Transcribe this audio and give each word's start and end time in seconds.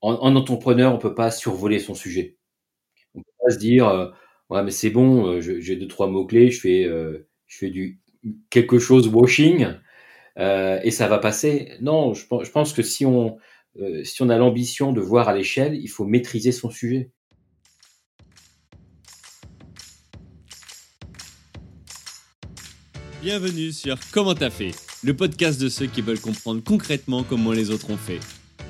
en, 0.00 0.14
en 0.14 0.36
entrepreneur, 0.36 0.94
on 0.94 0.98
peut 0.98 1.14
pas 1.14 1.30
survoler 1.30 1.78
son 1.78 1.94
sujet. 1.94 2.36
On 3.14 3.20
peut 3.20 3.32
pas 3.44 3.52
se 3.52 3.58
dire, 3.58 3.88
euh, 3.88 4.10
ouais, 4.50 4.62
mais 4.62 4.70
c'est 4.70 4.90
bon, 4.90 5.26
euh, 5.26 5.40
j'ai 5.40 5.76
deux 5.76 5.88
trois 5.88 6.08
mots 6.08 6.26
clés, 6.26 6.50
je 6.50 6.60
fais, 6.60 6.84
euh, 6.84 7.28
je 7.46 7.58
fais 7.58 7.70
du 7.70 8.00
quelque 8.50 8.78
chose 8.78 9.08
washing 9.08 9.66
et 10.36 10.90
ça 10.92 11.08
va 11.08 11.18
passer. 11.18 11.72
Non, 11.80 12.14
je, 12.14 12.24
pense- 12.26 12.72
que 12.72 12.82
si 12.82 13.04
on, 13.04 13.38
si 14.04 14.22
on 14.22 14.28
a 14.28 14.38
l'ambition 14.38 14.92
de 14.92 15.00
voir 15.00 15.28
à 15.28 15.34
l'échelle, 15.34 15.74
il 15.74 15.88
faut 15.88 16.04
maîtriser 16.04 16.52
son 16.52 16.70
sujet. 16.70 17.10
Bienvenue 23.20 23.72
sur 23.72 23.98
Comment 24.12 24.36
t'as 24.36 24.50
fait, 24.50 24.70
le 25.02 25.14
podcast 25.14 25.60
de 25.60 25.68
ceux 25.68 25.86
qui 25.86 26.02
veulent 26.02 26.20
comprendre 26.20 26.62
concrètement 26.62 27.24
comment 27.24 27.50
les 27.50 27.70
autres 27.70 27.90
ont 27.90 27.96
fait. 27.96 28.20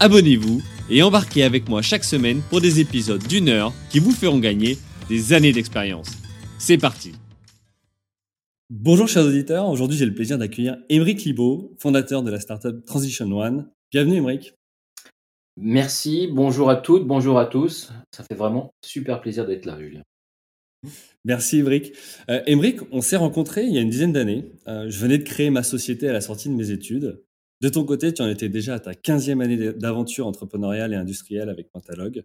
abonnez-vous 0.00 0.62
et 0.88 1.02
embarquez 1.02 1.42
avec 1.42 1.68
moi 1.68 1.82
chaque 1.82 2.04
semaine 2.04 2.40
pour 2.48 2.62
des 2.62 2.80
épisodes 2.80 3.22
d'une 3.28 3.50
heure 3.50 3.74
qui 3.90 3.98
vous 3.98 4.12
feront 4.12 4.38
gagner 4.38 4.78
des 5.10 5.34
années 5.34 5.52
d'expérience. 5.52 6.08
C'est 6.58 6.78
parti 6.78 7.12
Bonjour 8.70 9.08
chers 9.08 9.24
auditeurs, 9.24 9.68
aujourd'hui 9.68 9.98
j'ai 9.98 10.06
le 10.06 10.14
plaisir 10.14 10.38
d'accueillir 10.38 10.78
Émeric 10.88 11.24
Libaud, 11.24 11.74
fondateur 11.78 12.22
de 12.22 12.30
la 12.30 12.40
startup 12.40 12.84
Transition 12.86 13.30
One. 13.32 13.68
Bienvenue 13.90 14.16
Émeric. 14.16 14.54
Merci, 15.56 16.28
bonjour 16.32 16.70
à 16.70 16.76
toutes, 16.76 17.06
bonjour 17.06 17.38
à 17.38 17.46
tous. 17.46 17.92
Ça 18.14 18.24
fait 18.24 18.36
vraiment 18.36 18.70
super 18.82 19.20
plaisir 19.20 19.46
d'être 19.46 19.66
là, 19.66 19.78
Julien. 19.78 20.02
Merci 21.24 21.58
Émeric. 21.58 21.92
Euh, 22.30 22.40
Émeric, 22.46 22.78
on 22.92 23.02
s'est 23.02 23.16
rencontrés 23.16 23.64
il 23.64 23.74
y 23.74 23.78
a 23.78 23.82
une 23.82 23.90
dizaine 23.90 24.12
d'années. 24.12 24.46
Euh, 24.68 24.88
je 24.88 24.98
venais 24.98 25.18
de 25.18 25.24
créer 25.24 25.50
ma 25.50 25.62
société 25.62 26.08
à 26.08 26.12
la 26.12 26.20
sortie 26.20 26.48
de 26.48 26.54
mes 26.54 26.70
études. 26.70 27.20
De 27.60 27.68
ton 27.68 27.84
côté, 27.84 28.14
tu 28.14 28.22
en 28.22 28.28
étais 28.28 28.48
déjà 28.48 28.74
à 28.74 28.80
ta 28.80 28.92
15e 28.92 29.42
année 29.42 29.72
d'aventure 29.72 30.26
entrepreneuriale 30.26 30.94
et 30.94 30.96
industrielle 30.96 31.50
avec 31.50 31.70
Pentalog. 31.70 32.24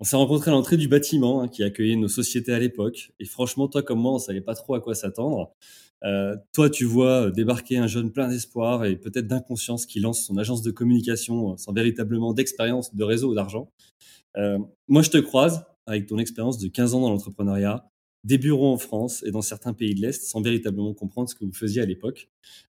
On 0.00 0.04
s'est 0.04 0.16
rencontrés 0.16 0.50
à 0.50 0.54
l'entrée 0.54 0.78
du 0.78 0.88
bâtiment 0.88 1.42
hein, 1.42 1.48
qui 1.48 1.62
accueillait 1.62 1.94
nos 1.94 2.08
sociétés 2.08 2.52
à 2.52 2.58
l'époque. 2.58 3.12
Et 3.20 3.26
franchement, 3.26 3.68
toi 3.68 3.82
comme 3.82 4.00
moi, 4.00 4.14
on 4.14 4.18
savait 4.18 4.40
pas 4.40 4.54
trop 4.54 4.74
à 4.74 4.80
quoi 4.80 4.94
s'attendre. 4.94 5.54
Euh, 6.04 6.36
toi, 6.52 6.70
tu 6.70 6.84
vois 6.84 7.30
débarquer 7.30 7.76
un 7.76 7.86
jeune 7.86 8.10
plein 8.10 8.28
d'espoir 8.28 8.84
et 8.84 8.96
peut-être 8.96 9.26
d'inconscience 9.26 9.86
qui 9.86 10.00
lance 10.00 10.24
son 10.26 10.38
agence 10.38 10.62
de 10.62 10.70
communication 10.70 11.56
sans 11.56 11.72
véritablement 11.72 12.32
d'expérience, 12.32 12.94
de 12.94 13.04
réseau 13.04 13.30
ou 13.30 13.34
d'argent. 13.34 13.70
Euh, 14.36 14.58
moi, 14.88 15.02
je 15.02 15.10
te 15.10 15.18
croise 15.18 15.64
avec 15.86 16.06
ton 16.06 16.18
expérience 16.18 16.58
de 16.58 16.68
15 16.68 16.94
ans 16.94 17.00
dans 17.02 17.10
l'entrepreneuriat, 17.10 17.91
des 18.24 18.38
bureaux 18.38 18.72
en 18.72 18.78
France 18.78 19.22
et 19.24 19.30
dans 19.30 19.42
certains 19.42 19.72
pays 19.72 19.94
de 19.94 20.00
l'Est 20.00 20.22
sans 20.22 20.40
véritablement 20.40 20.94
comprendre 20.94 21.28
ce 21.28 21.34
que 21.34 21.44
vous 21.44 21.52
faisiez 21.52 21.82
à 21.82 21.86
l'époque. 21.86 22.28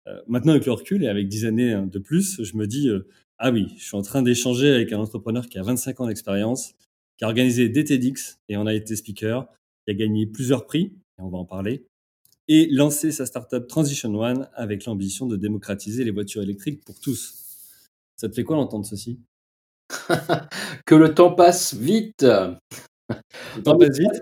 Euh, 0.08 0.22
maintenant, 0.28 0.52
avec 0.52 0.66
le 0.66 0.73
recul 0.73 1.03
et 1.03 1.08
avec 1.08 1.28
10 1.28 1.45
années 1.45 1.73
hein, 1.73 1.88
de 1.88 2.00
plus, 2.00 2.44
je 2.44 2.56
me 2.56 2.67
dis, 2.67 2.89
euh, 2.89 3.08
ah 3.39 3.52
oui, 3.52 3.67
je 3.78 3.83
suis 3.83 3.95
en 3.95 4.02
train 4.02 4.22
d'échanger 4.22 4.69
avec 4.69 4.94
un 4.94 5.00
entrepreneur 5.00 5.47
qui 5.47 5.58
a 5.58 5.64
25 5.64 6.02
ans 6.02 6.08
d'expérience, 6.08 6.73
qui 7.17 7.25
a 7.25 7.28
organisé 7.28 7.69
des 7.69 7.83
TEDx 7.83 8.39
et 8.50 8.58
en 8.58 8.67
a 8.67 8.73
été 8.73 8.95
speaker, 8.95 9.47
qui 9.86 9.91
a 9.91 9.94
gagné 9.94 10.28
plusieurs 10.28 10.66
prix, 10.66 10.94
et 11.17 11.22
on 11.22 11.30
va 11.30 11.38
en 11.38 11.45
parler, 11.45 11.86
et 12.47 12.67
lancé 12.72 13.11
sa 13.11 13.25
startup 13.25 13.68
Transition 13.68 14.13
One 14.16 14.50
avec 14.53 14.85
l'ambition 14.85 15.25
de 15.25 15.35
démocratiser 15.35 16.03
les 16.03 16.12
voitures 16.12 16.41
électriques 16.41 16.84
pour 16.84 17.00
tous. 17.00 17.35
Ça 18.16 18.28
te 18.28 18.35
fait 18.35 18.44
quoi 18.44 18.57
d'entendre 18.57 18.85
ceci? 18.85 19.19
Que 20.85 20.96
le 20.96 21.13
temps 21.13 21.34
passe 21.34 21.73
vite. 21.73 22.25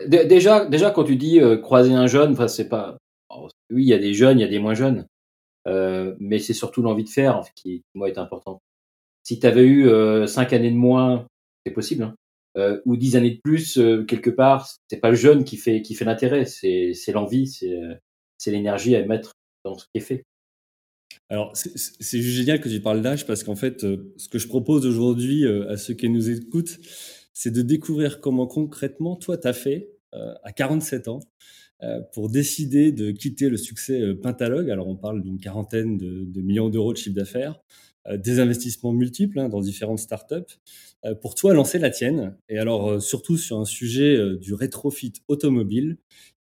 Déjà, 0.08 0.66
déjà, 0.66 0.92
quand 0.92 1.04
tu 1.04 1.16
dis 1.16 1.40
euh, 1.40 1.58
croiser 1.58 1.94
un 1.94 2.08
jeune, 2.08 2.32
enfin, 2.32 2.48
c'est 2.48 2.70
pas. 2.70 2.98
Oh, 3.30 3.48
oui, 3.72 3.84
il 3.84 3.90
y 3.90 3.94
a 3.94 4.00
des 4.00 4.14
jeunes, 4.14 4.40
il 4.40 4.42
y 4.42 4.46
a 4.46 4.50
des 4.50 4.60
moins 4.60 4.74
jeunes, 4.74 5.08
euh, 5.68 6.16
mais 6.20 6.40
c'est 6.40 6.54
surtout 6.54 6.82
l'envie 6.82 7.04
de 7.04 7.10
faire 7.10 7.42
qui, 7.56 7.84
moi, 7.94 8.08
est 8.10 8.18
important. 8.18 8.62
Si 9.24 9.40
tu 9.40 9.48
avais 9.48 9.64
eu 9.64 9.90
euh, 9.90 10.26
cinq 10.28 10.54
années 10.54 10.72
de 10.72 10.78
moins, 10.78 11.28
c'est 11.66 11.74
possible, 11.74 12.04
hein, 12.04 12.16
euh, 12.58 12.82
ou 12.86 12.96
dix 12.96 13.16
années 13.16 13.32
de 13.32 13.40
plus, 13.44 13.78
euh, 13.78 14.04
quelque 14.06 14.30
part, 14.30 14.70
c'est 14.90 15.02
pas 15.02 15.10
le 15.10 15.16
jeune 15.16 15.44
qui 15.44 15.58
fait 15.58 15.82
qui 15.82 15.96
fait 15.96 16.06
l'intérêt, 16.06 16.46
c'est 16.46 16.94
c'est 16.94 17.12
l'envie, 17.12 17.48
c'est 17.48 17.78
c'est 18.38 18.52
l'énergie 18.52 18.96
à 18.96 19.06
mettre 19.06 19.34
dans 19.66 19.78
ce 19.78 19.86
qui 19.86 19.98
est 19.98 20.00
fait. 20.00 20.24
Alors, 21.30 21.52
c'est 21.56 22.22
génial 22.22 22.62
que 22.62 22.70
tu 22.70 22.80
parles 22.80 23.02
d'âge 23.02 23.28
parce 23.28 23.44
qu'en 23.44 23.56
fait, 23.58 23.84
euh, 23.84 24.14
ce 24.16 24.30
que 24.30 24.40
je 24.40 24.48
propose 24.48 24.86
aujourd'hui 24.86 25.46
à 25.46 25.76
ceux 25.76 25.94
qui 25.94 26.10
nous 26.10 26.30
écoutent, 26.30 26.80
c'est 27.40 27.52
de 27.52 27.62
découvrir 27.62 28.20
comment 28.20 28.48
concrètement 28.48 29.16
toi 29.16 29.38
t'as 29.38 29.54
fait 29.54 29.92
euh, 30.16 30.34
à 30.42 30.52
47 30.52 31.08
ans 31.08 31.20
euh, 31.84 32.02
pour 32.12 32.32
décider 32.32 32.92
de 32.92 33.12
quitter 33.12 33.48
le 33.48 33.58
succès 33.58 34.02
euh, 34.02 34.20
Pentalogue. 34.20 34.72
Alors, 34.72 34.88
on 34.88 34.96
parle 34.96 35.22
d'une 35.22 35.40
quarantaine 35.40 36.00
de, 36.00 36.42
millions 36.42 36.70
d'euros 36.70 36.94
de 36.94 36.98
chiffre 36.98 37.16
d'affaires, 37.16 37.62
euh, 38.08 38.18
des 38.18 38.40
investissements 38.40 38.92
multiples 38.92 39.38
hein, 39.38 39.50
dans 39.50 39.62
différentes 39.62 40.00
startups, 40.00 40.58
euh, 41.06 41.14
pour 41.14 41.36
toi 41.36 41.54
lancer 41.54 41.78
la 41.78 41.92
tienne. 41.92 42.36
Et 42.50 42.58
alors, 42.58 43.00
surtout 43.00 43.38
sur 43.38 43.60
un 43.60 43.66
sujet 43.66 44.18
du 44.38 44.56
rétrofit 44.56 45.14
automobile 45.28 45.98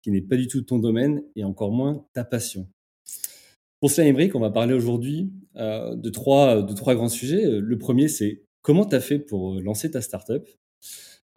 qui 0.04 0.12
n'est 0.12 0.22
pas 0.22 0.36
du 0.36 0.48
tout 0.48 0.62
ton 0.62 0.78
domaine 0.78 1.24
et 1.36 1.44
encore 1.44 1.72
moins 1.72 2.06
ta 2.14 2.24
passion. 2.24 2.68
Pour 3.80 3.90
cela, 3.90 4.08
Émeric, 4.08 4.36
on 4.36 4.40
va 4.40 4.52
parler 4.52 4.76
aujourd'hui 4.76 5.32
de, 5.56 6.10
trois, 6.10 6.62
de 6.62 6.74
trois 6.74 6.94
grands 6.94 7.10
sujets. 7.10 7.44
Le 7.44 7.78
premier, 7.80 8.08
c'est 8.08 8.44
comment 8.62 8.86
tu 8.86 8.96
as 8.96 9.02
fait 9.02 9.18
pour 9.18 9.60
lancer 9.60 9.90
ta 9.90 10.02
startup? 10.02 10.48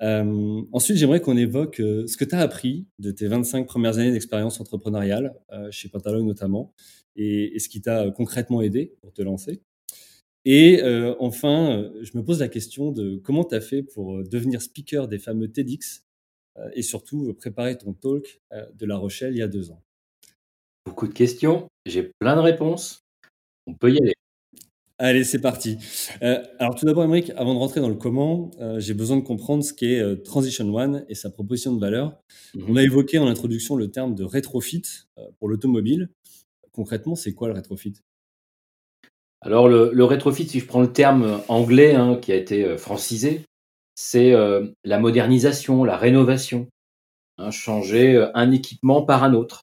Euh, 0.03 0.63
ensuite, 0.73 0.97
j'aimerais 0.97 1.21
qu'on 1.21 1.37
évoque 1.37 1.81
euh, 1.81 2.07
ce 2.07 2.17
que 2.17 2.25
tu 2.25 2.35
as 2.35 2.41
appris 2.41 2.87
de 2.99 3.11
tes 3.11 3.27
25 3.29 3.67
premières 3.67 3.99
années 3.99 4.13
d'expérience 4.13 4.61
entrepreneuriale, 4.61 5.35
euh, 5.53 5.71
chez 5.71 5.89
Pantalog 5.89 6.25
notamment, 6.25 6.75
et, 7.17 7.57
et 7.57 7.59
ce 7.59 7.69
qui 7.69 7.81
t'a 7.81 8.11
concrètement 8.11 8.61
aidé 8.61 8.95
pour 9.01 9.13
te 9.13 9.23
lancer. 9.23 9.63
Et 10.49 10.81
enfin, 11.19 11.91
je 12.03 12.17
me 12.17 12.23
pose 12.23 12.39
la 12.39 12.47
question 12.47 12.93
de 12.93 13.17
comment 13.17 13.43
tu 13.43 13.57
as 13.57 13.61
fait 13.61 13.83
pour 13.83 14.23
devenir 14.23 14.63
speaker 14.63 15.09
des 15.09 15.19
fameux 15.19 15.49
TEDx 15.51 16.05
et 16.73 16.83
surtout 16.83 17.35
préparer 17.35 17.77
ton 17.77 17.95
talk 17.95 18.41
de 18.53 18.87
La 18.87 18.97
Rochelle 18.97 19.35
il 19.35 19.39
y 19.39 19.43
a 19.43 19.49
deux 19.49 19.73
ans. 19.73 19.83
Beaucoup 20.85 21.09
de 21.09 21.13
questions, 21.13 21.67
j'ai 21.85 22.13
plein 22.21 22.37
de 22.37 22.41
réponses. 22.43 23.03
On 23.67 23.75
peut 23.75 23.93
y 23.93 23.99
aller. 23.99 24.15
Allez, 24.99 25.25
c'est 25.25 25.41
parti. 25.41 25.77
Euh, 26.23 26.43
alors 26.59 26.75
tout 26.75 26.87
d'abord, 26.87 27.05
Émeric, 27.05 27.31
avant 27.37 27.53
de 27.53 27.59
rentrer 27.59 27.81
dans 27.81 27.89
le 27.89 27.97
comment, 27.97 28.51
euh, 28.61 28.81
j'ai 28.81 28.95
besoin 28.95 29.19
de 29.19 29.23
comprendre 29.23 29.63
ce 29.63 29.75
qu'est 29.75 30.01
euh, 30.01 30.17
Transition 30.17 30.75
One 30.75 31.05
et 31.11 31.15
sa 31.15 31.29
proposition 31.31 31.75
de 31.75 31.81
valeur. 31.81 32.19
Mmh. 32.55 32.65
On 32.69 32.77
a 32.77 32.83
évoqué 32.83 33.19
en 33.19 33.27
introduction 33.27 33.77
le 33.77 33.91
terme 33.91 34.15
de 34.15 34.25
rétrofit 34.25 34.83
euh, 35.19 35.23
pour 35.39 35.49
l'automobile. 35.49 36.09
Concrètement, 36.73 37.15
c'est 37.15 37.35
quoi 37.35 37.49
le 37.49 37.55
rétrofit? 37.55 37.95
Alors 39.43 39.69
le, 39.69 39.91
le, 39.93 40.05
rétrofit, 40.05 40.49
si 40.49 40.61
je 40.61 40.67
prends 40.67 40.81
le 40.81 40.93
terme 40.93 41.43
anglais 41.49 41.95
hein, 41.95 42.17
qui 42.17 42.33
a 42.33 42.37
été 42.37 42.77
francisé, 42.79 43.43
c'est 43.97 44.33
euh, 44.33 44.69
la 44.85 45.01
modernisation, 45.01 45.83
la 45.83 45.97
rénovation, 45.97 46.69
hein, 47.39 47.51
changer 47.51 48.31
un 48.35 48.53
équipement 48.53 49.03
par 49.03 49.25
un 49.25 49.35
autre. 49.35 49.63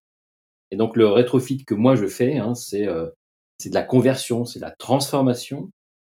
Et 0.72 0.76
donc 0.76 0.98
le 0.98 1.08
rétrofit 1.08 1.64
que 1.64 1.76
moi 1.76 1.96
je 1.96 2.08
fais, 2.08 2.38
hein, 2.38 2.56
c'est 2.56 2.88
euh, 2.88 3.10
c'est 3.64 3.70
de 3.70 3.76
la 3.76 3.84
conversion, 3.84 4.44
c'est 4.44 4.60
de 4.60 4.66
la 4.66 4.72
transformation 4.72 5.72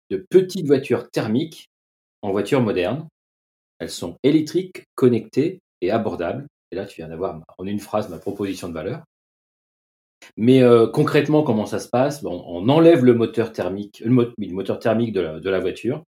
de 0.09 0.25
petites 0.29 0.65
voitures 0.65 1.11
thermiques 1.11 1.69
en 2.21 2.31
voitures 2.31 2.61
modernes. 2.61 3.09
Elles 3.79 3.89
sont 3.89 4.15
électriques, 4.23 4.85
connectées 4.95 5.59
et 5.81 5.91
abordables. 5.91 6.47
Et 6.71 6.75
là, 6.77 6.85
tu 6.85 7.01
viens 7.01 7.09
d'avoir 7.09 7.41
en 7.57 7.65
une 7.65 7.81
phrase 7.81 8.09
ma 8.09 8.19
proposition 8.19 8.69
de 8.69 8.73
valeur. 8.73 9.03
Mais 10.37 10.63
euh, 10.63 10.87
concrètement, 10.87 11.43
comment 11.43 11.65
ça 11.65 11.79
se 11.79 11.89
passe? 11.89 12.23
On 12.23 12.69
enlève 12.69 13.03
le 13.03 13.15
moteur 13.15 13.51
thermique, 13.51 14.01
le, 14.05 14.11
mo 14.11 14.25
le 14.37 14.53
moteur 14.53 14.79
thermique 14.79 15.11
de 15.11 15.19
la, 15.19 15.39
de 15.41 15.49
la 15.49 15.59
voiture, 15.59 16.03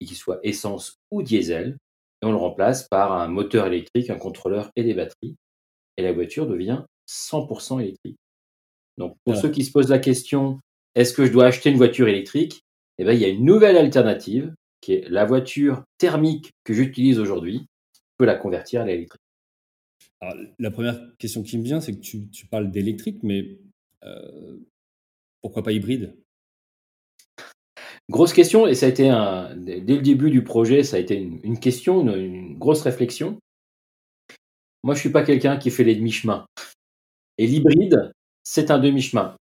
qu'il 0.00 0.16
soit 0.16 0.40
essence 0.42 0.96
ou 1.12 1.22
diesel, 1.22 1.76
et 2.20 2.26
on 2.26 2.32
le 2.32 2.36
remplace 2.36 2.88
par 2.88 3.12
un 3.12 3.28
moteur 3.28 3.66
électrique, 3.66 4.10
un 4.10 4.18
contrôleur 4.18 4.72
et 4.74 4.82
des 4.82 4.94
batteries. 4.94 5.36
Et 5.98 6.02
la 6.02 6.12
voiture 6.12 6.48
devient 6.48 6.82
100% 7.08 7.80
électrique. 7.80 8.16
Donc, 8.96 9.16
pour 9.24 9.36
ceux 9.36 9.50
qui 9.50 9.64
se 9.64 9.72
posent 9.72 9.90
la 9.90 9.98
question, 9.98 10.60
est-ce 10.94 11.12
que 11.12 11.24
je 11.26 11.32
dois 11.32 11.46
acheter 11.46 11.70
une 11.70 11.76
voiture 11.76 12.08
électrique? 12.08 12.62
Eh 12.98 13.04
bien, 13.04 13.12
il 13.12 13.20
y 13.20 13.24
a 13.24 13.28
une 13.28 13.44
nouvelle 13.44 13.76
alternative 13.76 14.54
qui 14.80 14.94
est 14.94 15.08
la 15.08 15.24
voiture 15.24 15.82
thermique 15.98 16.52
que 16.64 16.74
j'utilise 16.74 17.18
aujourd'hui. 17.18 17.66
Je 17.94 18.16
peux 18.18 18.24
la 18.24 18.36
convertir 18.36 18.82
à 18.82 18.84
l'électrique. 18.84 19.20
La 20.58 20.70
première 20.70 21.00
question 21.18 21.42
qui 21.42 21.58
me 21.58 21.64
vient, 21.64 21.80
c'est 21.80 21.94
que 21.94 22.00
tu, 22.00 22.28
tu 22.30 22.46
parles 22.46 22.70
d'électrique, 22.70 23.18
mais 23.22 23.58
euh, 24.04 24.58
pourquoi 25.42 25.62
pas 25.62 25.72
hybride? 25.72 26.16
Grosse 28.10 28.34
question 28.34 28.66
et 28.66 28.74
ça 28.74 28.86
a 28.86 28.90
été 28.90 29.08
un 29.08 29.56
dès 29.56 29.80
le 29.80 30.02
début 30.02 30.30
du 30.30 30.44
projet, 30.44 30.82
ça 30.82 30.96
a 30.96 31.00
été 31.00 31.16
une 31.16 31.58
question, 31.58 32.02
une 32.02 32.34
une 32.54 32.58
grosse 32.58 32.82
réflexion. 32.82 33.38
Moi, 34.82 34.94
je 34.94 35.00
suis 35.00 35.10
pas 35.10 35.22
quelqu'un 35.22 35.56
qui 35.56 35.70
fait 35.70 35.84
les 35.84 35.96
demi-chemins 35.96 36.44
et 37.38 37.46
l'hybride, 37.46 38.12
c'est 38.42 38.70
un 38.70 38.78
demi-chemin. 38.78 39.36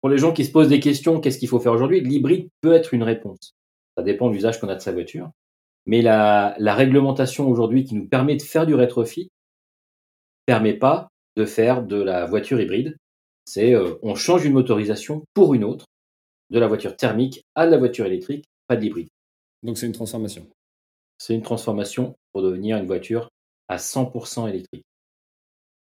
Pour 0.00 0.10
les 0.10 0.18
gens 0.18 0.32
qui 0.32 0.44
se 0.44 0.52
posent 0.52 0.68
des 0.68 0.80
questions: 0.80 1.20
«Qu'est-ce 1.20 1.38
qu'il 1.38 1.48
faut 1.48 1.60
faire 1.60 1.72
aujourd'hui?» 1.72 2.00
l'hybride 2.00 2.48
peut 2.60 2.72
être 2.72 2.94
une 2.94 3.02
réponse. 3.02 3.54
Ça 3.96 4.02
dépend 4.02 4.28
de 4.28 4.34
l'usage 4.34 4.60
qu'on 4.60 4.68
a 4.68 4.74
de 4.74 4.80
sa 4.80 4.92
voiture, 4.92 5.30
mais 5.86 6.02
la 6.02 6.56
la 6.58 6.74
réglementation 6.74 7.48
aujourd'hui 7.48 7.84
qui 7.84 7.94
nous 7.94 8.08
permet 8.08 8.36
de 8.36 8.42
faire 8.42 8.66
du 8.66 8.74
rétrofit 8.74 9.30
permet 10.46 10.72
pas 10.74 11.08
de 11.36 11.44
faire 11.44 11.82
de 11.82 12.00
la 12.02 12.24
voiture 12.24 12.58
hybride. 12.60 12.96
C'est, 13.44 13.74
heu, 13.74 13.98
on 14.02 14.14
change 14.14 14.44
une 14.46 14.54
motorisation 14.54 15.24
pour 15.34 15.52
une 15.54 15.62
autre, 15.64 15.84
de 16.50 16.58
la 16.58 16.68
voiture 16.68 16.96
thermique 16.96 17.42
à 17.54 17.66
la 17.66 17.78
voiture 17.78 18.06
électrique, 18.06 18.46
pas 18.68 18.76
d'hybride. 18.76 19.08
Donc 19.62 19.78
c'est 19.78 19.86
une 19.86 19.92
transformation? 19.92 20.48
C'est 21.18 21.34
une 21.34 21.42
transformation 21.42 22.16
pour 22.32 22.42
devenir 22.42 22.78
une 22.78 22.86
voiture 22.86 23.28
à 23.68 23.78
100% 23.78 24.48
électrique. 24.48 24.84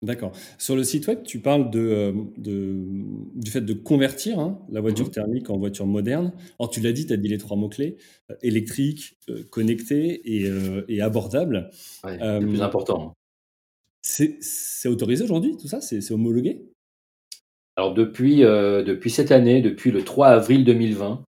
D'accord. 0.03 0.31
Sur 0.59 0.75
le 0.75 0.83
site 0.83 1.07
web, 1.07 1.23
tu 1.23 1.39
parles 1.39 1.71
de, 1.71 2.13
de 2.37 2.85
du 3.33 3.49
fait 3.49 3.61
de 3.61 3.73
convertir, 3.73 4.37
hein, 4.39 4.59
la 4.69 4.79
voiture 4.79 5.09
mh. 5.09 5.11
thermique 5.11 5.49
en 5.49 5.57
voiture 5.57 5.87
moderne. 5.87 6.33
Alors 6.59 6.69
tu 6.69 6.81
l'as 6.81 6.91
dit, 6.91 7.07
tu 7.07 7.13
as 7.13 7.17
dit 7.17 7.27
les 7.29 7.39
3 7.39 7.57
mots 7.57 7.67
clés, 7.67 7.97
heu, 8.29 8.37
électrique, 8.43 9.17
heu, 9.27 9.43
connectée 9.49 10.21
et 10.43 10.51
et 10.87 11.01
abordable. 11.01 11.71
Ouais, 12.03 12.25
le 12.39 12.47
plus 12.47 12.61
important, 12.63 13.13
c'est 14.01 14.37
c'est 14.41 14.89
autorisé 14.89 15.23
aujourd'hui 15.23 15.55
tout 15.57 15.67
ça? 15.67 15.81
C'est 15.81 16.01
c'est 16.01 16.13
homologué? 16.15 16.71
Alors 17.75 17.93
depuis, 17.93 18.37
depuis 18.41 19.09
cette 19.11 19.31
année, 19.31 19.61
depuis 19.61 19.91
le 19.91 20.03
3 20.03 20.29
avril 20.29 20.65
2020, 20.65 21.23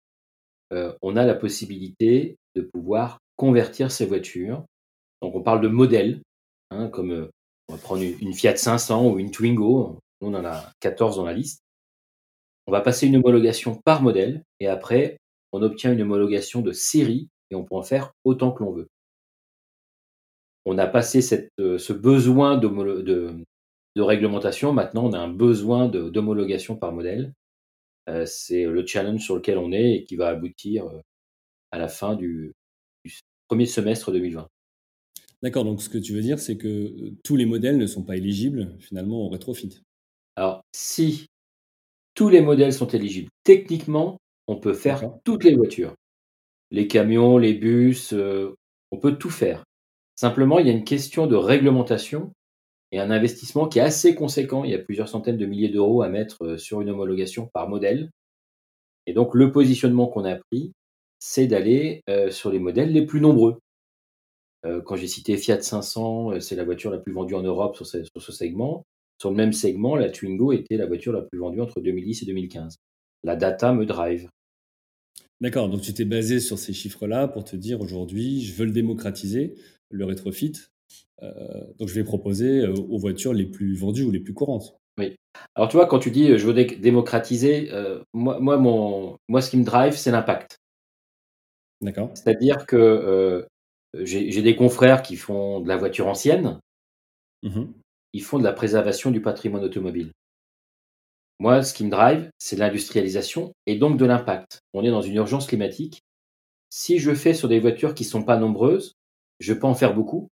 heu, 0.72 0.94
on 1.02 1.16
a 1.16 1.24
la 1.24 1.34
possibilité 1.34 2.36
de 2.54 2.62
pouvoir 2.62 3.18
convertir 3.36 3.90
ces 3.90 4.06
voitures. 4.06 4.64
Donc 5.22 5.34
on 5.36 5.42
parle 5.42 5.62
de 5.62 5.68
modèles, 5.68 6.22
hein, 6.70 6.88
comme, 6.88 7.30
on 7.68 7.74
va 7.74 7.78
prendre 7.80 8.02
une 8.02 8.32
Fiat 8.34 8.56
500 8.56 9.08
ou 9.10 9.18
une 9.18 9.30
Twingo. 9.30 9.98
Nous, 10.20 10.28
on 10.28 10.34
en 10.34 10.44
a 10.44 10.72
14 10.80 11.16
dans 11.16 11.24
la 11.24 11.32
liste. 11.32 11.60
On 12.68 12.72
va 12.72 12.80
passer 12.80 13.08
une 13.08 13.16
homologation 13.16 13.74
par 13.84 14.02
modèle 14.02 14.44
et 14.60 14.68
après, 14.68 15.18
on 15.52 15.62
obtient 15.62 15.92
une 15.92 16.02
homologation 16.02 16.60
de 16.62 16.70
série 16.72 17.28
et 17.50 17.56
on 17.56 17.64
peut 17.64 17.74
en 17.74 17.82
faire 17.82 18.12
autant 18.24 18.52
que 18.52 18.62
l'on 18.62 18.72
veut. 18.72 18.88
On 20.66 20.78
a 20.78 20.86
passé 20.86 21.20
heu, 21.60 21.78
ce 21.78 21.92
besoin 21.92 22.56
de 22.58 24.02
réglementation. 24.02 24.72
Maintenant, 24.72 25.06
on 25.06 25.12
a 25.12 25.18
un 25.18 25.28
besoin 25.28 25.88
d'homologation 25.88 26.76
par 26.76 26.92
modèle. 26.92 27.32
Heu, 28.08 28.26
c'est 28.26 28.64
le 28.66 28.86
challenge 28.86 29.22
sur 29.24 29.36
lequel 29.36 29.58
on 29.58 29.72
est 29.72 29.92
et 29.96 30.04
qui 30.04 30.16
va 30.16 30.28
aboutir, 30.28 30.86
heu, 30.88 31.02
à 31.72 31.78
la 31.78 31.88
fin 31.88 32.16
du 32.16 32.54
1er 33.48 33.66
semestre 33.66 34.12
2020. 34.12 34.48
D'accord, 35.42 35.64
donc 35.64 35.82
ce 35.82 35.88
que 35.90 35.98
tu 35.98 36.14
veux 36.14 36.22
dire, 36.22 36.38
c'est 36.38 36.56
que, 36.56 36.66
heu, 36.68 37.14
tous 37.22 37.36
les 37.36 37.44
modèles 37.44 37.76
ne 37.76 37.86
sont 37.86 38.02
pas 38.02 38.16
éligibles 38.16 38.74
finalement 38.80 39.18
au 39.26 39.28
rétrofit? 39.28 39.80
Alors 40.36 40.62
si 40.74 41.26
tous 42.14 42.28
les 42.30 42.40
modèles 42.42 42.72
sont 42.72 42.88
éligibles, 42.88 43.30
techniquement, 43.44 44.18
on 44.48 44.56
peut 44.56 44.74
faire 44.74 45.10
toutes 45.24 45.44
les 45.44 45.54
voitures. 45.56 45.94
Les 46.70 46.88
camions, 46.88 47.38
les 47.38 47.54
bus, 47.54 48.12
heu, 48.14 48.54
on 48.92 48.98
peut 48.98 49.16
tout 49.18 49.30
faire. 49.30 49.64
Simplement, 50.16 50.58
il 50.60 50.66
y 50.66 50.70
a 50.70 50.74
une 50.74 50.84
question 50.84 51.26
de 51.26 51.36
réglementation 51.36 52.32
et 52.92 53.00
un 53.00 53.10
investissement 53.10 53.68
qui 53.68 53.80
est 53.80 53.82
assez 53.82 54.14
conséquent. 54.14 54.64
Il 54.64 54.70
y 54.72 54.74
a 54.74 54.78
plusieurs 54.80 55.08
centaines 55.08 55.38
de 55.38 55.46
milliers 55.46 55.70
d'euros 55.70 56.02
à 56.02 56.08
mettre, 56.10 56.44
heu, 56.44 56.58
sur 56.58 56.80
une 56.82 56.90
homologation 56.90 57.48
par 57.54 57.68
modèle 57.68 58.10
et 59.06 59.14
donc 59.14 59.34
le 59.34 59.52
positionnement 59.52 60.08
qu'on 60.08 60.24
a 60.24 60.36
pris, 60.36 60.72
c'est 61.20 61.46
d'aller, 61.48 62.02
sur 62.30 62.50
les 62.50 62.58
modèles 62.60 62.92
les 62.92 63.06
plus 63.06 63.20
nombreux. 63.20 63.58
Heu, 64.64 64.80
quand 64.82 64.96
j'ai 64.96 65.06
cité 65.06 65.36
Fiat 65.36 65.60
500, 65.62 66.32
heu, 66.32 66.40
c'est 66.40 66.56
la 66.56 66.64
voiture 66.64 66.90
la 66.90 66.98
plus 66.98 67.12
vendue 67.12 67.34
en 67.34 67.42
Europe 67.42 67.76
sur 67.76 67.86
ce 67.86 68.02
sur 68.04 68.22
ce 68.22 68.32
segment. 68.32 68.84
Sur 69.20 69.30
le 69.30 69.36
même 69.36 69.52
segment, 69.52 69.96
la 69.96 70.10
Twingo 70.10 70.52
était 70.52 70.76
la 70.76 70.86
voiture 70.86 71.12
la 71.12 71.22
plus 71.22 71.38
vendue 71.38 71.60
entre 71.60 71.80
2010 71.80 72.22
et 72.22 72.26
2015. 72.26 72.76
La 73.24 73.36
data 73.36 73.72
me 73.72 73.86
drive. 73.86 74.28
D'accord, 75.42 75.68
donc 75.68 75.82
tu 75.82 75.92
t'es 75.92 76.06
basé 76.06 76.40
sur 76.40 76.58
ces 76.58 76.72
chiffres-là 76.72 77.28
pour 77.28 77.44
te 77.44 77.56
dire: 77.56 77.80
«Aujourd'hui, 77.82 78.40
je 78.42 78.54
veux 78.54 78.64
le 78.64 78.72
démocratiser, 78.72 79.54
le 79.90 80.04
rétrofit, 80.06 80.52
heu, 81.22 81.28
donc 81.78 81.88
je 81.88 81.94
vais 81.94 82.04
proposer, 82.04 82.66
aux 82.66 82.98
voitures 82.98 83.34
les 83.34 83.46
plus 83.46 83.76
vendues 83.76 84.04
ou 84.04 84.10
les 84.10 84.20
plus 84.20 84.34
courantes». 84.34 84.78
Oui. 84.98 85.14
Alors 85.54 85.68
tu 85.68 85.76
vois, 85.76 85.86
quand 85.86 85.98
tu 85.98 86.10
dis, 86.10 86.38
«Je 86.38 86.46
veux 86.46 86.54
démocratiser», 86.54 87.70
moi 88.14 88.38
moi 88.40 88.56
mon 88.56 89.18
moi 89.28 89.42
ce 89.42 89.50
qui 89.50 89.58
me 89.58 89.64
drive, 89.64 89.94
c'est 89.94 90.10
l'impact. 90.10 90.58
D'accord. 91.82 92.10
C'est-à-dire 92.14 92.66
que, 92.66 93.46
j'ai 94.04 94.30
j'ai 94.30 94.42
des 94.42 94.56
confrères 94.56 95.02
qui 95.02 95.16
font 95.16 95.60
de 95.60 95.68
la 95.68 95.76
voiture 95.76 96.08
ancienne 96.08 96.60
Mmh 97.42 97.60
mh. 97.60 97.72
ils 98.14 98.22
font 98.22 98.38
de 98.38 98.44
la 98.44 98.52
préservation 98.52 99.10
du 99.10 99.22
patrimoine 99.22 99.64
automobile. 99.64 100.12
Moi, 101.38 101.62
ce 101.62 101.74
qui 101.74 101.84
me 101.84 101.90
drive, 101.90 102.30
c'est 102.38 102.56
l'industrialisation 102.56 103.52
et 103.66 103.76
donc 103.76 103.98
de 103.98 104.04
l'impact. 104.06 104.60
On 104.72 104.84
est 104.84 104.90
dans 104.90 105.02
une 105.02 105.16
urgence 105.16 105.46
climatique. 105.46 106.02
Si 106.70 106.98
je 106.98 107.14
fais 107.14 107.34
sur 107.34 107.48
des 107.48 107.60
voitures 107.60 107.94
qui 107.94 108.04
sont 108.04 108.22
pas 108.24 108.38
nombreuses, 108.38 108.94
je 109.40 109.54
peux 109.54 109.66
en 109.66 109.74
faire 109.74 109.94
beaucoup 109.94 110.28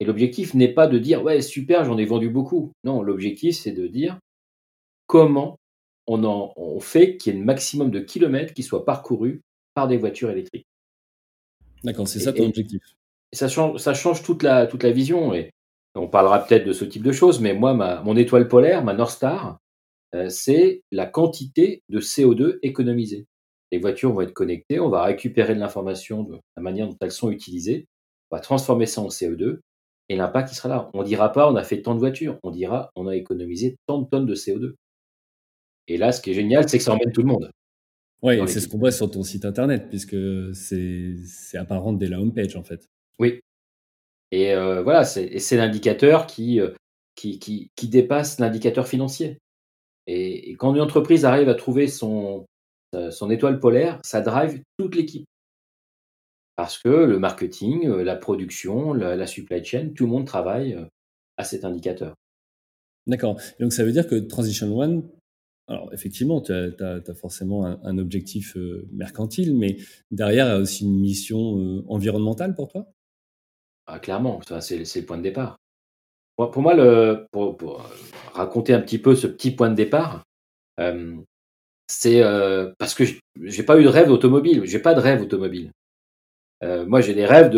et 0.00 0.04
l'objectif 0.06 0.54
n'est 0.54 0.72
pas 0.74 0.86
de 0.88 0.98
dire: 0.98 1.22
«Ouais, 1.24 1.42
super, 1.42 1.84
j'en 1.84 1.98
ai 1.98 2.04
vendu 2.06 2.30
beaucoup». 2.30 2.72
Non, 2.84 3.02
l'objectif, 3.02 3.56
c'est 3.56 3.72
de 3.72 3.86
dire: 3.88 4.18
«Comment 5.06 5.58
on 6.06 6.24
en 6.24 6.52
on 6.56 6.80
fait 6.80 7.16
qu'il 7.16 7.34
y 7.34 7.36
ait 7.36 7.40
le 7.40 7.44
maximum 7.46 7.90
de 7.90 8.00
kilomètres 8.00 8.54
qui 8.54 8.62
soient 8.62 8.84
parcourus 8.84 9.42
par 9.74 9.88
des 9.88 9.98
voitures 9.98 10.30
électriques?» 10.30 10.66
D'accord, 11.84 12.08
c'est 12.08 12.18
ça 12.20 12.32
ton 12.32 12.44
et 12.44 12.46
objectif? 12.46 12.80
ça 13.32 13.48
change 13.48 13.78
ça 13.80 13.94
change 13.94 14.22
toute 14.22 14.42
la 14.42 14.66
toute 14.66 14.82
la 14.84 14.92
vision 14.92 15.34
et 15.34 15.50
on 15.96 16.08
parlera 16.08 16.44
peut-être 16.46 16.66
de 16.66 16.72
ce 16.72 16.84
type 16.84 17.02
de 17.04 17.12
choses, 17.12 17.40
mais 17.40 17.54
moi, 17.54 17.74
ma 17.74 18.02
mon 18.02 18.16
étoile 18.16 18.48
polaire, 18.48 18.84
ma 18.84 18.94
North 18.94 19.12
Star, 19.12 19.58
heu, 20.14 20.28
c'est 20.30 20.82
la 20.92 21.06
quantité 21.06 21.82
de 21.90 22.00
CO2 22.00 22.58
économisée. 22.62 23.26
Les 23.72 23.78
voitures 23.78 24.12
vont 24.12 24.22
être 24.22 24.34
connectées, 24.34 24.80
on 24.80 24.90
va 24.90 25.04
récupérer 25.04 25.54
de 25.56 25.60
l'information 25.60 26.24
de 26.24 26.38
la 26.56 26.62
manière 26.62 26.88
dont 26.88 26.96
elles 27.02 27.12
sont 27.12 27.30
utilisées, 27.30 27.86
on 28.30 28.36
va 28.36 28.40
transformer 28.42 28.86
ça 28.86 29.02
en 29.02 29.10
CO2 29.10 29.60
et 30.10 30.16
l'impact, 30.16 30.50
sera 30.54 30.68
là. 30.70 30.90
On 30.94 31.02
dira 31.04 31.32
pas: 31.32 31.50
«On 31.52 31.56
a 31.56 31.64
fait 31.64 31.82
tant 31.82 31.94
de 31.94 32.00
voitures», 32.00 32.38
on 32.44 32.50
dira: 32.52 32.90
«On 32.96 33.08
a 33.08 33.16
économisé 33.16 33.76
tant 33.88 34.00
de 34.00 34.08
tonnes 34.08 34.26
de 34.26 34.34
CO2» 34.36 34.74
et 35.88 35.96
là, 35.96 36.12
ce 36.12 36.20
qui 36.20 36.30
est 36.30 36.34
génial, 36.34 36.68
c'est 36.68 36.78
que 36.78 36.84
ça 36.84 36.92
emmène 36.92 37.12
tout 37.12 37.22
le 37.22 37.28
monde 37.28 37.50
Et 38.32 38.46
c'est 38.46 38.60
ce 38.60 38.68
qu'on 38.68 38.78
voit 38.78 38.92
sur 38.92 39.10
ton 39.10 39.22
site 39.22 39.44
internet 39.44 39.88
puisque 39.88 40.16
c'est 40.54 41.16
apparent 41.56 41.92
dès 41.92 42.06
la 42.06 42.20
home 42.20 42.32
page, 42.32 42.56
en 42.56 42.62
fait. 42.62 42.88
Oui 43.18 43.40
et 44.32 44.52
heu, 44.52 44.80
voilà, 44.80 45.04
c'est 45.04 45.56
l'indicateur 45.56 46.26
qui, 46.26 46.58
heu, 46.58 46.74
qui 47.14 47.38
qui 47.38 47.70
qui 47.76 47.88
dépasse 47.88 48.40
l'indicateur 48.40 48.88
financier 48.88 49.38
et 50.08 50.50
et 50.50 50.54
quand 50.56 50.74
une 50.74 50.80
entreprise 50.80 51.24
arrive 51.24 51.48
à 51.48 51.54
trouver 51.54 51.86
son, 51.86 52.44
heu, 52.96 53.12
son 53.12 53.30
étoile 53.30 53.60
polaire, 53.60 54.00
ça 54.02 54.22
drive 54.22 54.60
toute 54.76 54.96
l'équipe. 54.96 55.24
Parce 56.56 56.78
que 56.78 56.88
le 56.88 57.18
marketing, 57.20 57.88
la 57.88 58.16
production, 58.16 58.92
la 58.92 59.14
la 59.14 59.26
supply 59.28 59.64
chain, 59.64 59.90
tout 59.94 60.04
le 60.04 60.10
monde 60.10 60.26
travaille, 60.26 60.76
à 61.36 61.44
cet 61.44 61.64
indicateur. 61.64 62.14
D'accord 63.06 63.38
et 63.58 63.62
donc 63.62 63.72
ça 63.72 63.84
veut 63.84 63.92
dire 63.92 64.08
que 64.08 64.16
Transition 64.16 64.76
One 64.76 65.08
alors 65.68 65.92
effectivement, 65.92 66.40
tu 66.40 66.52
as 66.52 67.14
forcément 67.14 67.64
un 67.66 67.98
objectif, 67.98 68.56
heu, 68.56 68.86
mercantile, 68.92 69.56
mais 69.56 69.76
derrière, 70.10 70.46
il 70.46 70.50
y 70.50 70.52
a 70.52 70.58
aussi 70.58 70.84
une 70.84 70.98
mission, 71.00 71.58
heu, 71.58 71.84
environnementale 71.88 72.54
pour 72.54 72.68
toi? 72.68 72.86
Ah 73.86 73.98
clairement, 73.98 74.40
c'est 74.60 74.78
le 74.78 75.02
point 75.06 75.18
de 75.18 75.22
départ. 75.22 75.56
Pour 76.36 76.62
moi 76.62 76.74
pour 77.32 77.80
heu, 77.80 77.82
raconter 78.34 78.74
un 78.74 78.80
petit 78.80 78.98
peu 78.98 79.14
ce 79.16 79.26
petit 79.28 79.52
point 79.52 79.70
de 79.70 79.76
départ, 79.76 80.24
c'est, 81.88 82.22
parce 82.78 82.94
que 82.94 83.04
j'ai 83.42 83.62
pas 83.62 83.78
eu 83.80 83.84
de 83.84 83.88
rêve 83.88 84.10
automobile, 84.10 84.62
j'ai 84.64 84.80
pas 84.80 84.94
de 84.94 85.00
rêve 85.00 85.22
automobile. 85.22 85.72
Moi 86.62 87.00
j'ai 87.02 87.14
des 87.14 87.26
rêves 87.26 87.50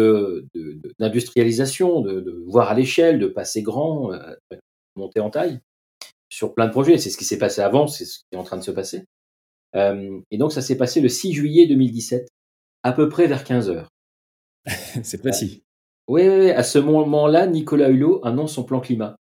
d'industrialisation, 0.98 2.00
de 2.02 2.44
voir 2.46 2.70
à 2.70 2.74
l'échelle, 2.74 3.18
de 3.18 3.28
passer 3.28 3.62
grand, 3.62 4.12
monter 4.96 5.20
en 5.20 5.30
taille, 5.30 5.60
sur 6.28 6.54
plein 6.54 6.66
de 6.66 6.72
projets. 6.72 6.98
C'est 6.98 7.10
ce 7.10 7.16
qui 7.18 7.24
s'est 7.24 7.38
passé 7.38 7.60
avant, 7.62 7.86
c'est 7.86 8.04
ce 8.04 8.18
qui 8.20 8.24
est 8.32 8.36
en 8.38 8.44
train 8.44 8.56
de 8.58 8.62
se 8.64 8.70
passer. 8.70 9.04
Hem 9.74 10.22
et 10.30 10.38
donc 10.38 10.52
ça 10.52 10.62
s'est 10.62 10.76
passé 10.78 11.00
le 11.00 11.08
6 11.08 11.32
juillet 11.34 11.66
2017, 11.66 12.28
à 12.84 12.92
peu 12.92 13.08
près 13.08 13.26
vers 13.28 13.44
15:00. 13.44 13.88
C'est 15.04 15.18
Heu, 15.18 15.20
précis. 15.20 15.62
oui, 16.08 16.22
oui, 16.28 16.36
oui, 16.40 16.50
à 16.50 16.62
ce 16.62 16.78
moment-là, 16.78 17.46
Nicolas 17.46 17.90
Hulot 17.90 18.20
annonce 18.24 18.54
son 18.54 18.64
plan 18.64 18.80
climat. 18.80 19.16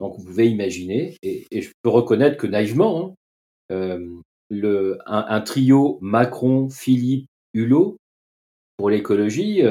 Donc 0.00 0.16
vous 0.18 0.24
pouvez 0.24 0.48
imaginer 0.50 1.16
et 1.22 1.46
et 1.50 1.62
je 1.62 1.72
peux 1.82 1.90
reconnaître 1.90 2.36
que 2.38 2.46
naïvement, 2.48 3.16
hein, 3.70 3.76
hem, 3.76 4.22
le 4.50 4.98
un 5.06 5.26
un 5.28 5.40
trio 5.42 5.98
Macron, 6.02 6.70
Philippe, 6.70 7.26
Hulot, 7.54 7.96
pour 8.76 8.90
l'écologie, 8.90 9.62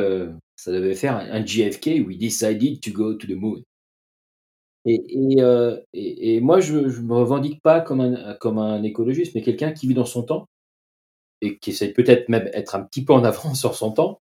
ça 0.58 0.72
devait 0.72 0.96
faire 0.96 1.16
un 1.18 1.30
un 1.32 1.46
JFK: 1.46 2.06
«We 2.08 2.18
decided 2.18 2.82
to 2.82 2.92
go 2.92 3.14
to 3.16 3.28
the 3.28 3.32
moon». 3.36 3.64
Et 4.86 4.96
et 4.96 5.38
et 5.94 6.36
et 6.36 6.42
moi 6.42 6.62
je 6.62 6.88
je 6.90 7.02
me 7.02 7.14
revendique 7.16 7.62
pas 7.62 7.82
comme 7.82 8.02
un 8.02 8.36
comme 8.36 8.58
un 8.58 8.82
écologiste, 8.84 9.36
mais 9.36 9.42
quelqu'un 9.42 9.72
qui 9.72 9.88
vit 9.88 9.94
dans 9.94 10.06
son 10.06 10.24
temps 10.24 10.48
et 11.42 11.58
qui 11.58 11.72
essaie 11.72 11.94
peut-être 11.94 12.30
même 12.30 12.50
être 12.54 12.76
un 12.76 12.84
petit 12.84 13.04
peu 13.04 13.14
en 13.14 13.24
avance 13.24 13.60
sur 13.60 13.76
son 13.76 13.92
temps, 13.92 14.22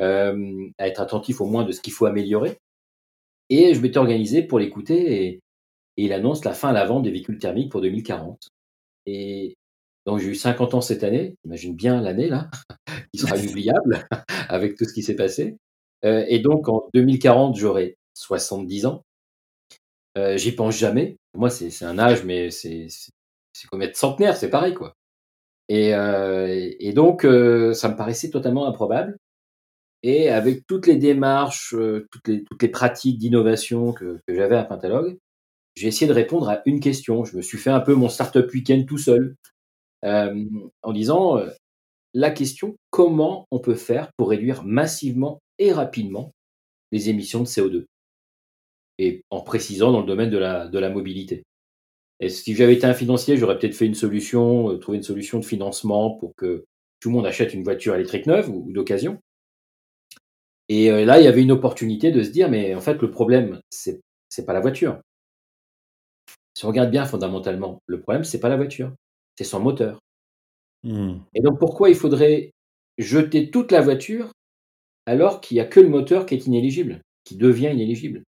euh, 0.00 0.68
à 0.78 0.88
être 0.88 1.00
attentif 1.00 1.40
au 1.40 1.46
moins 1.46 1.64
de 1.64 1.72
ce 1.72 1.80
qu'il 1.80 1.92
faut 1.92 2.06
améliorer. 2.06 2.58
Et 3.50 3.74
je 3.74 3.80
m'étais 3.80 3.98
organisé 3.98 4.42
pour 4.42 4.58
l'écouter 4.58 5.24
et, 5.24 5.40
il 6.00 6.12
annonce 6.12 6.44
la 6.44 6.54
fin 6.54 6.68
à 6.68 6.72
la 6.72 6.84
vente 6.84 7.02
des 7.02 7.10
véhicules 7.10 7.38
thermiques 7.38 7.72
pour 7.72 7.80
2040. 7.80 8.50
Et 9.06 9.56
donc 10.06 10.20
j'ai 10.20 10.28
eu 10.28 10.34
50 10.36 10.74
ans 10.74 10.80
cette 10.80 11.02
année, 11.02 11.34
imagine 11.44 11.74
bien 11.74 12.00
l'année 12.00 12.28
là, 12.28 12.48
qui 13.12 13.18
sera 13.20 13.36
inoubliable 13.36 14.06
avec 14.48 14.76
tout 14.76 14.84
ce 14.84 14.94
qui 14.94 15.02
s'est 15.02 15.16
passé. 15.16 15.56
Euh, 16.04 16.24
et 16.28 16.38
donc 16.38 16.68
en 16.68 16.88
2040, 16.94 17.56
j'aurai 17.56 17.96
70 18.14 18.86
ans. 18.86 19.02
Euh, 20.18 20.36
J'y 20.36 20.52
pense 20.52 20.76
jamais. 20.76 21.16
moi, 21.34 21.50
c'est 21.50 21.84
un 21.84 21.98
âge, 21.98 22.24
mais 22.24 22.50
c'est 22.50 22.88
comme 23.70 23.82
être 23.82 23.96
centenaire, 23.96 24.36
c'est 24.36 24.50
pareil 24.50 24.74
quoi. 24.74 24.94
Et, 25.68 25.94
euh, 25.94 26.92
donc, 26.94 27.24
euh, 27.24 27.74
ça 27.74 27.88
me 27.88 27.96
paraissait 27.96 28.30
totalement 28.30 28.66
improbable. 28.66 29.16
Et 30.02 30.30
avec 30.30 30.66
toutes 30.66 30.86
les 30.86 30.96
démarches, 30.96 31.74
toutes, 32.10 32.28
les, 32.28 32.68
pratiques 32.68 33.18
d'innovation 33.18 33.92
que, 33.92 34.20
j'avais 34.28 34.56
à 34.56 34.64
Pentalogue, 34.64 35.18
j'ai 35.76 35.88
essayé 35.88 36.06
de 36.08 36.12
répondre 36.14 36.48
à 36.48 36.62
une 36.66 36.80
question. 36.80 37.24
Je 37.24 37.36
me 37.36 37.42
suis 37.42 37.58
fait 37.58 37.70
un 37.70 37.80
peu 37.80 37.94
mon 37.94 38.08
startup 38.08 38.50
week-end 38.52 38.84
tout 38.86 38.98
seul, 38.98 39.36
en 40.02 40.92
disant 40.92 41.40
la 42.14 42.30
question 42.30 42.76
comment 42.90 43.46
on 43.50 43.58
peut 43.58 43.74
faire 43.74 44.10
pour 44.16 44.30
réduire 44.30 44.64
massivement 44.64 45.40
et 45.58 45.72
rapidement 45.72 46.32
les 46.92 47.10
émissions 47.10 47.40
de 47.40 47.46
CO2 47.46 47.86
Et 48.98 49.22
en 49.30 49.40
précisant 49.40 49.92
dans 49.92 50.00
le 50.00 50.06
domaine 50.06 50.30
de 50.30 50.38
la, 50.38 50.66
de 50.68 50.78
la 50.78 50.90
mobilité. 50.90 51.44
Et 52.20 52.28
si 52.28 52.54
j'avais 52.54 52.74
été 52.74 52.86
un 52.86 52.94
financier, 52.94 53.36
j'aurais 53.36 53.58
peut-être 53.58 53.76
fait 53.76 53.86
une 53.86 53.94
solution, 53.94 54.70
euh, 54.72 54.78
trouvé 54.78 54.98
une 54.98 55.04
solution 55.04 55.38
de 55.38 55.44
financement 55.44 56.10
pour 56.16 56.34
que 56.36 56.64
tout 57.00 57.10
le 57.10 57.14
monde 57.14 57.26
achète 57.26 57.54
une 57.54 57.62
voiture 57.62 57.94
électrique 57.94 58.26
neuve 58.26 58.50
ou, 58.50 58.72
d'occasion. 58.72 59.20
Et 60.68 60.90
euh, 60.90 61.04
là, 61.04 61.20
il 61.20 61.24
y 61.24 61.28
avait 61.28 61.42
une 61.42 61.52
opportunité 61.52 62.10
de 62.10 62.22
se 62.22 62.30
dire, 62.30 62.50
mais 62.50 62.74
en 62.74 62.80
fait, 62.80 63.00
le 63.00 63.10
problème, 63.10 63.60
c'est 63.70 64.00
c'est 64.28 64.44
pas 64.44 64.52
la 64.52 64.60
voiture. 64.60 65.00
Si 66.54 66.64
on 66.64 66.68
regarde 66.68 66.90
bien 66.90 67.06
fondamentalement, 67.06 67.80
le 67.86 68.00
problème, 68.00 68.24
c'est 68.24 68.40
pas 68.40 68.48
la 68.48 68.56
voiture, 68.56 68.92
c'est 69.36 69.44
son 69.44 69.60
moteur. 69.60 70.00
Mmh. 70.84 71.18
Et 71.34 71.40
donc, 71.40 71.58
pourquoi 71.58 71.88
il 71.88 71.94
faudrait 71.94 72.52
jeter 72.98 73.50
toute 73.50 73.72
la 73.72 73.80
voiture 73.80 74.32
alors 75.06 75.40
qu'il 75.40 75.54
n'y 75.56 75.60
a 75.60 75.66
que 75.66 75.80
le 75.80 75.88
moteur 75.88 76.26
qui 76.26 76.34
est 76.34 76.46
inéligible, 76.46 77.00
qui 77.24 77.36
devient 77.36 77.70
inéligible? 77.72 78.24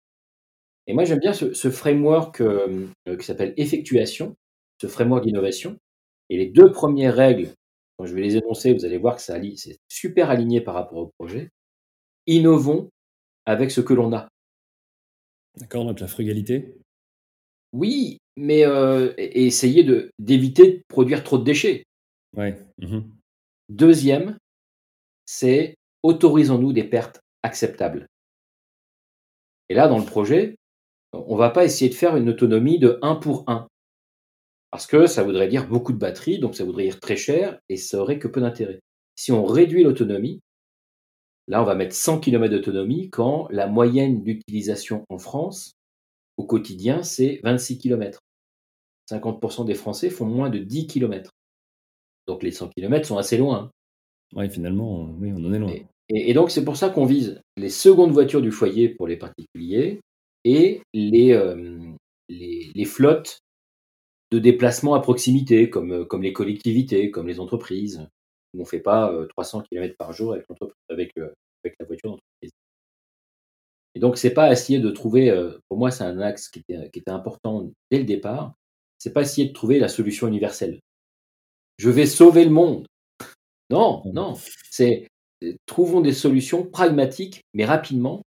Et 0.89 0.95
moi, 0.95 1.05
j'aime 1.05 1.19
bien 1.19 1.35
ce, 1.35 1.71
framework 1.71 2.41
euh, 2.41 2.87
qui 3.05 3.25
s'appelle 3.25 3.53
effectuation, 3.59 4.35
ce 4.81 4.87
framework 4.87 5.23
d'innovation. 5.23 5.79
Et 6.31 6.39
les 6.39 6.47
deux 6.47 6.73
premières 6.73 7.15
règles, 7.15 7.51
quand 7.99 8.07
je 8.07 8.15
vais 8.15 8.23
les 8.23 8.37
énoncer, 8.37 8.73
vous 8.73 8.87
allez 8.87 8.97
voir 8.97 9.17
que 9.17 9.23
c'est 9.23 9.79
super 9.89 10.31
aligné 10.31 10.63
par 10.63 10.75
rapport 10.75 10.99
au 10.99 11.13
projet. 11.19 11.51
Innovons 12.27 12.89
avec 13.45 13.71
ce 13.71 13.83
que 13.83 13.93
l'on 13.93 14.15
a. 14.15 14.29
D'accord, 15.59 15.85
donc 15.85 16.01
la 16.01 16.07
frugalité 16.07 16.75
Oui, 17.75 18.17
mais 18.37 18.65
euh, 18.65 19.13
essayer 19.19 19.85
d'éviter 20.19 20.73
de, 20.73 20.83
produire 20.89 21.23
trop 21.23 21.37
de 21.37 21.45
déchets. 21.45 21.85
Ouais. 22.35 22.59
Mmh 22.79 23.01
Deuxième, 23.69 24.39
c'est 25.27 25.75
autorisons-nous 26.03 26.73
des 26.73 26.85
pertes 26.85 27.21
acceptables. 27.43 28.07
Et 29.69 29.75
là, 29.75 29.89
dans 29.89 29.99
le 29.99 30.07
projet, 30.07 30.57
on 31.13 31.37
va 31.37 31.51
pas 31.51 31.65
essayer 31.65 31.91
de 31.91 31.95
faire 31.95 32.17
une 32.17 32.29
autonomie 32.29 32.79
de 32.79 32.99
1 33.03 33.17
pour 33.17 33.45
1. 33.47 33.67
Parce 34.71 34.87
que 34.87 35.07
ça 35.07 35.25
voudrait 35.25 35.49
dire 35.49 35.67
beaucoup 35.67 35.93
de 35.93 35.99
batterie, 35.99 36.39
donc 36.39 36.55
ça 36.55 36.65
voudrait 36.65 36.85
dire 36.85 37.01
très 37.01 37.17
cher, 37.17 37.59
et 37.69 37.77
ça 37.77 37.99
aurait 38.01 38.19
que 38.19 38.29
peu 38.29 38.41
d'intérêt. 38.41 38.81
Si 39.17 39.33
on 39.33 39.45
réduit 39.45 39.83
l'autonomie, 39.83 40.41
là 41.47 41.63
on 41.63 41.65
va 41.65 41.75
mettre 41.75 41.95
100 41.95 42.21
km 42.21 42.55
d'autonomie 42.55 43.09
quand 43.09 43.49
la 43.51 43.67
moyenne 43.67 44.23
d'utilisation 44.23 45.05
en 45.09 45.19
France 45.19 45.73
au 46.37 46.45
quotidien 46.45 47.03
c'est 47.03 47.41
26 47.43 47.79
km. 47.79 48.21
50% 49.11 49.65
des 49.65 49.75
Français 49.75 50.11
font 50.11 50.27
moins 50.27 50.51
de 50.51 50.59
10 50.59 50.87
km. 50.87 51.31
Donc 52.27 52.43
les 52.43 52.53
100 52.53 52.69
km 52.69 53.07
sont 53.09 53.17
assez 53.17 53.39
loin. 53.39 53.71
Oui, 54.37 54.51
finalement, 54.51 55.11
oui, 55.19 55.33
on 55.35 55.43
en 55.47 55.53
est 55.55 55.59
loin. 55.59 55.73
et 56.11 56.35
donc 56.35 56.51
c'est 56.51 56.65
pour 56.65 56.77
ça 56.77 56.91
qu'on 56.91 57.07
vise 57.07 57.41
les 57.57 57.71
secondes 57.71 58.13
voitures 58.13 58.43
du 58.43 58.53
foyer 58.53 58.91
pour 58.91 59.09
les 59.09 59.17
particuliers, 59.17 60.01
et 60.45 60.83
les, 60.93 61.33
euh, 61.33 61.93
les, 62.29 62.71
les, 62.75 62.85
flottes 62.85 63.41
de 64.31 64.39
déplacement 64.39 64.95
à 64.95 65.01
proximité, 65.01 65.71
comme, 65.71 65.93
euh, 65.93 66.05
comme 66.05 66.23
les 66.23 66.33
collectivités, 66.33 67.11
comme 67.11 67.29
les 67.29 67.41
entreprises, 67.41 68.09
où 68.55 68.59
on 68.59 68.63
ne 68.63 68.69
fait 68.69 68.81
pas 68.81 69.13
300 69.31 69.61
euh, 69.61 69.63
km 69.63 69.95
par 69.99 70.13
jour 70.13 70.35
avec 70.35 71.13
la 71.17 71.87
voiture 71.87 72.11
d'entreprise. 72.11 72.51
Et 73.95 74.01
donc, 74.01 74.17
c'est 74.17 74.35
pas 74.35 74.53
essayer 74.53 74.79
de 74.79 74.91
trouver, 74.91 75.33
pour 75.69 75.79
moi, 75.79 75.91
c'est 75.91 76.05
un 76.05 76.21
axe 76.21 76.49
qui 76.49 76.61
était, 76.61 76.89
qui 76.91 77.01
était 77.01 77.11
important 77.11 77.71
dès 77.91 77.99
le 77.99 78.05
départ, 78.05 78.55
c'est 78.99 79.13
pas 79.13 79.23
essayer 79.23 79.49
de 79.49 79.53
trouver 79.53 79.79
la 79.79 79.89
solution 79.89 80.29
universelle. 80.29 80.81
Je 81.79 81.91
vais 81.91 82.07
sauver 82.07 82.45
le 82.45 82.51
monde. 82.51 82.87
Non, 83.71 84.03
non, 84.13 84.37
c'est 84.71 85.09
trouvons 85.67 86.01
des 86.01 86.13
solutions 86.13 86.65
pragmatiques, 86.65 87.43
mais 87.55 87.65
rapidement, 87.65 88.23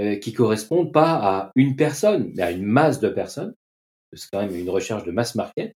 euh, 0.00 0.16
qui 0.16 0.32
correspondent 0.32 0.92
pas 0.92 1.14
à 1.16 1.52
une 1.56 1.76
personne, 1.76 2.32
mais 2.34 2.42
à 2.42 2.50
une 2.50 2.64
masse 2.64 3.00
de 3.00 3.08
personnes. 3.08 3.54
C'est 4.14 4.30
quand 4.32 4.40
même 4.40 4.54
une 4.54 4.70
recherche 4.70 5.04
de 5.04 5.12
mass 5.12 5.34
market, 5.34 5.74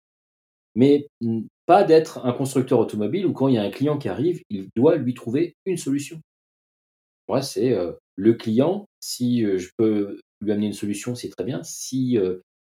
mais 0.75 1.09
pas 1.67 1.83
d'être 1.83 2.25
un 2.25 2.33
constructeur 2.33 2.79
automobile 2.79 3.27
où 3.27 3.33
quand 3.33 3.49
il 3.49 3.57
y 3.57 3.59
a 3.59 3.63
un 3.63 3.71
client 3.71 3.99
qui 3.99 4.09
arrive, 4.09 4.43
il 4.49 4.69
doit 4.77 4.97
lui 4.97 5.15
trouver 5.15 5.57
une 5.67 5.77
solution. 5.77 6.21
Moi, 7.29 7.43
c'est 7.43 7.73
euh, 7.73 7.93
le 8.17 8.35
client. 8.35 8.87
Si 9.01 9.45
euh, 9.45 9.59
je 9.59 9.71
peux 9.77 10.21
lui 10.41 10.53
amener 10.53 10.67
une 10.67 10.73
solution, 10.73 11.15
c'est 11.15 11.29
très 11.29 11.45
bien. 11.45 11.63
Si 11.65 12.19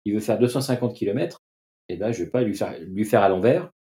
il 0.05 0.13
veut 0.13 0.19
faire 0.19 0.39
250 0.39 0.95
km, 0.95 1.39
eh 1.89 1.97
ben, 1.97 2.11
je 2.11 2.23
vais 2.23 2.29
pas 2.29 2.43
lui 2.43 2.55
faire 3.05 3.21
à 3.21 3.29
l'envers 3.29 3.71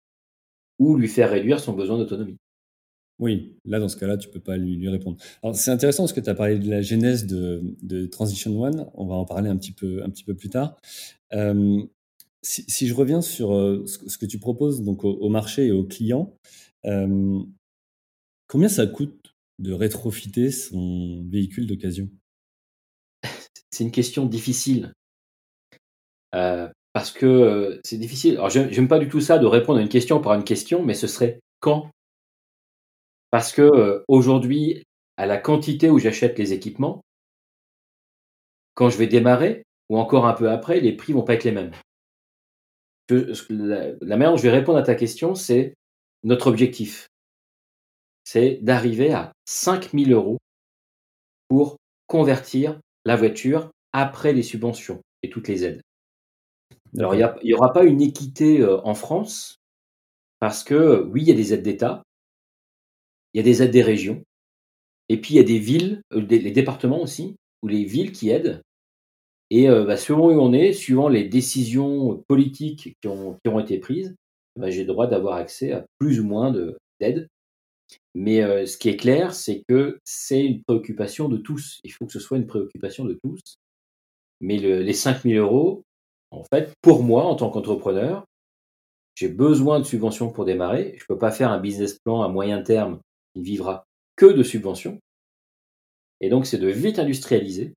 ou 0.78 0.96
lui 0.96 1.08
faire 1.08 1.30
réduire 1.30 1.60
son 1.60 1.72
besoin 1.72 1.98
d'autonomie. 1.98 2.38
Oui, 3.18 3.56
là, 3.64 3.78
dans 3.78 3.88
ce 3.88 3.96
cas-là, 3.96 4.18
tu 4.18 4.28
peux 4.28 4.40
pas 4.40 4.58
lui, 4.58 4.88
répondre. 4.88 5.16
Alors, 5.42 5.56
c'est 5.56 5.70
intéressant 5.70 6.02
parce 6.02 6.12
que 6.12 6.20
tu 6.20 6.28
as 6.28 6.34
parlé 6.34 6.58
de 6.58 6.68
la 6.68 6.82
genèse 6.82 7.26
de, 7.26 8.06
Transition 8.06 8.60
One. 8.60 8.90
On 8.94 9.06
va 9.06 9.14
en 9.14 9.24
parler 9.24 9.48
un 9.48 9.56
petit 9.56 9.72
peu, 9.72 10.02
un 10.04 10.10
petit 10.10 10.24
peu 10.24 10.34
plus 10.34 10.50
tard. 10.50 10.76
Euh, 11.32 11.82
si, 12.42 12.86
je 12.86 12.94
reviens 12.94 13.22
sur 13.22 13.54
euh, 13.54 13.84
ce, 13.86 14.18
que 14.18 14.26
tu 14.26 14.38
proposes 14.38 14.82
donc 14.82 15.04
au, 15.04 15.28
marché 15.30 15.66
et 15.66 15.72
aux 15.72 15.84
clients, 15.84 16.36
euh, 16.84 17.40
combien 18.48 18.68
ça 18.68 18.86
coûte 18.86 19.34
de 19.58 19.72
rétrofiter 19.72 20.50
son 20.50 21.24
véhicule 21.26 21.66
d'occasion? 21.66 22.10
C'est 23.70 23.84
une 23.84 23.92
question 23.92 24.26
difficile. 24.26 24.92
Parce 26.92 27.12
que 27.12 27.80
c'est 27.82 27.96
difficile. 27.96 28.34
Alors, 28.34 28.50
j'aime 28.50 28.88
pas 28.88 28.98
du 28.98 29.08
tout 29.08 29.22
ça 29.22 29.38
de 29.38 29.46
répondre 29.46 29.78
à 29.78 29.82
une 29.82 29.88
question 29.88 30.20
par 30.20 30.34
une 30.34 30.44
question, 30.44 30.84
mais 30.84 30.92
ce 30.92 31.06
serait 31.06 31.40
quand? 31.60 31.90
Parce 33.30 33.52
que 33.52 33.62
euh, 33.62 34.04
aujourd'hui, 34.08 34.84
à 35.16 35.26
la 35.26 35.38
quantité 35.38 35.90
où 35.90 35.98
j'achète 35.98 36.38
les 36.38 36.52
équipements, 36.52 37.02
quand 38.74 38.90
je 38.90 38.98
vais 38.98 39.06
démarrer, 39.06 39.64
ou 39.88 39.98
encore 39.98 40.26
un 40.26 40.34
peu 40.34 40.50
après, 40.50 40.80
les 40.80 40.92
prix 40.92 41.12
vont 41.12 41.22
pas 41.22 41.34
être 41.34 41.44
les 41.44 41.52
mêmes. 41.52 41.72
la, 43.08 44.16
manière 44.16 44.30
dont 44.32 44.36
je 44.36 44.42
vais 44.42 44.50
répondre 44.50 44.78
à 44.78 44.82
ta 44.82 44.94
question, 44.94 45.34
c'est 45.34 45.74
notre 46.24 46.48
objectif. 46.48 47.06
C'est 48.24 48.58
d'arriver 48.62 49.12
à 49.12 49.32
5000 49.46 50.12
euros 50.12 50.38
pour 51.48 51.76
convertir 52.06 52.80
la 53.04 53.16
voiture 53.16 53.70
après 53.92 54.32
les 54.32 54.42
subventions 54.42 55.00
et 55.22 55.30
toutes 55.30 55.48
les 55.48 55.64
aides. 55.64 55.80
Alors, 56.98 57.14
il 57.14 57.30
n'y 57.44 57.54
aura 57.54 57.72
pas 57.72 57.84
une 57.84 58.00
équité 58.00 58.60
euh, 58.60 58.80
en 58.82 58.94
France 58.94 59.56
parce 60.40 60.64
que, 60.64 61.02
oui, 61.12 61.22
il 61.22 61.28
y 61.28 61.32
a 61.32 61.34
des 61.34 61.54
aides 61.54 61.62
d'État, 61.62 62.02
il 63.36 63.40
y 63.40 63.40
a 63.40 63.42
des 63.42 63.62
aides 63.62 63.70
des 63.70 63.82
régions, 63.82 64.24
et 65.10 65.20
puis 65.20 65.34
il 65.34 65.36
y 65.36 65.40
a 65.40 65.44
des 65.44 65.58
villes, 65.58 66.00
euh, 66.14 66.22
les 66.22 66.50
départements 66.52 67.02
aussi, 67.02 67.36
ou 67.62 67.68
les 67.68 67.84
villes 67.84 68.12
qui 68.12 68.30
aident. 68.30 68.62
Et 69.50 69.68
euh, 69.68 69.84
bah, 69.84 69.98
selon 69.98 70.28
où 70.28 70.40
on 70.40 70.54
est, 70.54 70.72
suivant 70.72 71.10
les 71.10 71.24
décisions 71.28 72.24
politiques 72.28 72.96
qui 72.98 73.08
ont, 73.08 73.38
qui 73.44 73.50
ont 73.50 73.60
été 73.60 73.78
prises, 73.78 74.14
bah, 74.58 74.70
j'ai 74.70 74.80
le 74.80 74.86
droit 74.86 75.06
d'avoir 75.06 75.36
accès 75.36 75.72
à 75.72 75.84
plus 75.98 76.18
ou 76.18 76.24
moins 76.24 76.50
d'aide. 76.98 77.28
Mais 78.14 78.42
euh, 78.42 78.64
ce 78.64 78.78
qui 78.78 78.88
est 78.88 78.96
clair, 78.96 79.34
c'est 79.34 79.64
que 79.68 79.98
c'est 80.02 80.42
une 80.42 80.62
préoccupation 80.62 81.28
de 81.28 81.36
tous. 81.36 81.80
Il 81.84 81.92
faut 81.92 82.06
que 82.06 82.12
ce 82.12 82.20
soit 82.20 82.38
une 82.38 82.46
préoccupation 82.46 83.04
de 83.04 83.18
tous. 83.22 83.58
Mais 84.40 84.56
le, 84.56 84.80
les 84.80 84.94
5000 84.94 85.36
euros, 85.36 85.82
en 86.30 86.42
fait, 86.44 86.72
pour 86.80 87.02
moi, 87.02 87.24
en 87.24 87.34
tant 87.36 87.50
qu'entrepreneur, 87.50 88.24
j'ai 89.14 89.28
besoin 89.28 89.78
de 89.78 89.84
subventions 89.84 90.30
pour 90.30 90.46
démarrer. 90.46 90.94
Je 90.96 91.04
ne 91.04 91.06
peux 91.08 91.18
pas 91.18 91.30
faire 91.30 91.50
un 91.50 91.60
business 91.60 91.98
plan 92.02 92.22
à 92.22 92.28
moyen 92.28 92.62
terme 92.62 92.98
il 93.36 93.42
vivra 93.42 93.86
que 94.16 94.26
de 94.26 94.42
subventions. 94.42 94.98
Et 96.20 96.28
donc, 96.28 96.46
c'est 96.46 96.58
de 96.58 96.68
vite 96.68 96.98
industrialiser 96.98 97.74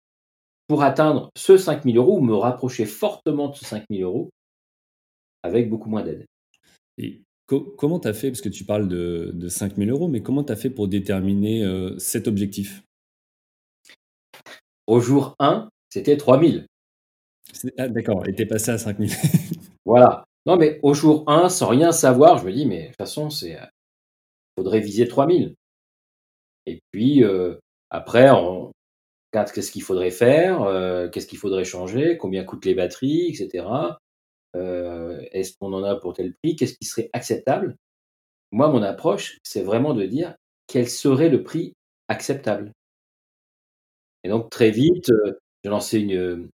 pour 0.68 0.84
atteindre 0.84 1.30
ce 1.36 1.58
5 1.58 1.84
000 1.84 1.98
euros 1.98 2.20
ou 2.20 2.22
me 2.22 2.36
rapprocher 2.36 2.86
fortement 2.86 3.50
de 3.50 3.56
ce 3.56 3.66
5 3.66 3.86
000 3.92 4.10
euros 4.10 4.30
avec 5.44 5.70
beaucoup 5.70 5.90
moins 5.90 6.04
d'aide. 6.04 6.26
Et 6.98 7.22
comment 7.48 8.00
tu 8.00 8.08
as 8.08 8.14
fait, 8.14 8.30
parce 8.30 8.42
que 8.42 8.50
tu 8.50 8.64
parles 8.64 8.88
de, 8.88 9.32
de 9.34 9.48
5 9.48 9.76
000 9.76 9.90
euros, 9.90 10.08
mais 10.08 10.22
comment 10.22 10.44
tu 10.44 10.54
as 10.54 10.56
fait 10.56 10.70
pour 10.70 10.88
déterminer 10.88 11.64
euh, 11.64 11.98
cet 11.98 12.28
objectif? 12.28 12.84
Au 14.88 15.00
jour 15.00 15.36
1, 15.40 15.70
c'était 15.90 16.18
3 16.18 16.40
000. 16.42 16.64
Ah, 17.78 17.88
D'accord, 17.90 18.28
et 18.28 18.36
t'es 18.36 18.46
passé 18.46 18.72
à 18.72 18.78
5 18.78 19.00
000. 19.00 19.10
voilà. 19.86 20.24
Non, 20.46 20.56
mais 20.56 20.80
au 20.84 20.94
jour 20.94 21.24
1, 21.28 21.50
sans 21.50 21.68
rien 21.68 21.92
savoir, 21.92 22.38
je 22.38 22.46
me 22.46 22.54
dis, 22.54 22.66
mais 22.66 22.84
de 22.84 22.88
toute 22.88 22.98
façon, 22.98 23.30
c'est 23.30 23.58
faudrait 24.60 24.82
viser 24.82 25.08
3 25.08 25.28
000. 25.28 25.52
Et 26.66 26.82
puis, 26.92 27.24
euh, 27.24 27.56
après, 27.90 28.30
on 28.30 28.72
regarde 29.34 29.52
qu'est-ce 29.52 29.72
qu'il 29.72 29.84
faudrait 29.84 30.12
faire, 30.12 30.64
euh, 30.64 31.10
qu'est-ce 31.10 31.28
qu'il 31.28 31.40
faudrait 31.40 31.64
changer, 31.64 32.18
combien 32.18 32.44
coûtent 32.44 32.66
les 32.66 32.76
batteries, 32.76 33.28
etc. 33.30 33.66
Euh, 34.56 35.22
est-ce 35.32 35.54
qu'on 35.58 35.74
en 35.74 35.84
a 35.84 35.96
pour 35.96 36.14
tel 36.14 36.34
prix 36.44 36.56
Qu'est-ce 36.56 36.76
qui 36.76 36.86
serait 36.86 37.10
acceptable? 37.14 37.76
Moi, 38.52 38.70
mon 38.70 38.84
approche, 38.84 39.38
c'est 39.44 39.64
vraiment 39.64 39.94
de 39.94 40.06
dire 40.06 40.36
quel 40.68 40.90
serait 40.90 41.30
le 41.30 41.44
prix 41.44 41.74
acceptable. 42.08 42.74
Et 44.24 44.30
donc, 44.30 44.50
très 44.50 44.72
vite, 44.72 45.12
j'ai 45.64 45.70
lancé 45.70 46.00
une, 46.00 46.50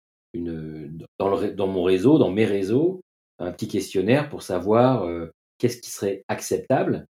dans, 1.19 1.37
le, 1.37 1.53
dans, 1.53 1.67
mon 1.67 1.83
réseau, 1.83 2.19
dans 2.19 2.31
mes 2.31 2.45
réseaux, 2.45 3.01
un 3.39 3.53
petit 3.53 3.69
questionnaire 3.69 4.29
pour 4.29 4.43
savoir 4.43 5.09
qu'est-ce 5.59 5.81
qui 5.81 5.91
serait 5.91 6.25
acceptable. 6.29 7.07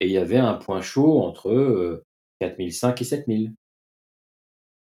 Et 0.00 0.06
il 0.06 0.12
y 0.12 0.18
avait 0.18 0.38
un 0.38 0.54
point 0.54 0.80
chaud 0.80 1.20
entre 1.20 1.50
euh, 1.50 2.04
4005 2.40 3.00
et 3.00 3.04
7000. 3.04 3.54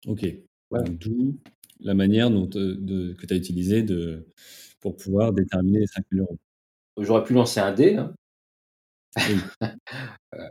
Ok. 0.06 0.26
D'où 0.70 1.38
la 1.80 1.94
manière 1.94 2.30
dont, 2.30 2.46
de, 2.46 3.14
que 3.14 3.26
tu 3.26 3.34
as 3.34 3.36
utilisé 3.36 3.82
de, 3.82 4.26
pour 4.80 4.96
pouvoir 4.96 5.32
déterminer 5.32 5.80
les 5.80 5.86
5 5.86 6.04
000 6.12 6.24
euros. 6.24 6.38
J'aurais 6.98 7.24
pu 7.24 7.32
lancer 7.34 7.60
un 7.60 7.72
dé. 7.72 7.96
Hein. 7.96 8.14
Euh, 10.34 10.48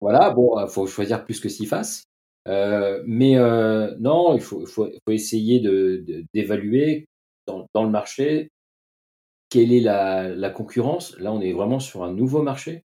voilà, 0.00 0.30
bon, 0.30 0.58
il 0.64 0.70
faut 0.70 0.86
choisir 0.86 1.22
plus 1.22 1.38
que 1.38 1.50
s'y 1.50 1.66
fasse. 1.66 2.04
Euh, 2.46 3.02
mais 3.06 3.36
euh, 3.36 3.94
non, 3.98 4.34
il 4.34 4.40
faut, 4.40 4.64
faut, 4.64 4.88
faut 4.90 5.12
essayer 5.12 5.60
d'évaluer 6.32 7.00
de, 7.00 7.06
dans, 7.46 7.66
dans, 7.74 7.84
le 7.84 7.90
marché 7.90 8.48
quelle 9.50 9.70
est 9.70 9.80
la, 9.80 10.30
la, 10.30 10.48
concurrence. 10.48 11.14
Là, 11.18 11.30
on 11.30 11.42
est 11.42 11.52
vraiment 11.52 11.78
sur 11.78 12.04
un 12.04 12.12
nouveau 12.12 12.42
marché. 12.42 12.84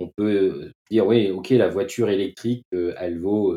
On 0.00 0.08
peut 0.08 0.72
dire, 0.90 1.06
oui, 1.06 1.30
ok, 1.30 1.50
la 1.50 1.68
voiture 1.68 2.10
électrique, 2.10 2.64
elle 2.72 3.18
vaut 3.18 3.54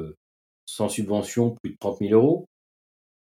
sans 0.66 0.90
subvention 0.90 1.56
plus 1.62 1.72
de 1.72 1.78
30 1.80 2.00
000 2.00 2.14
euros. 2.14 2.48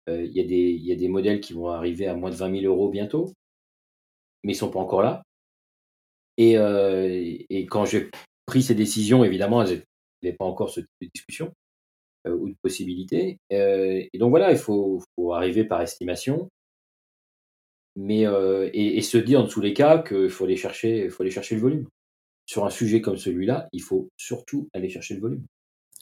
Il 0.08 0.26
y, 0.26 0.40
y, 0.40 0.92
a 0.92 0.96
des 0.96 1.08
modèles 1.08 1.40
qui 1.40 1.52
vont 1.52 1.68
arriver 1.68 2.06
à 2.06 2.14
moins 2.14 2.30
de 2.30 2.36
20 2.36 2.60
000 2.60 2.72
euros 2.72 2.90
bientôt, 2.90 3.32
mais 4.44 4.52
ils 4.52 4.56
sont 4.56 4.70
pas 4.70 4.80
encore 4.80 5.02
là. 5.02 5.22
Et, 6.38 6.56
euh, 6.58 7.36
et 7.50 7.66
quand 7.66 7.84
j'ai 7.84 8.10
pris 8.46 8.62
ces 8.62 8.74
décisions, 8.74 9.24
évidemment, 9.24 9.62
elles 9.62 9.84
n'avaient 10.22 10.36
pas 10.36 10.44
encore 10.44 10.70
ce 10.70 10.80
type 10.80 10.90
de 11.00 11.08
discussion 11.14 11.52
euh, 12.26 12.34
ou 12.34 12.48
de 12.48 12.56
possibilité. 12.62 13.38
Euh, 13.52 14.04
et 14.12 14.18
donc 14.18 14.30
voilà, 14.30 14.50
il 14.52 14.58
faut, 14.58 15.02
faut, 15.14 15.32
arriver 15.34 15.64
par 15.64 15.82
estimation, 15.82 16.48
mais 17.96 18.22
et, 18.22 18.96
et, 18.96 19.02
se 19.02 19.18
dire 19.18 19.40
en 19.40 19.46
tous 19.46 19.60
les 19.60 19.74
cas 19.74 19.98
qu'il 19.98 20.30
faut 20.30 20.44
aller 20.44 20.56
chercher, 20.56 21.10
faut 21.10 21.22
aller 21.22 21.30
chercher 21.30 21.56
le 21.56 21.60
volume. 21.60 21.88
Sur 22.52 22.66
un 22.66 22.70
sujet 22.70 23.00
comme 23.00 23.16
celui-là, 23.16 23.70
il 23.72 23.80
faut 23.80 24.10
surtout 24.18 24.68
aller 24.74 24.90
chercher 24.90 25.14
le 25.14 25.20
volume. 25.22 25.46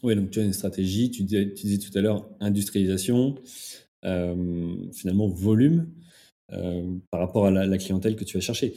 Oui, 0.02 0.16
donc 0.16 0.33
tu 0.33 0.40
as 0.40 0.42
une 0.42 0.52
stratégie, 0.52 1.09
tu 1.09 1.23
disais, 1.23 1.54
tu 1.54 1.69
disais 1.69 1.78
tout 1.78 1.97
à 1.97 2.00
l'heure 2.00 2.28
industrialisation, 2.40 3.37
euh, 4.04 4.75
finalement 4.92 5.28
volume 5.28 5.87
euh, 6.52 6.92
par 7.12 7.21
rapport 7.21 7.47
à 7.47 7.52
la, 7.52 7.66
la, 7.66 7.78
clientèle 7.78 8.16
que 8.16 8.25
tu 8.25 8.37
vas 8.37 8.40
chercher. 8.40 8.75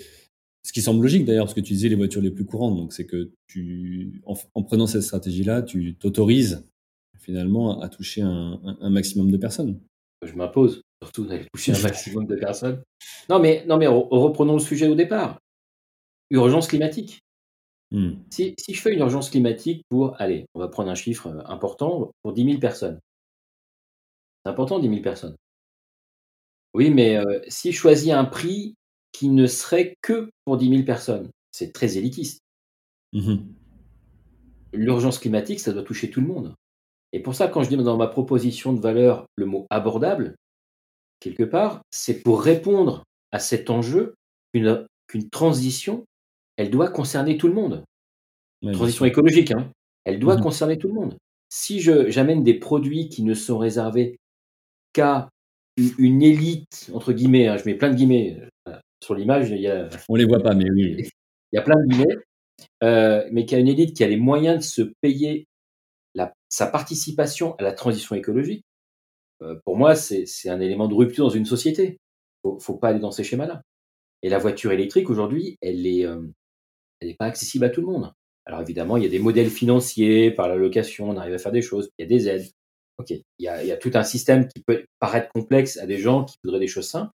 Ce 0.61 0.71
qui 0.71 0.83
semble 0.83 1.01
logique 1.01 1.25
d'ailleurs, 1.25 1.45
parce 1.45 1.55
que 1.55 1.61
tu 1.61 1.73
disais 1.73 1.89
les 1.89 1.95
voitures 1.95 2.21
les 2.21 2.29
plus 2.29 2.45
courantes, 2.45 2.75
donc 2.75 2.93
c'est 2.93 3.07
que 3.07 3.31
tu, 3.47 4.21
en, 4.27 4.35
en, 4.53 4.61
prenant 4.61 4.85
cette 4.85 5.01
stratégie-là, 5.01 5.63
tu 5.63 5.95
t'autorises 5.95 6.63
finalement 7.17 7.81
à 7.81 7.89
toucher 7.89 8.21
un, 8.21 8.61
un, 8.63 8.77
un, 8.81 8.89
maximum 8.91 9.31
de 9.31 9.37
personnes. 9.37 9.79
Je 10.23 10.35
m'impose 10.35 10.83
surtout 11.01 11.25
d'aller 11.25 11.47
toucher 11.51 11.71
un 11.71 11.81
maximum 11.81 12.27
de 12.27 12.35
personnes. 12.35 12.83
Non 13.31 13.39
mais, 13.39 13.65
non 13.65 13.77
mais 13.77 13.87
reprenons 13.87 14.53
le 14.53 14.59
sujet 14.59 14.87
au 14.87 14.93
départ. 14.93 15.39
Urgence 16.29 16.67
climatique. 16.67 17.23
Hmm. 17.93 18.15
Si, 18.31 18.55
si, 18.57 18.73
je 18.73 18.81
fais 18.81 18.91
une 18.91 18.99
urgence 18.99 19.29
climatique 19.29 19.85
pour, 19.87 20.19
allez, 20.19 20.47
on 20.55 20.59
va 20.59 20.67
prendre 20.67 20.89
un 20.89 20.95
chiffre 20.95 21.27
important, 21.45 22.11
pour 22.23 22.33
10 22.33 22.43
000 22.43 22.59
personnes, 22.59 22.99
c'est 24.43 24.49
important, 24.49 24.79
10 24.79 24.89
000 24.89 25.01
personnes. 25.01 25.35
Oui, 26.73 26.89
mais 26.89 27.17
euh, 27.17 27.39
si 27.47 27.71
je 27.71 27.77
choisis 27.77 28.11
un 28.11 28.25
prix 28.25 28.75
qui 29.11 29.29
ne 29.29 29.45
serait 29.45 29.95
que 30.01 30.29
pour 30.43 30.57
10 30.57 30.69
000 30.69 30.83
personnes, 30.83 31.29
c'est 31.51 31.71
très 31.71 31.97
élitiste. 31.97 32.39
Mmh 33.13 33.37
L'urgence 34.75 35.19
climatique, 35.19 35.59
ça 35.59 35.71
doit 35.71 35.83
toucher 35.83 36.09
tout 36.09 36.19
le 36.19 36.25
monde. 36.25 36.55
Et 37.11 37.19
pour 37.19 37.35
ça, 37.35 37.47
quand 37.47 37.61
je 37.61 37.69
dis 37.69 37.77
dans 37.77 37.95
ma 37.95 38.07
proposition 38.07 38.73
de 38.73 38.81
valeur 38.81 39.27
le 39.35 39.45
mot 39.45 39.67
abordable, 39.69 40.35
quelque 41.19 41.43
part, 41.43 41.83
c'est 41.91 42.23
pour 42.23 42.41
répondre 42.41 43.03
à 43.31 43.37
cet 43.37 43.69
enjeu 43.69 44.15
qu'une 44.51 44.87
qu 45.07 45.29
transition, 45.29 46.05
elle 46.57 46.69
doit 46.69 46.89
concerner 46.89 47.37
tout 47.37 47.47
le 47.47 47.53
monde. 47.53 47.83
Transition 48.71 49.05
écologique, 49.05 49.51
hein, 49.51 49.71
elle 50.05 50.19
doit 50.19 50.37
mmh 50.37 50.41
concerner 50.41 50.77
tout 50.77 50.87
le 50.87 50.93
monde. 50.93 51.17
Si 51.49 51.79
j'amène 51.79 52.43
des 52.43 52.53
produits 52.53 53.09
qui 53.09 53.23
ne 53.23 53.33
sont 53.33 53.57
réservés 53.57 54.17
qu'à 54.93 55.29
une 55.97 56.21
élite, 56.21 56.89
entre 56.93 57.13
guillemets, 57.13 57.47
hein, 57.47 57.57
je 57.57 57.65
mets 57.65 57.75
plein 57.75 57.89
de 57.89 57.95
guillemets 57.95 58.39
euh, 58.69 58.77
sur 59.03 59.15
l'image, 59.15 59.49
il 59.49 59.61
y 59.61 59.67
a, 59.67 59.89
on 60.07 60.15
les 60.15 60.25
voit 60.25 60.39
pas, 60.39 60.55
mais 60.55 60.69
oui. 60.71 61.09
Il 61.51 61.57
y 61.57 61.59
a 61.59 61.61
plein 61.61 61.75
de 61.75 61.87
guillemets, 61.87 62.17
euh, 62.83 63.29
mais 63.31 63.45
qui 63.45 63.53
a 63.53 63.59
une 63.59 63.67
élite 63.67 63.95
qui 63.95 64.03
a 64.03 64.07
les 64.07 64.17
moyens 64.17 64.57
de 64.57 64.63
se 64.63 64.81
payer 65.01 65.45
la, 66.15 66.33
sa 66.49 66.65
participation 66.65 67.55
à 67.57 67.63
la 67.63 67.73
transition 67.73 68.15
écologique. 68.15 68.65
Euh, 69.43 69.59
pour 69.63 69.77
moi, 69.77 69.93
c'est 69.93 70.25
un 70.49 70.59
élément 70.59 70.87
de 70.87 70.95
rupture 70.95 71.25
dans 71.25 71.29
une 71.29 71.45
société. 71.45 71.99
Faut, 72.41 72.57
faut 72.59 72.75
pas 72.75 72.89
aller 72.89 72.99
dans 72.99 73.11
ces 73.11 73.23
schémas-là. 73.23 73.61
Et 74.23 74.29
la 74.29 74.39
voiture 74.39 74.71
électrique 74.71 75.09
aujourd'hui, 75.09 75.57
elle 75.61 75.85
est, 75.85 76.05
euh, 76.05 76.21
elle 77.03 77.09
n'est 77.09 77.15
pas 77.15 77.25
accessible 77.25 77.65
à 77.65 77.69
tout 77.69 77.81
le 77.81 77.87
monde. 77.87 78.13
Alors 78.45 78.61
évidemment, 78.61 78.97
il 78.97 79.03
y 79.03 79.05
a 79.05 79.09
des 79.09 79.19
modèles 79.19 79.49
financiers 79.49 80.31
par 80.31 80.47
la 80.47 80.55
location, 80.55 81.09
on 81.09 81.17
arrive 81.17 81.33
à 81.33 81.37
faire 81.37 81.51
des 81.51 81.61
choses, 81.61 81.89
il 81.97 82.03
y 82.03 82.05
a 82.05 82.07
des 82.07 82.29
aides. 82.29 82.49
Ok, 82.97 83.09
il 83.09 83.23
y, 83.39 83.47
a, 83.47 83.77
tout 83.77 83.91
un 83.95 84.03
système 84.03 84.47
qui 84.47 84.61
peut 84.61 84.85
paraître 84.99 85.29
complexe 85.33 85.77
à 85.77 85.87
des 85.87 85.97
gens 85.97 86.25
qui 86.25 86.37
voudraient 86.43 86.59
des 86.59 86.67
choses 86.67 86.87
simples. 86.87 87.11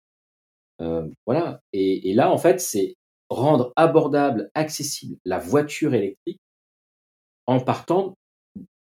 Euh, 0.82 1.08
voilà. 1.28 1.62
Et, 1.72 2.10
et, 2.10 2.14
là, 2.16 2.32
en 2.32 2.40
fait, 2.40 2.60
c'est 2.60 2.96
rendre 3.30 3.74
abordable, 3.76 4.50
accessible 4.56 5.18
la 5.24 5.38
voiture 5.38 5.94
électrique 5.94 6.40
en 7.46 7.60
partant, 7.60 8.18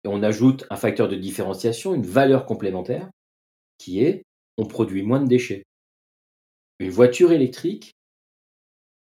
on 0.05 0.23
ajoute 0.23 0.67
un 0.71 0.77
facteur 0.77 1.09
de 1.09 1.17
différenciation, 1.17 1.95
une 1.95 2.07
valeur 2.07 2.47
complémentaire, 2.47 3.11
qui 3.79 4.03
est 4.03 4.23
on 4.59 4.67
produit 4.67 5.03
moins 5.03 5.21
de 5.21 5.29
déchets. 5.29 5.65
Une 6.79 6.91
voiture 6.91 7.33
électrique, 7.33 7.93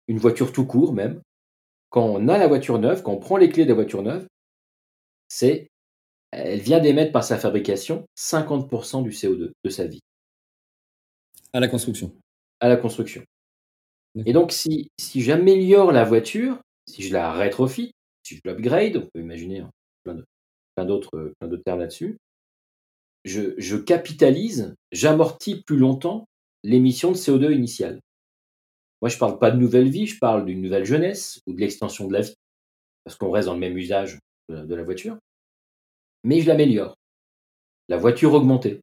une 0.09 0.19
voiture 0.19 0.53
tout 0.53 0.67
court 0.67 0.93
même, 0.93 1.23
quand 1.94 2.07
on 2.07 2.26
a 2.26 2.38
la 2.38 2.48
voiture 2.48 2.80
neuve, 2.80 3.04
quand 3.04 3.12
on 3.12 3.20
prend 3.20 3.37
les 3.37 3.48
clés 3.48 3.62
de 3.62 3.68
la 3.68 3.76
voiture 3.76 4.02
neuve, 4.02 4.26
c'est 5.28 5.68
elle 6.33 6.59
vient 6.59 6.80
d'émettre 6.80 7.12
par 7.12 7.22
sa 7.22 7.38
fabrication 7.38 8.04
50% 8.18 9.04
du 9.04 9.11
CO2 9.11 9.52
de 9.62 9.70
sa 9.70 9.87
vie. 9.87 10.00
À 11.52 11.61
la 11.61 11.68
construction. 11.68 12.12
À 12.59 12.68
la 12.68 12.76
construction. 12.76 13.22
Et 14.26 14.33
donc, 14.33 14.50
si, 14.50 14.88
si 14.98 15.22
j'améliore 15.22 15.92
la 15.92 16.02
voiture, 16.02 16.59
si 16.88 17.02
je 17.02 17.12
la 17.12 17.33
rétrofit, 17.33 17.92
si 18.24 18.35
je 18.35 18.40
l'upgrade, 18.44 18.96
on 18.96 19.09
peut 19.14 19.20
imaginer 19.20 19.61
hein, 19.61 19.70
plein 20.02 20.85
d'autres 20.85 21.33
plein 21.38 21.48
termes 21.64 21.78
là-dessus, 21.78 22.16
je, 23.24 23.54
je, 23.57 23.76
capitalise, 23.76 24.74
j'amortis 24.90 25.62
plus 25.62 25.76
longtemps 25.76 26.26
l'émission 26.64 27.12
de 27.12 27.16
CO2 27.16 27.52
initiale. 27.52 28.00
Moi, 29.05 29.11
je 29.11 29.17
ne 29.17 29.21
parle 29.21 29.38
pas 29.38 29.51
de 29.51 29.59
nouvelle 29.59 29.90
vie, 29.90 30.07
je 30.07 30.19
parle 30.19 30.47
d'une 30.47 30.62
nouvelle 30.62 30.87
jeunesse 30.87 31.43
ou 31.47 31.53
de 31.53 31.61
l'extension 31.61 32.09
de 32.09 32.14
la 32.14 32.23
vie, 32.23 32.33
parce 33.05 33.19
qu'on 33.19 33.31
reste 33.31 33.49
dans 33.49 33.53
le 33.53 33.61
même 33.61 33.77
usage 33.77 34.19
de, 34.49 34.75
la 34.75 34.83
voiture 34.83 35.19
mais 36.25 36.40
je 36.40 36.49
l'améliore. 36.49 36.95
La 37.90 37.99
voiture 37.99 38.33
augmentée. 38.33 38.81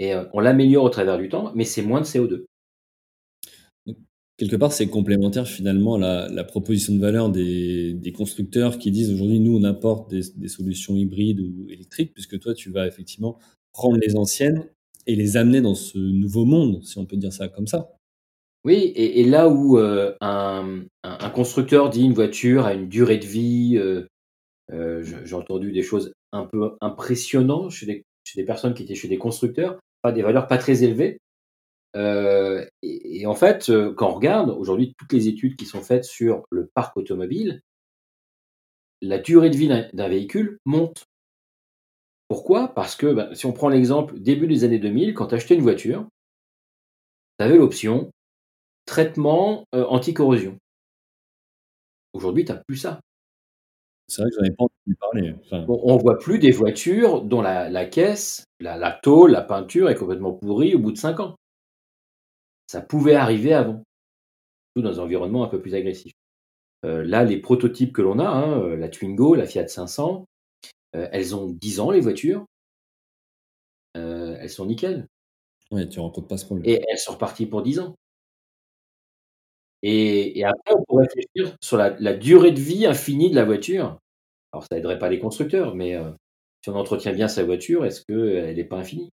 Et 0.00 0.12
euh, 0.14 0.24
on 0.32 0.40
l'améliore 0.40 0.82
au 0.82 0.88
travers 0.88 1.16
du 1.16 1.28
temps, 1.28 1.52
mais 1.54 1.62
c'est 1.62 1.82
moins 1.82 2.00
de 2.00 2.06
CO2. 2.06 2.44
Quelque 4.36 4.56
part, 4.56 4.72
c'est 4.72 4.88
complémentaire 4.88 5.46
finalement 5.46 5.96
la, 5.96 6.26
la, 6.28 6.42
proposition 6.42 6.92
de 6.92 6.98
valeur 6.98 7.30
des, 7.30 8.12
constructeurs 8.16 8.78
qui 8.78 8.90
disent 8.90 9.12
aujourd'hui, 9.12 9.38
nous, 9.38 9.56
on 9.56 9.62
apporte 9.62 10.10
des, 10.10 10.48
solutions 10.48 10.96
hybrides 10.96 11.38
ou 11.38 11.68
électriques, 11.70 12.14
puisque 12.14 12.40
toi, 12.40 12.52
tu 12.52 12.72
vas 12.72 12.88
effectivement 12.88 13.38
prendre 13.70 13.98
les 13.98 14.16
anciennes 14.16 14.66
et 15.06 15.14
les 15.14 15.36
amener 15.36 15.60
dans 15.60 15.76
ce 15.76 15.98
nouveau 15.98 16.44
monde, 16.44 16.82
si 16.82 16.98
on 16.98 17.06
peut 17.06 17.16
dire 17.16 17.32
ça 17.32 17.46
comme 17.46 17.68
ça. 17.68 17.96
Oui, 18.64 18.92
et, 18.94 19.24
là 19.24 19.48
où 19.48 19.76
euh, 19.78 20.14
un, 20.20 20.86
constructeur 21.34 21.90
dit 21.90 22.04
une 22.04 22.14
voiture 22.14 22.64
a 22.64 22.74
une 22.74 22.88
durée 22.88 23.18
de 23.18 23.26
vie 23.26 23.76
euh, 23.76 24.06
euh, 24.72 25.02
J'ai 25.02 25.34
entendu 25.34 25.72
des 25.72 25.82
choses 25.82 26.12
un 26.32 26.46
peu 26.46 26.76
impressionnantes 26.80 27.70
chez 27.72 27.86
des, 27.86 28.44
personnes 28.44 28.74
qui 28.74 28.84
étaient 28.84 28.94
chez 28.94 29.08
des 29.08 29.18
constructeurs, 29.18 29.80
pas 30.00 30.12
des 30.12 30.22
valeurs 30.22 30.46
pas 30.46 30.58
très 30.58 30.84
élevées. 30.84 31.18
Et, 32.82 33.26
en 33.26 33.34
fait, 33.34 33.70
quand 33.96 34.10
on 34.10 34.14
regarde 34.14 34.50
aujourd'hui 34.50 34.94
toutes 34.96 35.12
les 35.12 35.28
études 35.28 35.56
qui 35.56 35.66
sont 35.66 35.82
faites 35.82 36.04
sur 36.04 36.44
le 36.50 36.70
parc 36.74 36.96
automobile, 36.96 37.62
la 39.00 39.18
durée 39.18 39.50
de 39.50 39.56
vie 39.56 39.68
d'un 39.68 40.08
véhicule 40.08 40.58
monte. 40.64 41.04
Pourquoi? 42.28 42.68
Parce 42.68 42.94
que 42.94 43.12
bah, 43.12 43.34
si 43.34 43.46
on 43.46 43.52
prend 43.52 43.68
l'exemple 43.68 44.18
début 44.20 44.46
des 44.46 44.64
années 44.64 44.78
2000, 44.78 45.14
quand 45.14 45.26
tu 45.26 45.34
achetais 45.34 45.54
une 45.54 45.62
voiture, 45.62 46.06
tu 47.38 47.44
avais 47.44 47.56
l'option 47.56 48.10
traitement 48.86 49.64
euh, 49.74 49.84
anti-corrosion. 49.86 50.58
Aujourd'hui, 52.12 52.44
tu 52.44 52.52
n'as 52.52 52.58
plus 52.66 52.76
ça. 52.76 53.00
C'est 54.08 54.22
vrai 54.22 54.30
que 54.30 54.36
j'en 54.36 54.44
ai 54.44 54.50
pas 54.50 54.64
entendu 54.64 54.96
parler. 55.00 55.34
on 55.68 55.96
ne 55.96 56.00
voit 56.00 56.18
plus 56.18 56.38
des 56.38 56.50
voitures 56.50 57.22
dont 57.22 57.40
la, 57.40 57.84
caisse, 57.86 58.44
la, 58.60 58.76
la, 58.76 58.92
tôle, 58.92 59.30
la 59.30 59.42
peinture 59.42 59.88
est 59.88 59.94
complètement 59.94 60.32
pourrie 60.32 60.74
au 60.74 60.78
bout 60.78 60.92
de 60.92 60.98
5 60.98 61.20
ans. 61.20 61.36
Ça 62.66 62.80
pouvait 62.80 63.14
arriver 63.14 63.54
avant, 63.54 63.82
tout 64.74 64.82
dans 64.82 65.00
un 65.00 65.04
environnement 65.04 65.44
un 65.44 65.48
peu 65.48 65.60
plus 65.60 65.74
agressif. 65.74 66.12
Euh, 66.84 67.04
là, 67.04 67.24
les 67.24 67.38
prototypes 67.38 67.92
que 67.92 68.02
l'on 68.02 68.18
a, 68.18 68.26
hein, 68.26 68.60
euh, 68.60 68.76
la 68.76 68.88
Twingo, 68.88 69.34
la 69.34 69.46
Fiat 69.46 69.68
500, 69.68 70.26
euh, 70.96 71.08
elles 71.12 71.36
ont 71.36 71.48
10 71.48 71.80
ans, 71.80 71.90
les 71.90 72.00
voitures. 72.00 72.44
elles 73.94 74.50
sont 74.50 74.66
nickel. 74.66 75.06
Oui, 75.70 75.88
tu 75.88 76.00
rencontres 76.00 76.26
pas 76.26 76.36
ce 76.36 76.46
problème. 76.46 76.68
Et 76.68 76.82
elles 76.90 76.98
sont 76.98 77.12
reparties 77.12 77.46
pour 77.46 77.62
10 77.62 77.78
ans. 77.78 77.94
Et, 79.82 80.44
après, 80.44 80.74
on 80.78 80.84
pourrait 80.86 81.06
réfléchir 81.06 81.56
sur 81.60 81.76
la, 81.76 82.14
durée 82.14 82.52
de 82.52 82.60
vie 82.60 82.86
infinie 82.86 83.30
de 83.30 83.34
la 83.34 83.44
voiture. 83.44 83.98
Alors, 84.52 84.64
ça 84.64 84.76
n'aiderait 84.76 84.98
pas 84.98 85.08
les 85.08 85.18
constructeurs, 85.18 85.74
mais 85.74 85.98
si 86.62 86.70
on 86.70 86.76
entretient 86.76 87.12
bien 87.12 87.28
sa 87.28 87.42
voiture, 87.42 87.84
est-ce 87.84 88.02
qu'elle 88.06 88.54
n'est 88.54 88.64
pas 88.64 88.76
infinie? 88.78 89.10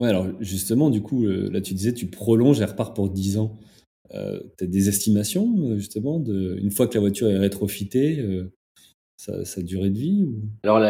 Ouais, 0.00 0.08
alors 0.08 0.26
justement, 0.40 0.90
du 0.90 1.02
coup, 1.02 1.26
là, 1.26 1.60
tu 1.60 1.74
disais, 1.74 1.92
tu 1.92 2.06
prolonges, 2.06 2.60
elle 2.60 2.70
repart 2.70 2.94
pour 2.94 3.10
10 3.10 3.38
ans. 3.38 3.58
Euh, 4.12 4.40
tu 4.58 4.64
as 4.64 4.66
des 4.66 4.88
estimations, 4.88 5.76
justement, 5.76 6.20
de, 6.20 6.56
une 6.60 6.70
fois 6.70 6.86
que 6.86 6.94
la 6.94 7.00
voiture 7.00 7.28
est 7.28 7.38
rétrofitée, 7.38 8.20
euh, 8.20 8.52
sa, 9.16 9.62
durée 9.62 9.90
de 9.90 9.98
vie 9.98 10.28
Alors, 10.62 10.82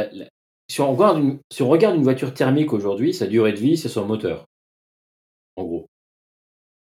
si, 0.69 0.81
on 0.81 0.93
regarde 0.95 1.19
une, 1.19 1.39
si 1.53 1.63
on 1.63 1.69
regarde 1.69 1.97
une 1.97 2.03
voiture 2.03 2.35
thermique 2.35 2.73
aujourd'hui, 2.73 3.15
sa 3.15 3.27
durée 3.27 3.53
de 3.53 3.59
vie, 3.59 3.77
c'est 3.77 3.89
son 3.89 4.07
moteur, 4.07 4.47
en 5.57 5.65
gros. 5.65 5.87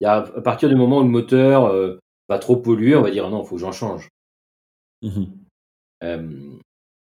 Il 0.05 0.07
y 0.07 0.11
a, 0.11 0.17
à 0.17 0.41
partir 0.43 0.69
du 0.69 0.75
moment 0.75 0.99
où 0.99 1.03
le 1.03 1.09
moteur 1.09 1.65
euh, 1.65 1.99
va 2.29 2.39
trop 2.39 2.59
polluer, 2.59 2.95
on 2.95 3.01
va 3.01 3.11
dire 3.11 3.31
non, 3.31 3.43
il 3.43 3.47
faut 3.49 3.55
que 3.55 3.63
j'en 3.63 3.73
change. 3.73 4.11
Mmh 5.01 5.25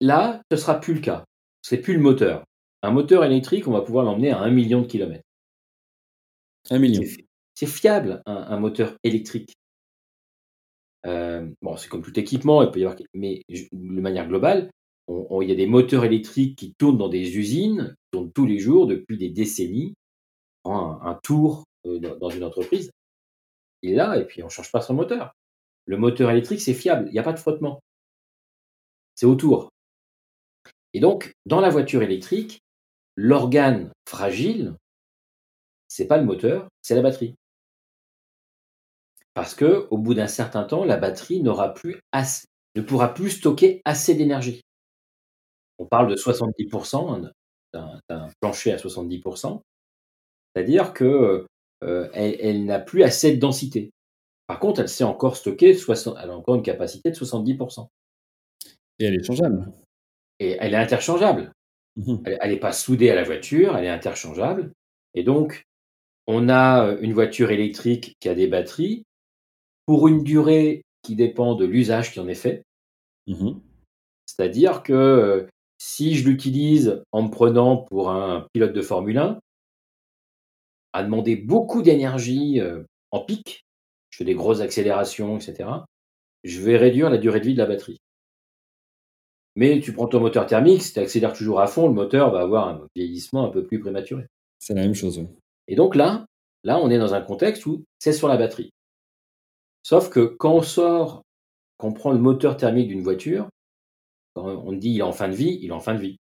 là, 0.02 0.44
ce 0.52 0.58
sera 0.58 0.80
plus 0.80 0.94
le 0.94 1.00
cas. 1.00 1.26
C'est 1.64 1.80
plus 1.80 1.96
le 1.96 2.00
moteur. 2.00 2.44
Un 2.84 2.92
moteur 2.92 3.24
électrique, 3.24 3.68
on 3.68 3.72
va 3.72 3.82
pouvoir 3.82 4.06
l'emmener 4.06 4.30
à 4.30 4.40
un 4.40 4.52
million 4.52 4.82
de 4.82 4.86
kilomètres. 4.86 5.24
Un 6.70 6.78
million. 6.78 7.02
C'est 7.56 7.66
fiable, 7.66 8.22
un, 8.28 8.60
moteur 8.60 8.96
électrique. 9.04 9.56
Euh, 11.08 11.50
bon, 11.64 11.78
c'est 11.78 11.90
comme 11.90 12.04
tout 12.04 12.20
équipement, 12.20 12.62
il 12.62 12.70
peut 12.70 12.82
y 12.82 12.84
avoir, 12.84 13.00
mais 13.16 13.42
de 13.50 14.02
manière 14.02 14.28
globale, 14.28 14.70
il 15.08 15.50
y 15.50 15.52
a 15.52 15.56
des 15.56 15.66
moteurs 15.66 16.06
électriques 16.06 16.60
qui 16.60 16.76
tournent 16.76 17.00
dans 17.00 17.10
des 17.10 17.36
usines, 17.36 17.96
qui 17.98 18.10
tournent 18.12 18.32
tous 18.32 18.46
les 18.46 18.60
jours 18.60 18.86
depuis 18.86 19.18
des 19.18 19.30
décennies. 19.30 19.96
Un, 20.66 21.20
tour 21.24 21.60
euh, 21.60 21.75
dans 21.86 22.30
une 22.30 22.44
entreprise, 22.44 22.92
il 23.82 23.92
est 23.92 23.96
là 23.96 24.18
et 24.18 24.26
puis 24.26 24.42
on 24.44 24.48
ne 24.48 24.52
change 24.52 24.72
pas 24.72 24.82
son 24.82 24.94
moteur. 24.94 25.34
Le 25.86 25.98
moteur 25.98 26.32
électrique, 26.32 26.62
c'est 26.62 26.74
fiable, 26.74 27.08
il 27.10 27.14
n'y 27.14 27.20
a 27.20 27.24
pas 27.24 27.34
de 27.34 27.40
frottement. 27.40 27.80
C'est 29.16 29.26
autour. 29.26 29.70
Et 30.94 31.00
donc, 31.00 31.34
dans 31.46 31.62
la 31.62 31.70
voiture 31.70 32.02
électrique, 32.02 32.60
l'organe 33.16 33.92
fragile, 34.08 34.76
c'est 35.88 36.08
pas 36.08 36.18
le 36.18 36.26
moteur, 36.26 36.68
c'est 36.82 36.96
la 36.96 37.02
batterie. 37.02 37.36
Parce 39.34 39.54
que 39.54 39.88
au 39.92 39.98
bout 39.98 40.14
d'un 40.14 40.28
certain 40.28 40.64
temps, 40.64 40.86
la 40.86 40.98
batterie 40.98 41.42
n'aura 41.42 41.74
plus 41.74 42.00
assez, 42.12 42.48
ne 42.76 42.82
pourra 42.82 43.14
plus 43.14 43.32
stocker 43.32 43.82
assez 43.86 44.16
d'énergie. 44.16 44.62
On 45.78 45.86
parle 45.86 46.08
de 46.10 46.16
70%, 46.16 47.30
d'un 47.74 48.30
plancher 48.40 48.72
à 48.72 48.78
70%, 48.78 49.62
c'est-à-dire 50.54 50.94
que 50.94 51.46
euh, 51.84 52.10
elle, 52.14 52.66
n'a 52.66 52.80
plus 52.80 53.04
assez 53.04 53.34
de 53.36 53.40
densité. 53.40 53.92
Par 54.48 54.60
contre, 54.60 54.82
elle 54.82 54.90
sait 54.90 55.04
encore 55.04 55.38
stocker, 55.38 55.74
60, 55.74 56.18
elle 56.22 56.30
a 56.30 56.38
encore 56.38 56.56
une 56.56 56.64
capacité 56.64 57.10
de 57.10 57.16
70%. 57.16 57.88
Et 59.00 59.06
elle 59.06 59.16
est 59.16 59.24
changeable. 59.24 59.72
Et 60.40 60.58
elle 60.60 60.74
est 60.74 60.78
interchangeable. 60.78 61.52
Mmh 61.98 62.18
elle 62.42 62.52
n'est 62.52 62.60
pas 62.60 62.74
soudée 62.74 63.10
à 63.10 63.16
la 63.16 63.24
voiture, 63.24 63.78
elle 63.78 63.86
est 63.86 63.90
interchangeable. 63.90 64.74
Et 65.14 65.24
donc, 65.24 65.64
on 66.28 66.50
a 66.50 66.88
euh, 66.88 66.98
une 67.02 67.14
voiture 67.14 67.52
électrique 67.52 68.16
qui 68.20 68.30
a 68.30 68.36
des 68.36 68.48
batteries 68.48 69.06
pour 69.86 70.08
une 70.08 70.24
durée 70.24 70.84
qui 71.04 71.16
dépend 71.16 71.56
de 71.56 71.66
l'usage 71.66 72.12
qui 72.12 72.20
en 72.20 72.28
est 72.28 72.36
fait. 72.36 72.64
Mmh 73.28 73.60
C'est-à-dire 74.26 74.84
que 74.84 74.94
euh, 74.94 75.48
si 75.78 76.16
je 76.16 76.28
l'utilise 76.28 77.04
en 77.12 77.24
me 77.24 77.30
prenant 77.30 77.78
pour 77.78 78.10
un 78.12 78.48
pilote 78.54 78.74
de 78.74 78.82
Formule 78.82 79.18
1, 79.18 79.40
à 80.96 81.04
demander 81.04 81.36
beaucoup 81.36 81.82
d'énergie 81.82 82.62
euh, 82.62 82.84
en 83.12 83.20
pic, 83.20 83.66
je 84.10 84.20
fais 84.20 84.24
des 84.24 84.34
grosses 84.34 84.62
accélérations, 84.62 85.38
etc., 85.38 85.70
je 86.46 86.62
vais 86.62 86.78
réduire 86.78 87.10
la 87.10 87.18
durée 87.18 87.42
de 87.42 87.46
vie 87.46 87.54
de 87.54 87.60
la 87.60 87.66
batterie. 87.66 87.98
Mais 89.58 89.82
tu 89.82 89.92
prends 89.92 90.08
ton 90.08 90.22
moteur 90.22 90.46
thermique, 90.46 90.84
si 90.84 90.94
tu 90.94 91.00
accélères 91.00 91.34
toujours 91.34 91.60
à 91.60 91.68
fond, 91.68 91.88
le 91.88 91.94
moteur 91.94 92.32
va 92.32 92.40
avoir 92.40 92.70
un 92.70 92.88
vieillissement 92.96 93.46
un 93.46 93.50
peu 93.50 93.66
plus 93.66 93.80
prématuré. 93.80 94.28
C'est 94.60 94.74
la 94.74 94.84
même 94.84 94.96
chose. 94.96 95.22
Et 95.68 95.76
donc 95.76 95.96
là, 95.96 96.26
là, 96.64 96.80
on 96.80 96.90
est 96.90 96.98
dans 96.98 97.14
un 97.14 97.22
contexte 97.22 97.66
où 97.66 97.84
c'est 98.00 98.14
sur 98.14 98.30
la 98.30 98.38
batterie. 98.38 98.72
Sauf 99.84 100.10
que 100.10 100.22
quand 100.22 100.54
on 100.54 100.62
sort, 100.62 101.24
quand 101.78 101.90
on 101.90 101.94
prend 101.94 102.12
le 102.12 102.20
moteur 102.20 102.56
thermique 102.56 102.88
d'une 102.88 103.04
voiture, 103.04 103.50
quand 104.34 104.46
on 104.46 104.72
dit 104.72 104.92
il 104.92 105.00
est 105.00 105.04
en 105.04 105.12
fin 105.12 105.28
de 105.28 105.36
vie, 105.36 105.60
il 105.62 105.70
est 105.70 105.74
en 105.74 105.82
fin 105.82 105.94
de 105.94 106.00
vie. 106.00 106.18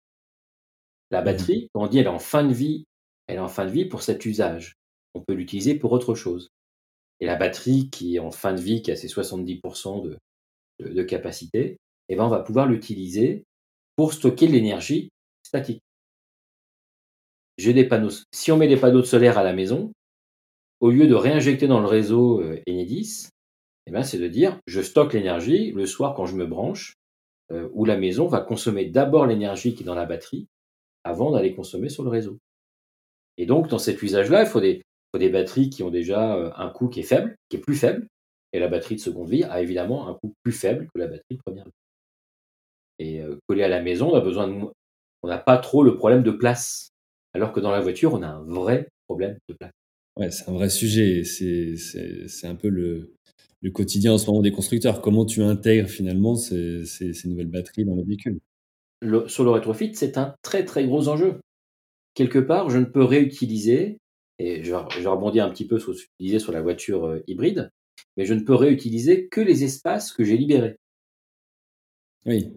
La 1.11 1.23
mmh 1.23 1.25
batterie, 1.25 1.69
quand 1.73 1.85
on 1.85 1.87
dit 1.87 1.99
elle 1.99 2.07
est 2.07 2.11
en 2.11 2.19
fin 2.19 2.45
de 2.45 2.53
vie, 2.53 2.85
elle 3.29 3.37
est 3.37 3.41
en 3.41 3.49
fin 3.49 3.67
de 3.67 3.71
vie 3.71 3.85
pour 3.85 4.03
cet 4.03 4.27
usage. 4.27 4.75
On 5.15 5.21
peut 5.21 5.35
l'utiliser 5.35 5.75
pour 5.77 5.93
autre 5.93 6.15
chose. 6.15 6.49
Et 7.21 7.27
la 7.27 7.37
batterie 7.37 7.91
qui 7.91 8.17
est 8.17 8.21
en 8.21 8.31
fin 8.31 8.53
de 8.55 8.61
vie, 8.61 8.83
qui 8.83 8.91
a 8.91 8.97
ses 8.97 9.09
70% 9.09 10.17
de, 10.81 11.03
capacité, 11.03 11.77
eh 12.09 12.17
ben 12.17 12.25
on 12.25 12.29
va 12.29 12.41
pouvoir 12.41 12.67
l'utiliser 12.67 13.45
pour 13.97 14.13
stocker 14.13 14.47
l'énergie 14.47 15.11
statique. 15.45 15.83
J'ai 17.59 17.75
des 17.75 17.85
panneaux. 17.85 18.11
Si 18.33 18.53
on 18.53 18.57
met 18.57 18.69
des 18.69 18.77
panneaux 18.77 19.03
solaires 19.03 19.39
à 19.39 19.43
la 19.43 19.53
maison, 19.53 19.93
au 20.81 20.91
lieu 20.91 21.09
de 21.09 21.15
réinjecter 21.15 21.67
dans 21.67 21.81
le 21.81 21.87
réseau 21.87 22.41
euh, 22.41 22.63
Enedis, 22.69 23.29
eh 23.87 23.91
ben, 23.91 24.05
c'est 24.05 24.19
de 24.19 24.29
dire 24.29 24.61
je 24.67 24.81
stocke 24.81 25.15
l'énergie 25.15 25.73
le 25.73 25.87
soir 25.87 26.15
quand 26.15 26.27
je 26.27 26.37
me 26.37 26.47
branche, 26.47 26.95
euh, 27.51 27.69
où 27.73 27.85
la 27.85 27.97
maison 27.97 28.29
va 28.29 28.41
consommer 28.41 28.85
d'abord 28.85 29.27
l'énergie 29.27 29.75
qui 29.75 29.83
est 29.83 29.87
dans 29.87 29.97
la 29.97 30.07
batterie 30.07 30.47
avant 31.03 31.33
d'aller 31.33 31.55
consommer 31.55 31.89
sur 31.89 32.05
le 32.05 32.11
réseau. 32.11 32.39
Et 33.39 33.47
donc, 33.47 33.69
dans 33.69 33.79
cet 33.79 34.03
usage-là, 34.03 34.43
il 34.43 34.47
faut 34.47 34.61
des, 34.61 34.83
des 35.19 35.31
batteries 35.31 35.71
qui 35.71 35.83
ont 35.83 35.91
déjà 35.91 36.37
euh, 36.37 36.51
un 36.57 36.69
coût 36.69 36.89
qui 36.89 37.01
est 37.01 37.05
faible, 37.05 37.35
qui 37.49 37.57
est 37.57 37.61
plus 37.61 37.77
faible, 37.77 38.07
et 38.53 38.59
la 38.59 38.69
batterie 38.69 38.97
de 38.97 39.01
seconde 39.01 39.31
vie 39.31 39.45
a 39.45 39.63
évidemment 39.63 40.09
un 40.09 40.15
coût 40.15 40.35
plus 40.43 40.53
faible 40.53 40.89
que 40.93 40.99
la 40.99 41.07
batterie 41.07 41.37
de 41.37 41.43
première 41.45 41.65
vie. 41.65 41.71
Et 42.99 43.23
euh, 43.23 43.39
collé 43.47 43.63
à 43.63 43.69
la 43.69 43.81
maison, 43.81 44.11
on 44.13 44.17
a 44.17 44.21
besoin 44.21 44.49
de, 44.49 44.55
on 45.23 45.29
n'a 45.29 45.39
pas 45.39 45.59
trop 45.59 45.83
le 45.83 45.97
problème 45.97 46.23
de 46.23 46.33
place, 46.33 46.91
alors 47.33 47.53
que 47.53 47.61
dans 47.61 47.71
la 47.71 47.81
voiture, 47.81 48.13
on 48.13 48.23
a 48.23 48.29
un 48.29 48.43
vrai 48.43 48.89
problème 49.07 49.39
de 49.49 49.55
place. 49.55 49.73
Ouais, 50.17 50.31
c'est 50.31 50.49
un 50.49 50.53
vrai 50.53 50.69
sujet. 50.69 51.23
C'est 51.23 52.47
un 52.47 52.57
peu 52.57 52.69
le, 52.69 53.15
le 53.63 53.71
quotidien 53.71 54.15
en 54.15 54.19
ce 54.19 54.27
moment 54.27 54.43
des 54.43 54.53
constructeurs. 54.53 55.01
Comment 55.01 55.25
tu 55.25 55.43
intègres 55.43 55.89
finalement 55.89 56.35
ces, 56.35 56.85
nouvelles 57.25 57.47
batteries 57.47 57.85
dans 57.85 57.95
le 57.95 58.03
véhicule? 58.03 58.41
Sur 59.27 59.45
le 59.45 59.51
rétrofit, 59.51 59.95
c'est 59.95 60.19
un 60.19 60.35
très 60.43 60.65
très 60.65 60.85
gros 60.85 61.09
enjeu. 61.09 61.41
Quelque 62.19 62.41
part, 62.41 62.69
je 62.69 62.79
ne 62.79 62.85
peux 62.85 63.05
réutiliser, 63.05 64.01
et 64.41 64.65
je, 64.65 64.75
je 64.91 65.09
rebondis 65.09 65.39
un 65.39 65.51
petit 65.51 65.69
peu 65.69 65.79
sur 65.79 65.95
ce 65.95 66.03
que 66.03 66.09
tu 66.19 66.25
disais 66.25 66.41
sur 66.41 66.51
la 66.51 66.63
voiture 66.63 67.05
euh, 67.05 67.23
hybride, 67.29 67.71
mais 68.17 68.25
je 68.25 68.35
ne 68.35 68.41
peux 68.41 68.57
réutiliser 68.57 69.29
que 69.29 69.41
les 69.41 69.63
espaces 69.63 70.11
que 70.13 70.25
j'ai 70.25 70.37
libérés. 70.37 70.75
Oui. 72.27 72.53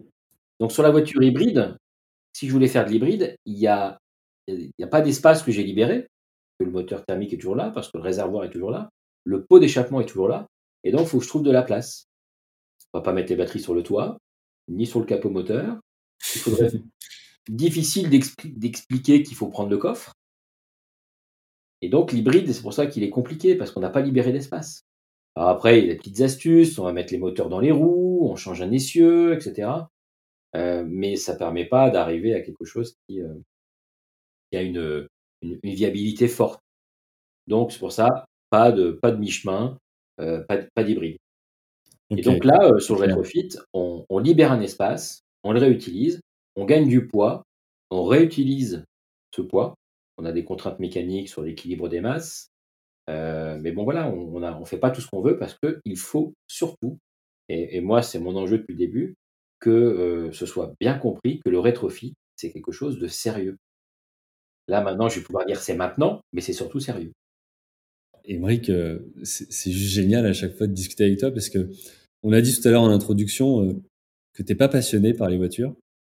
Donc 0.58 0.72
sur 0.72 0.82
la 0.82 0.90
voiture 0.90 1.22
hybride, 1.22 1.76
si 2.32 2.48
je 2.48 2.52
voulais 2.52 2.66
faire 2.66 2.84
de 2.84 2.90
l'hybride, 2.90 3.36
il 3.46 3.54
n'y 3.54 3.68
a, 3.68 4.00
a 4.50 4.86
pas 4.88 5.00
d'espace 5.00 5.44
que 5.44 5.52
j'ai 5.52 5.62
libéré, 5.62 6.08
que 6.58 6.64
le 6.64 6.72
moteur 6.72 7.04
thermique 7.06 7.32
est 7.32 7.38
toujours 7.38 7.54
là, 7.54 7.70
parce 7.70 7.88
que 7.88 7.98
le 7.98 8.02
réservoir 8.02 8.42
est 8.42 8.50
toujours 8.50 8.72
là, 8.72 8.90
le 9.22 9.44
pot 9.44 9.60
d'échappement 9.60 10.00
est 10.00 10.06
toujours 10.06 10.26
là, 10.26 10.48
et 10.82 10.90
donc, 10.90 11.02
il 11.02 11.06
faut 11.06 11.18
que 11.18 11.24
je 11.24 11.28
trouve 11.28 11.44
de 11.44 11.52
la 11.52 11.62
place. 11.62 12.08
On 12.92 12.98
va 12.98 13.02
pas 13.04 13.12
mettre 13.12 13.30
les 13.30 13.36
batteries 13.36 13.60
sur 13.60 13.74
le 13.74 13.84
toit, 13.84 14.18
ni 14.66 14.86
sur 14.86 14.98
le 14.98 15.06
capot 15.06 15.30
moteur. 15.30 15.78
Il 16.34 16.40
faudrait 16.40 16.72
difficile 17.48 18.08
d'expliquer 18.10 19.22
qu'il 19.22 19.36
faut 19.36 19.48
prendre 19.48 19.70
le 19.70 19.78
coffre. 19.78 20.12
Et 21.80 21.88
donc, 21.88 22.12
l'hybride, 22.12 22.52
c'est 22.52 22.62
pour 22.62 22.74
ça 22.74 22.86
qu'il 22.86 23.02
est 23.02 23.10
compliqué, 23.10 23.56
parce 23.56 23.72
qu'on 23.72 23.80
n'a 23.80 23.90
pas 23.90 24.02
libéré 24.02 24.32
d'espace. 24.32 24.84
Alors 25.34 25.48
après, 25.48 25.78
il 25.78 25.86
y 25.86 25.90
a 25.90 25.92
des 25.92 25.98
petites 25.98 26.20
astuces, 26.20 26.78
on 26.78 26.84
va 26.84 26.92
mettre 26.92 27.12
les 27.12 27.18
moteurs 27.18 27.48
dans 27.48 27.60
les 27.60 27.72
roues, 27.72 28.28
on 28.30 28.36
change 28.36 28.60
un 28.62 28.70
essieu, 28.70 29.34
etc. 29.34 29.70
Euh, 30.54 30.84
mais 30.86 31.16
ça 31.16 31.32
ne 31.32 31.38
permet 31.38 31.64
pas 31.64 31.90
d'arriver 31.90 32.34
à 32.34 32.40
quelque 32.40 32.64
chose 32.64 32.96
qui, 33.08 33.22
euh, 33.22 33.34
a 34.54 34.60
une, 34.60 35.08
une, 35.40 35.58
viabilité 35.62 36.28
forte. 36.28 36.60
Donc 37.46 37.72
c'est 37.72 37.78
pour 37.78 37.92
ça, 37.92 38.26
pas 38.50 38.70
de, 38.70 38.90
pas 38.90 39.10
de 39.10 39.16
mi-chemin, 39.16 39.78
euh, 40.20 40.42
pas, 40.44 40.58
pas 40.74 40.84
d'hybride. 40.84 41.16
Et 42.10 42.20
donc 42.20 42.44
là, 42.44 42.78
sur 42.78 42.96
le 42.96 43.06
rétrofit, 43.06 43.56
on, 43.72 44.04
on, 44.10 44.18
libère 44.18 44.52
un 44.52 44.60
espace, 44.60 45.22
on 45.44 45.52
le 45.52 45.60
réutilise, 45.60 46.20
on 46.56 46.64
gagne 46.64 46.88
du 46.88 47.06
poids, 47.06 47.44
on 47.90 48.04
réutilise 48.04 48.84
ce 49.34 49.42
poids. 49.42 49.74
On 50.18 50.24
a 50.24 50.32
des 50.32 50.44
contraintes 50.44 50.78
mécaniques 50.78 51.28
sur 51.28 51.42
l'équilibre 51.42 51.88
des 51.88 52.00
masses. 52.00 52.48
Euh, 53.10 53.58
mais 53.60 53.72
bon, 53.72 53.84
voilà, 53.84 54.08
on 54.08 54.38
ne 54.38 54.64
fait 54.64 54.78
pas 54.78 54.90
tout 54.90 55.00
ce 55.00 55.08
qu'on 55.08 55.22
veut 55.22 55.38
parce 55.38 55.58
qu'il 55.58 55.96
faut 55.96 56.34
surtout, 56.46 56.98
et, 57.48 57.80
moi 57.80 58.02
c'est 58.02 58.20
mon 58.20 58.36
enjeu 58.36 58.58
depuis 58.58 58.74
le 58.74 58.78
début, 58.78 59.14
que 59.60 59.70
euh, 59.70 60.32
ce 60.32 60.46
soit 60.46 60.74
bien 60.80 60.98
compris 60.98 61.40
que 61.44 61.50
le 61.50 61.58
rétrofit, 61.58 62.14
c'est 62.36 62.52
quelque 62.52 62.72
chose 62.72 62.98
de 62.98 63.08
sérieux. 63.08 63.56
Là, 64.68 64.80
maintenant, 64.80 65.08
je 65.08 65.18
vais 65.18 65.24
pouvoir 65.24 65.44
dire 65.46 65.60
c'est 65.60 65.74
maintenant, 65.74 66.20
mais 66.32 66.40
c'est 66.40 66.52
surtout 66.52 66.78
sérieux. 66.78 67.12
Émeric, 68.24 68.70
euh, 68.70 69.00
c'est 69.24 69.72
juste 69.72 69.94
génial 69.94 70.24
à 70.26 70.32
chaque 70.32 70.56
fois 70.56 70.68
de 70.68 70.72
discuter 70.72 71.04
avec 71.04 71.18
toi 71.18 71.32
parce 71.32 71.48
que 71.48 71.70
on 72.22 72.32
a 72.32 72.40
dit 72.40 72.54
tout 72.54 72.66
à 72.68 72.70
l'heure 72.70 72.82
en 72.82 72.90
introduction 72.90 73.82
que 74.32 74.44
tu 74.44 74.52
n'es 74.52 74.56
pas 74.56 74.68
passionné 74.68 75.12
par 75.12 75.28
les 75.28 75.36
voitures, 75.36 75.74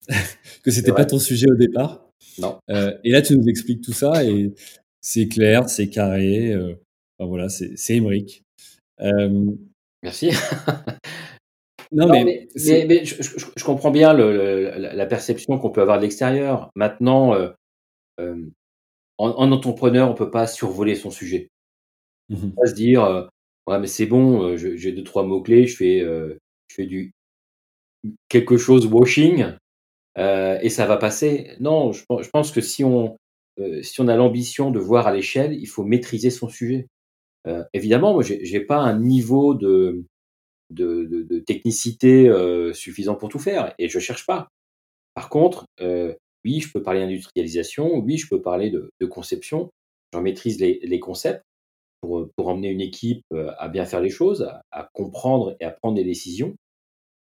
que 0.63 0.71
c'était 0.71 0.93
pas 0.93 1.05
ton 1.05 1.19
sujet 1.19 1.47
au 1.51 1.57
départ. 1.57 2.07
Non. 2.39 2.59
Euh, 2.71 2.93
et 3.05 3.11
là, 3.11 3.23
tu 3.23 3.37
nous 3.37 3.47
expliques 3.49 3.83
tout 3.83 3.93
ça 3.93 4.25
et 4.25 4.53
c'est 5.01 5.29
clair, 5.29 5.69
c'est 5.69 5.89
carré. 5.89 6.55
enfin, 6.55 7.29
voilà, 7.29 7.49
c'est 7.49 7.95
Émeric. 7.95 8.43
Merci. 10.03 10.31
non, 11.93 12.09
mais, 12.09 12.25
mais, 12.25 13.05
je, 13.05 13.65
comprends 13.65 13.91
bien 13.91 14.13
le, 14.13 14.73
la, 14.77 15.07
perception 15.07 15.59
qu'on 15.59 15.71
peut 15.71 15.83
avoir 15.83 15.99
de 15.99 16.03
l'extérieur. 16.03 16.71
Maintenant, 16.75 17.35
en, 19.19 19.29
en, 19.31 19.53
entrepreneur, 19.53 20.11
on 20.11 20.15
peut 20.15 20.31
pas 20.31 20.47
survoler 20.47 20.95
son 20.95 21.11
sujet. 21.11 21.49
Mmh 22.31 22.51
pas 22.57 22.67
se 22.67 22.75
dire, 22.75 23.05
euh, 23.05 23.27
ouais, 23.67 23.79
mais 23.79 23.87
c'est 23.87 24.07
bon, 24.07 24.43
euh, 24.43 24.57
j'ai 24.57 24.93
deux, 24.93 25.05
trois 25.05 25.25
mots-clés, 25.25 25.67
je 25.67 25.77
fais, 25.77 26.01
euh, 26.01 26.39
je 26.69 26.75
fais 26.77 26.87
du 26.87 27.13
quelque 28.29 28.57
chose 28.57 28.87
washing 28.87 29.47
et 30.17 30.69
ça 30.69 30.87
va 30.87 30.97
passer. 30.97 31.51
Non, 31.61 31.93
je, 31.93 32.05
je 32.21 32.31
pense 32.31 32.53
que 32.53 32.61
si 32.61 32.85
on, 32.85 33.17
si 33.83 34.01
on 34.01 34.09
a 34.09 34.17
l'ambition 34.17 34.71
de 34.71 34.79
voir 34.79 35.07
à 35.07 35.13
l'échelle, 35.13 35.55
il 35.55 35.67
faut 35.67 35.85
maîtriser 35.85 36.31
son 36.31 36.49
sujet. 36.49 36.87
évidemment, 37.73 38.15
moi, 38.15 38.23
j'ai 38.23 38.61
pas 38.61 38.79
un 38.79 38.99
niveau 38.99 39.55
de, 39.55 40.05
de, 40.71 41.05
de, 41.05 41.23
de 41.23 41.39
technicité 41.41 42.31
suffisant 42.75 43.15
pour 43.17 43.29
tout 43.29 43.39
faire 43.39 43.75
et 43.79 43.89
je 43.89 43.99
cherche 43.99 44.27
pas. 44.27 44.49
Par 45.15 45.29
contre, 45.29 45.67
oui, 46.45 46.61
je 46.61 46.71
peux 46.73 46.83
parler 46.83 47.01
d'industrialisation, 47.01 47.99
oui, 47.99 48.19
je 48.19 48.29
peux 48.29 48.43
parler 48.43 48.71
de, 48.71 48.91
de 49.01 49.07
conception, 49.07 49.71
j'en 50.13 50.23
maîtrise 50.23 50.61
les, 50.61 50.79
les, 50.83 51.01
concepts, 51.01 51.43
pour, 52.01 52.29
pour 52.37 52.49
emmener 52.49 52.69
une 52.69 52.81
équipe 52.81 53.23
euh, 53.33 53.51
à 53.59 53.69
bien 53.69 53.87
faire 53.87 54.01
les 54.01 54.11
choses, 54.11 54.49
à, 54.71 54.89
comprendre 54.93 55.57
et 55.61 55.65
à 55.65 55.71
prendre 55.71 55.97
des 55.97 56.05
décisions. 56.05 56.55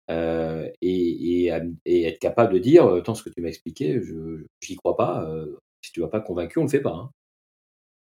Euh, 0.09 0.67
et, 0.81 1.45
et, 1.85 2.03
être 2.03 2.19
capable 2.19 2.53
de 2.53 2.59
dire, 2.59 3.01
tant 3.03 3.15
ce 3.15 3.23
que 3.23 3.29
tu 3.29 3.41
m'as 3.41 3.49
expliqué, 3.49 4.01
je 4.01 4.43
n'y 4.69 4.75
crois 4.75 4.97
pas. 4.97 5.29
si 5.81 5.91
tu 5.91 5.99
ne 5.99 6.05
vas 6.05 6.11
pas 6.11 6.21
convaincu, 6.21 6.59
on 6.59 6.63
ne 6.63 6.67
le 6.67 6.71
fait 6.71 6.81
pas. 6.81 6.95
Hein. 6.95 7.11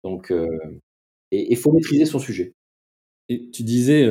Donc, 0.03 0.33
il 1.31 1.57
faut 1.57 1.73
maîtriser 1.73 2.07
son 2.07 2.19
sujet. 2.19 2.53
Et 3.29 3.51
tu 3.51 3.63
disais, 3.63 4.07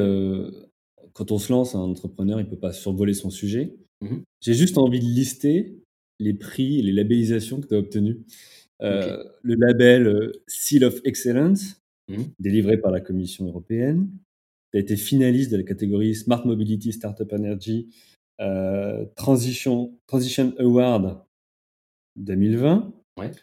quand 1.14 1.32
on 1.32 1.40
se 1.40 1.52
lance, 1.52 1.76
un 1.76 1.80
entrepreneur, 1.80 2.40
il 2.40 2.46
ne 2.46 2.50
peut 2.50 2.60
pas 2.60 2.74
survoler 2.74 3.14
son 3.14 3.30
sujet. 3.30 3.76
Mmh 4.02 4.20
J'ai 4.40 4.54
juste 4.54 4.78
envie 4.78 5.00
de 5.00 5.06
lister 5.06 5.76
les 6.20 6.34
prix 6.34 6.80
et 6.80 6.82
les 6.82 6.94
labellisations 6.94 7.60
que 7.60 7.68
tu 7.68 7.76
as 7.76 7.80
obtenus. 7.80 8.18
Le 8.80 9.56
label 9.56 10.32
Seal 10.48 10.86
of 10.86 11.02
Excellence, 11.04 11.80
Mmh. 12.10 12.24
délivré 12.40 12.78
par 12.78 12.92
la 12.92 13.02
Commission 13.02 13.46
européenne. 13.46 14.10
Tu 14.72 14.78
as 14.78 14.82
été 14.82 14.96
finaliste 14.96 15.52
de 15.52 15.58
la 15.58 15.64
catégorie 15.64 16.16
Smart 16.16 16.46
Mobility 16.46 16.92
Startup 16.94 17.32
Energy 17.34 17.90
euh, 18.42 19.06
Transition, 19.16 19.98
Transition 20.08 20.54
Award 20.60 21.24
2020. 22.18 22.94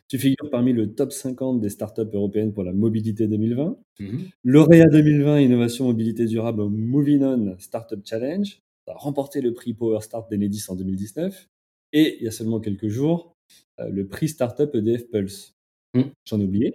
Tu 0.09 0.19
figures 0.19 0.49
parmi 0.51 0.73
le 0.73 0.95
top 0.95 1.13
50 1.13 1.61
des 1.61 1.69
startups 1.69 2.09
européennes 2.13 2.55
pour 2.55 2.65
la 2.65 2.73
mobilité 2.73 3.27
2020. 3.27 3.79
Mmh. 4.01 4.19
Lauréat 4.45 4.89
2020 4.89 5.41
Innovation 5.41 5.85
Mobilité 5.85 6.25
Durable 6.25 6.63
au 6.63 6.71
Moving 6.71 7.23
On 7.23 7.57
Startup 7.59 8.01
Challenge. 8.03 8.47
Tu 8.47 8.93
as 8.93 8.97
remporté 8.97 9.43
le 9.43 9.53
prix 9.53 9.75
Power 9.75 10.01
Start 10.01 10.31
d'Enedis 10.31 10.65
en 10.69 10.77
2019. 10.77 11.49
Et 11.93 12.17
il 12.19 12.25
y 12.25 12.29
a 12.29 12.31
seulement 12.31 12.61
quelques 12.61 12.89
jours, 12.89 13.35
euh, 13.81 13.91
le 13.91 14.07
prix 14.07 14.29
Startup 14.29 14.75
EDF 14.75 15.11
Pulse. 15.11 15.55
Mmh. 15.95 16.03
J'en 16.25 16.41
ai 16.41 16.45
oublié. 16.45 16.75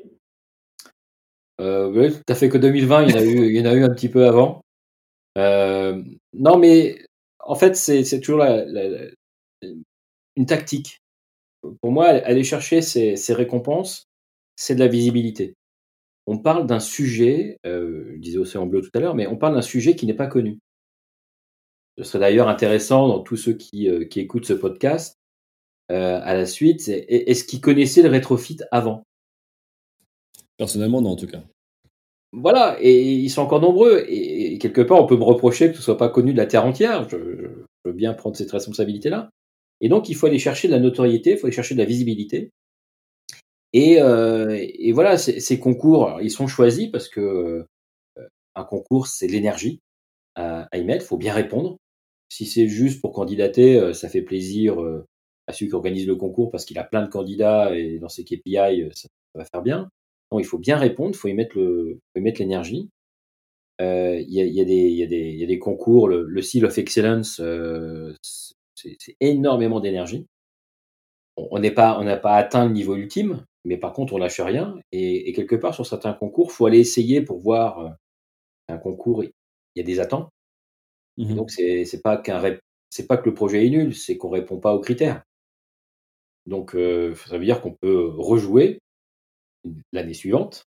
Euh, 1.62 2.12
fait 2.34 2.50
que 2.50 2.58
2020, 2.58 3.04
il 3.04 3.10
y, 3.12 3.62
en 3.62 3.66
a 3.66 3.74
eu, 3.76 3.84
un 3.84 3.94
petit 3.94 4.10
peu 4.10 4.26
avant. 4.26 4.62
Euh, 5.38 6.04
non, 6.34 6.58
mais 6.58 7.06
en 7.40 7.56
fait, 7.56 7.76
c'est 7.76 8.20
toujours 8.20 8.44
une 10.36 10.46
tactique. 10.46 10.98
Pour 11.82 11.92
moi, 11.92 12.08
aller 12.08 12.44
chercher 12.44 12.82
ces, 12.82 13.34
récompenses, 13.34 14.06
c'est 14.56 14.76
de 14.76 14.80
la 14.80 14.88
visibilité. 14.88 15.54
On 16.28 16.38
parle 16.40 16.66
d'un 16.66 16.80
sujet, 16.80 17.58
euh, 17.66 18.12
je 18.14 18.20
disais 18.20 18.38
Océan 18.38 18.66
Bleu 18.66 18.82
tout 18.82 18.92
à 18.94 19.00
l'heure, 19.00 19.16
mais 19.16 19.28
on 19.28 19.38
parle 19.38 19.56
d'un 19.56 19.62
sujet 19.62 19.96
qui 19.96 20.06
n'est 20.06 20.14
pas 20.14 20.28
connu. 20.28 20.60
Ce 21.98 22.04
serait 22.04 22.20
d'ailleurs 22.20 22.48
intéressant 22.48 23.08
dans 23.08 23.20
tous 23.20 23.38
ceux 23.38 23.54
qui, 23.54 23.90
euh, 23.90 24.06
qui 24.06 24.20
écoutent 24.20 24.46
ce 24.46 24.54
podcast 24.54 25.18
à 25.90 26.36
la 26.36 26.46
suite, 26.46 26.88
est-ce 26.88 27.44
qu'ils 27.44 27.60
connaissaient 27.60 28.02
le 28.02 28.08
rétrofit 28.08 28.60
avant? 28.72 29.04
Personnellement, 30.62 31.02
non, 31.02 31.10
en 31.10 31.16
tout 31.16 31.26
cas. 31.26 31.42
Voilà, 32.34 32.78
et 32.80 33.02
ils 33.02 33.32
sont 33.32 33.42
encore 33.42 33.62
nombreux. 33.62 34.06
Et, 34.08 34.60
quelque 34.60 34.82
part, 34.82 35.02
on 35.02 35.08
peut 35.08 35.18
me 35.18 35.24
reprocher 35.24 35.72
que 35.72 35.76
ce 35.76 35.82
soit 35.82 35.98
pas 35.98 36.08
connu 36.08 36.34
de 36.34 36.38
la 36.38 36.46
terre 36.46 36.68
entière. 36.68 37.10
Je, 37.10 37.18
veux 37.84 37.94
bien 37.94 38.14
prendre 38.14 38.36
cette 38.36 38.52
responsabilité-là. 38.52 39.32
Et 39.80 39.90
donc, 39.90 40.08
il 40.08 40.14
faut 40.14 40.28
aller 40.28 40.38
chercher 40.38 40.68
de 40.68 40.74
la 40.74 40.80
notoriété, 40.80 41.32
il 41.32 41.38
faut 41.38 41.48
aller 41.48 41.56
chercher 41.56 41.74
de 41.74 41.80
la 41.80 41.86
visibilité. 41.86 42.52
Et, 43.74 44.00
euh, 44.04 44.56
voilà, 44.94 45.18
ces 45.18 45.60
concours, 45.60 46.20
ils 46.22 46.30
sont 46.30 46.46
choisis 46.46 46.90
parce 46.90 47.10
que 47.10 47.66
euh, 48.20 48.28
un 48.54 48.64
concours, 48.64 49.08
c'est 49.08 49.26
l'énergie 49.26 49.80
à, 50.36 50.68
à, 50.72 50.78
y 50.78 50.84
mettre. 50.84 51.06
Il 51.06 51.08
faut 51.08 51.18
bien 51.18 51.34
répondre. 51.34 51.78
Si 52.30 52.46
c'est 52.46 52.68
juste 52.68 53.02
pour 53.02 53.14
candidater, 53.14 53.80
euh, 53.80 53.94
ça 53.94 54.10
fait 54.10 54.22
plaisir 54.22 54.78
à 55.48 55.54
celui 55.54 55.70
qui 55.70 55.76
organise 55.76 56.06
le 56.06 56.18
concours 56.18 56.52
parce 56.52 56.66
qu'il 56.66 56.78
a 56.78 56.84
plein 56.84 57.02
de 57.02 57.10
candidats 57.10 57.76
et 57.76 57.98
dans 57.98 58.10
ses 58.10 58.24
KPI, 58.24 58.92
ça 58.94 59.08
va 59.34 59.46
faire 59.46 59.64
bien 59.64 59.90
il 60.40 60.46
faut 60.46 60.58
bien 60.60 60.78
répondre, 60.78 61.12
il 61.14 61.18
faut 61.18 61.28
y 61.28 61.34
mettre 61.34 61.58
l'énergie. 62.40 62.90
Euh, 63.82 64.20
il 64.20 64.32
y, 64.34 64.42
a, 64.42 64.46
y, 64.46 64.66
des, 64.66 64.90
y, 64.90 65.04
a 65.04 65.08
des, 65.08 65.32
y 65.32 65.44
a 65.44 65.48
des 65.48 65.60
concours, 65.60 66.08
le, 66.08 66.24
le 66.28 66.42
Seal 66.42 66.66
of 66.66 66.78
Excellence, 66.78 67.40
euh, 67.40 68.14
c'est 68.76 69.16
énormément 69.20 69.80
d'énergie. 69.80 70.28
On 71.38 71.60
n'a 71.60 71.72
pas, 71.72 71.98
on 72.00 72.20
pas 72.20 72.36
atteint 72.36 72.66
le 72.68 72.74
niveau 72.74 72.96
ultime, 72.96 73.46
mais 73.66 73.78
par 73.78 73.94
contre, 73.94 74.14
on 74.14 74.18
lâche 74.18 74.40
rien. 74.40 74.76
Et, 74.92 75.30
et 75.30 75.34
quelque 75.34 75.56
part, 75.56 75.74
sur 75.74 75.86
certains 75.86 76.14
concours, 76.14 76.52
faut 76.52 76.66
aller 76.66 76.80
essayer 76.80 77.22
pour 77.22 77.40
voir 77.40 77.80
euh, 77.80 77.90
un 78.70 78.78
concours. 78.78 79.24
Il 79.24 79.32
y 79.76 79.82
a 79.82 79.84
des 79.84 80.00
attentes. 80.00 80.30
Mmh 81.18 81.36
donc, 81.36 81.52
c'est 81.52 82.02
pas 82.04 82.18
qu'un 82.18 82.42
c'est 82.90 83.08
pas 83.08 83.18
que 83.18 83.30
le 83.30 83.36
projet 83.36 83.66
est 83.66 83.70
nul, 83.70 83.96
c'est 83.96 84.18
qu'on 84.18 84.30
répond 84.30 84.60
pas 84.60 84.74
aux 84.76 84.82
critères. 84.82 85.24
Donc, 86.46 86.76
euh, 86.76 87.14
ça 87.16 87.38
veut 87.38 87.46
dire 87.46 87.62
qu'on 87.62 87.74
peut 87.74 88.08
rejouer 88.18 88.80
l'année 89.92 90.14
suivante 90.14 90.66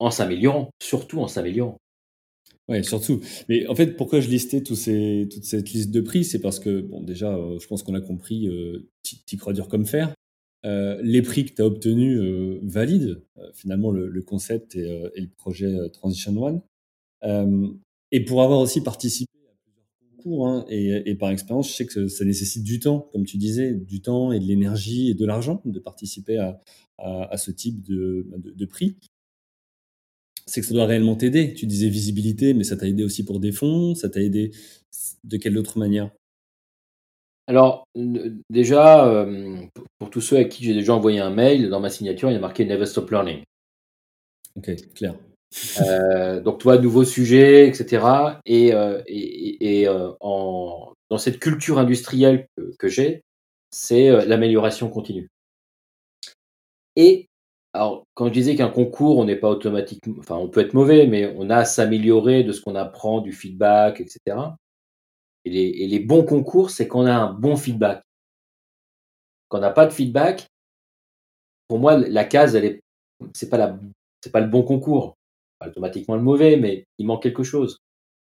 en 0.00 0.10
s'améliorant, 0.10 0.70
surtout 0.82 1.20
en 1.20 1.28
s'améliorant. 1.28 1.78
Oui, 2.68 2.84
surtout. 2.84 3.20
Mais 3.48 3.66
en 3.66 3.74
fait, 3.74 3.96
pourquoi 3.96 4.20
je 4.20 4.28
listais 4.28 4.62
toute 4.62 4.76
cette 4.76 5.70
liste 5.70 5.90
de 5.90 6.00
prix 6.00 6.24
C'est 6.24 6.38
parce 6.38 6.60
que, 6.60 6.80
bon, 6.80 7.02
déjà, 7.02 7.34
euh, 7.34 7.58
je 7.58 7.66
pense 7.66 7.82
qu'on 7.82 7.94
a 7.94 8.00
compris, 8.00 8.48
euh, 8.48 8.88
tu 9.26 9.36
crois 9.36 9.52
dur 9.52 9.68
comme 9.68 9.86
fer. 9.86 10.14
Euh, 10.64 11.00
les 11.02 11.22
prix 11.22 11.46
que 11.46 11.54
tu 11.54 11.62
as 11.62 11.66
obtenus 11.66 12.20
euh, 12.20 12.60
valident 12.62 13.22
finalement 13.54 13.90
le, 13.90 14.22
concept 14.22 14.76
et, 14.76 14.86
le 15.16 15.28
projet 15.36 15.74
Transition 15.90 16.36
One. 16.36 16.60
et 18.12 18.24
pour 18.24 18.42
avoir 18.42 18.60
aussi 18.60 18.82
participé 18.82 19.32
concours, 20.20 20.48
hein, 20.48 20.64
et, 20.68 21.10
et, 21.10 21.14
par 21.14 21.30
expérience, 21.30 21.68
je 21.68 21.74
sais 21.74 21.86
que 21.86 22.08
ça 22.08 22.24
nécessite 22.24 22.62
du 22.62 22.80
temps, 22.80 23.08
comme 23.12 23.24
tu 23.24 23.36
disais, 23.38 23.72
du 23.72 24.00
temps 24.00 24.32
et 24.32 24.38
de 24.38 24.44
l'énergie 24.44 25.10
et 25.10 25.14
de 25.14 25.24
l'argent 25.26 25.60
de 25.64 25.78
participer 25.78 26.38
à, 26.38 26.60
à, 26.98 27.36
ce 27.36 27.50
type 27.50 27.82
de, 27.82 28.26
de, 28.36 28.66
prix, 28.66 28.96
c'est 30.46 30.60
que 30.60 30.66
ça 30.66 30.74
doit 30.74 30.86
réellement 30.86 31.16
t'aider. 31.16 31.54
Tu 31.54 31.66
disais 31.66 31.88
visibilité, 31.88 32.54
mais 32.54 32.64
ça 32.64 32.76
t'a 32.76 32.86
aidé 32.86 33.04
aussi 33.04 33.24
pour 33.24 33.40
des 33.40 33.52
fonds, 33.52 33.94
ça 33.94 34.08
t'a 34.08 34.20
aidé 34.20 34.52
de 35.24 35.36
quelle 35.36 35.56
autre 35.58 35.78
manière? 35.78 36.10
Alors, 37.46 37.84
déjà, 38.48 39.08
euh, 39.08 39.66
pour 39.98 40.10
tous 40.10 40.20
ceux 40.20 40.36
à 40.36 40.44
qui 40.44 40.64
j'ai 40.64 40.74
déjà 40.74 40.94
envoyé 40.94 41.18
un 41.18 41.30
mail, 41.30 41.68
dans 41.68 41.80
ma 41.80 41.90
signature, 41.90 42.30
il 42.30 42.34
y 42.34 42.36
a 42.36 42.40
marqué 42.40 42.64
Never 42.64 42.86
Stop 42.86 43.10
Learning. 43.10 43.42
Ok, 44.56 44.70
clair. 44.94 45.16
Euh, 45.80 46.40
donc, 46.40 46.58
toi, 46.60 46.78
nouveau 46.78 47.04
sujet, 47.04 47.66
etc. 47.68 48.06
Et, 48.46 48.72
euh, 48.74 49.02
et, 49.06 49.82
et 49.82 49.88
en, 50.20 50.92
dans 51.10 51.18
cette 51.18 51.40
culture 51.40 51.78
industrielle 51.78 52.46
que 52.78 52.88
j'ai, 52.88 53.22
c'est 53.70 54.26
l'amélioration 54.26 54.88
continue. 54.90 55.28
Et 56.96 57.28
Alors, 57.72 58.04
quand 58.14 58.26
je 58.28 58.32
disais 58.32 58.56
qu'un 58.56 58.68
concours, 58.70 59.18
on 59.18 59.24
n'est 59.24 59.36
pas 59.36 59.48
automatiquement, 59.50 60.16
enfin, 60.18 60.36
on 60.36 60.48
peut 60.48 60.60
être 60.60 60.74
mauvais, 60.74 61.06
mais 61.06 61.32
on 61.36 61.50
a 61.50 61.58
à 61.58 61.64
s'améliorer 61.64 62.42
de 62.44 62.52
ce 62.52 62.60
qu'on 62.60 62.74
apprend, 62.74 63.20
du 63.20 63.32
feedback, 63.32 64.00
etc. 64.00 64.18
Et 65.44 65.50
les, 65.50 65.68
et 65.68 65.86
les 65.88 66.00
bons 66.00 66.24
concours, 66.24 66.70
c'est 66.70 66.88
qu'on 66.88 67.06
a 67.06 67.14
un 67.14 67.32
bon 67.32 67.56
feedback. 67.56 68.02
Quand 69.48 69.58
on 69.58 69.60
n'a 69.60 69.70
pas 69.70 69.86
de 69.86 69.92
feedback, 69.92 70.46
pour 71.68 71.78
moi, 71.78 71.96
la 71.96 72.24
case, 72.24 72.54
elle 72.56 72.64
est, 72.64 72.80
c'est 73.34 73.48
pas 73.50 73.58
la, 73.58 73.78
c'est 74.22 74.32
pas 74.32 74.40
le 74.40 74.48
bon 74.48 74.62
concours, 74.62 75.14
pas 75.60 75.68
automatiquement 75.68 76.16
le 76.16 76.22
mauvais, 76.22 76.56
mais 76.56 76.86
il 76.98 77.06
manque 77.06 77.22
quelque 77.22 77.44
chose. 77.44 77.78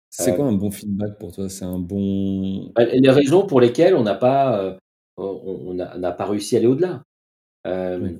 C'est 0.10 0.36
quoi 0.36 0.45
un 0.45 0.54
bon 0.54 0.71
feedback 0.71 1.19
pour 1.19 1.34
toi? 1.34 1.50
C'est 1.50 1.65
un 1.65 1.80
bon. 1.80 2.71
Bah, 2.76 2.86
les 2.86 3.10
raisons 3.10 3.45
pour 3.45 3.60
lesquelles 3.60 3.95
on 3.95 4.04
n'a 4.04 4.15
pas, 4.15 4.62
euh, 4.62 4.78
on 5.17 5.74
n'a 5.74 6.12
pas 6.12 6.26
réussi 6.26 6.56
à 6.56 6.60
aller 6.60 6.67
au-delà. 6.67 7.04
Euh, 7.67 8.12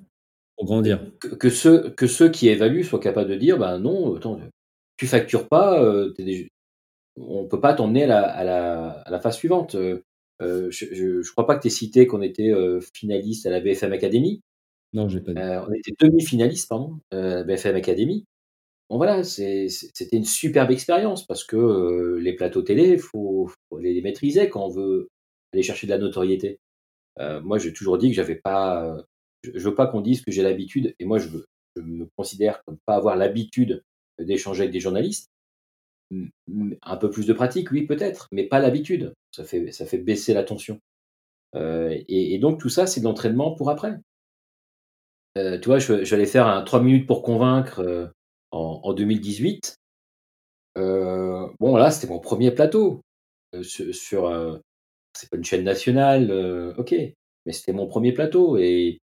pour 0.58 0.66
grandir. 0.66 1.00
Que, 1.20 1.50
ceux, 1.50 1.90
que 1.92 2.08
ceux 2.08 2.30
qui 2.30 2.48
évaluent 2.48 2.84
soient 2.84 3.00
capables 3.00 3.30
de 3.30 3.36
dire, 3.36 3.58
ben 3.58 3.80
non, 3.80 4.16
attends, 4.16 4.40
tu 4.98 5.08
factures 5.08 5.48
pas, 5.48 5.82
euh, 5.82 6.14
on 7.18 7.46
peut 7.46 7.60
pas 7.60 7.74
t'emmener 7.74 8.04
à 8.04 8.08
la, 8.08 8.22
à, 8.24 8.44
la, 8.44 8.90
à 8.90 9.12
la 9.12 9.20
phase 9.20 9.38
suivante. 9.38 9.76
Euh, 9.76 10.02
je, 10.42 11.18
ne 11.18 11.32
crois 11.32 11.46
pas 11.46 11.56
que 11.56 11.62
tu 11.62 11.68
aies 11.68 11.72
cité 11.72 12.08
qu'on 12.08 12.22
était 12.22 12.52
finaliste 12.94 13.46
à 13.46 13.50
la 13.52 13.60
BFM 13.60 13.94
Academy. 13.94 14.42
Non, 14.94 15.10
j'ai 15.10 15.20
pas 15.20 15.34
dit. 15.34 15.40
on 15.40 15.74
était 15.74 15.94
demi-finaliste, 16.00 16.70
pardon, 16.70 17.00
à 17.12 17.18
la 17.18 17.44
BFM 17.44 17.76
Academy. 17.76 18.26
Bon 18.90 18.98
voilà, 18.98 19.24
c'était 19.24 19.68
une 20.12 20.26
superbe 20.26 20.72
expérience 20.72 21.26
parce 21.26 21.44
que 21.44 22.18
les 22.22 22.34
plateaux 22.34 22.62
télé, 22.62 22.90
il 22.90 23.00
faut, 23.00 23.50
faut, 23.70 23.80
les 23.80 24.02
maîtriser 24.02 24.50
quand 24.50 24.66
on 24.66 24.70
veut 24.70 25.10
aller 25.54 25.64
chercher 25.64 25.88
de 25.88 25.92
la 25.92 25.98
notoriété. 25.98 26.60
Euh, 27.20 27.42
moi, 27.42 27.58
j'ai 27.58 27.74
toujours 27.74 27.98
dit 27.98 28.10
que 28.10 28.16
j'avais 28.16 28.36
pas. 28.36 28.98
Je, 29.44 29.52
je, 29.56 29.70
veux 29.70 29.76
pas 29.76 29.88
qu'on 29.88 30.02
dise 30.02 30.22
que 30.22 30.32
j'ai 30.32 30.44
l'habitude, 30.44 30.96
et 31.00 31.06
moi, 31.06 31.18
je, 31.18 31.30
me 31.78 32.08
considère 32.16 32.64
comme 32.66 32.78
pas 32.86 32.96
avoir 32.96 33.16
l'habitude 33.16 33.84
d'échanger 34.20 34.62
avec 34.62 34.74
des 34.74 34.80
journalistes. 34.80 35.30
Un 36.84 36.98
peu 36.98 37.10
plus 37.10 37.26
de 37.26 37.34
pratique, 37.34 37.72
oui, 37.72 37.86
peut-être, 37.86 38.28
mais 38.32 38.48
pas 38.48 38.60
l'habitude. 38.60 39.14
Ça 39.32 39.44
fait, 39.44 39.72
ça 39.72 39.86
fait 39.86 39.98
baisser 39.98 40.34
la 40.34 40.44
tension. 40.44 40.80
Euh, 41.56 41.98
et, 42.08 42.38
donc, 42.38 42.60
tout 42.60 42.70
ça, 42.70 42.88
c'est 42.88 43.00
de 43.00 43.06
l'entraînement 43.06 43.56
pour 43.56 43.70
après. 43.70 43.98
Euh, 45.38 45.60
tu 45.60 45.66
vois, 45.66 45.80
je, 45.80 46.26
faire 46.26 46.48
un 46.48 46.64
3 46.64 46.82
minutes 46.82 47.08
pour 47.08 47.24
convaincre 47.24 47.80
euh, 47.80 48.08
en, 48.56 48.82
en, 48.84 48.94
2018. 48.94 49.76
Euh, 50.78 51.48
bon, 51.60 51.76
là, 51.76 51.92
c'était 51.92 52.12
mon 52.12 52.20
premier 52.20 52.52
plateau 52.52 53.02
euh, 53.54 53.64
sur, 53.64 53.94
sur 53.94 54.60
c'est 55.16 55.30
pas 55.30 55.38
une 55.38 55.44
chaîne 55.44 55.64
nationale, 55.64 56.30
euh, 56.30 56.74
ok, 56.78 56.94
mais 57.46 57.52
c'était 57.52 57.74
mon 57.74 57.88
premier 57.88 58.12
plateau 58.12 58.58
et. 58.58 59.00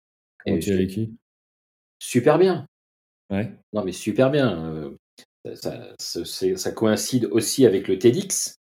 et 0.47 0.59
tu 0.59 0.73
avec 0.73 0.91
qui 0.91 1.15
Super 1.99 2.39
bien. 2.39 2.67
Ouais. 3.31 3.51
Non, 3.73 3.85
mais 3.85 3.93
super 3.93 4.31
bien. 4.31 4.67
Euh, 5.47 5.55
ça, 5.55 5.95
ça, 5.99 6.25
ça, 6.57 6.73
coïncide 6.73 7.27
aussi 7.27 7.65
avec 7.65 7.89
le 7.89 7.99
TEDx. 7.99 8.57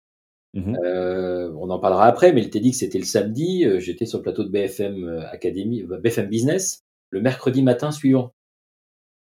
Mmh 0.53 0.75
euh, 0.83 1.51
on 1.59 1.69
en 1.69 1.77
parlera 1.77 2.07
après, 2.07 2.33
mais 2.33 2.41
le 2.41 2.49
TEDx 2.49 2.79
c'était 2.79 2.97
le 2.97 3.05
samedi. 3.05 3.65
Euh, 3.65 3.79
j'étais 3.79 4.05
sur 4.05 4.19
le 4.19 4.23
plateau 4.23 4.43
de 4.43 4.49
BFM 4.49 5.25
Academy, 5.31 5.83
BFM 5.83 6.27
Business, 6.27 6.81
le 7.11 7.21
mercredi 7.21 7.61
matin 7.61 7.91
suivant. 7.91 8.33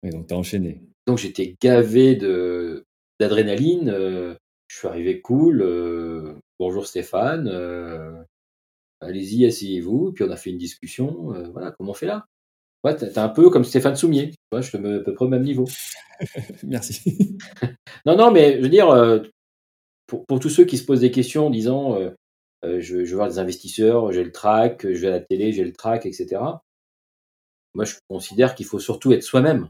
Et 0.03 0.11
donc 0.11 0.29
tu 0.29 0.35
as 0.35 0.39
enchaîné. 0.39 0.83
Donc 1.07 1.19
j'étais 1.19 1.57
gavé 1.61 2.17
de 2.17 2.85
d'adrénaline. 3.21 3.91
je 3.91 4.77
suis 4.77 4.89
arrivé 4.89 5.21
cool 5.21 5.63
bonjour 6.59 6.87
Stéphane, 6.87 7.49
euh, 7.49 8.23
allez-y, 9.01 9.47
asseyez-vous. 9.47 10.13
Puis 10.13 10.25
on 10.25 10.31
a 10.31 10.37
fait 10.37 10.51
une 10.51 10.59
discussion. 10.59 11.35
Euh, 11.35 11.49
voilà, 11.51 11.73
comment 11.73 11.91
on 11.91 11.95
fait 11.95 12.07
là? 12.07 12.27
Ouais, 12.85 12.97
t'es 12.97 13.19
un 13.19 13.29
peu 13.29 13.51
comme 13.51 13.65
Stéphane 13.65 13.97
Soumier. 13.97 14.33
Je 14.53 14.71
te 14.71 14.77
mets 14.77 14.97
à 14.97 15.01
peu 15.01 15.15
près 15.15 15.25
au 15.25 15.29
même 15.29 15.43
niveau. 15.43 15.67
Merci. 16.63 17.39
non, 18.07 18.17
non, 18.17 18.31
mais 18.31 18.59
je 18.59 18.63
veux 18.63 18.69
dire, 18.69 18.91
euh, 18.91 19.21
pour, 20.07 20.25
pour, 20.27 20.39
tous 20.39 20.51
ceux 20.51 20.65
qui 20.65 20.79
se 20.79 20.85
posent 20.85 21.01
des 21.01 21.11
questions 21.11 21.47
en 21.47 21.51
disant 21.51 21.99
je, 22.63 22.81
je, 22.81 22.97
veux 22.97 23.17
voir 23.17 23.29
des 23.29 23.39
investisseurs, 23.39 24.13
j'ai 24.13 24.25
le 24.25 24.33
track, 24.33 24.83
je 24.83 25.01
vais 25.01 25.09
à 25.09 25.11
la 25.11 25.21
télé, 25.21 25.53
j'ai 25.53 25.65
le 25.65 25.73
track, 25.73 26.07
etc. 26.07 26.41
Moi, 27.75 27.85
je 27.85 27.97
considère 28.09 28.55
qu'il 28.55 28.67
faut 28.67 28.79
surtout 28.79 29.13
être 29.13 29.23
soi-même. 29.23 29.69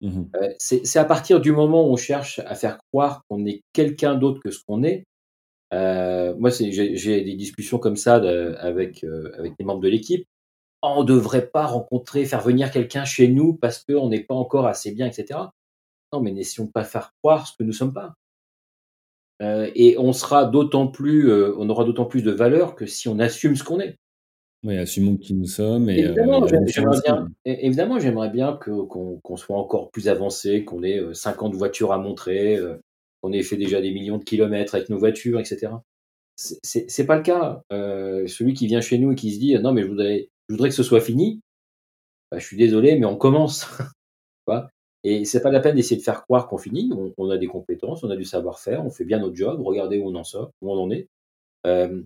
Mmh 0.00 0.26
c'est 0.58 0.96
à 0.96 1.04
partir 1.04 1.40
du 1.40 1.50
moment 1.50 1.88
où 1.88 1.92
on 1.92 1.96
cherche 1.96 2.38
à 2.40 2.54
faire 2.54 2.78
croire 2.92 3.22
qu'on 3.28 3.44
est 3.46 3.62
quelqu'un 3.72 4.14
d'autre 4.14 4.40
que 4.40 4.50
ce 4.52 4.60
qu'on 4.64 4.84
est, 4.84 5.04
euh, 5.74 6.34
moi, 6.38 6.50
j'ai 6.50 7.22
des 7.22 7.34
discussions 7.34 7.78
comme 7.78 7.96
ça 7.96 8.20
de, 8.20 8.54
avec, 8.58 9.04
euh, 9.04 9.32
avec 9.38 9.54
les 9.58 9.64
membres 9.64 9.80
de 9.80 9.88
l'équipe. 9.88 10.26
On 10.82 11.02
ne 11.02 11.08
devrait 11.08 11.48
pas 11.48 11.66
rencontrer, 11.66 12.24
faire 12.24 12.40
venir 12.40 12.70
quelqu'un 12.70 13.04
chez 13.04 13.28
nous 13.28 13.54
parce 13.54 13.84
qu'on 13.84 14.08
n'est 14.08 14.24
pas 14.24 14.34
encore 14.34 14.66
assez 14.66 14.92
bien, 14.92 15.06
etc. 15.06 15.40
Non, 16.12 16.20
mais 16.20 16.32
n'essayons 16.32 16.68
pas 16.68 16.84
faire 16.84 17.12
croire 17.22 17.46
ce 17.48 17.56
que 17.56 17.64
nous 17.64 17.72
sommes 17.72 17.92
pas. 17.92 18.14
Euh, 19.42 19.70
et 19.74 19.96
on 19.98 20.12
sera 20.12 20.46
d'autant 20.46 20.88
plus, 20.88 21.30
euh, 21.30 21.54
on 21.58 21.68
aura 21.68 21.84
d'autant 21.84 22.06
plus 22.06 22.22
de 22.22 22.32
valeur 22.32 22.74
que 22.74 22.86
si 22.86 23.08
on 23.08 23.18
assume 23.18 23.56
ce 23.56 23.64
qu'on 23.64 23.80
est. 23.80 23.96
Oui, 24.64 24.76
assumons 24.76 25.16
qui 25.16 25.34
nous 25.34 25.46
sommes. 25.46 25.88
Et, 25.88 26.00
évidemment, 26.00 26.42
euh, 26.42 26.66
j'aimerais 26.66 27.00
bien, 27.04 27.28
évidemment, 27.44 27.98
j'aimerais 28.00 28.30
bien 28.30 28.58
qu'on 28.60 29.20
qu 29.22 29.36
soit 29.36 29.56
encore 29.56 29.90
plus 29.90 30.08
avancé, 30.08 30.64
qu'on 30.64 30.82
ait 30.82 31.00
50 31.14 31.54
voitures 31.54 31.92
à 31.92 31.98
montrer, 31.98 32.58
on 33.22 33.32
ait 33.32 33.42
fait 33.42 33.56
déjà 33.56 33.80
des 33.80 33.92
millions 33.92 34.18
de 34.18 34.24
kilomètres 34.24 34.74
avec 34.74 34.88
nos 34.88 34.98
voitures, 34.98 35.40
etc. 35.40 35.72
C'est 36.36 37.06
pas 37.06 37.16
le 37.16 37.22
cas. 37.22 37.62
Euh, 37.72 38.26
celui 38.26 38.54
qui 38.54 38.66
vient 38.66 38.80
chez 38.80 38.98
nous 38.98 39.12
et 39.12 39.14
qui 39.14 39.32
se 39.32 39.40
dit 39.40 39.54
non 39.58 39.72
mais 39.72 39.82
je 39.82 39.88
voudrais, 39.88 40.28
je 40.48 40.54
voudrais 40.54 40.68
que 40.68 40.74
ce 40.74 40.82
soit 40.82 41.00
fini, 41.00 41.40
bah, 42.30 42.38
je 42.38 42.46
suis 42.46 42.56
désolé 42.56 42.96
mais 42.96 43.06
on 43.06 43.16
commence. 43.16 43.66
et 45.04 45.24
c'est 45.24 45.42
pas 45.42 45.50
la 45.50 45.60
peine 45.60 45.74
d'essayer 45.74 45.96
de 45.96 46.02
faire 46.02 46.22
croire 46.22 46.48
qu'on 46.48 46.58
finit. 46.58 46.90
On, 46.92 47.12
on, 47.18 47.30
a 47.30 47.38
des 47.38 47.48
compétences, 47.48 48.04
on 48.04 48.10
a 48.10 48.16
du 48.16 48.24
savoir-faire, 48.24 48.84
on 48.84 48.90
fait 48.90 49.04
bien 49.04 49.18
notre 49.18 49.36
job. 49.36 49.60
Regardez 49.60 49.98
où 49.98 50.08
on 50.08 50.14
en 50.14 50.24
sort, 50.24 50.52
où 50.62 50.72
on 50.72 50.80
en 50.80 50.90
est. 50.90 51.08
Euh, 51.66 52.02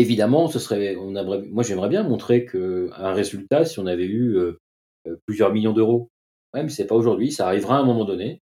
évidemment, 0.00 0.48
ce 0.48 0.58
serait, 0.58 0.96
on 0.96 1.14
aimerait, 1.16 1.42
moi 1.50 1.62
j'aimerais 1.62 1.88
bien 1.88 2.02
montrer 2.02 2.44
que 2.44 2.90
un 2.94 3.12
résultat 3.12 3.64
si 3.64 3.78
on 3.78 3.86
avait 3.86 4.06
eu 4.06 4.36
euh, 4.36 4.58
plusieurs 5.26 5.52
millions 5.52 5.72
d'euros. 5.72 6.10
Ouais, 6.54 6.62
mais 6.62 6.68
c'est 6.68 6.86
pas 6.86 6.94
aujourd'hui, 6.94 7.30
ça 7.32 7.46
arrivera 7.46 7.76
à 7.76 7.80
un 7.80 7.84
moment 7.84 8.04
donné. 8.04 8.40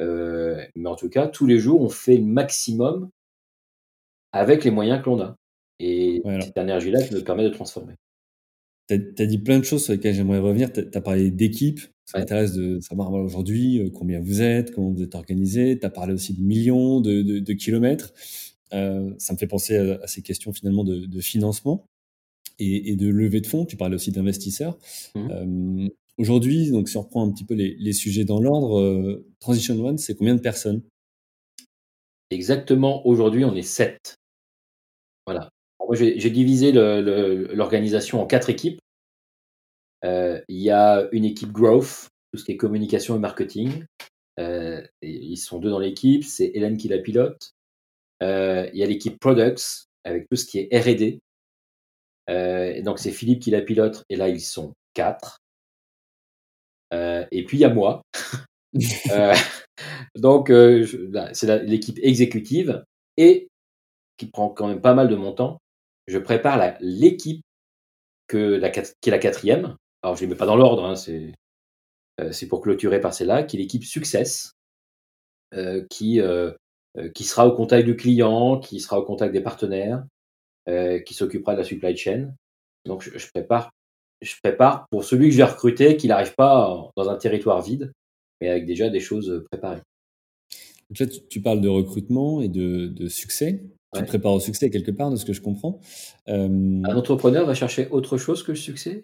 Euh, 0.00 0.64
mais 0.76 0.88
en 0.88 0.96
tout 0.96 1.08
cas, 1.08 1.26
tous 1.26 1.46
les 1.46 1.58
jours, 1.58 1.80
on 1.80 1.88
fait 1.88 2.16
le 2.16 2.24
maximum 2.24 3.10
avec 4.32 4.64
les 4.64 4.70
moyens 4.70 5.02
que 5.02 5.10
l'on 5.10 5.20
a. 5.20 5.36
Et 5.78 6.20
voilà. 6.24 6.42
cette 6.42 6.56
énergie-là 6.56 7.02
qui 7.02 7.14
nous 7.14 7.24
permet 7.24 7.44
de 7.44 7.48
transformer. 7.50 7.94
Tu 8.88 8.94
as, 8.94 9.22
as, 9.22 9.26
dit 9.26 9.38
plein 9.38 9.58
de 9.58 9.64
choses 9.64 9.84
sur 9.84 9.92
lesquelles 9.92 10.14
j'aimerais 10.14 10.38
revenir. 10.38 10.72
Tu 10.72 10.80
as, 10.92 11.00
parlé 11.00 11.30
d'équipe. 11.30 11.80
Ça 12.04 12.18
ouais. 12.18 12.20
m'intéresse 12.20 12.52
de 12.52 12.80
savoir 12.80 13.12
aujourd'hui 13.12 13.80
euh, 13.80 13.90
combien 13.90 14.20
vous 14.20 14.42
êtes, 14.42 14.72
comment 14.72 14.90
vous 14.90 15.02
êtes 15.02 15.14
organisé. 15.14 15.78
Tu 15.78 15.86
as 15.86 15.90
parlé 15.90 16.14
aussi 16.14 16.34
de 16.34 16.42
millions 16.42 17.00
de, 17.00 17.22
de, 17.22 17.38
de 17.38 17.52
kilomètres. 17.52 18.12
Euh, 18.72 19.12
ça 19.18 19.32
me 19.32 19.38
fait 19.38 19.46
penser 19.46 19.76
à, 19.76 20.00
à, 20.02 20.06
ces 20.06 20.22
questions 20.22 20.52
finalement 20.52 20.84
de, 20.84 21.06
de 21.06 21.20
financement 21.20 21.84
et, 22.58 22.90
et, 22.90 22.96
de 22.96 23.08
levée 23.08 23.40
de 23.40 23.46
fonds. 23.46 23.64
Tu 23.66 23.76
parlais 23.76 23.96
aussi 23.96 24.12
d'investisseurs. 24.12 24.78
Mmh. 25.14 25.30
Euh, 25.30 25.88
Aujourd'hui, 26.20 26.70
donc 26.70 26.90
si 26.90 26.98
on 26.98 27.00
reprend 27.00 27.26
un 27.26 27.32
petit 27.32 27.46
peu 27.46 27.54
les, 27.54 27.76
les 27.78 27.94
sujets 27.94 28.26
dans 28.26 28.42
l'ordre, 28.42 28.78
euh, 28.78 29.24
Transition 29.38 29.82
One, 29.82 29.96
c'est 29.96 30.14
combien 30.14 30.34
de 30.34 30.40
personnes? 30.42 30.82
Exactement, 32.28 33.06
aujourd'hui, 33.06 33.42
on 33.46 33.54
est 33.56 33.62
7. 33.62 34.16
Voilà. 35.24 35.48
J'ai 35.92 36.28
divisé 36.28 36.72
l'organisation 36.72 38.20
en 38.20 38.26
quatre 38.26 38.50
équipes. 38.50 38.80
Euh, 40.04 40.42
il 40.48 40.58
y 40.58 40.68
a 40.70 41.08
une 41.12 41.24
équipe 41.24 41.52
growth, 41.52 42.08
tout 42.32 42.38
ce 42.38 42.44
qui 42.44 42.52
est 42.52 42.58
communication 42.58 43.16
et 43.16 43.18
marketing. 43.18 43.86
Euh, 44.38 44.82
et 45.00 45.10
ils 45.10 45.38
sont 45.38 45.58
deux 45.58 45.70
dans 45.70 45.78
l'équipe, 45.78 46.24
c'est 46.24 46.50
Hélène 46.52 46.76
qui 46.76 46.88
la 46.88 46.98
pilote. 46.98 47.52
Euh, 48.22 48.68
il 48.72 48.78
y 48.78 48.82
a 48.82 48.86
l'équipe 48.86 49.18
products, 49.18 49.86
avec 50.04 50.28
tout 50.28 50.36
ce 50.36 50.46
qui 50.46 50.58
est 50.58 50.78
R&D. 50.78 51.20
Euh, 52.28 52.82
donc 52.82 52.98
c'est 52.98 53.10
Philippe 53.10 53.40
qui 53.40 53.50
la 53.50 53.60
pilote, 53.60 54.04
et 54.08 54.16
là 54.16 54.28
ils 54.28 54.40
sont 54.40 54.72
quatre. 54.94 55.38
Euh, 56.92 57.24
et 57.30 57.44
puis 57.44 57.58
il 57.58 57.60
y 57.60 57.64
a 57.64 57.72
moi. 57.72 58.02
euh, 59.12 59.34
donc 60.16 60.52
c'est 61.32 61.64
l'équipe 61.64 61.98
exécutive 62.02 62.84
et 63.16 63.48
qui 64.16 64.26
prend 64.26 64.50
quand 64.50 64.68
même 64.68 64.80
pas 64.80 64.94
mal 64.94 65.08
de 65.08 65.16
mon 65.16 65.32
temps. 65.32 65.58
Je 66.06 66.18
prépare 66.18 66.76
l'équipe 66.80 67.42
que 68.26 68.38
la, 68.38 68.70
qui 68.70 68.80
est 68.80 69.10
la 69.10 69.18
quatrième. 69.18 69.76
Alors 70.02 70.16
je 70.16 70.22
les 70.22 70.28
mets 70.28 70.36
pas 70.36 70.46
dans 70.46 70.56
l'ordre, 70.56 70.84
hein, 70.84 70.96
c'est 70.96 71.34
c'est 72.32 72.48
pour 72.48 72.60
clôturer 72.60 73.00
par 73.00 73.14
celle-là, 73.14 73.44
qui 73.44 73.56
est 73.56 73.60
l'équipe 73.60 73.82
Success, 73.82 74.52
qui 75.88 76.20
qui 77.14 77.24
sera 77.24 77.46
au 77.46 77.52
contact 77.52 77.86
du 77.86 77.96
client, 77.96 78.58
qui 78.58 78.80
sera 78.80 78.98
au 78.98 79.04
contact 79.04 79.32
des 79.32 79.40
partenaires, 79.40 80.04
qui 80.66 81.14
s'occupera 81.14 81.54
de 81.54 81.58
la 81.58 81.64
supply 81.64 81.96
chain. 81.96 82.32
Donc 82.86 83.02
je, 83.02 83.18
je 83.18 83.28
prépare 83.28 83.70
je 84.22 84.34
prépare 84.42 84.86
pour 84.90 85.04
celui 85.04 85.26
que 85.26 85.32
je 85.32 85.38
vais 85.38 85.44
recruter 85.44 85.96
qu'il 85.96 86.08
n'arrive 86.08 86.34
pas 86.34 86.90
dans 86.96 87.08
un 87.08 87.16
territoire 87.16 87.62
vide, 87.62 87.92
mais 88.40 88.48
avec 88.48 88.66
déjà 88.66 88.90
des 88.90 89.00
choses 89.00 89.44
préparées. 89.50 89.80
Donc 90.90 90.98
là, 90.98 91.06
tu, 91.06 91.20
tu 91.28 91.40
parles 91.40 91.60
de 91.60 91.68
recrutement 91.68 92.42
et 92.42 92.48
de, 92.48 92.86
de 92.86 93.08
succès. 93.08 93.62
Tu 93.92 93.98
ouais. 93.98 94.04
te 94.04 94.08
prépares 94.08 94.32
au 94.32 94.40
succès 94.40 94.70
quelque 94.70 94.90
part, 94.90 95.10
de 95.10 95.16
ce 95.16 95.24
que 95.24 95.32
je 95.32 95.40
comprends. 95.40 95.80
Euh... 96.28 96.48
Un 96.84 96.96
entrepreneur 96.96 97.46
va 97.46 97.54
chercher 97.54 97.88
autre 97.88 98.18
chose 98.18 98.42
que 98.42 98.52
le 98.52 98.56
succès? 98.56 99.02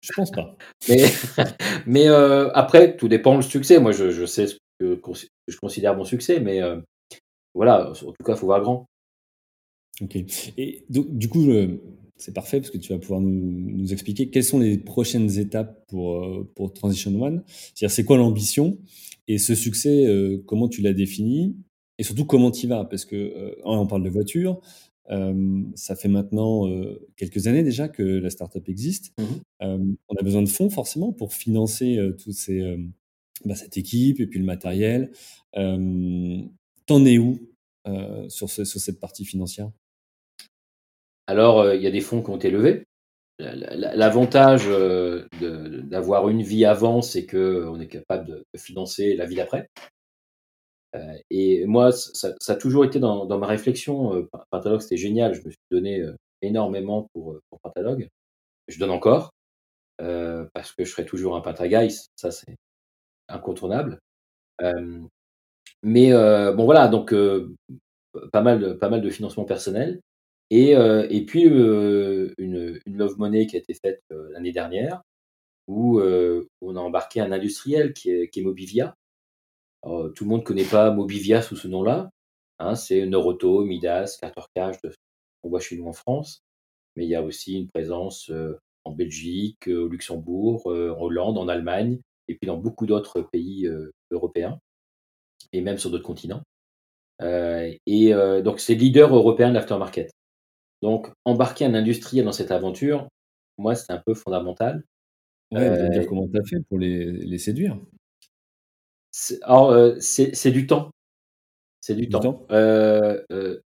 Je 0.00 0.12
pense 0.14 0.30
pas. 0.30 0.56
Mais, 0.88 1.04
mais 1.86 2.08
euh, 2.08 2.50
après, 2.52 2.96
tout 2.96 3.08
dépend 3.08 3.36
du 3.36 3.42
succès. 3.42 3.80
Moi, 3.80 3.92
je, 3.92 4.10
je 4.10 4.24
sais 4.24 4.46
ce 4.46 4.56
que, 4.78 5.00
je 5.46 5.56
considère 5.56 5.96
mon 5.96 6.04
succès, 6.04 6.40
mais 6.40 6.62
euh, 6.62 6.80
voilà, 7.54 7.90
en 7.90 7.92
tout 7.92 8.24
cas, 8.24 8.34
il 8.34 8.38
faut 8.38 8.46
voir 8.46 8.60
grand. 8.60 8.86
Ok. 10.00 10.16
Et 10.56 10.84
donc, 10.88 11.16
du 11.16 11.28
coup, 11.28 11.46
c'est 12.16 12.34
parfait 12.34 12.60
parce 12.60 12.70
que 12.70 12.78
tu 12.78 12.92
vas 12.92 12.98
pouvoir 12.98 13.20
nous, 13.20 13.30
nous, 13.30 13.92
expliquer 13.92 14.30
quelles 14.30 14.44
sont 14.44 14.60
les 14.60 14.78
prochaines 14.78 15.38
étapes 15.38 15.84
pour, 15.88 16.16
euh, 16.16 16.50
pour 16.54 16.72
Transition 16.72 17.10
One. 17.20 17.42
C'est-à-dire, 17.46 17.90
c'est 17.90 18.04
quoi 18.04 18.16
l'ambition 18.16 18.78
et 19.26 19.38
ce 19.38 19.54
succès, 19.54 20.06
comment 20.46 20.68
tu 20.68 20.80
l'as 20.80 20.94
défini 20.94 21.54
et 21.98 22.02
surtout 22.02 22.24
comment 22.24 22.50
tu 22.50 22.64
y 22.64 22.66
vas? 22.66 22.86
Parce 22.86 23.04
que 23.04 23.58
on 23.62 23.86
parle 23.86 24.02
de 24.02 24.08
voiture, 24.08 24.62
euh, 25.10 25.62
ça 25.74 25.96
fait 25.96 26.08
maintenant 26.08 26.68
euh, 26.68 27.08
quelques 27.16 27.46
années 27.46 27.62
déjà 27.62 27.88
que 27.88 28.02
la 28.02 28.30
startup 28.30 28.68
existe. 28.68 29.12
Mmh 29.18 29.24
euh, 29.62 29.78
on 30.08 30.14
a 30.14 30.22
besoin 30.22 30.42
de 30.42 30.48
fonds 30.48 30.70
forcément 30.70 31.12
pour 31.12 31.32
financer 31.32 31.98
tous 32.22 32.30
ces, 32.30 32.60
bah, 33.44 33.54
cette 33.54 33.76
équipe 33.76 34.20
et 34.20 34.26
puis 34.26 34.38
le 34.38 34.44
matériel. 34.44 35.10
T'en 35.54 37.04
es 37.04 37.18
où 37.18 37.38
sur, 38.28 38.48
sur, 38.50 38.66
cette 38.66 39.00
partie 39.00 39.24
financière? 39.24 39.70
Alors, 41.26 41.74
il 41.74 41.82
y 41.82 41.86
a 41.86 41.90
des 41.90 42.00
fonds 42.00 42.22
qui 42.22 42.30
ont 42.30 42.36
été 42.36 42.50
levés. 42.50 42.84
L'avantage 43.38 44.66
d'avoir 45.40 46.28
une 46.28 46.42
vie 46.42 46.64
avant, 46.64 47.02
c'est 47.02 47.26
qu'on 47.26 47.80
est 47.80 47.88
capable 47.88 48.26
de 48.26 48.44
financer 48.58 49.14
la 49.14 49.26
vie 49.26 49.36
d'après. 49.36 49.68
Euh, 50.96 51.18
et 51.30 51.66
moi, 51.66 51.92
ça, 51.92 52.34
a 52.46 52.54
toujours 52.54 52.84
été 52.84 52.98
dans, 52.98 53.26
ma 53.38 53.46
réflexion. 53.46 54.14
Euh, 54.14 54.28
Pentalogue, 54.50 54.80
c'était 54.80 54.96
génial. 54.96 55.34
Je 55.34 55.42
me 55.42 55.50
suis 55.50 55.60
donné 55.70 56.00
euh, 56.00 56.16
énormément 56.42 57.08
pour, 57.12 57.38
pour. 57.50 57.60
Je 58.68 58.78
donne 58.78 58.90
encore 58.90 59.30
euh, 60.00 60.46
parce 60.54 60.72
que 60.72 60.84
je 60.84 60.90
serai 60.90 61.06
toujours 61.06 61.36
un 61.36 61.40
Pentagais. 61.40 61.88
Ça, 62.16 62.30
c'est 62.30 62.56
incontournable. 63.28 63.98
Mais 65.82 66.12
bon, 66.12 66.64
voilà. 66.64 66.88
Donc, 66.88 67.14
pas 68.32 68.42
mal 68.42 68.60
de 68.60 68.72
pas 68.72 68.88
mal 68.88 69.00
de 69.02 69.10
financement 69.10 69.44
personnel. 69.44 70.00
Et, 70.50 70.72
et 70.72 71.24
puis 71.26 71.42
une, 71.42 72.32
une 72.38 72.96
love 72.96 73.18
money 73.18 73.46
qui 73.46 73.56
a 73.56 73.58
été 73.58 73.74
faite 73.74 74.02
l'année 74.10 74.52
dernière, 74.52 75.02
où 75.66 76.00
on 76.00 76.76
a 76.76 76.80
embarqué 76.80 77.20
un 77.20 77.32
industriel 77.32 77.92
qui 77.92 78.10
est, 78.10 78.28
qui 78.28 78.40
est 78.40 78.42
Mobivia, 78.42 78.94
tout 79.84 80.24
le 80.24 80.26
monde 80.26 80.40
ne 80.40 80.46
connaît 80.46 80.64
pas 80.64 80.90
Mobivia 80.90 81.42
sous 81.42 81.56
ce 81.56 81.68
nom-là. 81.68 82.10
Hein, 82.58 82.74
c'est 82.74 83.06
Neuroto, 83.06 83.64
Midas, 83.64 84.18
Carter 84.20 84.42
Cash, 84.54 84.76
on 85.44 85.48
voit 85.48 85.60
chez 85.60 85.76
nous 85.76 85.86
en 85.86 85.92
France. 85.92 86.40
Mais 86.96 87.04
il 87.04 87.08
y 87.08 87.14
a 87.14 87.22
aussi 87.22 87.60
une 87.60 87.68
présence 87.68 88.32
en 88.84 88.90
Belgique, 88.90 89.68
au 89.68 89.86
Luxembourg, 89.86 90.66
en 90.66 91.00
Hollande, 91.00 91.38
en 91.38 91.46
Allemagne, 91.46 92.00
et 92.28 92.36
puis 92.36 92.46
dans 92.46 92.56
beaucoup 92.56 92.86
d'autres 92.86 93.22
pays 93.22 93.68
européens, 94.10 94.58
et 95.52 95.60
même 95.60 95.78
sur 95.78 95.90
d'autres 95.90 96.04
continents. 96.04 96.42
et 97.22 98.12
donc 98.44 98.60
c'est 98.60 98.74
leader 98.74 99.14
européen 99.14 99.50
de 99.50 99.54
l'aftermarket. 99.54 100.10
Donc 100.82 101.10
embarquer 101.24 101.64
un 101.64 101.74
industriel 101.74 102.24
dans 102.24 102.32
cette 102.32 102.50
aventure, 102.50 103.08
moi 103.58 103.74
c'est 103.74 103.92
un 103.92 104.02
peu 104.04 104.14
fondamental. 104.14 104.84
Ouais, 105.50 105.90
dire 105.90 106.06
comment 106.06 106.28
tu 106.28 106.38
as 106.38 106.44
fait 106.44 106.60
pour 106.68 106.78
les, 106.78 107.10
les 107.10 107.38
séduire? 107.38 107.78
Alors, 109.42 109.70
euh, 109.70 109.96
c'est 110.00 110.50
du 110.50 110.66
temps. 110.66 110.90
C'est 111.80 111.94
du, 111.94 112.08
temps. 112.08 112.46
Euh, 112.50 113.22
euh, 113.32 113.60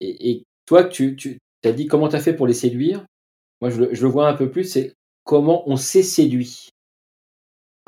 et, 0.00 0.44
toi, 0.66 0.84
tu, 0.84 1.16
tu 1.16 1.38
as 1.64 1.72
dit 1.72 1.86
comment 1.86 2.08
tu 2.08 2.16
as 2.16 2.20
fait 2.20 2.34
pour 2.34 2.46
les 2.46 2.54
séduire? 2.54 3.06
Moi, 3.60 3.70
je, 3.70 3.94
je, 3.94 4.02
le 4.02 4.08
vois 4.10 4.28
un 4.28 4.34
peu 4.34 4.50
plus, 4.50 4.64
c'est 4.64 4.94
comment 5.24 5.68
on 5.68 5.76
s'est 5.76 6.02
séduit. 6.02 6.70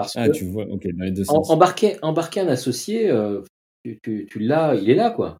Parce 0.02 0.16
ah, 0.16 0.28
que 0.28 0.32
tu 0.32 0.44
vois, 0.44 0.64
ok, 0.64 0.86
dans 0.94 1.04
les 1.04 1.12
deux 1.12 1.24
sens. 1.24 1.50
Embarquer, 1.50 1.96
embarquer 2.02 2.40
un 2.40 2.48
associé, 2.48 3.12
tu, 3.84 4.26
tu, 4.30 4.38
l'as, 4.38 4.74
il 4.74 4.90
est 4.90 4.94
là, 4.94 5.10
quoi. 5.10 5.38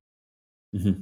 Mmh 0.73 0.93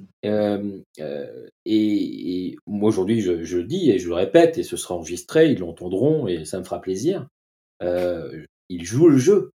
et, 1.71 2.57
moi 2.67 2.89
aujourd'hui, 2.89 3.21
je, 3.21 3.45
je, 3.45 3.59
le 3.59 3.65
dis 3.65 3.91
et 3.91 3.99
je 3.99 4.09
le 4.09 4.15
répète, 4.15 4.59
et 4.59 4.63
ce 4.63 4.77
sera 4.77 4.95
enregistré, 4.95 5.53
ils 5.53 5.59
l'entendront 5.59 6.27
et 6.27 6.45
ça 6.45 6.59
me 6.59 6.65
fera 6.65 6.81
plaisir. 6.81 7.29
il 7.83 8.85
joue 8.85 9.09
le 9.09 9.19
jeu 9.19 9.51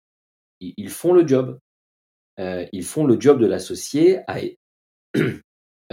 ils 0.61 0.89
font 0.89 1.13
le 1.13 1.27
job. 1.27 1.59
Euh, 2.39 2.65
ils 2.71 2.83
font 2.83 3.05
le 3.05 3.19
job 3.19 3.39
de 3.39 3.47
l'associé. 3.47 4.19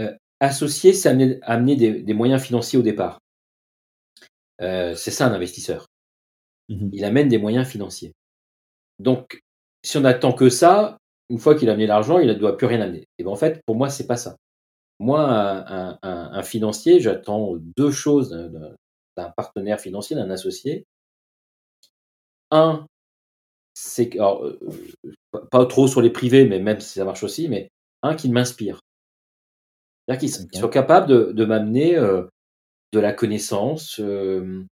Euh, 0.01 0.15
associé, 0.39 0.93
c'est 0.93 1.09
amener, 1.09 1.75
des, 1.75 2.13
moyens 2.13 2.41
financiers 2.41 2.79
au 2.79 2.81
départ. 2.81 3.19
Euh, 4.61 4.95
c'est 4.95 5.11
ça 5.11 5.27
un 5.27 5.33
investisseur. 5.33 5.87
Mmh 6.69 6.89
il 6.93 7.03
amène 7.03 7.27
des 7.29 7.37
moyens 7.37 7.67
financiers. 7.67 8.13
Donc, 8.99 9.41
si 9.83 9.97
on 9.97 10.05
attend 10.05 10.33
que 10.33 10.49
ça, 10.49 10.97
une 11.29 11.39
fois 11.39 11.55
qu'il 11.55 11.69
a 11.69 11.73
amené 11.73 11.87
l'argent, 11.87 12.19
il 12.19 12.27
ne 12.27 12.33
doit 12.33 12.57
plus 12.57 12.67
rien 12.67 12.81
amener. 12.81 13.07
Et 13.17 13.23
ben 13.23 13.31
en 13.31 13.35
fait, 13.35 13.61
pour 13.65 13.75
moi, 13.75 13.89
c'est 13.89 14.07
pas 14.07 14.17
ça. 14.17 14.35
Moi, 14.99 15.19
un 16.03 16.43
financier, 16.43 16.99
j'attends 16.99 17.55
deux 17.77 17.91
choses 17.91 18.31
d'un 19.17 19.29
partenaire 19.31 19.79
financier, 19.79 20.15
d'un 20.15 20.29
associé. 20.29 20.85
Un, 22.51 22.85
c'est 23.73 24.19
euh, 24.19 24.57
pas 25.51 25.65
trop 25.65 25.87
sur 25.87 26.01
les 26.01 26.09
privés, 26.09 26.45
mais 26.45 26.59
même 26.59 26.79
si 26.79 26.99
ça 26.99 27.05
marche 27.05 27.23
aussi, 27.23 27.47
mais 27.47 27.71
un 28.01 28.15
qui 28.15 28.29
m'inspire. 28.29 28.81
C'est-à-dire 30.07 30.19
qu'il 30.19 30.59
soit 30.59 30.69
capable 30.69 31.33
de, 31.33 31.45
m'amener 31.45 31.95
euh, 31.95 32.23
de 32.93 32.99
la 32.99 33.13
connaissance. 33.13 33.99
Euh, 33.99 34.65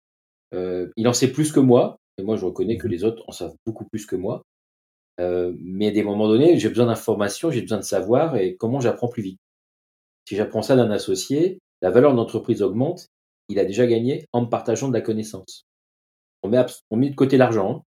il 0.53 1.09
en 1.09 1.12
sait 1.12 1.32
plus 1.32 1.53
que 1.53 1.61
moi, 1.61 1.99
et 2.18 2.22
moi 2.22 2.36
je 2.36 2.44
reconnais 2.44 2.78
que 2.78 2.86
mmh 2.86 2.90
les 2.90 3.05
autres 3.05 3.24
en 3.26 3.32
savent 3.32 3.57
beaucoup 3.66 3.84
plus 3.84 4.07
que 4.07 4.16
moi. 4.16 4.42
mais 5.18 5.88
à 5.88 5.90
des 5.90 6.03
moments 6.03 6.28
donnés, 6.28 6.59
j'ai 6.59 6.68
besoin 6.68 6.86
d'informations, 6.86 7.51
j'ai 7.51 7.62
besoin 7.62 7.78
de 7.78 7.84
savoir 7.84 8.36
et 8.36 8.57
comment 8.57 8.80
j'apprends 8.80 9.09
plus 9.09 9.22
vite. 9.22 9.40
Si 10.28 10.36
j'apprends 10.36 10.62
ça 10.62 10.76
d'un 10.76 10.90
associé, 10.90 11.61
la 11.82 11.90
valeur 11.90 12.12
de 12.12 12.16
l'entreprise 12.16 12.62
augmente, 12.62 13.07
il 13.49 13.59
a 13.59 13.64
déjà 13.64 13.86
gagné 13.86 14.26
en 14.32 14.42
me 14.42 14.49
partageant 14.49 14.88
de 14.88 14.94
la 14.94 15.01
connaissance. 15.01 15.66
On 16.42 16.49
met, 16.49 16.64
on 16.90 16.97
met 16.97 17.11
de 17.11 17.14
côté 17.14 17.36
l'argent, 17.36 17.76
hein. 17.76 17.82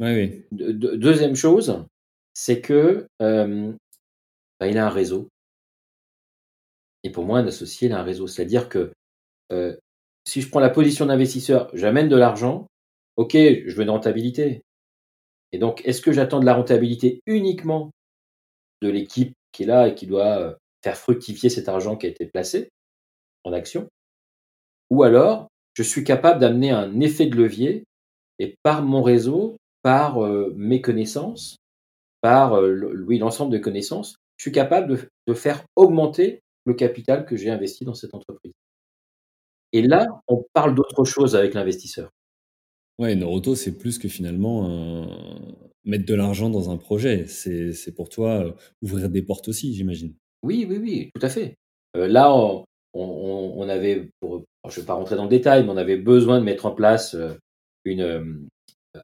Oui, 0.00 0.44
deuxième 0.52 1.34
chose, 1.34 1.84
c'est 2.32 2.60
que 2.60 3.08
euh, 3.20 3.72
bah, 4.60 4.68
il 4.68 4.78
a 4.78 4.86
un 4.86 4.90
réseau. 4.90 5.28
Et 7.02 7.10
pour 7.10 7.24
moi, 7.24 7.40
un 7.40 7.46
associé, 7.46 7.88
il 7.88 7.92
a 7.92 7.98
un 7.98 8.04
réseau. 8.04 8.28
C'est-à-dire 8.28 8.68
que 8.68 8.92
euh, 9.50 9.76
si 10.28 10.42
je 10.42 10.50
prends 10.50 10.60
la 10.60 10.68
position 10.68 11.06
d'investisseur, 11.06 11.70
j'amène 11.72 12.10
de 12.10 12.16
l'argent, 12.16 12.66
ok, 13.16 13.32
je 13.32 13.74
veux 13.74 13.82
une 13.82 13.90
rentabilité. 13.90 14.60
Et 15.52 15.58
donc, 15.58 15.80
est-ce 15.86 16.02
que 16.02 16.12
j'attends 16.12 16.38
de 16.38 16.44
la 16.44 16.52
rentabilité 16.52 17.22
uniquement 17.24 17.90
de 18.82 18.90
l'équipe 18.90 19.32
qui 19.52 19.62
est 19.62 19.66
là 19.66 19.88
et 19.88 19.94
qui 19.94 20.06
doit 20.06 20.38
euh, 20.38 20.54
faire 20.84 20.98
fructifier 20.98 21.48
cet 21.48 21.70
argent 21.70 21.96
qui 21.96 22.04
a 22.04 22.10
été 22.10 22.26
placé 22.26 22.68
en 23.44 23.54
action? 23.54 23.88
Ou 24.90 25.02
alors, 25.02 25.48
je 25.72 25.82
suis 25.82 26.04
capable 26.04 26.40
d'amener 26.40 26.72
un 26.72 27.00
effet 27.00 27.24
de 27.24 27.36
levier 27.36 27.84
et 28.38 28.54
par 28.62 28.82
mon 28.82 29.02
réseau, 29.02 29.56
par 29.82 30.22
euh, 30.22 30.52
mes 30.56 30.82
connaissances, 30.82 31.56
par 32.20 32.60
euh, 32.60 32.92
l'ensemble 33.08 33.52
de 33.52 33.58
connaissances, 33.58 34.16
je 34.36 34.42
suis 34.42 34.52
capable 34.52 35.08
de, 35.26 35.34
faire 35.34 35.64
augmenter 35.74 36.40
le 36.66 36.74
capital 36.74 37.24
que 37.24 37.36
j'ai 37.36 37.48
investi 37.48 37.86
dans 37.86 37.94
cette 37.94 38.14
entreprise. 38.14 38.52
Et 39.72 39.82
là, 39.82 40.06
on 40.28 40.44
parle 40.52 40.74
d'autre 40.74 41.04
chose 41.04 41.36
avec 41.36 41.54
l'investisseur. 41.54 42.10
Ouais, 42.98 43.14
Noroto, 43.14 43.54
c'est 43.54 43.78
plus 43.78 43.98
que 43.98 44.08
finalement 44.08 45.06
mettre 45.84 46.04
de 46.04 46.14
l'argent 46.14 46.50
dans 46.50 46.70
un 46.70 46.76
projet. 46.76 47.26
C'est 47.26 47.94
pour 47.94 48.08
toi 48.08 48.44
euh, 48.44 48.52
ouvrir 48.82 49.08
des 49.08 49.22
portes 49.22 49.48
aussi, 49.48 49.74
j'imagine. 49.74 50.14
Oui, 50.42 50.66
oui, 50.68 50.78
oui, 50.78 51.10
tout 51.14 51.24
à 51.24 51.28
fait. 51.28 51.54
là, 51.94 52.32
on, 52.94 53.68
avait, 53.68 54.10
pour, 54.20 54.44
je 54.68 54.76
ne 54.76 54.80
vais 54.80 54.86
pas 54.86 54.94
rentrer 54.94 55.16
dans 55.16 55.24
le 55.24 55.28
détail, 55.28 55.64
mais 55.64 55.70
on 55.70 55.76
avait 55.76 55.96
besoin 55.96 56.38
de 56.38 56.44
mettre 56.44 56.66
en 56.66 56.72
place 56.72 57.16
une, 57.84 58.48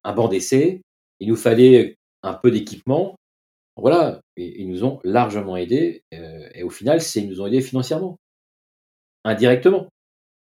un 0.02 0.12
banc 0.12 0.28
d'essai, 0.28 0.82
il 1.20 1.28
nous 1.28 1.36
fallait 1.36 1.96
un 2.22 2.34
peu 2.34 2.50
d'équipement. 2.50 3.16
Voilà, 3.76 4.20
ils 4.36 4.68
nous 4.68 4.84
ont 4.84 5.00
largement 5.04 5.56
aidés. 5.56 6.02
Euh, 6.12 6.48
et 6.54 6.62
au 6.62 6.70
final, 6.70 7.00
ils 7.14 7.28
nous 7.28 7.40
ont 7.40 7.46
aidés 7.46 7.60
financièrement, 7.60 8.16
indirectement. 9.24 9.88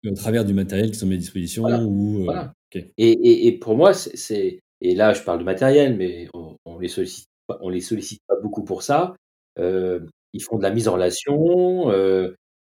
Au 0.05 0.13
travers 0.13 0.45
du 0.45 0.53
matériel 0.53 0.91
qui 0.91 0.97
sont 0.97 1.07
mis 1.07 1.15
à 1.15 1.17
disposition 1.17 1.63
ou, 1.63 2.29
euh, 2.29 2.81
et, 2.97 3.57
pour 3.59 3.75
moi, 3.75 3.93
c'est 3.93 4.59
et 4.81 4.95
là, 4.95 5.13
je 5.13 5.21
parle 5.21 5.39
de 5.39 5.43
matériel, 5.43 5.95
mais 5.95 6.27
on, 6.33 6.57
on 6.65 6.79
les 6.79 6.89
sollicite 6.89 7.27
on 7.61 7.69
les 7.69 7.81
sollicite 7.81 8.21
pas 8.27 8.35
beaucoup 8.41 8.63
pour 8.63 8.83
ça. 8.83 9.15
Euh, 9.59 9.99
ils 10.33 10.41
font 10.41 10.57
de 10.57 10.63
la 10.63 10.71
mise 10.71 10.87
en 10.87 10.93
relation. 10.93 11.85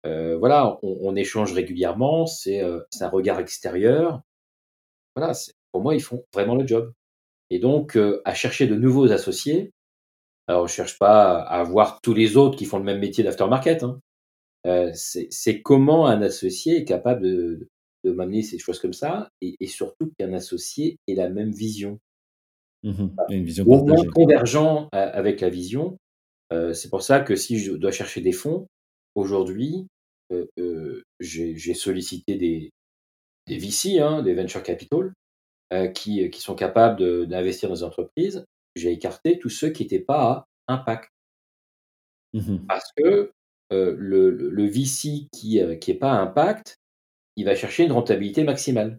voilà, 0.04 0.80
on, 0.82 0.98
on, 1.02 1.16
échange 1.16 1.54
régulièrement. 1.54 2.26
C'est 2.26 2.62
un 2.62 3.10
regard 3.10 3.40
extérieur. 3.40 4.22
Voilà, 5.16 5.34
pour 5.72 5.82
moi, 5.82 5.96
ils 5.96 6.02
font 6.02 6.24
vraiment 6.34 6.56
le 6.56 6.66
job. 6.66 6.92
Et 7.50 7.60
donc, 7.60 7.98
euh, 7.98 8.22
à 8.26 8.34
chercher 8.34 8.68
de 8.68 8.76
nouveaux 8.76 9.12
associés, 9.12 9.72
alors 10.48 10.68
je 10.68 10.74
cherche 10.74 10.98
pas 11.00 11.40
à 11.42 11.60
avoir 11.60 12.02
tous 12.02 12.14
les 12.14 12.38
autres 12.38 12.58
qui 12.58 12.66
font 12.66 12.80
le 12.80 12.84
même 12.84 13.00
métier 13.00 13.24
d'aftermarket. 13.24 13.84
Hein. 13.84 14.00
Euh, 14.66 14.92
c'est 14.94 15.62
comment 15.62 16.08
un 16.08 16.22
associé 16.22 16.78
est 16.78 16.86
capable 16.86 17.24
de, 17.24 17.68
de 18.04 18.12
m'amener 18.12 18.44
ces 18.44 18.60
choses 18.60 18.80
comme 18.80 18.94
ça, 18.94 19.30
et, 19.42 19.68
surtout 19.68 20.12
qu'un 20.18 20.34
associé 20.34 20.98
ait 21.08 21.16
la 21.16 21.30
même 21.30 21.52
vision. 21.52 22.00
Mmh 22.84 23.08
une 23.30 23.46
vision 23.46 23.66
Au 23.66 23.86
moins 23.86 24.04
convergent 24.14 24.90
avec 24.92 25.42
la 25.42 25.50
vision. 25.50 25.98
c'est 26.52 26.90
pour 26.90 27.02
ça 27.02 27.22
que 27.22 27.36
si 27.36 27.60
je 27.60 27.74
dois 27.74 27.92
chercher 27.92 28.22
des 28.22 28.34
fonds, 28.34 28.68
aujourd'hui, 29.16 29.88
j'ai 31.20 31.74
sollicité 31.74 32.36
des, 32.36 32.72
des 33.48 33.58
VC, 33.58 34.00
hein, 34.00 34.22
des 34.22 34.34
venture 34.34 34.64
capital, 34.64 35.14
qui, 35.94 36.30
qui 36.30 36.42
sont 36.42 36.56
capables 36.56 37.28
d'investir 37.28 37.70
dans 37.70 37.76
des 37.76 37.84
entreprises. 37.84 38.46
J'ai 38.76 38.92
écarté 38.92 39.40
tous 39.40 39.50
ceux 39.50 39.70
qui 39.70 39.84
n'étaient 39.84 40.00
pas 40.00 40.46
à 40.68 40.74
impact. 40.74 41.10
Mmh 42.34 42.66
Parce 42.68 42.92
que 42.98 43.32
le, 43.98 44.30
le, 44.32 44.66
VC 44.66 45.28
qui 45.32 45.60
n'est 45.60 45.94
pas 45.96 46.12
à 46.12 46.22
impact, 46.22 46.78
il 47.36 47.46
va 47.46 47.56
chercher 47.56 47.84
une 47.84 47.92
rentabilité 47.92 48.44
maximale. 48.44 48.98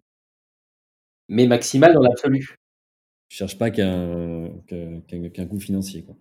Mais 1.29 1.47
maximale 1.47 1.95
dans 1.95 2.03
l'absolu. 2.03 2.57
Je 3.31 3.37
cherche 3.37 3.59
pas 3.59 3.71
qu'un 3.71 4.51
coût 5.49 5.61
financier. 5.61 6.05
Quoi. 6.05 6.15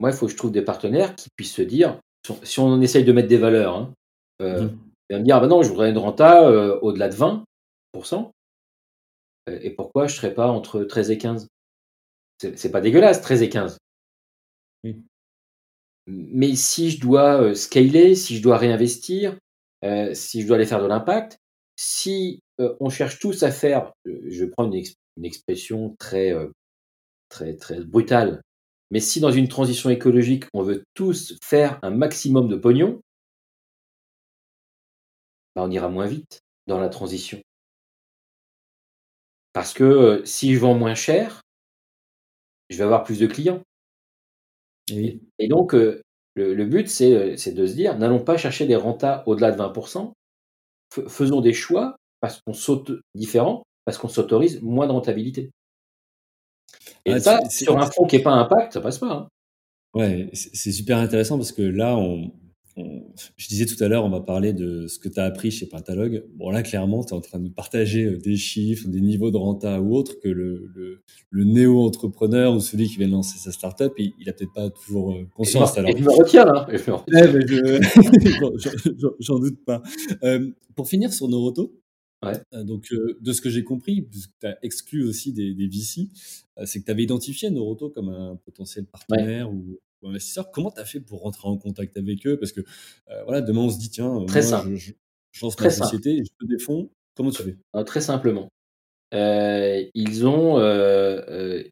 Moi, 0.00 0.10
il 0.10 0.16
faut 0.16 0.26
que 0.26 0.32
je 0.32 0.36
trouve 0.36 0.52
des 0.52 0.62
partenaires 0.62 1.14
qui 1.16 1.28
puissent 1.36 1.54
se 1.54 1.62
dire, 1.62 2.00
si 2.42 2.60
on 2.60 2.80
essaye 2.80 3.04
de 3.04 3.12
mettre 3.12 3.28
des 3.28 3.38
valeurs, 3.38 3.76
hein, 3.76 3.94
euh, 4.42 4.68
mmh. 5.10 5.14
me 5.14 5.22
dire, 5.22 5.36
ah 5.36 5.40
ben 5.40 5.48
non, 5.48 5.62
je 5.62 5.68
voudrais 5.70 5.90
une 5.90 5.98
renta 5.98 6.50
au-delà 6.82 7.08
de 7.08 7.14
20%. 7.14 8.30
Et 9.48 9.70
pourquoi 9.70 10.06
je 10.06 10.14
ne 10.14 10.16
serais 10.16 10.34
pas 10.34 10.48
entre 10.48 10.82
13 10.82 11.10
et 11.10 11.18
15 11.18 11.48
C'est 12.38 12.70
pas 12.70 12.80
dégueulasse, 12.80 13.20
13 13.20 13.42
et 13.42 13.48
15. 13.48 13.78
Oui. 14.84 15.02
Mais 16.06 16.54
si 16.54 16.90
je 16.90 17.00
dois 17.00 17.54
scaler, 17.54 18.14
si 18.14 18.36
je 18.36 18.42
dois 18.42 18.58
réinvestir, 18.58 19.36
si 20.14 20.42
je 20.42 20.46
dois 20.46 20.56
aller 20.56 20.66
faire 20.66 20.82
de 20.82 20.86
l'impact, 20.86 21.38
si 21.76 22.40
on 22.58 22.90
cherche 22.90 23.18
tous 23.18 23.42
à 23.42 23.50
faire, 23.50 23.92
je 24.04 24.44
prends 24.44 24.70
une, 24.70 24.82
une 25.16 25.24
expression 25.24 25.94
très, 25.98 26.32
très, 27.28 27.56
très 27.56 27.80
brutale, 27.80 28.40
mais 28.90 29.00
si 29.00 29.20
dans 29.20 29.32
une 29.32 29.48
transition 29.48 29.90
écologique, 29.90 30.44
on 30.54 30.62
veut 30.62 30.84
tous 30.94 31.36
faire 31.42 31.78
un 31.82 31.90
maximum 31.90 32.48
de 32.48 32.56
pognon, 32.56 33.00
bah 35.54 35.62
on 35.64 35.70
ira 35.70 35.88
moins 35.88 36.06
vite 36.06 36.40
dans 36.66 36.78
la 36.78 36.88
transition. 36.88 37.40
Parce 39.52 39.72
que 39.72 40.22
si 40.24 40.54
je 40.54 40.60
vends 40.60 40.74
moins 40.74 40.94
cher, 40.94 41.40
je 42.68 42.76
vais 42.76 42.84
avoir 42.84 43.04
plus 43.04 43.18
de 43.18 43.26
clients. 43.26 43.62
Et, 44.90 45.48
donc, 45.48 45.72
le, 45.72 46.64
but, 46.64 46.88
c'est 46.88 47.52
de 47.52 47.66
se 47.66 47.74
dire, 47.74 47.98
n'allons 47.98 48.22
pas 48.22 48.36
chercher 48.36 48.66
des 48.66 48.76
rentas 48.76 49.22
au-delà 49.26 49.52
de 49.52 49.58
20%, 49.58 50.12
faisons 51.08 51.40
des 51.40 51.52
choix 51.52 51.96
parce 52.20 52.40
qu'on 52.40 52.52
saute 52.52 52.92
différent, 53.14 53.62
parce 53.84 53.98
qu'on 53.98 54.08
s'autorise 54.08 54.60
moins 54.62 54.86
de 54.86 54.92
rentabilité. 54.92 55.50
Et 57.04 57.12
ah, 57.12 57.20
ça, 57.20 57.40
sur 57.48 57.78
un 57.78 57.88
fonds 57.90 58.06
qui 58.06 58.16
n'est 58.16 58.22
pas 58.22 58.32
impact, 58.32 58.72
ça 58.72 58.80
passe 58.80 58.98
pas. 58.98 59.12
Hein. 59.12 59.28
Ouais, 59.94 60.28
c'est 60.32 60.72
super 60.72 60.98
intéressant 60.98 61.36
parce 61.36 61.52
que 61.52 61.62
là, 61.62 61.96
on, 61.96 62.32
je 62.76 63.48
disais 63.48 63.64
tout 63.64 63.82
à 63.82 63.88
l'heure, 63.88 64.04
on 64.04 64.10
va 64.10 64.20
parler 64.20 64.52
de 64.52 64.86
ce 64.86 64.98
que 64.98 65.08
tu 65.08 65.18
as 65.18 65.24
appris 65.24 65.50
chez 65.50 65.66
Pentalogue. 65.66 66.24
Bon, 66.34 66.50
là, 66.50 66.62
clairement, 66.62 67.02
tu 67.04 67.14
es 67.14 67.16
en 67.16 67.20
train 67.20 67.38
de 67.38 67.48
partager 67.48 68.04
euh, 68.04 68.18
des 68.18 68.36
chiffres, 68.36 68.88
des 68.88 69.00
niveaux 69.00 69.30
de 69.30 69.36
renta 69.36 69.80
ou 69.80 69.94
autre 69.94 70.20
que 70.20 70.28
le, 70.28 70.70
le, 71.30 71.44
néo-entrepreneur 71.44 72.54
ou 72.54 72.60
celui 72.60 72.88
qui 72.88 72.96
vient 72.96 73.08
de 73.08 73.12
lancer 73.12 73.38
sa 73.38 73.52
startup, 73.52 73.92
il, 73.98 74.12
il 74.20 74.28
a 74.28 74.32
peut-être 74.32 74.52
pas 74.52 74.68
toujours 74.70 75.12
euh, 75.12 75.26
conscience. 75.34 75.76
Et 75.76 75.80
alors. 75.80 75.96
je 75.96 76.02
me 76.02 76.10
retiens 76.10 76.44
là. 76.44 76.66
J'en 79.20 79.38
doute 79.38 79.64
pas. 79.64 79.82
Euh, 80.22 80.50
pour 80.74 80.88
finir 80.88 81.12
sur 81.12 81.28
Noroto, 81.28 81.72
euh, 82.24 82.64
donc, 82.64 82.92
euh, 82.92 83.18
de 83.20 83.32
ce 83.32 83.40
que 83.40 83.50
j'ai 83.50 83.64
compris, 83.64 84.02
puisque 84.02 84.32
tu 84.40 84.46
as 84.46 84.58
exclu 84.62 85.06
aussi 85.06 85.32
des, 85.32 85.54
des 85.54 85.66
VC, 85.66 86.08
euh, 86.58 86.64
c'est 86.66 86.80
que 86.80 86.86
tu 86.86 86.90
avais 86.90 87.02
identifié 87.02 87.50
Noroto 87.50 87.90
comme 87.90 88.08
un 88.08 88.36
potentiel 88.36 88.86
partenaire 88.86 89.52
ou, 89.52 89.78
investisseur. 90.08 90.50
Comment 90.50 90.70
tu 90.70 90.80
as 90.80 90.84
fait 90.84 91.00
pour 91.00 91.22
rentrer 91.22 91.48
en 91.48 91.56
contact 91.56 91.96
avec 91.96 92.26
eux? 92.26 92.38
Parce 92.38 92.52
que 92.52 92.60
voilà, 93.24 93.40
demain, 93.40 93.62
on 93.62 93.70
se 93.70 93.78
dit, 93.78 93.90
tiens, 93.90 94.24
très 94.26 94.40
moi, 94.40 94.48
simple. 94.48 94.74
Je, 94.74 94.92
je, 95.32 95.44
lance 95.44 95.58
ma 95.60 95.70
société, 95.70 96.18
je 96.18 96.30
veux 96.40 96.48
des 96.48 96.62
fonds. 96.62 96.90
Comment 97.14 97.30
tu 97.30 97.42
fais? 97.42 97.56
Ah, 97.72 97.84
Très 97.84 98.00
simplement. 98.00 98.48
ils, 99.12 100.26
ont, 100.26 100.58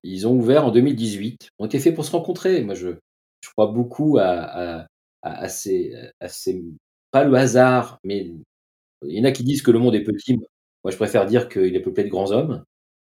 ils 0.02 0.26
ont 0.26 0.32
ouvert 0.32 0.66
en 0.66 0.70
2018. 0.70 1.48
On 1.58 1.66
était 1.66 1.78
fait 1.78 1.92
pour 1.92 2.04
se 2.04 2.12
rencontrer. 2.12 2.62
Moi, 2.62 2.74
je, 2.74 2.90
je 3.44 3.50
crois 3.50 3.66
beaucoup 3.66 4.18
à, 4.18 4.26
à, 4.26 4.86
à, 5.22 5.48
ces, 5.48 5.94
à 6.20 6.28
ces. 6.28 6.64
Pas 7.10 7.24
le 7.24 7.34
hasard, 7.34 7.98
mais 8.04 8.32
il 9.06 9.18
y 9.18 9.20
en 9.20 9.24
a 9.24 9.32
qui 9.32 9.44
disent 9.44 9.62
que 9.62 9.70
le 9.70 9.78
monde 9.78 9.94
est 9.94 10.02
petit. 10.02 10.36
Moi, 10.36 10.90
je 10.90 10.96
préfère 10.96 11.26
dire 11.26 11.48
qu'il 11.48 11.74
est 11.74 11.80
peuplé 11.80 12.04
de 12.04 12.08
grands 12.08 12.30
hommes. 12.30 12.64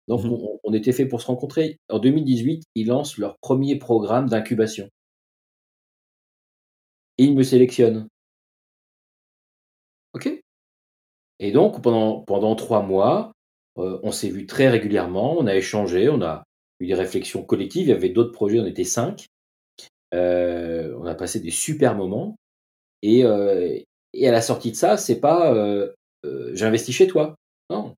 Donc, 0.07 0.23
mmh 0.23 0.37
on, 0.65 0.73
était 0.73 0.91
fait 0.91 1.05
pour 1.05 1.21
se 1.21 1.27
rencontrer. 1.27 1.77
En 1.89 1.99
2018, 1.99 2.63
ils 2.75 2.87
lancent 2.87 3.17
leur 3.17 3.37
premier 3.41 3.77
programme 3.77 4.27
d'incubation. 4.27 4.89
Me 7.31 7.43
sélectionnent. 7.43 8.07
OK? 10.13 10.29
Et 11.39 11.51
donc, 11.51 11.81
pendant, 11.81 12.21
pendant 12.21 12.55
trois 12.55 12.81
mois, 12.81 13.31
euh, 13.77 13.99
on 14.03 14.11
s'est 14.11 14.29
vu 14.29 14.45
très 14.45 14.69
régulièrement, 14.69 15.37
on 15.37 15.47
a 15.47 15.55
échangé, 15.55 16.09
on 16.09 16.21
a 16.21 16.43
eu 16.79 16.87
des 16.87 16.93
réflexions 16.93 17.43
collectives. 17.43 17.87
Il 17.87 17.89
y 17.89 17.93
avait 17.93 18.09
d'autres 18.09 18.31
projets, 18.31 18.59
on 18.59 18.65
était 18.65 18.83
cinq. 18.83 19.27
Euh, 20.13 20.95
on 20.99 21.05
a 21.05 21.15
passé 21.15 21.39
des 21.39 21.51
super 21.51 21.95
moments. 21.95 22.35
Et, 23.01 23.25
euh, 23.25 23.77
et 24.13 24.27
à 24.27 24.31
la 24.31 24.41
sortie 24.41 24.71
de 24.71 24.75
ça, 24.75 24.97
c'est 24.97 25.19
pas 25.19 25.53
j'investis 26.53 26.95
chez 26.95 27.07
toi. 27.07 27.35
Non. 27.69 27.95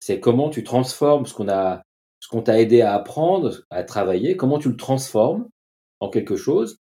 C'est 0.00 0.20
comment 0.20 0.50
tu 0.50 0.64
transformes 0.64 1.26
ce 1.26 1.34
qu'on 1.34 1.48
a, 1.48 1.82
ce 2.20 2.28
qu'on 2.28 2.42
t'a 2.42 2.60
aidé 2.60 2.80
à 2.80 2.94
apprendre, 2.94 3.62
à 3.70 3.84
travailler, 3.84 4.36
comment 4.36 4.58
tu 4.58 4.68
le 4.70 4.76
transformes 4.76 5.48
en 6.00 6.10
quelque 6.10 6.36
chose. 6.36 6.78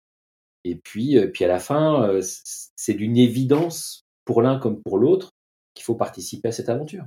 Et 0.65 0.75
puis, 0.75 1.17
euh, 1.17 1.27
puis 1.27 1.45
à 1.45 1.47
la 1.47 1.59
fin, 1.59 2.19
c'est 2.21 2.95
d'une 2.95 3.17
évidence 3.17 4.03
pour 4.25 4.41
l'un 4.41 4.59
comme 4.59 4.81
pour 4.81 4.97
l'autre 4.97 5.31
qu'il 5.75 5.85
faut 5.85 5.95
participer 5.95 6.49
à 6.49 6.51
cette 6.51 6.69
aventure. 6.69 7.05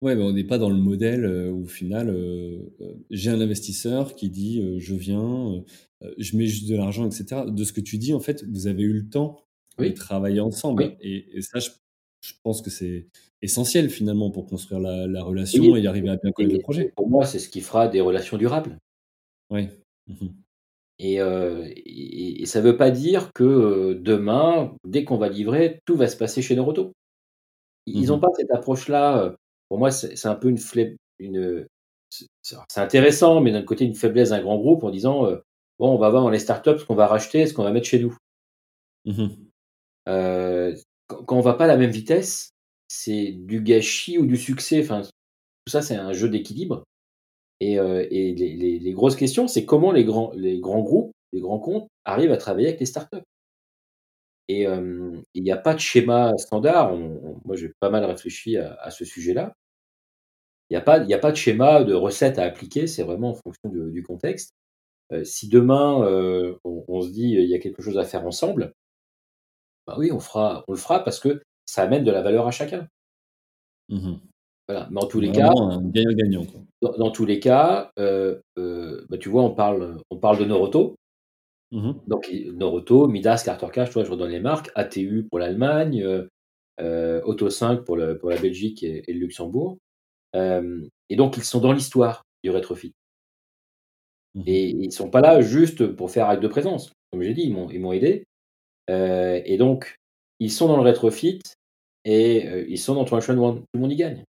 Ouais, 0.00 0.14
mais 0.14 0.22
on 0.22 0.32
n'est 0.32 0.44
pas 0.44 0.58
dans 0.58 0.70
le 0.70 0.76
modèle 0.76 1.26
où 1.26 1.64
au 1.64 1.66
final, 1.66 2.16
j'ai 3.10 3.30
un 3.30 3.40
investisseur 3.40 4.14
qui 4.14 4.30
dit 4.30 4.78
je 4.78 4.94
viens, 4.94 5.64
je 6.18 6.36
mets 6.36 6.46
juste 6.46 6.68
de 6.68 6.76
l'argent, 6.76 7.04
etc. 7.04 7.42
De 7.48 7.64
ce 7.64 7.72
que 7.72 7.80
tu 7.80 7.98
dis, 7.98 8.14
en 8.14 8.20
fait, 8.20 8.44
vous 8.44 8.68
avez 8.68 8.84
eu 8.84 8.92
le 8.92 9.08
temps 9.08 9.48
oui. 9.78 9.94
travailler 9.94 10.40
ensemble. 10.40 10.96
Et, 11.00 11.40
ça, 11.40 11.58
je, 11.58 12.32
pense 12.44 12.62
que 12.62 12.70
c'est 12.70 13.08
essentiel 13.42 13.90
finalement 13.90 14.30
pour 14.30 14.46
construire 14.46 14.80
la, 14.80 15.22
relation 15.22 15.76
et 15.76 15.80
y 15.80 15.86
arriver 15.88 16.10
à 16.10 16.16
bien 16.16 16.30
connaître 16.32 16.54
le 16.54 16.60
projet. 16.60 16.92
Pour 16.94 17.08
moi, 17.08 17.26
c'est 17.26 17.38
ce 17.40 17.48
qui 17.48 17.60
fera 17.60 17.88
des 17.88 18.00
relations 18.00 18.36
durables. 18.36 18.78
Oui. 19.50 19.68
Mmh 20.06 20.28
euh, 21.00 21.64
et, 21.76 22.42
et, 22.42 22.46
ça 22.46 22.60
ne 22.60 22.64
veut 22.64 22.76
pas 22.76 22.90
dire 22.90 23.32
que 23.32 23.44
euh, 23.44 23.94
demain, 23.94 24.74
dès 24.84 25.04
qu'on 25.04 25.16
va 25.16 25.28
livrer, 25.28 25.80
tout 25.84 25.96
va 25.96 26.08
se 26.08 26.16
passer 26.16 26.42
chez 26.42 26.56
Noroto. 26.56 26.92
Ils 27.86 28.08
n'ont 28.08 28.16
mmh 28.16 28.20
pas 28.20 28.28
cette 28.36 28.50
approche-là. 28.50 29.22
Euh, 29.22 29.32
pour 29.68 29.78
moi, 29.78 29.90
c'est 29.90 30.26
un 30.26 30.34
peu 30.34 30.48
une 30.48 30.58
une 31.18 31.66
c'est 32.42 32.80
intéressant, 32.80 33.40
mais 33.40 33.52
d'un 33.52 33.62
côté, 33.62 33.84
une 33.84 33.94
faiblesse 33.94 34.30
d'un 34.30 34.40
grand 34.40 34.58
groupe 34.58 34.82
en 34.82 34.90
disant 34.90 35.24
bon, 35.78 35.94
on 35.94 35.98
va 35.98 36.10
voir 36.10 36.22
dans 36.22 36.30
les 36.30 36.38
startups 36.38 36.78
ce 36.78 36.84
qu'on 36.84 36.94
va 36.94 37.06
racheter, 37.06 37.46
ce 37.46 37.54
qu'on 37.54 37.64
va 37.64 37.70
mettre 37.70 37.86
chez 37.86 38.00
nous. 38.00 38.16
Mmh 39.04 39.28
euh, 40.08 40.74
quand 41.06 41.36
on 41.36 41.40
va 41.40 41.54
pas 41.54 41.64
à 41.64 41.68
la 41.68 41.76
même 41.76 41.90
vitesse, 41.90 42.50
c'est 42.88 43.32
du 43.32 43.60
gâchis 43.60 44.18
ou 44.18 44.26
du 44.26 44.36
succès. 44.36 44.80
Enfin, 44.82 45.02
tout 45.02 45.70
ça, 45.70 45.82
c'est 45.82 45.96
un 45.96 46.12
jeu 46.12 46.28
d'équilibre. 46.28 46.84
Et, 47.60 47.78
euh, 47.78 48.06
les, 48.10 48.92
grosses 48.92 49.16
questions, 49.16 49.48
c'est 49.48 49.64
comment 49.64 49.92
les 49.92 50.04
grands, 50.04 50.32
les 50.34 50.60
grands 50.60 50.82
groupes, 50.82 51.12
les 51.32 51.40
grands 51.40 51.58
comptes 51.58 51.88
arrivent 52.04 52.32
à 52.32 52.36
travailler 52.36 52.68
avec 52.68 52.80
les 52.80 52.86
startups. 52.86 53.24
Et 54.50 54.64
il 55.34 55.42
n'y 55.42 55.52
a 55.52 55.58
pas 55.58 55.74
de 55.74 55.78
schéma 55.78 56.32
standard. 56.38 56.96
moi, 56.96 57.54
j'ai 57.54 57.70
pas 57.80 57.90
mal 57.90 58.04
réfléchi 58.04 58.56
à, 58.56 58.90
ce 58.90 59.04
sujet-là. 59.04 59.52
Il 60.70 60.74
n'y 60.74 60.78
a, 60.78 60.80
pas, 60.80 61.00
a 61.00 61.18
pas 61.18 61.32
de 61.32 61.36
schéma 61.36 61.84
de 61.84 61.92
recette 61.92 62.38
à 62.38 62.44
appliquer. 62.44 62.86
C'est 62.86 63.02
vraiment 63.02 63.30
en 63.30 63.34
fonction 63.34 63.68
du 63.68 64.02
contexte. 64.02 64.54
Euh, 65.12 65.24
si 65.24 65.48
demain, 65.48 66.00
on, 66.64 66.84
on, 66.88 67.02
se 67.02 67.10
dit 67.10 67.30
il 67.30 67.48
y 67.48 67.54
a 67.54 67.58
quelque 67.58 67.82
chose 67.82 67.98
à 67.98 68.04
faire 68.04 68.26
ensemble, 68.26 68.72
bah 69.86 69.96
oui, 69.98 70.12
on, 70.12 70.20
fera, 70.20 70.64
on 70.68 70.72
le 70.72 70.78
fera 70.78 71.02
parce 71.02 71.18
que 71.18 71.42
ça 71.64 71.82
amène 71.82 72.04
de 72.04 72.10
la 72.10 72.22
valeur 72.22 72.46
à 72.46 72.50
chacun. 72.50 72.88
Mmh 73.88 74.27
voilà. 74.68 74.86
Mais 74.90 75.02
en 75.02 75.06
tous 75.06 75.20
les 75.20 75.32
cas, 75.32 75.50
gagnant-gagnant. 75.82 76.46
Dans, 76.82 77.10
tous 77.10 77.24
les 77.24 77.40
cas, 77.40 77.90
euh, 77.98 78.38
euh, 78.58 79.04
bah, 79.08 79.16
tu 79.16 79.30
vois, 79.30 79.42
on 79.42 79.54
parle, 79.54 79.96
on 80.10 80.18
parle 80.18 80.38
de 80.38 80.44
Noroto. 80.44 80.94
Mmh 81.72 81.92
Donc 82.06 82.30
Noroto, 82.52 83.08
Midas, 83.08 83.42
Carter 83.44 83.68
Cash, 83.72 83.90
toi, 83.90 84.04
je 84.04 84.10
redonne 84.10 84.30
les 84.30 84.40
marques. 84.40 84.70
ATU 84.74 85.26
pour 85.28 85.38
l'Allemagne, 85.38 86.04
euh, 86.80 87.22
Auto 87.24 87.48
5 87.48 87.84
pour, 87.84 87.96
le, 87.96 88.18
pour 88.18 88.30
la 88.30 88.36
Belgique 88.36 88.82
et, 88.82 89.02
le 89.08 89.18
Luxembourg. 89.18 89.78
et 90.34 91.16
donc 91.16 91.36
ils 91.38 91.44
sont 91.44 91.60
dans 91.60 91.72
l'histoire 91.72 92.22
du 92.44 92.50
rétrofit. 92.50 92.92
Mmh 94.34 94.42
et 94.46 94.68
ils 94.68 94.86
ne 94.86 94.92
sont 94.92 95.10
pas 95.10 95.22
là 95.22 95.40
juste 95.40 95.86
pour 95.86 96.10
faire 96.10 96.28
acte 96.28 96.42
de 96.42 96.48
présence. 96.48 96.92
Comme 97.10 97.22
j'ai 97.22 97.32
dit, 97.32 97.42
ils 97.42 97.80
m'ont 97.80 97.92
aidé. 97.92 98.24
Et 98.88 99.56
donc, 99.58 99.96
ils 100.40 100.52
sont 100.52 100.68
dans 100.68 100.76
le 100.76 100.82
rétrofit 100.82 101.40
et 102.04 102.64
ils 102.68 102.78
sont 102.78 102.94
dans 102.94 103.04
Transaction 103.04 103.42
One. 103.42 103.60
Tout 103.60 103.64
le 103.74 103.80
monde 103.80 103.92
y 103.92 103.96
gagne. 103.96 104.24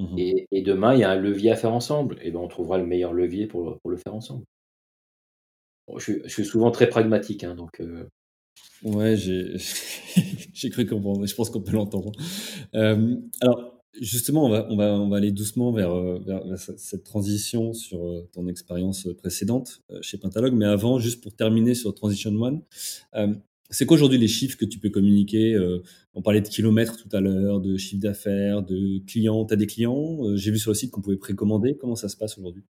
Mmh 0.00 0.18
Et, 0.18 0.62
demain, 0.62 0.94
il 0.94 1.00
y 1.00 1.04
a 1.04 1.10
un 1.10 1.16
levier 1.16 1.50
à 1.50 1.56
faire 1.56 1.72
ensemble. 1.72 2.18
Et 2.22 2.30
ben, 2.30 2.40
on 2.40 2.48
trouvera 2.48 2.78
le 2.78 2.86
meilleur 2.86 3.12
levier 3.12 3.46
pour, 3.46 3.78
pour 3.80 3.90
le 3.90 3.96
faire 3.96 4.14
ensemble. 4.14 4.44
je, 5.96 6.26
suis 6.28 6.44
souvent 6.44 6.70
très 6.70 6.88
pragmatique, 6.88 7.44
hein, 7.44 7.54
donc. 7.54 7.82
Ouais, 8.82 9.16
j'ai 9.16 10.70
cru 10.70 10.86
comprendre. 10.86 11.26
Je 11.26 11.34
pense 11.34 11.50
qu'on 11.50 11.60
peut 11.60 11.72
l'entendre. 11.72 12.12
alors, 12.72 13.82
justement, 14.00 14.46
on 14.46 14.48
va, 14.48 14.66
on, 14.70 14.76
va, 14.76 14.92
on 14.94 15.08
va 15.08 15.16
aller 15.18 15.32
doucement 15.32 15.72
vers, 15.72 15.94
vers, 16.20 16.42
cette 16.56 17.04
transition 17.04 17.74
sur 17.74 18.26
ton 18.32 18.48
expérience 18.48 19.06
précédente 19.18 19.82
chez 20.00 20.16
Pentalog. 20.16 20.54
Mais 20.54 20.66
avant, 20.66 20.98
juste 20.98 21.22
pour 21.22 21.34
terminer 21.34 21.74
sur 21.74 21.94
Transition 21.94 22.32
One, 22.40 22.62
c'est 23.70 23.86
quoi 23.86 23.96
aujourd'hui 23.96 24.18
les 24.18 24.28
chiffres 24.28 24.56
que 24.58 24.64
tu 24.64 24.78
peux 24.78 24.90
communiquer 24.90 25.56
On 26.14 26.22
parlait 26.22 26.40
de 26.40 26.48
kilomètres 26.48 26.96
tout 26.96 27.14
à 27.16 27.20
l'heure, 27.20 27.60
de 27.60 27.76
chiffre 27.76 28.02
d'affaires, 28.02 28.62
de 28.62 28.98
clients. 29.06 29.44
Tu 29.44 29.54
as 29.54 29.56
des 29.56 29.66
clients 29.66 30.18
J'ai 30.34 30.50
vu 30.50 30.58
sur 30.58 30.70
le 30.70 30.74
site 30.74 30.90
qu'on 30.90 31.00
pouvait 31.00 31.16
précommander. 31.16 31.76
Comment 31.76 31.96
ça 31.96 32.08
se 32.08 32.16
passe 32.16 32.36
aujourd'hui? 32.38 32.64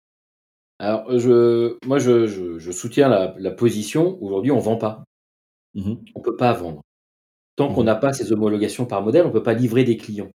Alors, 0.81 1.19
je, 1.19 1.77
moi, 1.85 1.99
je, 1.99 2.25
je, 2.25 2.71
soutiens 2.71 3.07
la, 3.07 3.35
la 3.37 3.51
position. 3.51 4.17
Aujourd'hui, 4.23 4.51
on 4.51 4.55
ne 4.55 4.61
vend 4.61 4.77
pas. 4.77 5.03
Mmh 5.75 5.93
on 6.15 6.19
ne 6.19 6.23
peut 6.23 6.35
pas 6.35 6.53
vendre. 6.53 6.81
Tant 7.55 7.71
qu'on 7.71 7.83
mmh 7.83 7.85
n'a 7.85 7.95
pas 7.95 8.13
ces 8.13 8.31
homologations 8.31 8.87
par 8.87 9.03
modèle, 9.03 9.25
on 9.25 9.27
ne 9.27 9.33
peut 9.33 9.43
pas 9.43 9.53
livrer 9.53 9.83
des 9.83 9.95
clients. 9.95 10.31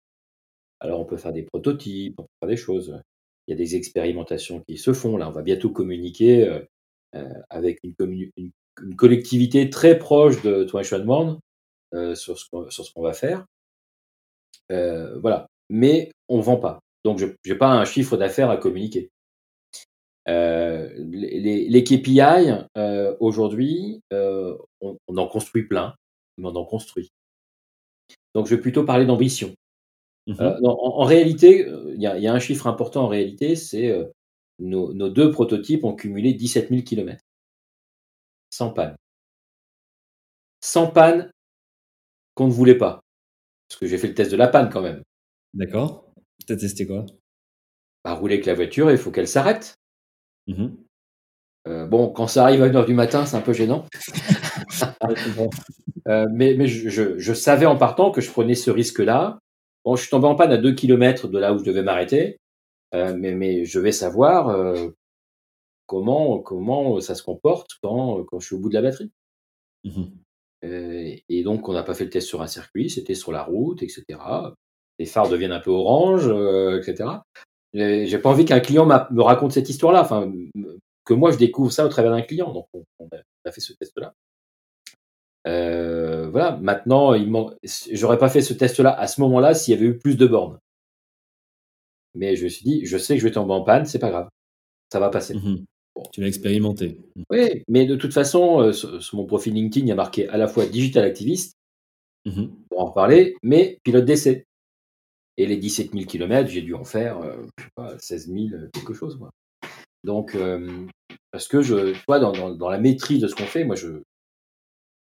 Alors, 0.80 1.00
on 1.00 1.06
peut 1.06 1.18
faire 1.18 1.32
des 1.32 1.44
prototypes, 1.44 2.16
on 2.18 2.24
peut 2.24 2.30
faire 2.40 2.50
des 2.50 2.58
choses. 2.58 3.00
Il 3.48 3.52
y 3.52 3.54
a 3.54 3.56
des 3.56 3.76
expérimentations 3.76 4.64
qui 4.68 4.78
se 4.78 4.94
font. 4.94 5.16
Là, 5.16 5.30
on 5.30 5.32
va 5.32 5.44
bientôt 5.44 5.70
communiquer 5.70 6.62
avec 7.52 7.78
une, 7.84 7.94
collectivité 8.98 9.70
très 9.70 9.98
proche 9.98 10.42
de 10.42 10.64
Twin 10.64 11.10
One 11.10 11.40
euh, 11.94 12.16
sur 12.16 12.38
ce 12.38 12.94
qu'on 12.94 13.02
va 13.02 13.14
faire. 13.14 13.46
Euh, 14.72 15.20
voilà. 15.20 15.48
Mais 15.70 16.12
on 16.30 16.38
ne 16.38 16.44
vend 16.44 16.58
pas. 16.58 16.80
Donc, 17.04 17.18
je 17.18 17.28
n'ai 17.46 17.56
pas 17.56 17.70
un 17.72 17.86
chiffre 17.86 18.18
d'affaires 18.18 18.50
à 18.50 18.58
communiquer. 18.58 19.10
Euh, 20.28 20.90
les, 20.98 21.68
les, 21.68 21.84
KPI, 21.84 22.22
euh, 22.78 23.16
aujourd'hui, 23.20 24.02
euh, 24.14 24.56
on, 24.82 24.98
en 25.18 25.28
construit 25.28 25.64
plein, 25.64 25.96
mais 26.38 26.48
on 26.48 26.56
en 26.56 26.66
construit. 26.66 27.12
Donc, 28.36 28.48
je 28.48 28.56
vais 28.56 28.62
plutôt 28.62 28.84
parler 28.84 29.06
d'ambition. 29.06 29.54
Mmh 30.28 30.36
en, 30.64 31.04
réalité, 31.04 31.68
il 31.96 31.98
y, 31.98 32.04
y, 32.04 32.28
a 32.28 32.34
un 32.34 32.40
chiffre 32.40 32.68
important 32.68 33.06
en 33.06 33.08
réalité, 33.08 33.56
c'est 33.56 33.92
nos, 34.60 34.94
nos, 34.94 35.10
deux 35.10 35.32
prototypes 35.32 35.84
ont 35.84 35.96
cumulé 35.96 36.34
17 36.34 36.70
000 36.70 36.84
km. 36.84 37.20
Sans 38.52 38.70
panne. 38.72 38.96
Sans 40.60 40.88
panne 40.88 41.32
qu'on 42.36 42.48
ne 42.48 42.52
voulait 42.52 42.78
pas. 42.78 43.02
Parce 43.68 43.80
que 43.80 43.88
j'ai 43.88 43.98
fait 43.98 44.10
le 44.10 44.14
test 44.14 44.32
de 44.32 44.38
la 44.38 44.50
panne 44.50 44.70
quand 44.70 44.82
même. 44.82 45.02
D'accord. 45.54 46.12
Tu 46.46 46.54
as 46.54 46.58
testé 46.58 46.86
quoi? 46.86 47.06
Bah, 48.04 48.14
Rouler 48.14 48.36
avec 48.36 48.46
la 48.46 48.54
voiture, 48.54 48.92
il 48.92 48.98
faut 48.98 49.12
qu'elle 49.12 49.28
s'arrête. 49.28 49.76
Mmh 50.48 50.68
euh, 51.68 51.86
bon, 51.86 52.10
quand 52.10 52.26
ça 52.26 52.42
arrive 52.42 52.64
à 52.64 52.70
1h 52.70 52.88
du 52.88 52.96
matin, 52.96 53.24
c'est 53.28 53.38
un 53.38 53.42
peu 53.42 53.54
gênant. 53.54 53.86
Euh, 56.08 56.26
mais, 56.34 56.56
mais 56.58 56.66
je, 56.66 57.34
savais 57.34 57.68
en 57.68 57.78
partant 57.78 58.10
que 58.10 58.22
je 58.22 58.32
prenais 58.32 58.56
ce 58.56 58.72
risque-là. 58.72 59.38
Bon, 59.86 59.96
je 59.96 60.02
suis 60.02 60.10
tombé 60.10 60.26
en 60.26 60.34
panne 60.34 60.52
à 60.52 60.58
2 60.58 60.74
km 60.74 61.28
de 61.28 61.38
là 61.38 61.54
où 61.54 61.60
je 61.60 61.64
devais 61.64 61.84
m'arrêter, 61.84 62.38
euh, 62.96 63.16
mais, 63.16 63.36
mais 63.36 63.66
je 63.66 63.80
vais 63.80 63.92
savoir 63.92 64.50
comment, 65.92 66.40
comment 66.40 67.02
ça 67.02 67.16
se 67.16 67.24
comporte 67.24 67.72
quand, 67.84 68.24
quand 68.24 68.40
je 68.40 68.46
suis 68.46 68.56
au 68.56 68.60
bout 68.60 68.70
de 68.70 68.76
la 68.76 68.82
batterie. 68.82 69.12
Mmh 69.84 70.06
et 70.64 71.42
donc, 71.44 71.68
on 71.70 71.74
n'a 71.74 71.82
pas 71.82 71.96
fait 71.96 72.04
le 72.04 72.12
test 72.12 72.28
sur 72.28 72.44
un 72.44 72.48
circuit, 72.48 72.92
c'était 72.92 73.16
sur 73.16 73.32
la 73.32 73.42
route, 73.42 73.82
etc. 73.82 74.04
Les 75.00 75.08
phares 75.08 75.28
deviennent 75.28 75.52
un 75.52 75.60
peu 75.60 75.72
orange, 75.72 76.28
etc. 76.78 77.10
J'ai 77.74 78.18
pas 78.20 78.30
envie 78.30 78.46
qu'un 78.46 78.60
client 78.60 78.86
me 78.86 79.22
raconte 79.24 79.54
cette 79.54 79.70
histoire-là, 79.70 80.02
enfin, 80.02 80.32
que 81.04 81.16
moi 81.16 81.32
je 81.32 81.40
découvre 81.40 81.72
ça 81.72 81.84
au 81.84 81.90
travers 81.90 82.12
d'un 82.12 82.22
client. 82.22 82.54
Donc 82.54 82.68
on, 82.74 83.10
a, 83.46 83.52
fait 83.52 83.60
ce 83.60 83.74
test-là. 83.74 84.14
Euh, 85.48 86.30
voilà, 86.30 86.58
maintenant, 86.58 87.16
j'aurais 87.92 88.20
pas 88.20 88.30
fait 88.30 88.42
ce 88.42 88.54
test-là 88.54 88.94
à 88.94 89.08
ce 89.08 89.20
moment-là 89.22 89.56
s'il 89.56 89.74
y 89.74 89.78
avait 89.78 89.88
eu 89.88 89.98
plus 89.98 90.16
de 90.16 90.28
bornes. 90.28 90.60
Mais 92.14 92.36
je 92.36 92.44
me 92.44 92.50
suis 92.50 92.66
dit, 92.66 92.86
je 92.86 93.00
sais 93.00 93.16
que 93.16 93.20
je 93.20 93.28
vais 93.28 93.34
tomber 93.34 93.54
en 93.54 93.64
panne, 93.64 93.86
c'est 93.86 93.98
pas 93.98 94.12
grave, 94.12 94.30
ça 94.92 95.00
va 95.00 95.10
passer. 95.10 95.36
Tu 96.12 96.22
l'as 96.22 96.28
expérimenté. 96.28 96.98
Oui, 97.30 97.64
mais 97.68 97.86
de 97.86 97.96
toute 97.96 98.14
façon, 98.14 98.62
euh, 98.62 98.72
sur, 98.72 99.16
mon 99.16 99.26
profil 99.26 99.54
LinkedIn, 99.54 99.86
il 99.86 99.90
y 99.90 99.92
a 99.92 99.96
marqué 99.96 100.28
à 100.30 100.38
la 100.38 100.48
fois 100.48 100.66
digital 100.66 101.04
activiste, 101.04 101.58
mmh 102.26 102.48
pour 102.70 102.82
en 102.82 102.86
reparler, 102.86 103.36
mais 103.44 103.80
pilote 103.84 104.06
d'essai. 104.06 104.46
Et 105.38 105.46
les 105.46 105.58
17 105.58 105.92
000 105.92 106.06
km, 106.06 106.50
j'ai 106.50 106.62
dû 106.62 106.74
en 106.74 106.84
faire 106.84 107.20
euh, 107.20 107.98
16 108.00 108.28
000 108.28 108.48
quelque 108.74 108.94
chose. 108.94 109.18
Moi. 109.18 109.32
Donc, 110.04 110.36
euh, 110.36 110.88
parce 111.32 111.48
que 111.48 111.62
je, 111.62 111.94
toi, 112.06 112.20
dans, 112.20 112.56
dans, 112.56 112.70
la 112.70 112.80
maîtrise 112.80 113.22
de 113.22 113.28
ce 113.28 113.36
qu'on 113.36 113.46
fait, 113.46 113.64
moi, 113.64 113.76
je 113.76 114.02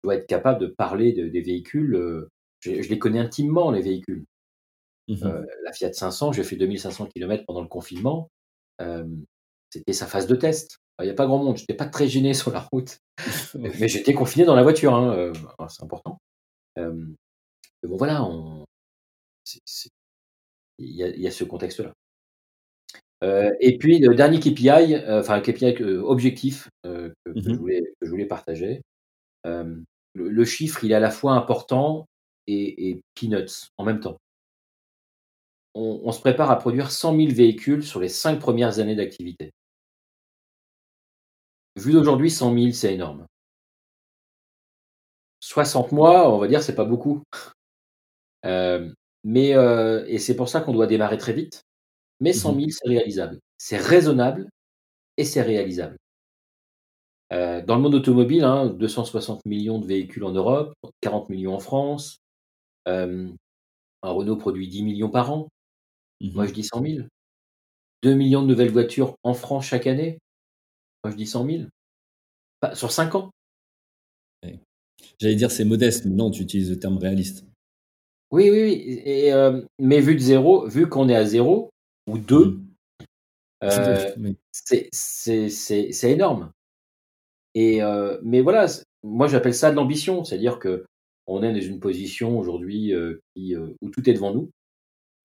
dois 0.03 0.15
être 0.15 0.27
capable 0.27 0.59
de 0.59 0.67
parler 0.67 1.13
des 1.13 1.41
véhicules. 1.41 1.95
Euh, 1.95 2.30
je, 2.61 2.71
les 2.71 2.99
connais 2.99 3.19
intimement, 3.19 3.71
les 3.71 3.82
véhicules. 3.82 4.25
Euh, 5.09 5.43
la 5.63 5.71
Fiat 5.71 5.93
500, 5.93 6.34
j'ai 6.34 6.43
fait 6.43 6.55
2500 6.55 7.07
km 7.07 7.43
pendant 7.45 7.61
le 7.61 7.67
confinement. 7.67 8.30
C'était 9.70 9.93
sa 9.93 10.07
phase 10.07 10.28
de 10.28 10.36
test. 10.36 10.78
Il 10.99 11.05
n'y 11.05 11.11
a 11.11 11.15
pas 11.15 11.28
grand 11.28 11.38
monde. 11.38 11.57
Je 11.57 11.63
n'étais 11.63 11.76
pas 11.76 11.86
très 11.86 12.07
gêné 12.07 12.34
sur 12.34 12.51
la 12.51 12.67
route. 12.72 12.99
mais 13.55 13.88
j'étais 13.88 14.13
confiné 14.13 14.45
dans 14.45 14.55
la 14.55 14.63
voiture. 14.63 14.95
Hein, 14.95 15.32
c'est 15.70 15.84
important. 15.84 16.20
mais 16.76 16.86
bon, 17.84 17.97
voilà, 17.97 18.24
on, 18.24 18.65
il 20.78 20.95
y 20.95 21.28
a, 21.28 21.32
ce 21.32 21.43
contexte-là. 21.43 21.93
Euh, 23.24 23.51
et 23.59 23.78
puis 23.78 23.99
le 23.99 24.15
dernier 24.15 24.39
KPI, 24.39 24.95
euh, 24.95 25.20
enfin 25.20 25.41
KPI 25.41 25.82
euh, 25.82 26.01
objectif 26.03 26.70
que, 26.84 27.13
mmh 27.28 27.34
je 27.36 27.51
voulais, 27.51 27.84
je 28.01 28.09
voulais 28.09 28.26
partager. 28.26 28.82
Le, 30.15 30.45
chiffre, 30.45 30.84
il 30.84 30.91
est 30.91 30.95
à 30.95 30.99
la 30.99 31.11
fois 31.11 31.34
important 31.34 32.05
et, 32.47 32.99
peanuts 33.15 33.70
en 33.78 33.86
même 33.86 33.99
temps. 33.99 34.17
On, 35.76 36.11
se 36.11 36.20
prépare 36.20 36.51
à 36.51 36.57
produire 36.57 36.91
100 36.91 37.15
000 37.15 37.32
véhicules 37.32 37.86
sur 37.86 37.99
les 38.01 38.09
cinq 38.09 38.39
premières 38.39 38.80
années 38.80 38.95
d'activité. 38.95 39.51
Vu 41.80 41.93
d'aujourd'hui, 41.93 42.30
100 42.30 42.53
000, 42.53 42.71
c'est 42.73 42.93
énorme. 42.93 43.25
60 45.39 45.91
mois, 45.91 46.34
on 46.34 46.38
va 46.39 46.47
dire, 46.47 46.61
c'est 46.63 46.75
pas 46.75 46.86
beaucoup. 46.86 47.23
Mais, 49.23 49.53
euh, 49.55 50.05
et 50.07 50.17
c'est 50.19 50.36
pour 50.36 50.49
ça 50.49 50.61
qu'on 50.61 50.73
doit 50.73 50.88
démarrer 50.88 51.17
très 51.17 51.34
vite. 51.34 51.63
Mais 52.21 52.34
100 52.34 52.53
000, 52.55 52.67
mmh 52.67 52.71
c'est 52.71 52.89
réalisable. 52.89 53.39
C'est 53.57 53.77
raisonnable 53.77 54.49
et 55.17 55.25
c'est 55.25 55.41
réalisable. 55.41 55.97
Euh, 57.32 57.61
dans 57.63 57.75
le 57.75 57.82
monde 57.82 57.95
automobile, 57.95 58.43
hein, 58.43 58.67
260 58.67 59.45
millions 59.45 59.80
de 59.80 59.86
véhicules 59.86 60.23
en 60.23 60.32
Europe, 60.32 60.73
40 61.01 61.30
millions 61.30 61.53
en 61.53 61.59
France. 61.59 62.17
Euh, 62.88 63.30
un 64.03 64.11
Renault 64.11 64.38
produit 64.38 64.67
10 64.67 64.84
millions 64.84 65.09
par 65.09 65.32
an. 65.32 65.49
Mmh 66.21 66.34
Moi, 66.34 66.47
je 66.47 66.53
dis 66.53 66.63
100 66.63 66.82
000. 66.84 67.07
2 68.03 68.13
millions 68.15 68.43
de 68.43 68.47
nouvelles 68.47 68.71
voitures 68.71 69.15
en 69.23 69.34
France 69.34 69.65
chaque 69.67 69.88
année. 69.88 70.19
Moi, 71.03 71.11
je 71.11 71.15
dis 71.15 71.27
100 71.27 71.45
000. 71.45 71.63
sur 72.73 72.91
5 72.91 73.15
ans. 73.15 73.31
J'allais 75.19 75.35
dire 75.35 75.51
c'est 75.51 75.65
modeste, 75.65 76.05
mais 76.05 76.15
non, 76.15 76.31
tu 76.31 76.41
utilises 76.41 76.69
le 76.69 76.79
terme 76.79 76.97
réaliste. 76.97 77.45
Oui, 78.31 78.49
oui, 78.49 78.61
oui. 78.63 79.01
Et, 79.05 79.33
euh, 79.33 79.61
mais 79.79 80.01
vu 80.01 80.15
de 80.15 80.19
zéro, 80.19 80.67
vu 80.67 80.87
qu'on 80.87 81.09
est 81.09 81.15
à 81.15 81.25
zéro 81.25 81.71
ou 82.07 82.17
deux, 82.17 82.59
mmh. 83.61 83.65
euh, 83.65 84.33
c'est 84.91 86.11
énorme. 86.11 86.51
Et 87.55 87.81
euh, 87.81 88.19
mais 88.23 88.41
voilà, 88.41 88.67
moi 89.03 89.27
j'appelle 89.27 89.55
ça 89.55 89.71
de 89.71 89.75
l'ambition, 89.75 90.23
c'est-à-dire 90.23 90.59
que 90.59 90.85
on 91.27 91.43
est 91.43 91.53
dans 91.53 91.61
une 91.61 91.79
position 91.79 92.37
aujourd'hui 92.39 92.93
où 92.95 93.89
tout 93.89 94.09
est 94.09 94.13
devant 94.13 94.33
nous. 94.33 94.49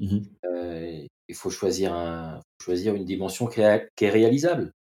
Mmh 0.00 0.20
il 1.26 1.34
faut 1.34 1.48
choisir 1.48 1.94
un, 1.94 2.42
choisir 2.62 2.94
une 2.94 3.06
dimension 3.06 3.46
qui 3.46 3.62
est, 3.62 3.88
qui 3.96 4.04
est 4.04 4.10
réalisable. 4.10 4.72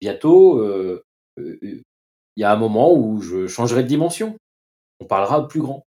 Bientôt, 0.00 0.64
il 1.36 1.82
y 2.36 2.44
a 2.44 2.52
un 2.52 2.56
moment 2.56 2.94
où 2.94 3.20
je 3.20 3.46
changerai 3.46 3.82
de 3.82 3.88
dimension. 3.88 4.36
On 5.00 5.06
parlera 5.06 5.46
plus 5.48 5.60
grand 5.60 5.84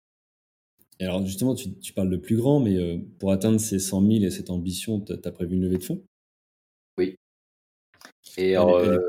alors 1.06 1.26
justement, 1.26 1.56
tu, 1.56 1.94
parles 1.94 2.10
de 2.10 2.18
plus 2.18 2.36
grand, 2.36 2.60
mais 2.60 2.76
euh, 2.76 2.98
pour 3.20 3.32
atteindre 3.32 3.60
ces 3.60 3.80
100 3.80 4.02
000 4.02 4.24
et 4.24 4.30
cette 4.30 4.50
ambition, 4.50 5.00
tu 5.00 5.14
as, 5.14 5.32
prévu 5.32 5.56
une 5.56 5.64
levée 5.64 5.78
de 5.78 5.84
fonds? 5.84 6.04
Oui. 6.98 7.16
Et 8.38 8.58
euh, 8.58 9.00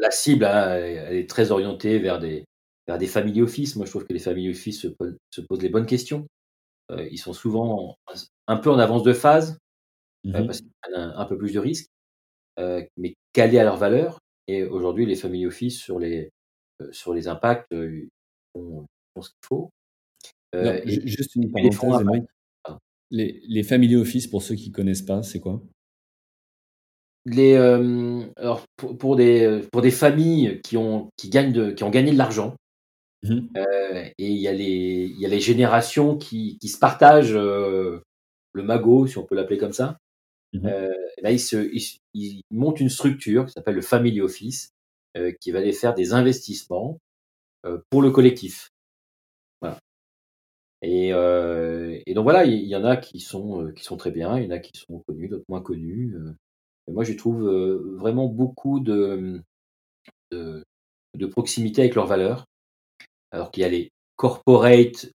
la 0.00 0.10
cible, 0.10 0.44
hein, 0.44 0.70
elle, 0.74 1.16
est 1.16 1.28
très 1.28 1.50
orientée 1.50 1.98
vers 1.98 2.18
des, 2.18 2.44
vers 2.86 2.98
des 2.98 3.06
family 3.06 3.42
office. 3.42 3.76
Moi, 3.76 3.86
je 3.86 3.90
trouve 3.90 4.06
que 4.06 4.12
les 4.12 4.18
family 4.18 4.50
office 4.50 4.82
se, 4.82 4.88
posent, 4.88 5.62
les 5.62 5.68
bonnes 5.68 5.86
questions. 5.86 6.26
Euh, 6.90 7.08
ils 7.10 7.18
sont 7.18 7.32
souvent 7.32 7.96
un 8.46 8.56
peu 8.56 8.70
en 8.70 8.78
avance 8.78 9.02
de 9.02 9.12
phase, 9.12 9.58
mmh 10.24 10.46
parce 10.46 10.60
qu'ils 10.60 10.72
prennent 10.80 11.12
un, 11.16 11.24
peu 11.24 11.36
plus 11.36 11.52
de 11.52 11.58
risques, 11.58 11.90
mais 12.96 13.14
calés 13.32 13.58
à 13.58 13.64
leur 13.64 13.76
valeur. 13.76 14.20
Et 14.48 14.64
aujourd'hui, 14.64 15.06
les 15.06 15.16
family 15.16 15.46
office, 15.46 15.78
sur 15.78 15.98
les, 15.98 16.30
sur 16.90 17.14
les 17.14 17.28
impacts, 17.28 17.66
font, 18.54 18.86
font 19.14 19.22
ce 19.22 19.30
qu'il 19.30 19.46
faut. 19.46 19.70
juste 21.06 21.36
une 21.36 21.50
parenthèse, 21.50 22.24
les, 23.10 23.42
les 23.46 23.62
family 23.62 23.96
office, 23.96 24.26
pour 24.26 24.42
ceux 24.42 24.54
qui 24.54 24.70
ne 24.70 24.74
connaissent 24.74 25.02
pas, 25.02 25.22
c'est 25.22 25.40
quoi? 25.40 25.62
Les, 27.24 27.54
alors 28.36 28.64
pour, 28.76 29.14
des, 29.16 29.60
pour 29.70 29.80
des 29.80 29.92
familles 29.92 30.60
qui 30.62 30.76
ont, 30.76 31.08
qui 31.16 31.28
gagnent 31.28 31.52
de, 31.52 31.70
qui 31.70 31.84
ont 31.84 31.90
gagné 31.90 32.10
de 32.10 32.18
l'argent, 32.18 32.56
mmh 33.22 33.38
et 34.18 34.28
il 34.28 34.38
y, 34.38 34.48
a 34.48 34.52
les, 34.52 35.14
y 35.16 35.24
a 35.24 35.28
les 35.28 35.38
générations 35.38 36.18
qui, 36.18 36.58
qui 36.58 36.68
se 36.68 36.78
partagent 36.78 37.34
le 37.34 38.02
magot, 38.54 39.06
si 39.06 39.18
on 39.18 39.24
peut 39.24 39.36
l'appeler 39.36 39.58
comme 39.58 39.72
ça. 39.72 39.98
Mmh 40.54 40.68
là, 41.22 41.30
ils, 41.30 41.40
se, 41.40 41.70
ils, 42.12 42.42
montent 42.50 42.80
une 42.80 42.90
structure 42.90 43.46
qui 43.46 43.52
s'appelle 43.52 43.76
le 43.76 43.80
Family 43.82 44.20
Office, 44.20 44.72
qui 45.40 45.50
va 45.50 45.60
aller 45.60 45.72
faire 45.72 45.94
des 45.94 46.12
investissements 46.12 46.98
pour 47.90 48.02
le 48.02 48.10
collectif. 48.10 48.68
Voilà. 49.62 49.78
Et, 50.82 51.08
et 51.08 52.14
donc 52.14 52.24
voilà, 52.24 52.44
il 52.44 52.66
y, 52.66 52.76
en 52.76 52.84
a 52.84 52.98
qui 52.98 53.20
sont, 53.20 53.72
qui 53.74 53.82
sont 53.82 53.96
très 53.96 54.10
bien, 54.10 54.36
il 54.36 54.44
y 54.44 54.46
en 54.46 54.50
a 54.50 54.58
qui 54.58 54.78
sont 54.78 54.98
connus, 55.06 55.28
d'autres 55.28 55.44
moins 55.48 55.62
connus 55.62 56.14
moi, 56.88 57.04
je 57.04 57.12
trouve 57.12 57.42
vraiment 57.98 58.26
beaucoup 58.26 58.80
de, 58.80 59.42
de, 60.30 60.64
de, 61.14 61.26
proximité 61.26 61.82
avec 61.82 61.94
leurs 61.94 62.06
valeurs. 62.06 62.46
Alors 63.30 63.50
qu'il 63.50 63.62
y 63.62 63.64
a 63.64 63.68
les 63.68 63.90
corporate 64.16 65.10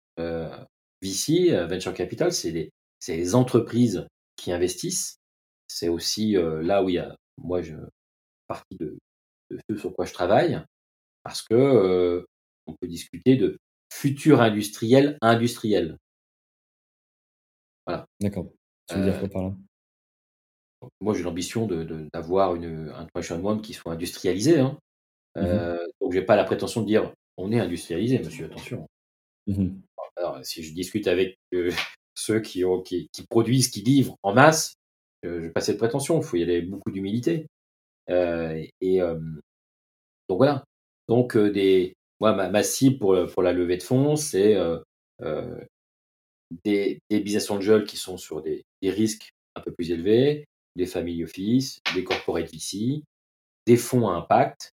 VC, 1.01 1.65
Venture 1.67 1.93
Capital, 1.93 2.31
c'est 2.31 2.51
les, 2.51 2.69
les, 3.07 3.36
entreprises 3.36 4.07
qui 4.36 4.51
investissent. 4.51 5.17
C'est 5.76 5.89
aussi 5.89 6.36
là 6.38 6.84
où 6.84 6.89
il 6.89 6.95
y 6.95 6.99
a, 6.99 7.13
moi, 7.38 7.61
je, 7.61 7.76
partie 8.47 8.78
de, 8.78 8.97
de, 9.51 9.59
ce 9.69 9.76
sur 9.76 9.93
quoi 9.93 10.05
je 10.05 10.13
travaille, 10.13 10.61
parce 11.21 11.41
que 11.41 12.26
on 12.65 12.73
peut 12.73 12.88
discuter 12.88 13.36
de 13.36 13.57
futur 13.91 14.39
industriel 14.39 15.17
industriel. 15.21 15.97
Voilà. 17.86 18.07
D'accord. 18.21 18.47
Tu 18.88 18.95
veux 18.95 19.03
dire 19.03 19.19
quoi 19.19 19.30
par 19.30 19.43
là? 19.43 19.55
Moi, 21.01 21.13
j'ai 21.13 21.23
l'ambition 21.23 21.67
d'avoir 22.13 22.55
une, 22.55 22.89
un 22.95 23.05
Traction 23.05 23.43
One 23.43 23.61
qui 23.61 23.73
soit 23.73 23.93
industrialisé. 23.93 24.59
Hein. 24.59 24.78
Mmh 25.36 25.41
euh, 25.41 25.86
donc, 25.99 26.13
je 26.13 26.19
n'ai 26.19 26.26
pas 26.26 26.36
la 26.36 26.45
prétention 26.45 26.82
de 26.82 26.88
dire 26.88 27.11
on 27.38 27.51
est 27.51 27.59
industrialisé, 27.59 28.19
monsieur, 28.19 28.45
attention. 28.45 28.88
Mmh 29.47 29.82
Alors, 30.15 30.39
si 30.45 30.63
je 30.63 30.73
discute 30.73 31.07
avec 31.07 31.38
euh, 31.53 31.71
ceux 32.15 32.39
qui, 32.39 32.63
ont, 32.63 32.82
qui, 32.82 33.09
produisent, 33.30 33.69
qui 33.69 33.82
livrent 33.82 34.15
en 34.23 34.34
masse, 34.34 34.76
euh, 35.24 35.41
je 35.41 35.45
n'ai 35.45 35.51
pas 35.51 35.61
cette 35.61 35.78
prétention. 35.78 36.20
Il 36.20 36.24
faut 36.24 36.38
y 36.38 36.43
aller 36.43 36.57
avec 36.57 36.70
beaucoup 36.70 36.91
d'humilité. 36.91 37.47
et 38.09 38.99
donc, 40.28 40.38
voilà. 40.38 40.63
Donc, 41.07 41.38
des, 41.38 41.93
moi, 42.20 42.34
ma, 42.34 42.63
cible 42.63 42.97
pour, 42.97 43.16
pour, 43.28 43.43
la 43.43 43.53
levée 43.53 43.78
de 43.78 43.84
fonds, 43.84 44.16
c'est 44.16 44.55
des, 46.63 46.99
des 47.09 47.20
business 47.20 47.49
angels 47.49 47.86
qui 47.86 47.97
sont 47.97 48.18
sur 48.18 48.41
des, 48.41 48.63
des 48.82 48.89
risques 48.89 49.32
un 49.55 49.61
peu 49.61 49.72
plus 49.72 49.91
élevés, 49.91 50.45
des 50.76 50.86
family 50.86 51.24
office, 51.24 51.80
des 51.93 52.03
corporate 52.03 52.51
VC, 52.51 53.03
des 53.66 53.78
fonds 53.78 54.07
à 54.07 54.13
impact. 54.13 54.72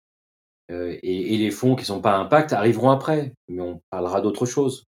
Euh, 0.71 0.99
et, 1.03 1.39
les 1.39 1.51
fonds 1.51 1.75
qui 1.77 1.83
ne 1.83 1.87
sont 1.87 2.01
pas 2.01 2.15
à 2.15 2.19
impact 2.19 2.53
arriveront 2.53 2.91
après, 2.91 3.33
mais 3.49 3.63
on 3.63 3.81
parlera 3.91 4.21
d'autre 4.21 4.47
chose. 4.47 4.85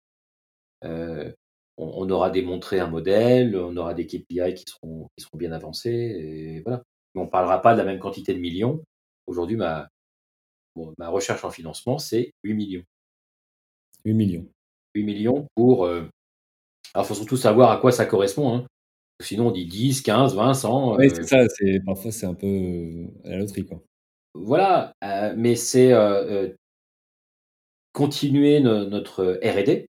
Euh, 0.85 1.33
on, 1.81 2.11
aura 2.11 2.31
démontré 2.31 2.79
un 2.79 2.89
modèle, 2.89 3.57
on 3.57 3.77
aura 3.77 3.95
des 3.95 4.07
KPI 4.07 4.55
qui 4.55 4.65
seront, 4.67 5.09
qui 5.17 5.25
seront 5.25 5.39
bien 5.39 5.53
avancés, 5.53 5.91
et 5.91 6.61
voilà. 6.61 6.83
Mais 7.15 7.23
on 7.23 7.25
ne 7.25 7.31
parlera 7.31 7.61
pas 7.61 7.73
de 7.73 7.79
la 7.79 7.85
même 7.85 7.99
quantité 7.99 8.35
de 8.35 8.39
millions. 8.39 8.85
Aujourd'hui, 9.27 9.57
ma, 9.57 9.89
ma 10.99 11.09
recherche 11.09 11.45
en 11.45 11.51
financement, 11.51 11.99
c'est 11.99 12.33
8 12.45 12.55
millions. 12.55 12.85
8 14.05 14.15
millions. 14.15 14.47
8 14.95 15.05
millions 15.05 15.47
pour. 15.55 15.87
Euh, 15.87 16.09
alors, 16.95 17.07
il 17.07 17.09
faut 17.09 17.15
surtout 17.15 17.37
savoir 17.37 17.71
à 17.71 17.79
quoi 17.79 17.93
ça 17.93 18.07
correspond. 18.07 18.55
Hein. 18.55 18.67
Sinon, 19.23 19.49
on 19.49 19.51
dit 19.51 19.67
10, 19.67 20.03
15, 20.03 20.35
20, 20.35 20.55
100. 20.55 20.97
Oui, 20.97 21.11
c'est 21.11 21.25
ça. 21.25 21.39
C'est, 21.49 21.81
parfois, 21.85 22.11
c'est 22.11 22.27
un 22.27 22.35
peu 22.35 22.47
euh, 22.47 23.07
à 23.25 23.31
la 23.31 23.39
loterie. 23.39 23.67
Quoi. 23.67 23.83
Voilà. 24.35 24.93
Euh, 25.05 25.35
mais 25.37 25.57
c'est 25.57 25.93
continuer 27.93 28.61
notre 28.61 29.41
RD, 29.43 29.87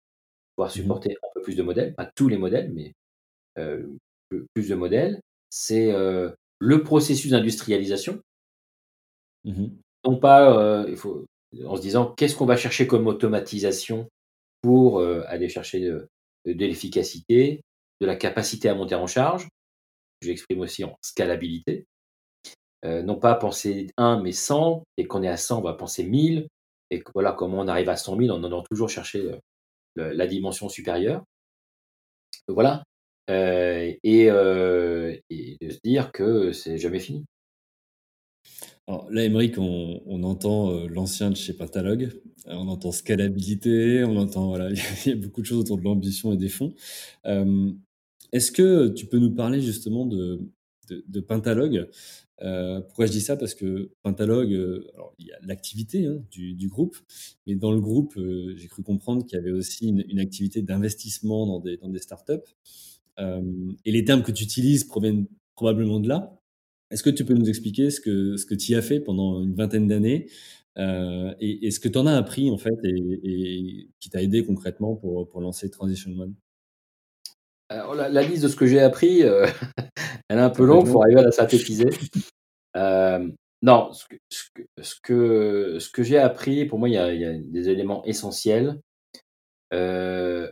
pouvoir 0.55 0.69
mmh 0.69 0.81
supporter 0.81 1.17
un 1.23 1.27
peu 1.33 1.41
plus 1.41 1.55
de 1.55 1.63
modèles, 1.63 1.93
pas 1.95 2.09
tous 2.15 2.27
les 2.27 2.37
modèles, 2.37 2.71
mais 2.73 2.93
plus 4.53 4.69
de 4.69 4.75
modèles. 4.75 5.21
C'est 5.49 5.91
le 6.59 6.83
processus 6.83 7.31
d'industrialisation. 7.31 8.19
Mmh 9.43 9.67
non 10.07 10.17
pas, 10.17 10.85
il 10.87 10.97
faut, 10.97 11.25
en 11.65 11.75
se 11.75 11.81
disant 11.81 12.13
qu'est-ce 12.13 12.35
qu'on 12.35 12.45
va 12.45 12.57
chercher 12.57 12.85
comme 12.85 13.07
automatisation 13.07 14.07
pour 14.61 15.01
aller 15.01 15.49
chercher 15.49 15.79
de 15.81 16.05
l'efficacité, 16.45 17.61
de 18.01 18.05
la 18.05 18.15
capacité 18.15 18.69
à 18.69 18.75
monter 18.75 18.95
en 18.95 19.07
charge. 19.07 19.47
J'exprime 20.21 20.61
aussi 20.61 20.83
en 20.83 20.95
scalabilité. 21.01 21.85
Euh, 22.85 23.01
non 23.01 23.15
pas 23.15 23.33
penser 23.35 23.87
1 23.97 24.21
mais 24.21 24.31
100, 24.31 24.83
et 24.97 25.07
qu'on 25.07 25.23
est 25.23 25.27
à 25.27 25.37
100, 25.37 25.59
on 25.59 25.61
va 25.61 25.73
penser 25.73 26.03
1000, 26.03 26.47
et 26.91 27.03
voilà 27.15 27.31
comment 27.31 27.59
on 27.59 27.67
arrive 27.67 27.89
à 27.89 27.97
100 27.97 28.17
000 28.17 28.29
en 28.29 28.43
allant 28.43 28.63
toujours 28.69 28.89
la 29.95 30.27
dimension 30.27 30.69
supérieure. 30.69 31.23
Voilà. 32.47 32.83
Euh, 33.29 33.91
et, 34.03 34.29
euh, 34.29 35.15
et, 35.29 35.57
de 35.59 35.69
se 35.71 35.79
dire 35.83 36.11
que 36.11 36.51
c'est 36.51 36.77
jamais 36.77 36.99
fini. 36.99 37.25
Alors 38.87 39.09
là, 39.09 39.23
Émeric, 39.23 39.57
on, 39.57 40.23
entend 40.23 40.85
l'ancien 40.87 41.31
de 41.31 41.35
chez 41.35 41.53
Patalogue, 41.53 42.11
on 42.45 42.67
entend 42.67 42.91
scalabilité, 42.91 44.03
on 44.03 44.15
entend, 44.17 44.49
voilà, 44.49 44.69
il 45.05 45.09
y 45.09 45.11
a 45.11 45.15
beaucoup 45.15 45.41
de 45.41 45.47
choses 45.47 45.59
autour 45.59 45.77
de 45.77 45.83
l'ambition 45.83 46.33
et 46.33 46.37
des 46.37 46.49
fonds. 46.49 46.75
Est-ce 48.31 48.51
que 48.51 48.89
tu 48.89 49.07
peux 49.07 49.17
nous 49.17 49.33
parler 49.33 49.61
justement 49.61 50.05
de, 50.05 50.39
de, 50.89 51.19
Pentalogue 51.19 51.89
euh, 52.41 52.81
Pourquoi 52.81 53.05
je 53.05 53.11
dis 53.11 53.21
ça? 53.21 53.37
Parce 53.37 53.53
que 53.53 53.91
Pentalogue, 54.03 54.53
euh, 54.53 54.87
alors, 54.93 55.13
il 55.19 55.27
y 55.27 55.31
a 55.31 55.37
l'activité 55.43 56.05
hein, 56.05 56.21
du, 56.31 56.67
groupe, 56.67 56.97
mais 57.47 57.55
dans 57.55 57.71
le 57.71 57.79
groupe, 57.79 58.17
euh, 58.17 58.53
j'ai 58.55 58.67
cru 58.67 58.83
comprendre 58.83 59.25
qu'il 59.25 59.37
y 59.37 59.41
avait 59.41 59.51
aussi 59.51 59.87
une, 59.87 60.19
activité 60.19 60.61
d'investissement 60.61 61.45
dans 61.45 61.59
des, 61.59 61.77
dans 61.77 61.89
des 61.89 61.99
startups. 61.99 62.33
et 63.17 63.91
les 63.91 64.03
termes 64.05 64.23
que 64.23 64.31
tu 64.31 64.43
utilises 64.43 64.83
proviennent 64.83 65.27
probablement 65.55 65.99
de 65.99 66.09
là. 66.09 66.39
Est-ce 66.91 67.03
que 67.03 67.09
tu 67.09 67.25
peux 67.25 67.33
nous 67.33 67.49
expliquer 67.49 67.89
ce 67.89 68.01
que, 68.01 68.37
ce 68.37 68.45
que 68.45 68.55
tu 68.55 68.75
as 68.75 68.81
fait 68.81 68.99
pendant 68.99 69.41
une 69.43 69.55
vingtaine 69.55 69.87
d'années 69.87 70.27
et, 70.77 71.71
ce 71.71 71.79
que 71.79 71.87
tu 71.87 71.97
en 71.97 72.05
as 72.05 72.15
appris 72.15 72.49
en 72.51 72.57
fait 72.57 72.75
et, 72.83 73.89
qui 73.99 74.09
t'a 74.09 74.21
aidé 74.21 74.45
concrètement 74.45 74.95
pour, 74.95 75.29
pour 75.29 75.41
lancer 75.41 75.69
Transition 75.69 76.11
One 76.19 76.35
la, 77.69 78.21
liste 78.21 78.43
de 78.43 78.47
ce 78.47 78.55
que 78.55 78.65
j'ai 78.65 78.79
appris, 78.79 79.23
euh, 79.23 79.47
elle 80.29 80.39
est 80.39 80.41
un 80.41 80.49
peu 80.49 80.65
longue, 80.65 80.85
il 80.85 80.91
faut 80.91 81.01
arriver 81.01 81.21
à 81.21 81.23
la 81.23 81.31
synthétiser. 81.31 81.89
Euh, 82.75 83.27
non, 83.61 83.91
ce 83.93 84.05
que, 85.01 85.79
ce 85.79 85.89
que, 85.89 86.03
j'ai 86.03 86.17
appris, 86.17 86.65
pour 86.65 86.77
moi, 86.77 86.89
il 86.89 86.93
y 86.93 86.97
a, 86.97 87.33
des 87.33 87.69
éléments 87.69 88.03
essentiels. 88.05 88.79
Euh, 89.73 90.51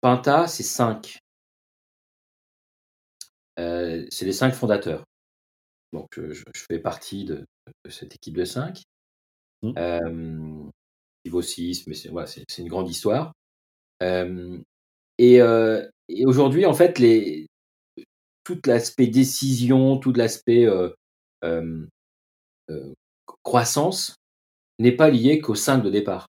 Pinta, 0.00 0.46
c'est 0.46 0.62
cinq. 0.62 1.18
c'est 3.56 4.22
les 4.22 4.32
cinq 4.32 4.52
fondateurs. 4.52 5.04
Donc, 5.92 6.08
je, 6.16 6.44
fais 6.68 6.78
partie 6.78 7.24
de, 7.24 7.44
cette 7.88 8.14
équipe 8.14 8.36
de 8.36 8.44
cinq. 8.44 8.82
Mmh. 9.62 10.70
Niveau 11.24 11.40
6, 11.40 11.86
mais 11.86 11.94
c'est 11.94 12.10
voilà, 12.10 12.28
une 12.58 12.68
grande 12.68 12.90
histoire. 12.90 13.32
Et, 15.18 15.40
euh, 15.40 15.86
et 16.08 16.26
aujourd'hui, 16.26 16.66
en 16.66 16.74
fait, 16.74 17.00
tout 18.44 18.60
l'aspect 18.66 19.06
décision, 19.06 19.98
tout 19.98 20.12
l'aspect 20.12 20.66
euh, 20.66 20.90
euh, 21.44 21.86
croissance 23.42 24.16
n'est 24.78 24.92
pas 24.92 25.10
lié 25.10 25.40
qu'au 25.40 25.54
5 25.54 25.78
de 25.82 25.90
départ. 25.90 26.26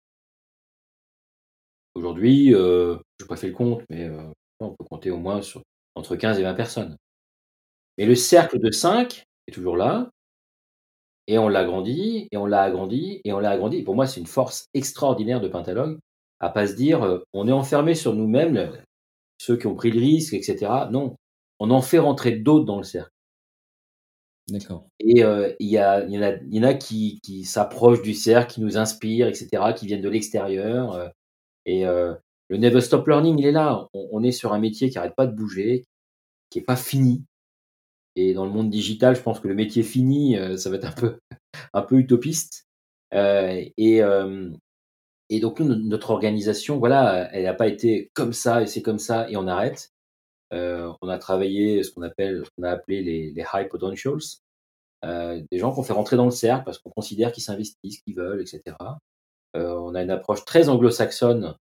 Aujourd'hui, 1.95 2.51
je 2.51 2.97
n'ai 3.21 3.27
pas 3.27 3.37
fait 3.37 3.47
le 3.47 3.53
compte, 3.53 3.83
mais 3.89 4.09
on 4.59 4.71
peut 4.71 4.83
compter 4.83 5.11
au 5.11 5.17
moins 5.17 5.39
entre 5.95 6.15
15 6.15 6.39
et 6.39 6.43
20 6.43 6.53
personnes. 6.53 6.97
Mais 7.97 8.05
le 8.05 8.15
cercle 8.15 8.59
de 8.59 8.71
5 8.71 9.23
est 9.47 9.51
toujours 9.51 9.77
là, 9.77 10.09
et 11.27 11.37
on 11.39 11.47
l'a 11.47 11.61
agrandi, 11.61 12.27
et 12.31 12.37
on 12.37 12.45
l'a 12.45 12.61
agrandi, 12.61 13.21
et 13.23 13.33
on 13.33 13.39
l'a 13.39 13.51
agrandi. 13.51 13.81
pour 13.83 13.95
moi, 13.95 14.05
c'est 14.05 14.19
une 14.19 14.27
force 14.27 14.67
extraordinaire 14.73 15.41
de 15.41 15.47
Pentalogue 15.47 15.97
à 16.39 16.49
pas 16.49 16.67
se 16.67 16.73
dire 16.73 17.21
on 17.33 17.47
est 17.47 17.51
enfermé 17.51 17.95
sur 17.95 18.13
nous-mêmes, 18.13 18.71
ceux 19.37 19.57
qui 19.57 19.67
ont 19.67 19.75
pris 19.75 19.91
le 19.91 19.99
risque, 19.99 20.33
etc. 20.33 20.71
Non, 20.91 21.15
on 21.59 21.71
en 21.71 21.81
fait 21.81 21.99
rentrer 21.99 22.33
d'autres 22.33 22.65
dans 22.65 22.77
le 22.77 22.83
cercle. 22.83 23.11
D'accord. 24.49 24.87
Et 24.99 25.21
il 25.21 25.67
y, 25.67 25.77
a, 25.77 26.05
y, 26.05 26.17
en 26.19 26.21
a, 26.21 26.33
y 26.49 26.59
en 26.59 26.63
a 26.63 26.73
qui, 26.75 27.19
qui 27.23 27.45
s'approchent 27.45 28.03
du 28.03 28.13
cercle, 28.13 28.53
qui 28.53 28.61
nous 28.61 28.77
inspirent, 28.77 29.27
etc., 29.27 29.73
qui 29.75 29.87
viennent 29.87 30.01
de 30.01 30.09
l'extérieur. 30.09 31.11
et 31.65 31.83
le 31.83 32.57
Never 32.57 32.81
Stop 32.81 33.07
Learning, 33.07 33.39
il 33.39 33.45
est 33.45 33.51
là. 33.51 33.87
On, 33.93 34.23
est 34.23 34.31
sur 34.31 34.53
un 34.53 34.59
métier 34.59 34.89
qui 34.89 34.95
n'arrête 34.95 35.15
pas 35.15 35.25
de 35.25 35.35
bouger, 35.35 35.85
qui 36.49 36.59
n'est 36.59 36.65
pas 36.65 36.75
fini. 36.75 37.25
Et 38.15 38.33
dans 38.33 38.45
le 38.45 38.51
monde 38.51 38.69
digital, 38.69 39.15
je 39.15 39.21
pense 39.21 39.39
que 39.39 39.47
le 39.47 39.55
métier 39.55 39.83
fini, 39.83 40.37
ça 40.57 40.69
va 40.69 40.75
être 40.75 40.85
un 40.85 40.91
peu, 40.91 41.17
un 41.73 41.81
peu 41.81 41.97
utopiste. 41.97 42.67
et, 43.11 44.01
et 45.29 45.39
donc 45.39 45.59
notre 45.59 46.11
organisation, 46.11 46.77
voilà, 46.77 47.29
elle 47.33 47.43
n'a 47.43 47.53
pas 47.53 47.67
été 47.67 48.11
comme 48.13 48.33
ça 48.33 48.61
et 48.61 48.67
c'est 48.67 48.81
comme 48.81 48.99
ça 48.99 49.29
et 49.29 49.37
on 49.37 49.47
arrête. 49.47 49.91
Euh, 50.53 50.93
on 51.01 51.09
a 51.09 51.17
travaillé 51.17 51.83
ce 51.83 51.91
qu'on 51.91 52.03
appelle, 52.03 52.43
ce 52.45 52.51
qu'on 52.55 52.63
a 52.63 52.71
appelé 52.71 53.01
les, 53.03 53.31
les 53.31 53.45
high 53.53 53.67
potentials, 53.67 54.19
euh, 55.03 55.41
des 55.51 55.57
gens 55.59 55.71
qu'on 55.71 55.83
fait 55.83 55.93
rentrer 55.93 56.17
dans 56.17 56.25
le 56.25 56.31
cercle 56.31 56.65
parce 56.65 56.79
qu'on 56.79 56.91
considère 56.91 57.31
qu'ils 57.31 57.43
s'investissent, 57.43 58.01
qu'ils 58.01 58.15
veulent, 58.15 58.41
etc. 58.41 58.75
Euh, 59.55 59.75
on 59.75 59.95
a 59.95 60.01
une 60.03 60.11
approche 60.11 60.45
très 60.45 60.69
anglo-saxonne 60.69 61.55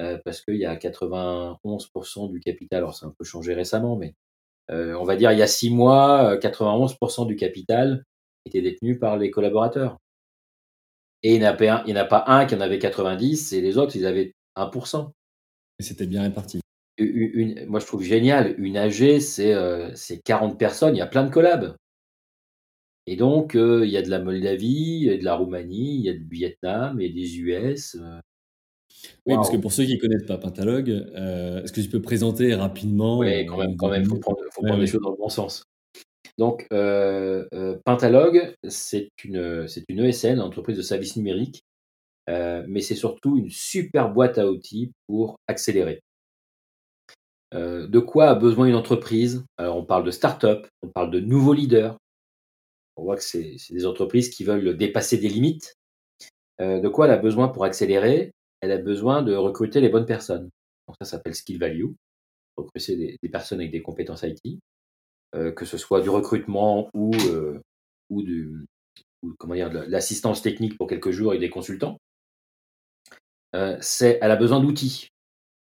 euh, 0.00 0.18
parce 0.24 0.40
qu'il 0.42 0.56
y 0.56 0.66
a 0.66 0.76
91% 0.76 2.30
du 2.30 2.40
capital. 2.40 2.78
Alors, 2.78 2.94
ça 2.94 3.06
a 3.06 3.08
un 3.10 3.14
peu 3.18 3.24
changé 3.24 3.54
récemment, 3.54 3.96
mais 3.96 4.14
euh, 4.70 4.94
on 4.94 5.04
va 5.04 5.16
dire 5.16 5.32
il 5.32 5.38
y 5.38 5.42
a 5.42 5.46
six 5.46 5.70
mois, 5.70 6.36
91% 6.38 7.26
du 7.26 7.36
capital 7.36 8.04
était 8.46 8.62
détenu 8.62 8.98
par 8.98 9.16
les 9.16 9.30
collaborateurs. 9.30 9.98
Et 11.22 11.34
il 11.34 11.40
n'y 11.40 11.46
en, 11.46 11.96
a 11.96 12.04
pas 12.04 12.24
un 12.26 12.46
qui 12.46 12.54
en 12.54 12.60
avait 12.60 12.78
90 12.78 13.52
et 13.52 13.60
les 13.60 13.76
autres, 13.76 13.96
ils 13.96 14.06
avaient 14.06 14.34
1%. 14.56 15.10
Et 15.80 15.82
c'était 15.82 16.06
bien 16.06 16.22
réparti. 16.22 16.60
Une, 16.98 17.66
moi, 17.66 17.80
je 17.80 17.86
trouve 17.86 18.02
génial. 18.02 18.54
Une 18.58 18.76
AG, 18.76 19.20
c'est 19.20 19.54
euh, 19.54 19.90
40 20.24 20.58
personnes. 20.58 20.96
Il 20.96 20.98
y 20.98 21.02
a 21.02 21.06
plein 21.06 21.24
de 21.24 21.30
collabs. 21.30 21.76
Et 23.10 23.16
donc, 23.16 23.54
euh, 23.54 23.86
il 23.86 23.90
y 23.90 23.96
a 23.96 24.02
de 24.02 24.10
la 24.10 24.18
Moldavie, 24.18 24.98
il 25.00 25.04
y 25.04 25.10
a 25.10 25.16
de 25.16 25.24
la 25.24 25.34
Roumanie, 25.34 25.94
il 25.94 26.02
y 26.02 26.10
a 26.10 26.12
du 26.12 26.26
Vietnam 26.30 27.00
et 27.00 27.08
des 27.08 27.38
US. 27.38 27.96
Euh. 27.98 28.20
Oui, 29.24 29.34
parce 29.34 29.48
que 29.48 29.56
pour 29.56 29.72
ceux 29.72 29.84
qui 29.84 29.94
ne 29.94 29.98
connaissent 29.98 30.26
pas 30.26 30.36
Pentalogue, 30.36 30.90
euh, 30.90 31.62
est-ce 31.62 31.72
que 31.72 31.80
tu 31.80 31.88
peux 31.88 32.02
présenter 32.02 32.54
rapidement 32.54 33.20
Oui, 33.20 33.46
quand 33.46 33.56
même, 33.56 33.76
quand 33.76 33.88
même, 33.88 34.04
faut 34.04 34.18
prendre, 34.18 34.40
faut 34.52 34.60
prendre 34.60 34.80
les 34.80 34.86
choses 34.86 35.00
dans 35.00 35.12
le 35.12 35.16
bon 35.16 35.30
sens. 35.30 35.64
Donc, 36.38 36.66
Pentalogue, 37.84 38.54
c'est 38.68 39.08
une, 39.24 39.68
c'est 39.68 39.84
une 39.88 40.00
ESN, 40.04 40.40
entreprise 40.40 40.76
de 40.76 40.82
services 40.82 41.16
numériques, 41.16 41.62
mais 42.28 42.80
c'est 42.80 42.94
surtout 42.94 43.36
une 43.36 43.50
super 43.50 44.10
boîte 44.10 44.38
à 44.38 44.46
outils 44.48 44.92
pour 45.06 45.36
accélérer. 45.48 46.00
de 47.52 47.98
quoi 47.98 48.30
a 48.30 48.34
besoin 48.34 48.66
une 48.66 48.74
entreprise? 48.74 49.44
Alors, 49.56 49.76
on 49.76 49.84
parle 49.84 50.04
de 50.04 50.10
start-up, 50.10 50.66
on 50.82 50.88
parle 50.88 51.10
de 51.10 51.20
nouveaux 51.20 51.54
leaders. 51.54 51.96
On 52.96 53.02
voit 53.02 53.16
que 53.16 53.22
c'est 53.22 53.56
des 53.70 53.86
entreprises 53.86 54.28
qui 54.30 54.44
veulent 54.44 54.76
dépasser 54.76 55.18
des 55.18 55.28
limites. 55.28 55.74
de 56.60 56.88
quoi 56.88 57.06
elle 57.06 57.12
a 57.12 57.18
besoin 57.18 57.48
pour 57.48 57.64
accélérer? 57.64 58.32
Elle 58.60 58.72
a 58.72 58.78
besoin 58.78 59.22
de 59.22 59.34
recruter 59.34 59.80
les 59.80 59.88
bonnes 59.88 60.06
personnes. 60.06 60.50
Donc, 60.86 60.96
ça 61.00 61.04
s'appelle 61.04 61.34
skill 61.34 61.58
value. 61.58 61.92
Recruter 62.56 63.16
des 63.22 63.28
personnes 63.28 63.60
avec 63.60 63.72
des 63.72 63.82
compétences 63.82 64.22
IT. 64.22 64.60
Euh, 65.34 65.52
que 65.52 65.66
ce 65.66 65.76
soit 65.76 66.00
du 66.00 66.08
recrutement 66.08 66.88
ou, 66.94 67.14
euh, 67.28 67.60
ou, 68.08 68.22
du, 68.22 68.64
comment 69.38 69.54
dire, 69.54 69.68
de 69.68 69.80
l'assistance 69.80 70.40
technique 70.40 70.78
pour 70.78 70.88
quelques 70.88 71.10
jours 71.10 71.34
et 71.34 71.38
des 71.38 71.50
consultants. 71.50 71.98
Euh, 73.54 73.76
c'est, 73.82 74.18
elle 74.22 74.30
a 74.30 74.36
besoin 74.36 74.60
d'outils. 74.60 75.08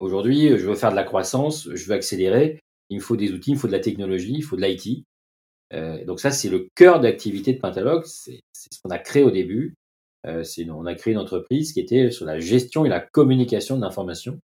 Aujourd'hui, 0.00 0.48
je 0.57 0.66
veux 0.66 0.74
faire 0.74 0.90
de 0.90 0.96
la 0.96 1.05
croissance, 1.05 1.68
je 1.70 1.84
veux 1.84 1.92
accélérer, 1.92 2.61
il 2.88 2.96
me 2.96 3.03
faut 3.03 3.16
des 3.16 3.32
outils, 3.32 3.50
il 3.50 3.55
me 3.55 3.59
faut 3.59 3.66
de 3.66 3.72
la 3.72 3.80
technologie, 3.80 4.32
il 4.34 4.42
faut 4.42 4.57
de 4.57 4.62
l'IT. 4.62 5.05
Euh, 5.74 6.03
donc 6.07 6.20
ça, 6.20 6.30
c'est 6.30 6.48
le 6.48 6.68
cœur 6.74 7.00
d'activité 7.00 7.53
de 7.53 7.59
Pentalog, 7.59 8.05
c'est, 8.07 8.40
ce 8.53 8.80
qu'on 8.82 8.90
a 8.90 8.98
créé 8.98 9.22
au 9.22 9.30
début. 9.30 9.74
Euh, 10.26 10.44
on 10.70 10.86
a 10.86 10.94
créé 10.94 11.12
une 11.12 11.20
entreprise 11.20 11.72
qui 11.72 11.80
était 11.80 12.11
sur 12.11 12.24
la 12.24 12.38
gestion 12.38 12.86
et 12.86 12.88
la 12.88 13.00
communication 13.00 13.76
de 13.76 13.82
l'information. 13.82 14.38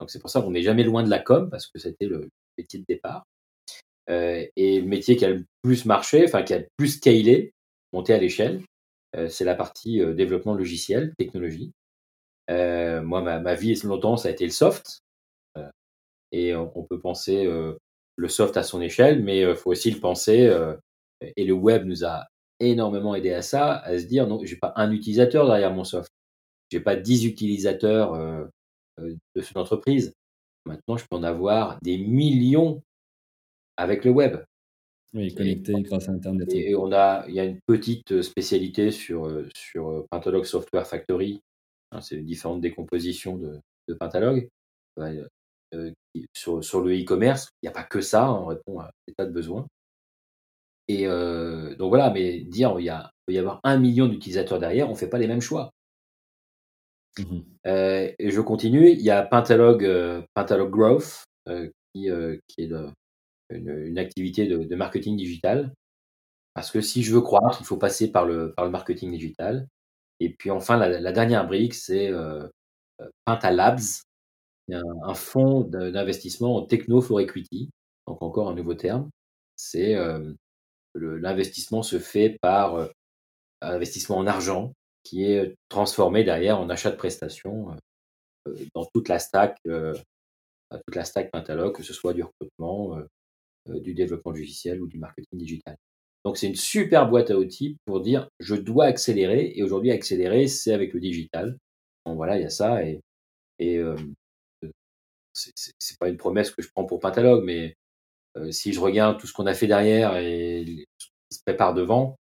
Donc 0.00 0.10
c'est 0.10 0.18
pour 0.18 0.30
ça 0.30 0.40
qu'on 0.40 0.50
n'est 0.50 0.62
jamais 0.62 0.82
loin 0.82 1.04
de 1.04 1.10
la 1.10 1.20
com, 1.20 1.48
parce 1.50 1.68
que 1.68 1.78
c'était 1.78 2.06
le 2.06 2.28
métier 2.58 2.80
de 2.80 2.84
départ. 2.88 3.24
Euh, 4.10 4.44
et 4.56 4.80
le 4.80 4.86
métier 4.86 5.16
qui 5.16 5.24
a 5.24 5.30
le 5.30 5.44
plus 5.62 5.86
marché, 5.86 6.24
enfin 6.24 6.42
qui 6.42 6.54
a 6.54 6.58
le 6.58 6.68
plus 6.76 6.88
scalé, 6.88 7.52
monté 7.92 8.12
à 8.12 8.18
l'échelle, 8.18 8.62
euh, 9.16 9.28
c'est 9.28 9.44
la 9.44 9.54
partie 9.54 10.00
euh, 10.00 10.14
développement 10.14 10.54
logiciel, 10.54 11.14
technologie. 11.18 11.72
moi, 12.48 13.22
ma, 13.22 13.40
ma, 13.40 13.54
vie 13.54 13.74
longtemps, 13.84 14.16
ça 14.16 14.28
a 14.28 14.32
été 14.32 14.44
le 14.44 14.50
soft. 14.50 15.00
et 16.32 16.54
on, 16.54 16.82
peut 16.82 16.98
penser 16.98 17.46
le 18.16 18.28
soft 18.28 18.56
à 18.56 18.62
son 18.62 18.80
échelle, 18.80 19.22
mais 19.22 19.40
il 19.40 19.54
faut 19.54 19.70
aussi 19.70 19.90
le 19.90 20.00
penser. 20.00 20.50
et 21.36 21.44
le 21.44 21.52
web 21.54 21.84
nous 21.86 22.04
a 22.04 22.26
énormément 22.60 23.14
aidé 23.14 23.32
à 23.32 23.42
ça, 23.42 23.76
à 23.78 23.98
se 23.98 24.04
dire 24.06 24.26
non, 24.26 24.40
j'ai 24.44 24.56
pas 24.56 24.72
un 24.76 24.90
utilisateur 24.90 25.46
derrière 25.46 25.72
mon 25.72 25.84
soft. 25.84 26.10
J'ai 26.70 26.80
pas 26.80 26.96
10 26.96 27.26
utilisateurs 27.26 28.14
de 28.98 29.40
cette 29.40 29.56
entreprise. 29.56 30.12
Maintenant, 30.66 30.96
je 30.96 31.04
peux 31.06 31.16
en 31.16 31.22
avoir 31.22 31.78
des 31.82 31.98
millions 31.98 32.82
avec 33.76 34.04
le 34.04 34.10
web. 34.10 34.38
Oui, 35.14 35.32
connecté 35.32 35.72
grâce 35.82 36.08
à 36.08 36.12
Internet. 36.12 36.52
Et 36.52 36.74
on 36.74 36.92
a, 36.92 37.24
il 37.28 37.34
y 37.34 37.40
a 37.40 37.44
une 37.44 37.60
petite 37.66 38.10
euh, 38.12 38.22
spécialité 38.22 38.90
sur, 38.90 39.26
euh, 39.26 39.48
sur 39.54 39.88
euh, 39.88 40.06
Pentalog 40.10 40.44
Software 40.44 40.86
Factory. 40.86 41.40
Hein, 41.92 42.00
c'est 42.00 42.16
les 42.16 42.22
différentes 42.22 42.60
décompositions 42.60 43.36
de, 43.36 43.60
de 43.88 43.94
Pentalog. 43.94 44.48
Euh, 44.98 45.92
sur, 46.32 46.62
sur, 46.62 46.80
le 46.80 47.00
e-commerce, 47.00 47.48
il 47.62 47.66
n'y 47.66 47.68
a 47.70 47.72
pas 47.72 47.84
que 47.84 48.00
ça, 48.00 48.30
on 48.32 48.46
répond 48.46 48.80
à 48.80 48.90
des 49.06 49.14
tas 49.14 49.24
de 49.24 49.32
besoins. 49.32 49.66
Et 50.88 51.06
euh, 51.06 51.74
donc 51.76 51.88
voilà, 51.88 52.10
mais 52.10 52.40
dire 52.40 52.76
il, 52.78 52.84
y 52.84 52.90
a, 52.90 53.10
il 53.10 53.22
peut 53.26 53.32
y 53.32 53.38
avoir 53.38 53.60
un 53.64 53.78
million 53.78 54.06
d'utilisateurs 54.06 54.58
derrière, 54.58 54.88
on 54.88 54.92
ne 54.92 54.98
fait 54.98 55.08
pas 55.08 55.18
les 55.18 55.26
mêmes 55.26 55.40
choix. 55.40 55.70
Mmh 57.18 57.40
et 57.66 58.30
je 58.30 58.40
continue, 58.42 58.90
il 58.90 59.00
y 59.00 59.10
a 59.10 59.22
Pentalog, 59.22 59.88
Pentalog 60.34 60.70
Growth, 60.70 61.24
qui, 61.46 62.08
qui 62.46 62.62
est 62.62 62.66
le, 62.66 62.90
une, 63.50 63.98
activité 63.98 64.46
de, 64.46 64.74
marketing 64.74 65.16
digital. 65.16 65.72
Parce 66.54 66.70
que 66.70 66.80
si 66.80 67.02
je 67.02 67.14
veux 67.14 67.20
croître, 67.20 67.58
il 67.60 67.66
faut 67.66 67.76
passer 67.76 68.12
par 68.12 68.26
le, 68.26 68.52
par 68.54 68.64
le 68.64 68.70
marketing 68.70 69.10
digital. 69.10 69.66
Et 70.20 70.30
puis 70.30 70.50
enfin, 70.50 70.76
la, 70.76 71.12
dernière 71.12 71.46
brique, 71.46 71.74
c'est 71.74 72.08
euh, 72.10 72.46
euh 73.00 73.50
Labs, 73.50 73.80
un, 74.72 74.82
un 75.02 75.14
fonds 75.14 75.62
d'investissement 75.62 76.56
en 76.56 76.62
techno 76.66 77.00
for 77.02 77.20
equity, 77.20 77.70
donc 78.06 78.22
encore 78.22 78.48
un 78.48 78.54
nouveau 78.54 78.74
terme. 78.74 79.10
C'est 79.56 79.94
euh, 79.94 80.32
l'investissement 80.94 81.82
se 81.82 81.98
fait 81.98 82.38
par 82.40 82.76
euh, 82.76 82.88
investissement 83.60 84.18
en 84.18 84.26
argent 84.26 84.72
qui 85.02 85.24
est 85.24 85.54
transformé 85.68 86.24
derrière 86.24 86.58
en 86.58 86.70
achat 86.70 86.90
de 86.90 86.96
prestations 86.96 87.76
euh, 88.48 88.54
dans 88.74 88.86
toute 88.86 89.08
la 89.08 89.18
stack, 89.18 89.58
toute 89.64 90.94
la 90.94 91.04
stack 91.04 91.30
Pentalog, 91.30 91.74
que 91.74 91.82
ce 91.82 91.92
soit 91.92 92.14
du 92.14 92.22
recrutement, 92.22 92.98
du 93.66 93.94
développement 93.94 94.32
logiciel 94.32 94.80
ou 94.82 94.86
du 94.86 94.98
marketing 94.98 95.38
digital. 95.38 95.76
Donc 96.24 96.38
c'est 96.38 96.46
une 96.46 96.54
super 96.54 97.08
boîte 97.08 97.30
à 97.30 97.38
outils 97.38 97.76
pour 97.84 98.00
dire 98.00 98.28
je 98.40 98.54
dois 98.54 98.86
accélérer 98.86 99.52
et 99.54 99.62
aujourd'hui 99.62 99.90
accélérer 99.90 100.48
c'est 100.48 100.72
avec 100.72 100.94
le 100.94 101.00
digital. 101.00 101.58
Donc 102.06 102.16
voilà 102.16 102.38
il 102.38 102.42
y 102.42 102.46
a 102.46 102.50
ça 102.50 102.84
et, 102.84 103.00
et 103.58 103.78
euh, 103.78 103.96
c'est 105.34 105.98
pas 105.98 106.08
une 106.08 106.16
promesse 106.16 106.50
que 106.50 106.62
je 106.62 106.68
prends 106.74 106.84
pour 106.84 107.00
Pentalog 107.00 107.44
mais 107.44 107.74
euh, 108.36 108.50
si 108.50 108.72
je 108.72 108.80
regarde 108.80 109.18
tout 109.18 109.26
ce 109.26 109.32
qu'on 109.32 109.46
a 109.46 109.54
fait 109.54 109.66
derrière 109.66 110.16
et 110.16 110.64
ce 110.98 111.06
qui 111.06 111.36
se 111.36 111.42
prépare 111.44 111.74
devant, 111.74 112.16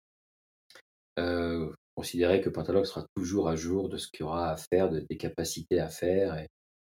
euh, 1.19 1.71
que 1.95 2.49
Pentalog 2.49 2.85
sera 2.85 3.05
toujours 3.15 3.47
à 3.47 3.55
jour 3.55 3.87
de 3.87 3.97
ce 3.97 4.07
qu'il 4.07 4.21
y 4.21 4.23
aura 4.23 4.51
à 4.51 4.57
faire, 4.57 4.89
de, 4.89 4.99
des 5.09 5.17
capacités 5.17 5.79
à 5.79 5.89
faire 5.89 6.37
et, 6.37 6.47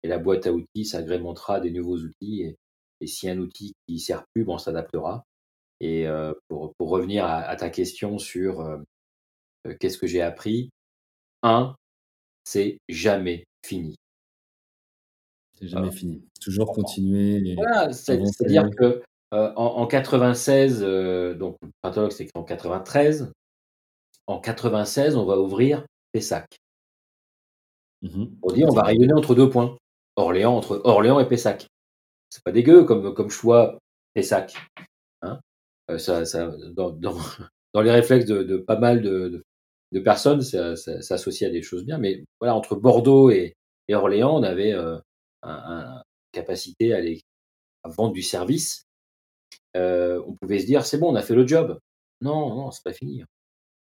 et 0.03 0.09
la 0.09 0.19
boîte 0.19 0.47
à 0.47 0.53
outils 0.53 0.85
s'agrémentera 0.85 1.61
des 1.61 1.71
nouveaux 1.71 1.99
outils 1.99 2.43
et, 2.43 2.57
et 3.05 3.07
si 3.07 3.29
un 3.29 3.39
outil 3.39 3.75
qui 3.87 4.01
sert 4.01 4.25
plus, 4.33 4.45
bon, 4.45 4.55
on 4.55 4.59
s'adaptera. 4.59 5.27
Et 5.81 6.09
euh, 6.09 6.33
pour, 6.49 6.73
pour, 6.79 6.89
revenir 6.89 7.27
à, 7.27 7.41
à, 7.41 7.55
ta 7.55 7.69
question 7.69 8.19
sur 8.19 8.61
euh, 8.61 8.79
euh, 9.67 9.75
qu'est-ce 9.79 9.99
que 9.99 10.07
j'ai 10.07 10.23
appris, 10.23 10.71
un, 11.43 11.77
c'est 12.45 12.79
jamais 12.89 13.45
fini. 13.65 13.97
C'est 15.59 15.69
jamais 15.69 15.93
fini. 15.93 16.25
Toujours 16.41 16.73
continuer. 16.73 17.55
Voilà, 17.57 17.93
c'est-à-dire 17.93 18.71
que 18.71 19.03
en, 19.31 19.53
en, 19.57 19.87
96, 19.87 20.81
donc 21.37 21.59
Pathologue 21.83 22.13
c'est 22.13 22.29
en 22.35 22.45
93, 22.45 23.33
en 24.27 24.41
96, 24.41 25.17
on 25.17 25.27
va 25.27 25.39
ouvrir 25.39 25.85
Pessac. 26.13 26.57
Mmh 28.03 28.27
on 28.43 28.53
dit 28.53 28.65
on 28.65 28.73
va 28.73 28.83
rayonner 28.83 29.13
entre 29.13 29.35
deux 29.35 29.51
points. 29.51 29.77
Orléans 30.17 30.57
entre 30.57 30.81
Orléans 30.85 31.21
et 31.21 31.29
Pessac 31.29 31.67
c'est 32.35 32.43
pas 32.43 32.51
dégueu 32.51 32.82
comme, 32.82 33.14
comme 33.14 33.30
choix 33.30 33.78
Pessac. 34.12 34.57
Hein 35.22 35.39
euh, 35.89 35.99
ça, 35.99 36.24
ça, 36.24 36.53
dans, 36.72 36.99
les 37.80 37.91
réflexes 37.93 38.26
de, 38.26 38.57
pas 38.57 38.76
mal 38.76 39.03
de, 39.03 39.45
personnes, 40.05 40.43
ça, 40.43 40.74
ça, 40.74 41.01
s'associe 41.01 41.49
à 41.49 41.53
des 41.53 41.62
choses 41.62 41.85
bien. 41.85 41.99
Mais 41.99 42.24
voilà, 42.41 42.57
entre 42.57 42.74
Bordeaux 42.74 43.30
et, 43.30 43.55
Orléans, 43.93 44.35
on 44.37 44.43
avait 44.43 44.72
euh, 44.72 44.99
un, 45.43 45.53
un, 45.53 46.03
capacité 46.32 46.93
à 46.93 47.89
vendre 47.89 48.12
du 48.12 48.22
service. 48.22 48.82
Euh, 49.76 50.20
on 50.26 50.35
pouvait 50.35 50.59
se 50.59 50.66
dire, 50.66 50.85
c'est 50.85 50.99
bon, 50.99 51.12
on 51.12 51.14
a 51.14 51.22
fait 51.22 51.37
le 51.37 51.47
job. 51.47 51.78
Non, 52.20 52.53
non, 52.57 52.72
c'est 52.72 52.82
pas 52.82 52.93
fini. 52.93 53.22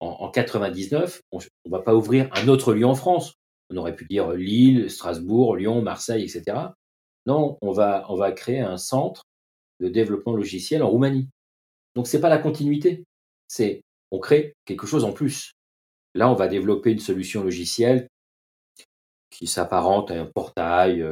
En, 0.01 0.07
en 0.07 0.29
99, 0.29 1.21
on, 1.31 1.39
on 1.63 1.69
va 1.69 1.79
pas 1.79 1.95
ouvrir 1.95 2.29
un 2.33 2.49
autre 2.49 2.73
lieu 2.73 2.85
en 2.85 2.95
France. 2.95 3.35
On 3.69 3.77
aurait 3.77 3.95
pu 3.95 4.05
dire 4.05 4.33
Lille, 4.33 4.89
Strasbourg, 4.89 5.55
Lyon, 5.55 5.81
Marseille, 5.81 6.23
etc. 6.23 6.73
Non, 7.25 7.57
on 7.61 7.71
va, 7.71 8.05
on 8.09 8.15
va 8.15 8.31
créer 8.31 8.59
un 8.59 8.77
centre 8.77 9.23
de 9.79 9.89
développement 9.89 10.35
logiciel 10.35 10.83
en 10.83 10.89
Roumanie. 10.89 11.29
Donc 11.95 12.07
c'est 12.07 12.21
pas 12.21 12.29
la 12.29 12.37
continuité, 12.37 13.03
c'est 13.47 13.81
on 14.11 14.19
crée 14.19 14.53
quelque 14.65 14.87
chose 14.87 15.03
en 15.03 15.11
plus. 15.11 15.53
Là, 16.13 16.29
on 16.29 16.35
va 16.35 16.47
développer 16.47 16.91
une 16.91 16.99
solution 16.99 17.43
logicielle 17.43 18.07
qui 19.29 19.47
s'apparente 19.47 20.11
à 20.11 20.21
un 20.21 20.25
portail. 20.25 21.05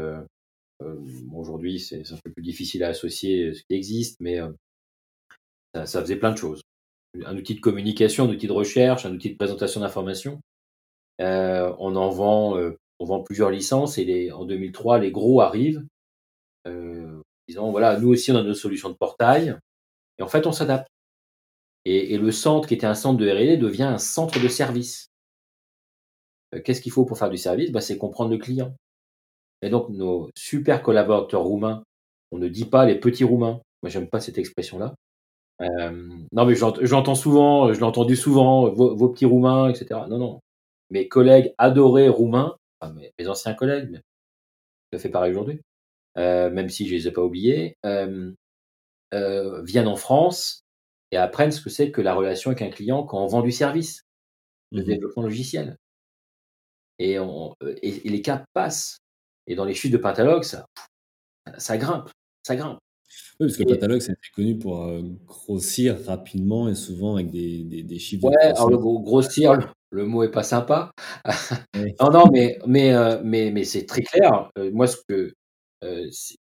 Aujourd'hui, 1.33 1.79
c'est 1.79 2.11
un 2.11 2.17
peu 2.23 2.31
plus 2.31 2.43
difficile 2.43 2.83
à 2.83 2.89
associer 2.89 3.53
ce 3.53 3.61
qui 3.63 3.75
existe, 3.75 4.19
mais 4.19 4.39
ça, 5.73 5.85
ça, 5.85 6.01
faisait 6.01 6.15
plein 6.17 6.31
de 6.31 6.37
choses. 6.37 6.61
Un 7.25 7.37
outil 7.37 7.55
de 7.55 7.59
communication, 7.59 8.25
un 8.25 8.29
outil 8.29 8.47
de 8.47 8.53
recherche, 8.53 9.05
un 9.05 9.13
outil 9.13 9.31
de 9.31 9.37
présentation 9.37 9.81
d'informations. 9.81 10.39
on 11.19 11.95
en 11.95 12.09
vend, 12.09 12.57
on 12.99 13.05
vend 13.05 13.21
plusieurs 13.23 13.49
licences 13.49 13.97
et 13.97 14.31
en 14.31 14.45
2003, 14.45 14.99
les 14.99 15.11
gros 15.11 15.41
arrivent, 15.41 15.85
disant 17.47 17.71
voilà, 17.71 17.99
nous 17.99 18.09
aussi 18.09 18.31
on 18.31 18.37
a 18.37 18.43
nos 18.43 18.53
solutions 18.53 18.89
de 18.89 18.95
portail, 18.95 19.57
et 20.17 20.23
en 20.23 20.27
fait 20.27 20.47
on 20.47 20.51
s'adapte. 20.51 20.87
Et, 21.85 22.17
le 22.17 22.31
centre, 22.31 22.67
qui 22.67 22.73
était 22.75 22.85
un 22.85 22.95
centre 22.95 23.19
de 23.19 23.29
R&D, 23.29 23.57
devient 23.57 23.83
un 23.83 23.97
centre 23.97 24.39
de 24.41 24.47
service. 24.47 25.09
Euh, 26.55 26.61
qu'est-ce 26.61 26.81
qu'il 26.81 26.91
faut 26.91 27.05
pour 27.05 27.17
faire 27.17 27.29
du 27.29 27.37
service? 27.37 27.71
Bah, 27.71 27.81
C'est 27.81 27.97
comprendre 27.97 28.31
le 28.31 28.37
client. 28.37 28.73
Et 29.61 29.69
donc, 29.69 29.89
nos 29.89 30.29
super 30.35 30.81
collaborateurs 30.83 31.43
roumains, 31.43 31.83
on 32.31 32.37
ne 32.37 32.47
dit 32.47 32.65
pas 32.65 32.85
les 32.85 32.95
petits 32.99 33.23
roumains. 33.23 33.61
Moi, 33.81 33.89
j'aime 33.89 34.09
pas 34.09 34.21
cette 34.21 34.37
expression-là. 34.37 34.95
Euh, 35.61 36.09
non, 36.31 36.45
mais 36.45 36.55
j'entends 36.55 37.15
souvent, 37.15 37.73
je 37.73 37.79
l'ai 37.79 37.85
entendu 37.85 38.15
souvent, 38.15 38.69
vos, 38.69 39.09
petits 39.09 39.25
roumains, 39.25 39.69
etc. 39.69 40.01
Non, 40.09 40.17
non. 40.17 40.39
Mes 40.89 41.07
collègues 41.07 41.53
adorés 41.57 42.09
roumains, 42.09 42.55
enfin, 42.79 42.93
mes, 42.93 43.27
anciens 43.27 43.53
collègues, 43.53 43.89
mais 43.91 44.01
je 44.91 44.97
fais 44.97 45.09
pareil 45.09 45.31
aujourd'hui, 45.31 45.55
euh, 45.55 45.72
même 46.15 46.69
si 46.69 46.87
je 46.87 46.95
les 46.95 47.07
ai 47.07 47.11
pas 47.11 47.23
oubliés, 47.23 47.77
viennent 49.13 49.87
en 49.87 49.95
France 49.95 50.63
et 51.11 51.17
apprennent 51.17 51.51
ce 51.51 51.61
que 51.61 51.69
c'est 51.69 51.91
que 51.91 52.01
la 52.01 52.15
relation 52.15 52.49
avec 52.51 52.63
un 52.63 52.69
client 52.69 53.03
quand 53.03 53.23
on 53.23 53.27
vend 53.27 53.41
du 53.41 53.51
service, 53.51 54.03
le 54.71 54.81
mmh 54.81 54.85
développement 54.85 55.23
logiciel. 55.23 55.77
Et, 56.99 57.19
on, 57.19 57.53
euh, 57.63 57.75
et, 57.81 58.09
les 58.09 58.21
cas 58.21 58.43
passent. 58.53 58.97
Et 59.45 59.55
dans 59.55 59.65
les 59.65 59.73
chiffres 59.73 59.93
de 59.93 60.01
Pentalogue, 60.01 60.43
ça, 60.43 60.65
ça 61.57 61.77
grimpe, 61.77 62.09
ça 62.43 62.55
grimpe. 62.55 62.79
Oui, 63.39 63.47
parce 63.47 63.57
que 63.57 63.63
Pentalogue, 63.63 63.99
c'est 63.99 64.15
connu 64.35 64.57
pour 64.57 64.85
euh, 64.85 65.01
grossir 65.25 66.03
rapidement 66.05 66.67
et 66.69 66.75
souvent 66.75 67.15
avec 67.15 67.29
des, 67.29 67.83
des, 67.83 67.99
chiffres. 67.99 68.25
Ouais, 68.25 68.37
alors 68.37 68.69
le 68.69 68.77
grossir, 68.77 69.53
le, 69.91 70.05
mot 70.05 70.23
est 70.23 70.31
pas 70.31 70.43
sympa. 70.43 70.91
non, 71.99 72.09
non, 72.11 72.23
mais, 72.31 72.57
mais, 72.65 72.93
euh, 72.93 73.21
mais, 73.23 73.51
mais 73.51 73.65
c'est 73.65 73.85
très 73.85 74.01
clair. 74.01 74.49
moi, 74.71 74.87
ce 74.87 74.97
que, 75.07 75.13
euh, 75.13 75.33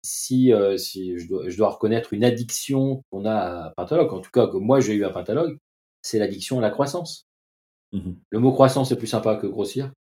si, 0.02 0.52
euh, 0.52 0.76
si 0.76 1.18
je, 1.18 1.28
dois, 1.28 1.48
je, 1.48 1.56
dois, 1.56 1.70
reconnaître 1.70 2.12
une 2.12 2.24
addiction 2.24 3.02
qu'on 3.10 3.24
a 3.24 3.34
à 3.66 3.72
Pentalogue, 3.76 4.12
en 4.12 4.20
tout 4.20 4.30
cas 4.30 4.46
que 4.46 4.56
moi 4.56 4.80
j'ai 4.80 4.94
eu 4.94 5.04
à 5.04 5.10
Pentalogue, 5.10 5.58
c'est 6.02 6.18
l'addiction 6.18 6.58
à 6.58 6.62
la 6.62 6.70
croissance. 6.70 7.26
Mmh 7.92 8.12
Le 8.30 8.38
mot 8.38 8.52
croissance 8.52 8.92
est 8.92 8.96
plus 8.96 9.06
sympa 9.06 9.36
que 9.36 9.46
grossir. 9.46 9.92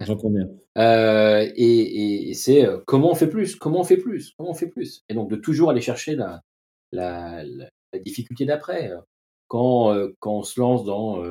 J'en 0.00 0.16
conviens. 0.16 0.48
euh, 0.78 1.50
et, 1.56 2.30
et, 2.30 2.34
c'est 2.34 2.66
euh, 2.66 2.78
comment 2.86 3.10
on 3.10 3.14
fait 3.14 3.28
plus, 3.28 3.56
comment 3.56 3.80
on 3.80 3.84
fait 3.84 3.96
plus, 3.96 4.32
comment 4.36 4.50
on 4.50 4.54
fait 4.54 4.68
plus? 4.68 5.02
Et 5.08 5.14
donc 5.14 5.28
de 5.28 5.36
toujours 5.36 5.70
aller 5.70 5.80
chercher 5.80 6.14
la, 6.14 6.40
la, 6.92 7.42
la, 7.44 7.68
difficulté 8.00 8.44
d'après. 8.44 8.92
Quand, 9.48 9.94
quand 10.20 10.38
on 10.38 10.42
se 10.42 10.58
lance 10.60 10.84
dans, 10.84 11.22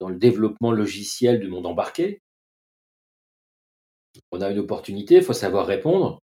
dans 0.00 0.08
le 0.08 0.16
développement 0.16 0.72
logiciel 0.72 1.38
du 1.38 1.48
monde 1.48 1.66
embarqué, 1.66 2.20
on 4.32 4.40
a 4.40 4.50
une 4.50 4.58
opportunité, 4.58 5.16
il 5.16 5.22
faut 5.22 5.32
savoir 5.32 5.66
répondre. 5.66 6.20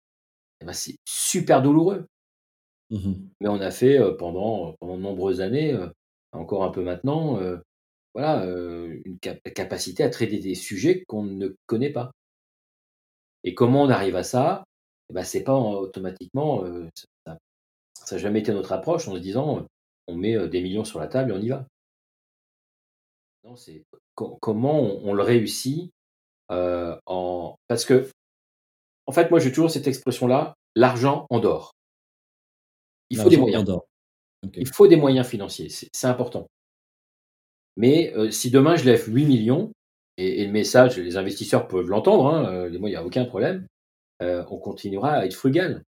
Eh 0.61 0.65
ben, 0.65 0.73
c'est 0.73 0.97
super 1.05 1.61
douloureux. 1.61 2.07
Mmh 2.91 3.13
Mais 3.41 3.47
on 3.49 3.61
a 3.61 3.71
fait 3.71 3.99
pendant, 4.17 4.73
pendant 4.79 4.97
de 4.97 5.01
nombreuses 5.01 5.41
années, 5.41 5.77
encore 6.31 6.63
un 6.63 6.69
peu 6.69 6.83
maintenant, 6.83 7.39
voilà, 8.13 8.45
une 8.45 9.19
capacité 9.19 10.03
à 10.03 10.09
traiter 10.09 10.39
des 10.39 10.55
sujets 10.55 11.03
qu'on 11.07 11.23
ne 11.23 11.55
connaît 11.65 11.91
pas. 11.91 12.11
Et 13.43 13.53
comment 13.55 13.83
on 13.83 13.89
arrive 13.89 14.15
à 14.15 14.23
ça? 14.23 14.63
Eh 15.09 15.13
ben, 15.13 15.23
C'est 15.23 15.43
pas 15.43 15.55
automatiquement, 15.55 16.63
ça 17.25 18.15
n'a 18.15 18.17
jamais 18.21 18.39
été 18.39 18.53
notre 18.53 18.71
approche 18.71 19.07
en 19.07 19.15
se 19.15 19.19
disant 19.19 19.65
on 20.07 20.15
met 20.15 20.47
des 20.47 20.61
millions 20.61 20.85
sur 20.85 20.99
la 20.99 21.07
table 21.07 21.31
et 21.31 21.33
on 21.33 21.41
y 21.41 21.49
va. 21.49 21.65
Non, 23.43 23.55
c'est 23.55 23.83
comment 24.15 24.81
on, 24.81 25.13
le 25.13 25.21
réussit 25.21 25.91
en... 26.49 27.55
Parce 27.67 27.85
que, 27.85 28.09
en 29.07 29.11
fait, 29.11 29.31
moi, 29.31 29.39
j'ai 29.39 29.51
toujours 29.51 29.71
cette 29.71 29.87
expression-là, 29.87 30.55
l'argent 30.75 31.25
endort. 31.29 31.71
Il 33.09 33.19
faut 33.19 33.29
des 33.29 33.37
moyens. 33.37 33.65
Il 34.53 34.67
faut 34.67 34.87
des 34.87 34.95
moyens 34.95 35.27
financiers, 35.27 35.69
c'est 35.69 36.07
important. 36.07 36.47
Mais 37.77 38.13
si 38.31 38.51
demain 38.51 38.75
je 38.75 38.85
lève 38.85 39.07
8 39.07 39.25
millions, 39.25 39.71
et, 40.17 40.45
le 40.45 40.51
message, 40.51 40.97
les 40.97 41.17
investisseurs 41.17 41.67
peuvent 41.67 41.89
l'entendre, 41.89 42.27
hein, 42.27 42.69
moi, 42.79 42.89
il 42.89 42.93
n'y 42.93 42.95
a 42.95 43.05
aucun 43.05 43.25
problème, 43.25 43.67
on 44.19 44.57
continuera 44.57 45.13
à 45.13 45.25
être 45.25 45.33
frugal. 45.33 45.83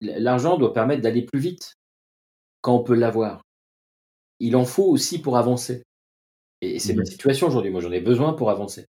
L'argent 0.00 0.56
doit 0.58 0.72
permettre 0.72 1.02
d'aller 1.02 1.22
plus 1.22 1.40
vite 1.40 1.74
quand 2.62 2.74
on 2.74 2.82
peut 2.82 2.94
l'avoir. 2.94 3.42
Il 4.40 4.56
en 4.56 4.64
faut 4.64 4.84
aussi 4.84 5.20
pour 5.20 5.36
avancer. 5.36 5.82
Et, 6.62 6.78
c'est 6.78 6.94
ma 6.94 7.02
mmh 7.02 7.06
situation 7.06 7.46
aujourd'hui. 7.48 7.70
Moi, 7.70 7.80
j'en 7.80 7.92
ai 7.92 8.00
besoin 8.00 8.32
pour 8.32 8.50
avancer. 8.50 8.86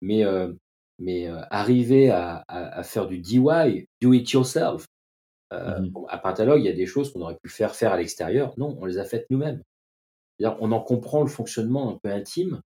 Mais, 0.00 0.24
euh, 0.24 0.52
mais 0.98 1.28
euh, 1.28 1.40
arriver 1.50 2.10
à, 2.10 2.44
à, 2.48 2.82
faire 2.82 3.06
du 3.06 3.18
DIY, 3.18 3.86
do 4.00 4.12
it 4.12 4.30
yourself, 4.30 4.86
euh, 5.52 5.80
mmh 5.80 5.92
à 6.08 6.18
Pentalogue, 6.18 6.60
il 6.60 6.66
y 6.66 6.70
a 6.70 6.74
des 6.74 6.86
choses 6.86 7.12
qu'on 7.12 7.22
aurait 7.22 7.38
pu 7.42 7.48
faire 7.48 7.74
faire 7.74 7.92
à 7.92 7.96
l'extérieur. 7.96 8.54
Non, 8.58 8.76
on 8.80 8.84
les 8.84 8.98
a 8.98 9.04
faites 9.04 9.26
nous-mêmes. 9.30 9.62
On 10.42 10.72
en 10.72 10.80
comprend 10.80 11.22
le 11.22 11.28
fonctionnement 11.28 11.90
un 11.90 11.98
peu 12.02 12.10
intime, 12.10 12.62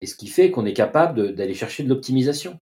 et 0.00 0.06
ce 0.06 0.14
qui 0.14 0.28
fait 0.28 0.52
qu'on 0.52 0.64
est 0.64 0.74
capable 0.74 1.34
d'aller 1.34 1.54
chercher 1.54 1.82
de 1.82 1.88
l'optimisation. 1.88 2.56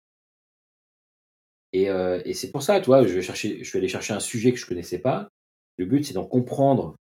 Et, 1.72 1.86
et 1.86 2.34
c'est 2.36 2.52
pour 2.52 2.62
ça, 2.62 2.80
toi, 2.80 3.08
je 3.08 3.12
vais, 3.16 3.24
chercher, 3.24 3.64
je 3.64 3.72
vais 3.72 3.80
aller 3.80 3.88
chercher 3.88 4.14
un 4.14 4.20
sujet 4.20 4.52
que 4.52 4.60
je 4.60 4.66
ne 4.66 4.70
connaissais 4.70 5.00
pas. 5.00 5.30
Le 5.78 5.88
but, 5.88 6.06
c'est 6.06 6.14
d'en 6.14 6.28
comprendre 6.28 6.96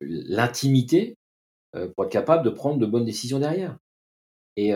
l'intimité 0.00 1.16
pour 1.72 2.04
être 2.04 2.10
capable 2.10 2.44
de 2.44 2.50
prendre 2.50 2.78
de 2.78 2.86
bonnes 2.86 3.04
décisions 3.04 3.38
derrière. 3.38 3.78
Et 4.56 4.72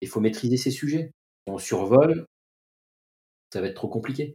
il 0.00 0.08
faut 0.08 0.20
maîtriser 0.20 0.56
ces 0.56 0.70
sujets. 0.70 1.12
Si 1.46 1.52
on 1.52 1.58
survole, 1.58 2.26
ça 3.52 3.60
va 3.60 3.68
être 3.68 3.74
trop 3.74 3.88
compliqué. 3.88 4.34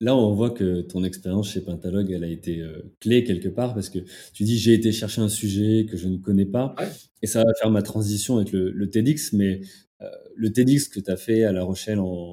Là, 0.00 0.16
on 0.16 0.34
voit 0.34 0.50
que 0.50 0.80
ton 0.82 1.04
expérience 1.04 1.50
chez 1.52 1.60
Pentalogue, 1.60 2.10
elle 2.10 2.24
a 2.24 2.28
été 2.28 2.60
euh, 2.60 2.92
clé 3.00 3.24
quelque 3.24 3.48
part 3.48 3.74
parce 3.74 3.88
que 3.88 4.00
tu 4.32 4.44
dis 4.44 4.58
j'ai 4.58 4.74
été 4.74 4.92
chercher 4.92 5.20
un 5.20 5.28
sujet 5.28 5.86
que 5.88 5.96
je 5.96 6.08
ne 6.08 6.16
connais 6.16 6.46
pas 6.46 6.74
et 7.22 7.26
ça 7.26 7.44
va 7.44 7.52
faire 7.54 7.70
ma 7.70 7.82
transition 7.82 8.36
avec 8.38 8.52
le, 8.52 8.90
TEDx. 8.90 9.32
Mais 9.32 9.60
euh, 10.00 10.08
le 10.34 10.52
TEDx 10.52 10.88
que 10.88 11.00
tu 11.00 11.10
as 11.10 11.16
fait 11.16 11.44
à 11.44 11.52
La 11.52 11.62
Rochelle 11.62 12.00
en, 12.00 12.32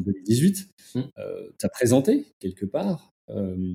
2018, 0.00 0.68
mmh. 0.94 1.00
tu 1.58 1.66
as 1.66 1.68
présenté 1.70 2.26
quelque 2.38 2.66
part 2.66 3.12
euh, 3.30 3.74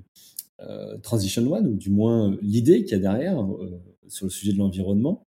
Transition 1.01 1.51
One, 1.51 1.67
ou 1.67 1.75
du 1.75 1.89
moins 1.89 2.31
euh, 2.31 2.37
l'idée 2.41 2.83
qu'il 2.83 2.93
y 2.93 2.95
a 2.95 2.99
derrière 2.99 3.41
euh, 3.41 3.81
sur 4.07 4.25
le 4.25 4.31
sujet 4.31 4.53
de 4.53 4.57
l'environnement. 4.57 5.25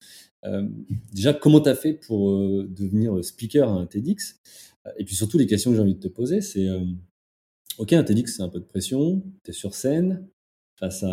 déjà, 1.13 1.33
comment 1.33 1.61
tu 1.61 1.69
as 1.69 1.75
fait 1.75 1.93
pour 1.93 2.31
devenir 2.67 3.23
speaker 3.23 3.69
à 3.69 3.73
un 3.73 3.85
TEDx? 3.85 4.39
Et 4.97 5.05
puis 5.05 5.15
surtout, 5.15 5.37
les 5.37 5.47
questions 5.47 5.71
que 5.71 5.77
j'ai 5.77 5.81
envie 5.81 5.95
de 5.95 5.99
te 5.99 6.07
poser, 6.09 6.41
c'est 6.41 6.67
Ok, 7.77 7.93
un 7.93 8.03
TEDx, 8.03 8.35
c'est 8.35 8.43
un 8.43 8.49
peu 8.49 8.59
de 8.59 8.65
pression, 8.65 9.23
tu 9.43 9.51
es 9.51 9.53
sur 9.53 9.73
scène, 9.73 10.27
face 10.79 11.03
à 11.03 11.07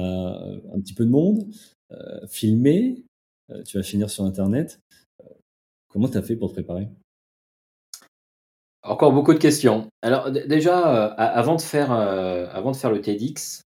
un 0.75 0.81
petit 0.81 0.95
peu 0.95 1.05
de 1.05 1.11
monde, 1.11 1.47
filmé, 2.29 3.05
tu 3.67 3.77
vas 3.77 3.83
finir 3.85 4.11
sur 4.11 4.25
Internet. 4.25 4.81
comment 5.89 6.09
tu 6.09 6.19
as 6.19 6.23
fait 6.23 6.35
pour 6.35 6.49
te 6.49 6.55
préparer? 6.55 6.89
Encore 8.83 9.13
beaucoup 9.13 9.35
de 9.35 9.39
questions. 9.39 9.89
Alors 10.03 10.33
déjà, 10.33 11.07
avant, 11.07 11.55
de 11.55 11.61
faire, 11.61 11.93
avant 11.93 12.73
de 12.73 12.77
faire 12.77 12.91
le 12.91 13.01
TEDx, 13.01 13.63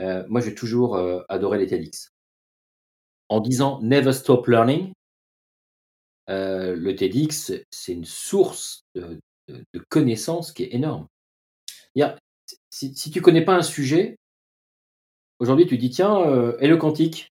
euh, 0.00 0.24
moi, 0.28 0.40
j'ai 0.40 0.54
toujours 0.54 0.96
euh, 0.96 1.22
adoré 1.28 1.58
les 1.58 1.66
TEDx. 1.66 2.12
En 3.28 3.40
disant 3.40 3.80
never 3.82 4.12
stop 4.12 4.46
learning, 4.46 4.92
euh, 6.30 6.74
le 6.76 6.94
TEDx, 6.94 7.52
c'est 7.70 7.92
une 7.92 8.04
source 8.04 8.84
de, 8.94 9.18
connaissances 9.88 10.52
qui 10.52 10.64
est 10.64 10.74
énorme. 10.74 11.06
si, 12.70 12.94
si 12.94 13.10
tu 13.10 13.20
connais 13.20 13.44
pas 13.44 13.56
un 13.56 13.62
sujet, 13.62 14.16
aujourd'hui 15.38 15.66
tu 15.66 15.78
dis 15.78 15.90
tiens, 15.90 16.54
et 16.60 16.68
le 16.68 16.76
quantique? 16.76 17.28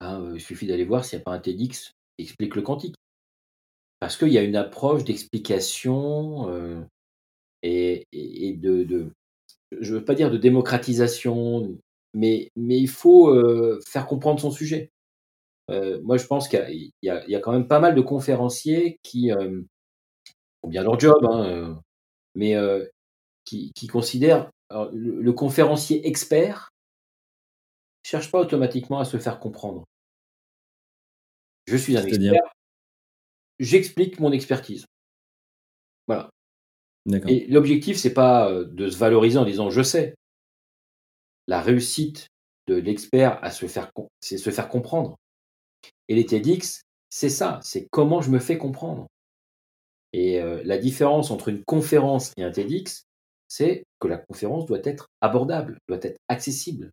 Ben, 0.00 0.32
Il 0.34 0.40
suffit 0.40 0.66
d'aller 0.66 0.84
voir 0.84 1.04
s'il 1.04 1.18
n'y 1.18 1.22
a 1.22 1.24
pas 1.24 1.32
un 1.32 1.40
TEDx 1.40 1.92
qui 2.16 2.24
explique 2.24 2.54
le 2.54 2.62
quantique. 2.62 2.94
Parce 3.98 4.16
qu'il 4.16 4.28
y 4.28 4.38
a 4.38 4.42
une 4.42 4.56
approche 4.56 5.04
d'explication 5.04 6.86
et, 7.62 8.06
de, 8.12 9.12
je 9.78 9.94
ne 9.94 9.98
veux 9.98 10.04
pas 10.04 10.14
dire 10.14 10.30
de 10.30 10.36
démocratisation, 10.36 11.78
mais, 12.14 12.50
mais 12.56 12.78
il 12.78 12.88
faut 12.88 13.28
euh, 13.28 13.80
faire 13.86 14.06
comprendre 14.06 14.40
son 14.40 14.50
sujet. 14.50 14.90
Euh, 15.70 16.00
moi, 16.02 16.16
je 16.16 16.26
pense 16.26 16.48
qu'il 16.48 16.60
y, 16.68 16.92
y, 17.02 17.10
a 17.10 17.40
quand 17.40 17.52
même 17.52 17.68
pas 17.68 17.78
mal 17.78 17.94
de 17.94 18.00
conférenciers 18.00 18.98
qui 19.02 19.30
euh, 19.30 19.62
ont 20.62 20.68
bien 20.68 20.82
leur 20.82 20.98
job, 20.98 21.24
hein, 21.24 21.80
mais 22.34 22.56
qui, 23.44 23.72
qui, 23.74 23.86
considèrent 23.86 24.50
le, 24.92 25.32
conférencier 25.32 26.06
expert 26.08 26.70
cherche 28.02 28.30
pas 28.30 28.40
automatiquement 28.40 28.98
à 28.98 29.04
se 29.04 29.18
faire 29.18 29.38
comprendre. 29.38 29.84
Je 31.66 31.76
suis 31.76 31.96
un 31.96 32.04
expert. 32.04 32.42
j'explique 33.60 34.18
mon 34.18 34.32
expertise. 34.32 34.86
Voilà. 36.08 36.30
Et 37.06 37.46
l'objectif, 37.48 37.96
c'est 37.96 38.12
pas 38.12 38.50
euh, 38.50 38.64
de 38.64 38.88
se 38.88 38.98
valoriser 38.98 39.38
en 39.38 39.44
disant 39.44 39.70
je 39.70 39.82
sais. 39.82 40.14
La 41.46 41.60
réussite 41.60 42.28
de 42.68 42.74
l'expert 42.74 43.42
à 43.42 43.50
se 43.50 43.66
faire, 43.66 43.90
c'est 44.20 44.38
se 44.38 44.50
faire 44.50 44.68
comprendre. 44.68 45.16
Et 46.08 46.14
les 46.14 46.26
TEDx, 46.26 46.82
c'est 47.08 47.30
ça, 47.30 47.58
c'est 47.62 47.88
comment 47.90 48.20
je 48.20 48.30
me 48.30 48.38
fais 48.38 48.58
comprendre. 48.58 49.06
Et 50.12 50.40
euh, 50.40 50.62
la 50.64 50.78
différence 50.78 51.30
entre 51.30 51.48
une 51.48 51.64
conférence 51.64 52.32
et 52.36 52.44
un 52.44 52.50
TEDx, 52.50 53.04
c'est 53.48 53.84
que 53.98 54.08
la 54.08 54.18
conférence 54.18 54.66
doit 54.66 54.80
être 54.84 55.08
abordable, 55.20 55.78
doit 55.88 55.98
être 56.02 56.18
accessible. 56.28 56.92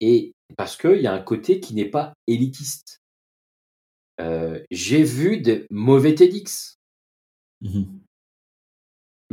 Et 0.00 0.32
parce 0.56 0.76
qu'il 0.76 1.00
y 1.00 1.06
a 1.06 1.12
un 1.12 1.22
côté 1.22 1.60
qui 1.60 1.74
n'est 1.74 1.90
pas 1.90 2.14
élitiste. 2.26 2.98
Euh, 4.20 4.62
j'ai 4.70 5.02
vu 5.02 5.40
de 5.40 5.66
mauvais 5.70 6.14
TEDx. 6.14 6.76
Mmh 7.60 8.03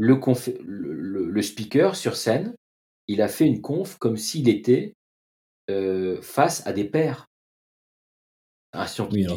le, 0.02 1.30
le, 1.30 1.42
speaker 1.42 1.96
sur 1.96 2.16
scène, 2.16 2.56
il 3.08 3.22
a 3.22 3.28
fait 3.28 3.46
une 3.46 3.62
conf 3.62 3.98
comme 3.98 4.18
s'il 4.18 4.50
était 4.50 4.94
euh, 5.70 6.22
face 6.22 6.66
à 6.66 6.74
des 6.74 6.86
pairs. 6.86 7.28
Un 8.74 8.88
scientifique. 8.88 9.30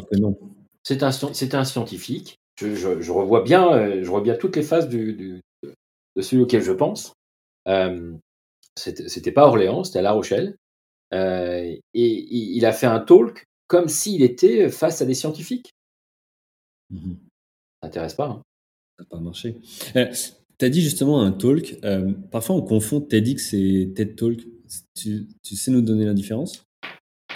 C'est 0.83 1.03
un, 1.03 1.09
un, 1.09 1.65
scientifique. 1.65 2.35
Je, 2.57 3.11
revois 3.11 3.43
bien, 3.43 3.73
euh, 3.73 4.01
je 4.01 4.07
revois 4.07 4.21
bien 4.21 4.35
toutes 4.35 4.55
les 4.55 4.63
phases 4.63 4.87
du, 4.87 5.41
de 5.63 6.21
celui 6.21 6.41
auquel 6.41 6.61
je 6.61 6.71
pense. 6.71 7.13
Euh, 7.67 8.13
c'était 8.77 9.31
pas 9.31 9.47
Orléans, 9.47 9.83
c'était 9.83 9.99
à 9.99 10.03
La 10.03 10.13
Rochelle. 10.13 10.55
et 11.11 11.81
il 11.93 12.65
a 12.65 12.73
fait 12.73 12.87
un 12.87 12.99
talk 12.99 13.45
comme 13.67 13.87
s'il 13.87 14.23
était 14.23 14.69
face 14.69 15.01
à 15.01 15.05
des 15.05 15.13
scientifiques. 15.13 15.71
Mmh 16.89 17.15
ça 17.81 17.87
n'intéresse 17.89 18.15
pas. 18.15 18.27
Hein. 18.27 18.41
Ça 18.97 19.03
n'a 19.03 19.09
pas 19.09 19.19
marché. 19.19 19.57
Tu 20.57 20.65
as 20.65 20.69
dit 20.69 20.81
justement 20.81 21.21
un 21.21 21.31
talk. 21.31 21.77
Euh, 21.83 22.11
parfois, 22.31 22.55
on 22.55 22.61
confond 22.61 23.01
TEDx 23.01 23.53
et 23.53 23.91
TED 23.95 24.15
Talk. 24.15 24.39
Tu, 24.95 25.27
sais 25.43 25.71
nous 25.71 25.81
donner 25.81 26.05
la 26.05 26.13
différence? 26.13 26.63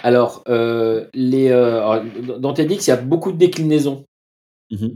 Alors, 0.02 0.42
euh, 0.48 1.06
les, 1.12 1.50
euh, 1.50 2.38
dans 2.38 2.54
TEDx, 2.54 2.86
il 2.86 2.90
y 2.90 2.92
a 2.92 2.96
beaucoup 2.96 3.32
de 3.32 3.38
déclinaisons. 3.38 4.04
Mmh 4.70 4.88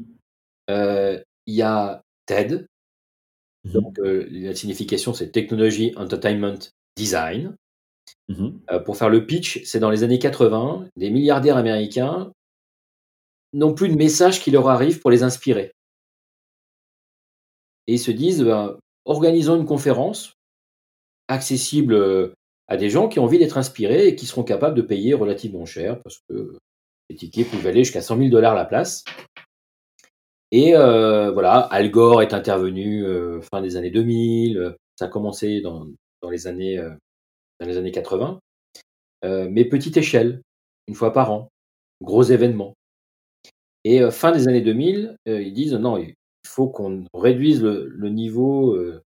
il 1.46 1.54
y 1.54 1.60
a 1.60 2.02
TED. 2.24 2.66
Mmh 3.64 3.72
Donc, 3.72 3.98
la 4.02 4.54
signification, 4.54 5.12
c'est 5.12 5.30
Technology, 5.30 5.92
Entertainment, 5.96 6.58
Design. 6.96 7.54
Mmh 8.28 8.50
pour 8.86 8.96
faire 8.96 9.10
le 9.10 9.26
pitch, 9.26 9.62
c'est 9.64 9.80
dans 9.80 9.90
les 9.90 10.02
années 10.02 10.18
80, 10.18 10.88
des 10.96 11.10
milliardaires 11.10 11.58
américains 11.58 12.32
n'ont 13.52 13.74
plus 13.74 13.88
de 13.88 13.94
message 13.94 14.40
qui 14.40 14.50
leur 14.50 14.68
arrive 14.68 15.00
pour 15.00 15.10
les 15.10 15.22
inspirer 15.22 15.74
et 17.86 17.94
ils 17.94 17.98
se 17.98 18.10
disent 18.10 18.42
ben, 18.42 18.78
organisons 19.04 19.56
une 19.56 19.66
conférence 19.66 20.34
accessible 21.28 21.94
euh, 21.94 22.34
à 22.68 22.76
des 22.76 22.90
gens 22.90 23.08
qui 23.08 23.18
ont 23.18 23.24
envie 23.24 23.38
d'être 23.38 23.58
inspirés 23.58 24.08
et 24.08 24.16
qui 24.16 24.26
seront 24.26 24.42
capables 24.42 24.76
de 24.76 24.82
payer 24.82 25.14
relativement 25.14 25.66
cher 25.66 26.00
parce 26.02 26.20
que 26.28 26.56
les 27.10 27.16
tickets 27.16 27.48
pouvaient 27.48 27.70
aller 27.70 27.84
jusqu'à 27.84 28.02
100 28.02 28.16
000 28.16 28.28
dollars 28.30 28.54
la 28.54 28.64
place. 28.64 29.04
Et 30.50 30.74
euh, 30.74 31.30
voilà, 31.32 31.58
Al 31.58 31.90
Gore 31.90 32.22
est 32.22 32.32
intervenu 32.32 33.04
euh, 33.04 33.40
fin 33.40 33.60
des 33.60 33.76
années 33.76 33.90
2000, 33.90 34.76
ça 34.96 35.06
a 35.06 35.08
commencé 35.08 35.60
dans, 35.60 35.88
les, 36.30 36.46
années, 36.46 36.78
dans 37.60 37.66
les 37.66 37.76
années 37.76 37.90
80, 37.90 38.38
mais 39.50 39.64
petite 39.64 39.96
échelle, 39.96 40.40
une 40.86 40.94
fois 40.94 41.12
par 41.12 41.32
an, 41.32 41.48
gros 42.00 42.22
événement. 42.22 42.74
Et 43.82 44.08
fin 44.12 44.30
des 44.30 44.46
années 44.46 44.60
2000, 44.60 45.16
ils 45.26 45.52
disent 45.52 45.74
non, 45.74 45.98
faut 46.46 46.68
qu'on 46.68 47.04
réduise 47.14 47.62
le, 47.62 48.08
niveau 48.08 48.74
euh, 48.74 49.02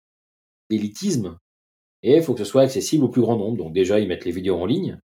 d'élitisme 0.71 1.39
et 2.03 2.17
il 2.17 2.23
faut 2.23 2.35
que 2.35 2.39
ce 2.41 2.45
soit 2.45 2.63
accessible 2.63 3.05
au 3.05 3.09
plus 3.09 3.23
grand 3.23 3.37
nombre. 3.37 3.57
Donc 3.57 3.73
déjà, 3.73 3.99
ils 3.99 4.09
mettent 4.09 4.25
les 4.25 4.33
vidéos 4.33 4.57
en 4.57 4.67
ligne. 4.67 4.99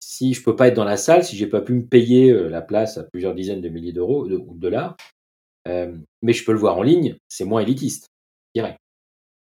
Si 0.00 0.34
je 0.34 0.42
peux 0.42 0.54
pas 0.54 0.68
être 0.68 0.74
dans 0.74 0.84
la 0.84 0.96
salle, 0.96 1.24
si 1.24 1.36
j'ai 1.36 1.46
pas 1.46 1.60
pu 1.60 1.72
me 1.72 1.86
payer 1.86 2.30
euh, 2.30 2.48
la 2.48 2.62
place 2.62 2.98
à 2.98 3.04
plusieurs 3.04 3.34
dizaines 3.34 3.60
de 3.60 3.68
milliers 3.68 3.92
d'euros 3.92 4.24
ou 4.24 4.54
de, 4.54 4.60
dollars, 4.60 4.96
euh, 5.66 5.96
mais 6.22 6.32
je 6.32 6.44
peux 6.44 6.52
le 6.52 6.58
voir 6.58 6.76
en 6.76 6.82
ligne, 6.82 7.16
c'est 7.28 7.44
moins 7.44 7.62
élitiste, 7.62 8.08
direct. 8.54 8.78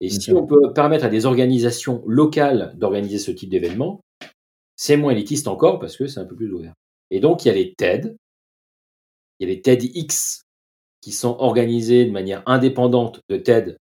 Et 0.00 0.08
si 0.08 0.32
on 0.32 0.46
peut 0.46 0.72
permettre 0.72 1.04
à 1.04 1.08
des 1.08 1.26
organisations 1.26 2.02
locales 2.06 2.72
d'organiser 2.78 3.18
ce 3.18 3.32
type 3.32 3.50
d'événement, 3.50 4.00
c'est 4.76 4.96
moins 4.96 5.12
élitiste 5.12 5.46
encore 5.46 5.78
parce 5.78 5.96
que 5.96 6.06
c'est 6.06 6.20
un 6.20 6.24
peu 6.24 6.36
plus 6.36 6.50
ouvert. 6.50 6.72
Et 7.10 7.20
donc, 7.20 7.44
il 7.44 7.48
y 7.48 7.50
a 7.50 7.54
les 7.54 7.74
TED, 7.74 8.16
il 9.38 9.48
y 9.48 9.50
a 9.50 9.54
les 9.54 9.60
TEDx, 9.60 10.42
qui 11.00 11.12
sont 11.12 11.36
organisés 11.38 12.04
de 12.04 12.10
manière 12.10 12.42
indépendante 12.46 13.20
de 13.28 13.36
TED, 13.36 13.78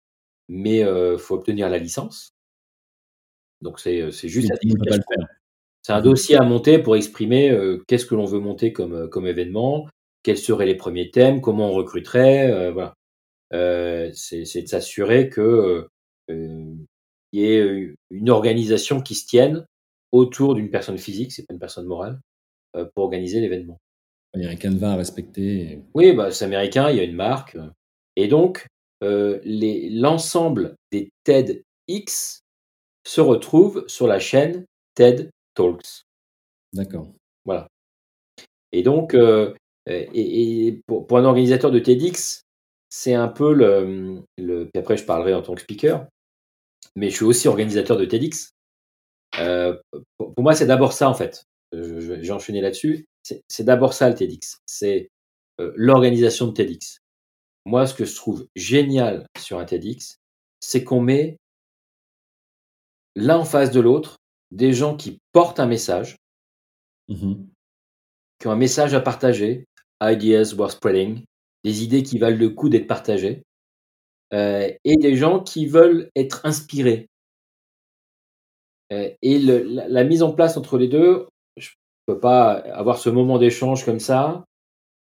mais 0.48 0.78
il 0.78 0.84
euh, 0.84 1.18
faut 1.18 1.34
obtenir 1.34 1.68
la 1.68 1.78
licence. 1.78 2.32
Donc 3.60 3.80
c'est 3.80 4.00
euh, 4.00 4.10
juste 4.10 4.52
C'est 5.82 5.92
un 5.92 6.00
dossier 6.00 6.36
à 6.36 6.42
monter 6.42 6.78
pour 6.78 6.96
exprimer 6.96 7.50
euh, 7.50 7.82
qu'est-ce 7.86 8.06
que 8.06 8.14
l'on 8.14 8.24
veut 8.24 8.40
monter 8.40 8.72
comme, 8.72 9.08
comme 9.08 9.26
événement, 9.26 9.88
quels 10.22 10.38
seraient 10.38 10.66
les 10.66 10.76
premiers 10.76 11.10
thèmes, 11.10 11.40
comment 11.40 11.70
on 11.70 11.72
recruterait. 11.72 12.70
voilà. 12.72 12.94
c'est 14.14 14.62
de 14.62 14.68
s'assurer 14.68 15.28
que 15.28 15.88
y 17.32 17.44
ait 17.44 17.94
une 18.10 18.30
organisation 18.30 19.00
qui 19.00 19.14
se 19.14 19.26
tienne 19.26 19.66
autour 20.12 20.54
d'une 20.54 20.70
personne 20.70 20.98
physique, 20.98 21.32
c'est 21.32 21.46
pas 21.46 21.52
une 21.52 21.60
personne 21.60 21.86
morale, 21.86 22.20
pour 22.94 23.04
organiser 23.04 23.40
l'événement. 23.40 23.78
Il 24.34 24.42
y 24.42 24.46
a 24.46 24.50
un 24.50 24.56
canevas 24.56 24.92
à 24.92 24.96
respecter. 24.96 25.80
Oui, 25.94 26.12
bah, 26.12 26.30
c'est 26.30 26.44
américain, 26.44 26.90
il 26.90 26.96
y 26.96 27.00
a 27.00 27.04
une 27.04 27.16
marque. 27.16 27.56
Et 28.16 28.28
donc, 28.28 28.66
euh, 29.02 29.40
l'ensemble 29.44 30.74
des 30.92 31.10
TEDx 31.24 32.40
se 33.06 33.20
retrouve 33.20 33.84
sur 33.86 34.06
la 34.06 34.18
chaîne 34.18 34.66
TED 34.94 35.30
Talks. 35.54 36.02
D'accord. 36.72 37.08
Voilà. 37.44 37.68
Et 38.72 38.82
donc, 38.82 39.14
euh, 39.14 39.54
et, 39.86 40.82
pour, 40.86 41.06
un 41.16 41.24
organisateur 41.24 41.70
de 41.70 41.78
TEDx, 41.78 42.42
c'est 42.90 43.14
un 43.14 43.28
peu 43.28 43.54
le, 43.54 44.22
le. 44.36 44.64
Puis 44.64 44.80
après, 44.80 44.96
je 44.96 45.04
parlerai 45.04 45.32
en 45.32 45.42
tant 45.42 45.54
que 45.54 45.62
speaker, 45.62 46.06
mais 46.96 47.08
je 47.08 47.16
suis 47.16 47.24
aussi 47.24 47.48
organisateur 47.48 47.96
de 47.96 48.04
TEDx. 48.04 48.50
Euh, 49.38 49.78
pour, 50.18 50.34
moi, 50.38 50.54
c'est 50.54 50.66
d'abord 50.66 50.92
ça, 50.92 51.08
en 51.08 51.14
fait. 51.14 51.44
J'ai 51.72 52.32
enchaîné 52.32 52.60
là-dessus 52.60 53.06
c'est 53.48 53.64
d'abord 53.64 53.94
ça 53.94 54.08
le 54.08 54.14
TEDx, 54.14 54.60
c'est 54.66 55.10
euh, 55.60 55.72
l'organisation 55.76 56.46
de 56.46 56.52
TEDx. 56.52 56.98
Moi, 57.64 57.86
ce 57.86 57.94
que 57.94 58.04
je 58.04 58.14
trouve 58.14 58.46
génial 58.54 59.26
sur 59.38 59.58
un 59.58 59.64
TEDx, 59.64 60.18
c'est 60.60 60.84
qu'on 60.84 61.00
met 61.00 61.38
l'un 63.14 63.38
en 63.38 63.44
face 63.44 63.70
de 63.70 63.80
l'autre 63.80 64.16
des 64.50 64.72
gens 64.72 64.96
qui 64.96 65.18
portent 65.32 65.60
un 65.60 65.66
message, 65.66 66.16
mmh 67.08 67.34
qui 68.38 68.46
ont 68.46 68.52
un 68.52 68.56
message 68.56 68.94
à 68.94 69.00
partager, 69.00 69.64
ideas 70.00 70.54
worth 70.56 70.76
spreading, 70.76 71.24
des 71.64 71.82
idées 71.82 72.04
qui 72.04 72.18
valent 72.18 72.36
le 72.36 72.50
coup 72.50 72.68
d'être 72.68 72.86
partagées, 72.86 73.42
euh, 74.32 74.70
et 74.84 74.96
des 74.96 75.16
gens 75.16 75.40
qui 75.40 75.66
veulent 75.66 76.10
être 76.14 76.44
inspirés. 76.44 77.08
Euh, 78.92 79.10
et 79.22 79.38
la, 79.38 80.04
mise 80.04 80.22
en 80.22 80.32
place 80.32 80.56
entre 80.56 80.78
les 80.78 80.88
deux, 80.88 81.26
peux 82.08 82.18
pas 82.18 82.52
avoir 82.52 82.98
ce 82.98 83.10
moment 83.10 83.38
d'échange 83.38 83.84
comme 83.84 84.00
ça 84.00 84.44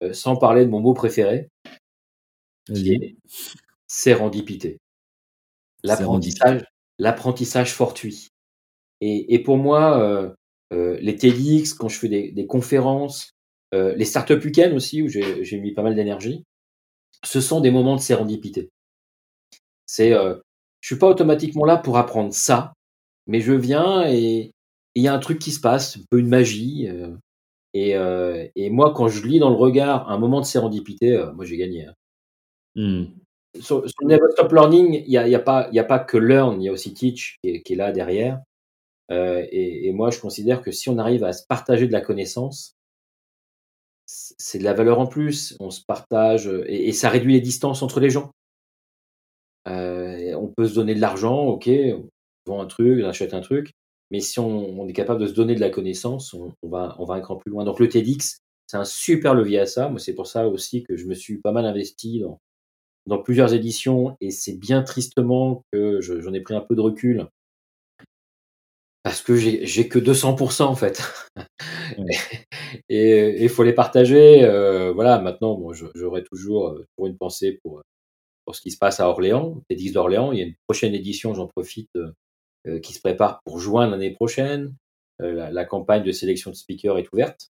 euh, 0.03 0.11
sans 0.11 0.35
parler 0.35 0.65
de 0.65 0.69
mon 0.69 0.81
mot 0.81 0.93
préféré, 0.93 1.49
qui 2.65 2.93
est 2.93 3.15
sérendipité. 3.88 4.77
L'apprentissage, 5.84 6.65
l'apprentissage 6.99 7.73
fortuit. 7.73 8.27
Et, 8.99 9.41
pour 9.43 9.57
moi, 9.57 10.01
euh, 10.01 10.34
euh, 10.73 10.97
les 10.99 11.15
TEDx, 11.15 11.73
quand 11.73 11.88
je 11.88 11.97
fais 11.97 12.09
des, 12.09 12.47
conférences, 12.47 13.31
les 13.71 14.05
startup 14.05 14.43
week 14.43 14.59
aussi, 14.73 15.01
où 15.01 15.07
j'ai 15.07 15.59
mis 15.59 15.73
pas 15.73 15.84
mal 15.84 15.95
d'énergie, 15.95 16.43
ce 17.23 17.39
sont 17.39 17.61
des 17.61 17.71
moments 17.71 17.95
de 17.95 18.01
sérendipité. 18.01 18.69
C'est, 19.85 20.11
je 20.11 20.41
suis 20.81 20.97
pas 20.97 21.07
automatiquement 21.07 21.63
là 21.63 21.77
pour 21.77 21.97
apprendre 21.97 22.34
ça, 22.34 22.73
mais 23.27 23.39
je 23.39 23.53
viens 23.53 24.07
et, 24.09 24.51
il 24.97 25.03
y 25.03 25.07
a 25.07 25.13
un 25.13 25.19
truc 25.19 25.37
qui 25.37 25.51
se 25.51 25.59
passe, 25.59 25.97
un 25.97 26.01
peu 26.09 26.17
une 26.17 26.27
magie. 26.27 26.89
Euh, 26.89 27.15
euh, 27.75 28.47
et, 28.55 28.71
moi, 28.71 28.93
quand 28.95 29.07
je 29.07 29.23
lis 29.27 29.37
dans 29.37 29.51
le 29.51 29.55
regard 29.55 30.09
un 30.09 30.17
moment 30.17 30.41
de 30.41 30.45
sérendipité, 30.45 31.15
euh, 31.15 31.31
moi 31.33 31.45
j'ai 31.45 31.55
gagné. 31.55 31.85
Hein. 31.85 31.93
Mmh. 32.75 33.05
Sur, 33.61 33.85
Never 34.01 34.25
Stop 34.31 34.51
Learning, 34.51 35.03
il 35.05 35.09
n'y 35.09 35.17
a, 35.17 35.27
y 35.27 35.35
a, 35.35 35.39
pas, 35.39 35.69
a 35.71 35.83
pas 35.83 35.99
que 35.99 36.17
learn, 36.17 36.59
il 36.59 36.65
y 36.65 36.69
a 36.69 36.71
aussi 36.71 36.95
teach 36.95 37.37
qui 37.43 37.49
est, 37.49 37.75
là 37.75 37.91
derrière. 37.91 38.41
et, 39.11 39.91
moi, 39.93 40.09
je 40.09 40.19
considère 40.19 40.63
que 40.63 40.71
si 40.71 40.89
on 40.89 40.97
arrive 40.97 41.23
à 41.23 41.31
se 41.31 41.45
partager 41.47 41.85
de 41.85 41.93
la 41.93 42.01
connaissance, 42.01 42.73
c'est 44.07 44.57
de 44.57 44.63
la 44.63 44.73
valeur 44.73 44.99
en 44.99 45.05
plus. 45.05 45.55
On 45.59 45.69
se 45.69 45.81
partage 45.87 46.47
et, 46.65 46.91
ça 46.91 47.09
réduit 47.09 47.33
les 47.33 47.41
distances 47.41 47.83
entre 47.83 47.99
les 47.99 48.09
gens. 48.09 48.31
on 49.65 50.53
peut 50.57 50.67
se 50.67 50.73
donner 50.73 50.95
de 50.95 51.01
l'argent, 51.01 51.45
ok, 51.45 51.69
on 51.69 52.09
vend 52.47 52.61
un 52.61 52.67
truc, 52.67 53.03
on 53.03 53.07
achète 53.07 53.35
un 53.35 53.41
truc, 53.41 53.73
mais 54.11 54.19
si 54.19 54.39
on, 54.39 54.88
est 54.88 54.93
capable 54.93 55.21
de 55.21 55.27
se 55.27 55.34
donner 55.34 55.55
de 55.55 55.59
la 55.59 55.69
connaissance, 55.69 56.34
on, 56.34 56.53
va, 56.63 56.95
on 56.99 57.05
va 57.05 57.15
un 57.15 57.21
cran 57.21 57.35
plus 57.35 57.51
loin. 57.51 57.65
Donc 57.65 57.79
le 57.79 57.89
TEDx, 57.89 58.39
c'est 58.67 58.77
un 58.77 58.85
super 58.85 59.34
levier 59.34 59.59
à 59.59 59.65
ça. 59.65 59.89
Moi, 59.89 59.99
c'est 59.99 60.13
pour 60.13 60.27
ça 60.27 60.47
aussi 60.47 60.84
que 60.84 60.95
je 60.95 61.05
me 61.05 61.13
suis 61.13 61.39
pas 61.39 61.51
mal 61.51 61.65
investi 61.65 62.19
dans, 62.19 62.39
dans 63.05 63.17
plusieurs 63.17 63.53
éditions 63.53 64.15
et 64.21 64.31
c'est 64.31 64.57
bien 64.57 64.84
tristement 64.84 65.63
que 65.71 66.01
j'en 66.01 66.34
ai 66.34 66.41
pris 66.41 66.55
un 66.55 66.61
peu 66.61 66.75
de 66.75 66.81
recul 66.81 67.27
parce 69.07 69.21
que 69.21 69.38
j'ai 69.38 69.88
que 69.88 69.99
200% 69.99 70.63
en 70.63 70.75
fait. 70.75 71.01
et 72.89 73.41
il 73.41 73.47
faut 73.47 73.63
les 73.63 73.71
partager. 73.71 74.43
Euh, 74.43 74.91
voilà, 74.91 75.19
maintenant, 75.19 75.55
bon, 75.55 75.71
j'aurai 75.71 76.25
toujours 76.25 76.67
euh, 76.67 76.85
pour 76.97 77.07
une 77.07 77.17
pensée 77.17 77.57
pour, 77.63 77.81
pour 78.43 78.53
ce 78.53 78.61
qui 78.61 78.69
se 78.69 78.77
passe 78.77 78.99
à 78.99 79.07
Orléans, 79.07 79.63
TEDx 79.69 79.93
d'Orléans. 79.93 80.34
Il 80.34 80.39
y 80.39 80.41
a 80.41 80.45
une 80.45 80.55
prochaine 80.67 80.93
édition, 80.93 81.34
j'en 81.34 81.47
profite, 81.47 81.89
euh, 81.95 82.11
qui 82.81 82.94
se 82.94 82.99
prépare 82.99 83.41
pour 83.45 83.60
juin 83.60 83.89
l'année 83.89 84.11
prochaine. 84.11 84.73
La, 85.19 85.65
campagne 85.65 86.03
de 86.03 86.11
sélection 86.11 86.52
de 86.52 86.56
speakers 86.56 86.98
est 86.99 87.11
ouverte. 87.11 87.49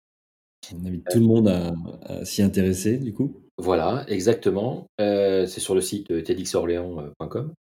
On 0.74 0.86
invite 0.86 1.06
tout 1.10 1.18
le 1.18 1.26
monde 1.26 1.48
à, 1.48 2.24
s'y 2.24 2.42
intéresser, 2.42 2.98
du 2.98 3.12
coup. 3.12 3.42
Voilà, 3.58 4.04
exactement. 4.08 4.86
C'est 4.98 5.60
sur 5.60 5.74
le 5.74 5.80
site 5.80 6.24
tedxorléans.com. 6.24 7.52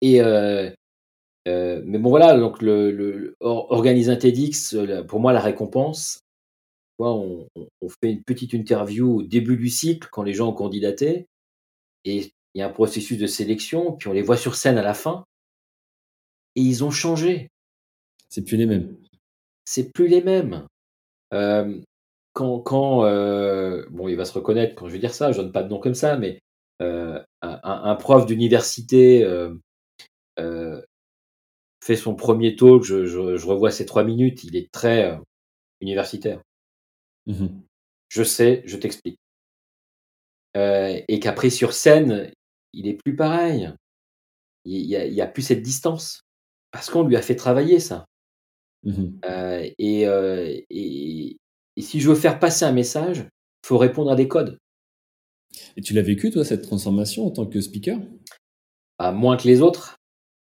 Et 0.00 0.20
euh, 1.48 1.82
mais 1.84 1.98
bon 1.98 2.10
voilà, 2.10 2.38
donc 2.38 2.62
le, 2.62 2.90
le 2.92 3.36
organiser 3.40 4.12
un 4.12 4.16
TEDx, 4.16 4.74
euh, 4.74 5.02
pour 5.02 5.18
moi 5.18 5.32
la 5.32 5.40
récompense, 5.40 6.20
on, 6.98 7.48
on, 7.56 7.88
fait 7.88 8.12
une 8.12 8.22
petite 8.22 8.52
interview 8.52 9.18
au 9.18 9.22
début 9.22 9.56
du 9.56 9.68
cycle 9.68 10.08
quand 10.12 10.22
les 10.22 10.34
gens 10.34 10.50
ont 10.50 10.54
candidaté, 10.54 11.26
et 12.04 12.32
il 12.54 12.58
y 12.58 12.62
a 12.62 12.68
un 12.68 12.72
processus 12.72 13.18
de 13.18 13.26
sélection, 13.26 13.92
puis 13.92 14.08
on 14.08 14.12
les 14.12 14.22
voit 14.22 14.36
sur 14.36 14.54
scène 14.54 14.78
à 14.78 14.82
la 14.82 14.94
fin, 14.94 15.24
et 16.56 16.60
ils 16.60 16.84
ont 16.84 16.90
changé. 16.90 17.48
C'est 18.28 18.44
plus 18.44 18.56
les 18.56 18.66
mêmes. 18.66 18.96
C'est 19.64 19.92
plus 19.92 20.08
les 20.08 20.22
mêmes. 20.22 20.66
Euh, 21.32 21.80
quand, 22.32 22.60
quand 22.60 23.04
euh, 23.04 23.86
bon, 23.90 24.08
il 24.08 24.16
va 24.16 24.24
se 24.24 24.32
reconnaître 24.32 24.74
quand 24.74 24.88
je 24.88 24.92
vais 24.92 24.98
dire 24.98 25.14
ça, 25.14 25.32
je 25.32 25.40
donne 25.40 25.52
pas 25.52 25.62
de 25.62 25.68
nom 25.68 25.80
comme 25.80 25.94
ça, 25.94 26.16
mais 26.16 26.40
euh, 26.80 27.22
un, 27.42 27.60
un, 27.62 27.94
prof 27.94 28.26
d'université 28.26 29.24
euh, 30.38 30.80
fait 31.82 31.96
son 31.96 32.14
premier 32.14 32.54
talk, 32.56 32.84
je, 32.84 33.06
je, 33.06 33.46
revois 33.46 33.70
ces 33.70 33.86
trois 33.86 34.04
minutes, 34.04 34.44
il 34.44 34.56
est 34.56 34.70
très 34.70 35.10
euh, 35.10 35.16
universitaire. 35.80 36.40
Mmh 37.26 37.46
je 38.08 38.24
sais, 38.24 38.62
je 38.66 38.76
t'explique. 38.76 39.18
Euh, 40.54 41.00
et 41.08 41.18
qu'après 41.18 41.48
sur 41.48 41.72
scène, 41.72 42.30
il 42.74 42.86
est 42.86 43.02
plus 43.02 43.16
pareil. 43.16 43.72
Il 44.66 44.86
n'y 44.86 44.96
a, 44.96 45.06
y 45.06 45.22
a, 45.22 45.26
plus 45.26 45.40
cette 45.40 45.62
distance 45.62 46.20
parce 46.72 46.90
qu'on 46.90 47.04
lui 47.04 47.16
a 47.16 47.22
fait 47.22 47.36
travailler 47.36 47.78
ça. 47.78 48.06
Mmh 48.84 49.20
euh, 49.26 49.68
et, 49.78 50.00
et, 50.70 51.36
et, 51.76 51.82
si 51.82 52.00
je 52.00 52.08
veux 52.08 52.16
faire 52.16 52.40
passer 52.40 52.64
un 52.64 52.72
message, 52.72 53.24
faut 53.64 53.78
répondre 53.78 54.10
à 54.10 54.16
des 54.16 54.26
codes. 54.26 54.58
Et 55.76 55.82
tu 55.82 55.94
l'as 55.94 56.02
vécu 56.02 56.30
toi 56.30 56.44
cette 56.44 56.62
transformation 56.62 57.26
en 57.26 57.30
tant 57.30 57.46
que 57.46 57.60
speaker? 57.60 57.98
À 58.98 59.08
ah, 59.08 59.12
Moins 59.12 59.36
que 59.36 59.46
les 59.46 59.62
autres. 59.62 59.96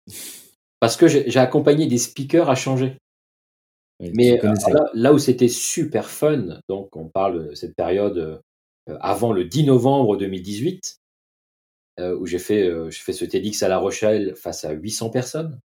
Parce 0.81 0.97
que 0.97 1.09
j'ai 1.09 1.39
accompagné 1.39 1.87
des 1.87 1.99
speakers 1.99 2.51
à 2.51 2.55
changer. 2.55 2.99
Mais 4.01 4.39
là, 4.93 5.13
où 5.13 5.19
c'était 5.19 5.49
super 5.49 6.11
fun, 6.11 6.61
donc 6.69 6.95
on 6.97 7.09
parle 7.09 7.49
de 7.49 7.55
cette 7.55 7.75
période 7.75 8.43
euh, 8.89 8.99
avant 9.01 9.33
le 9.33 9.45
10 9.45 9.65
novembre 9.65 10.17
2018, 10.17 10.99
euh, 12.01 12.17
où 12.19 12.27
j'ai 12.27 12.39
fait, 12.39 12.65
euh, 12.65 12.91
fait 12.91 13.13
ce 13.13 13.25
TEDx 13.25 13.63
à 13.63 13.69
La 13.69 13.79
Rochelle 13.79 14.35
face 14.37 14.65
à 14.65 14.73
800 14.73 15.11
personnes, 15.11 15.59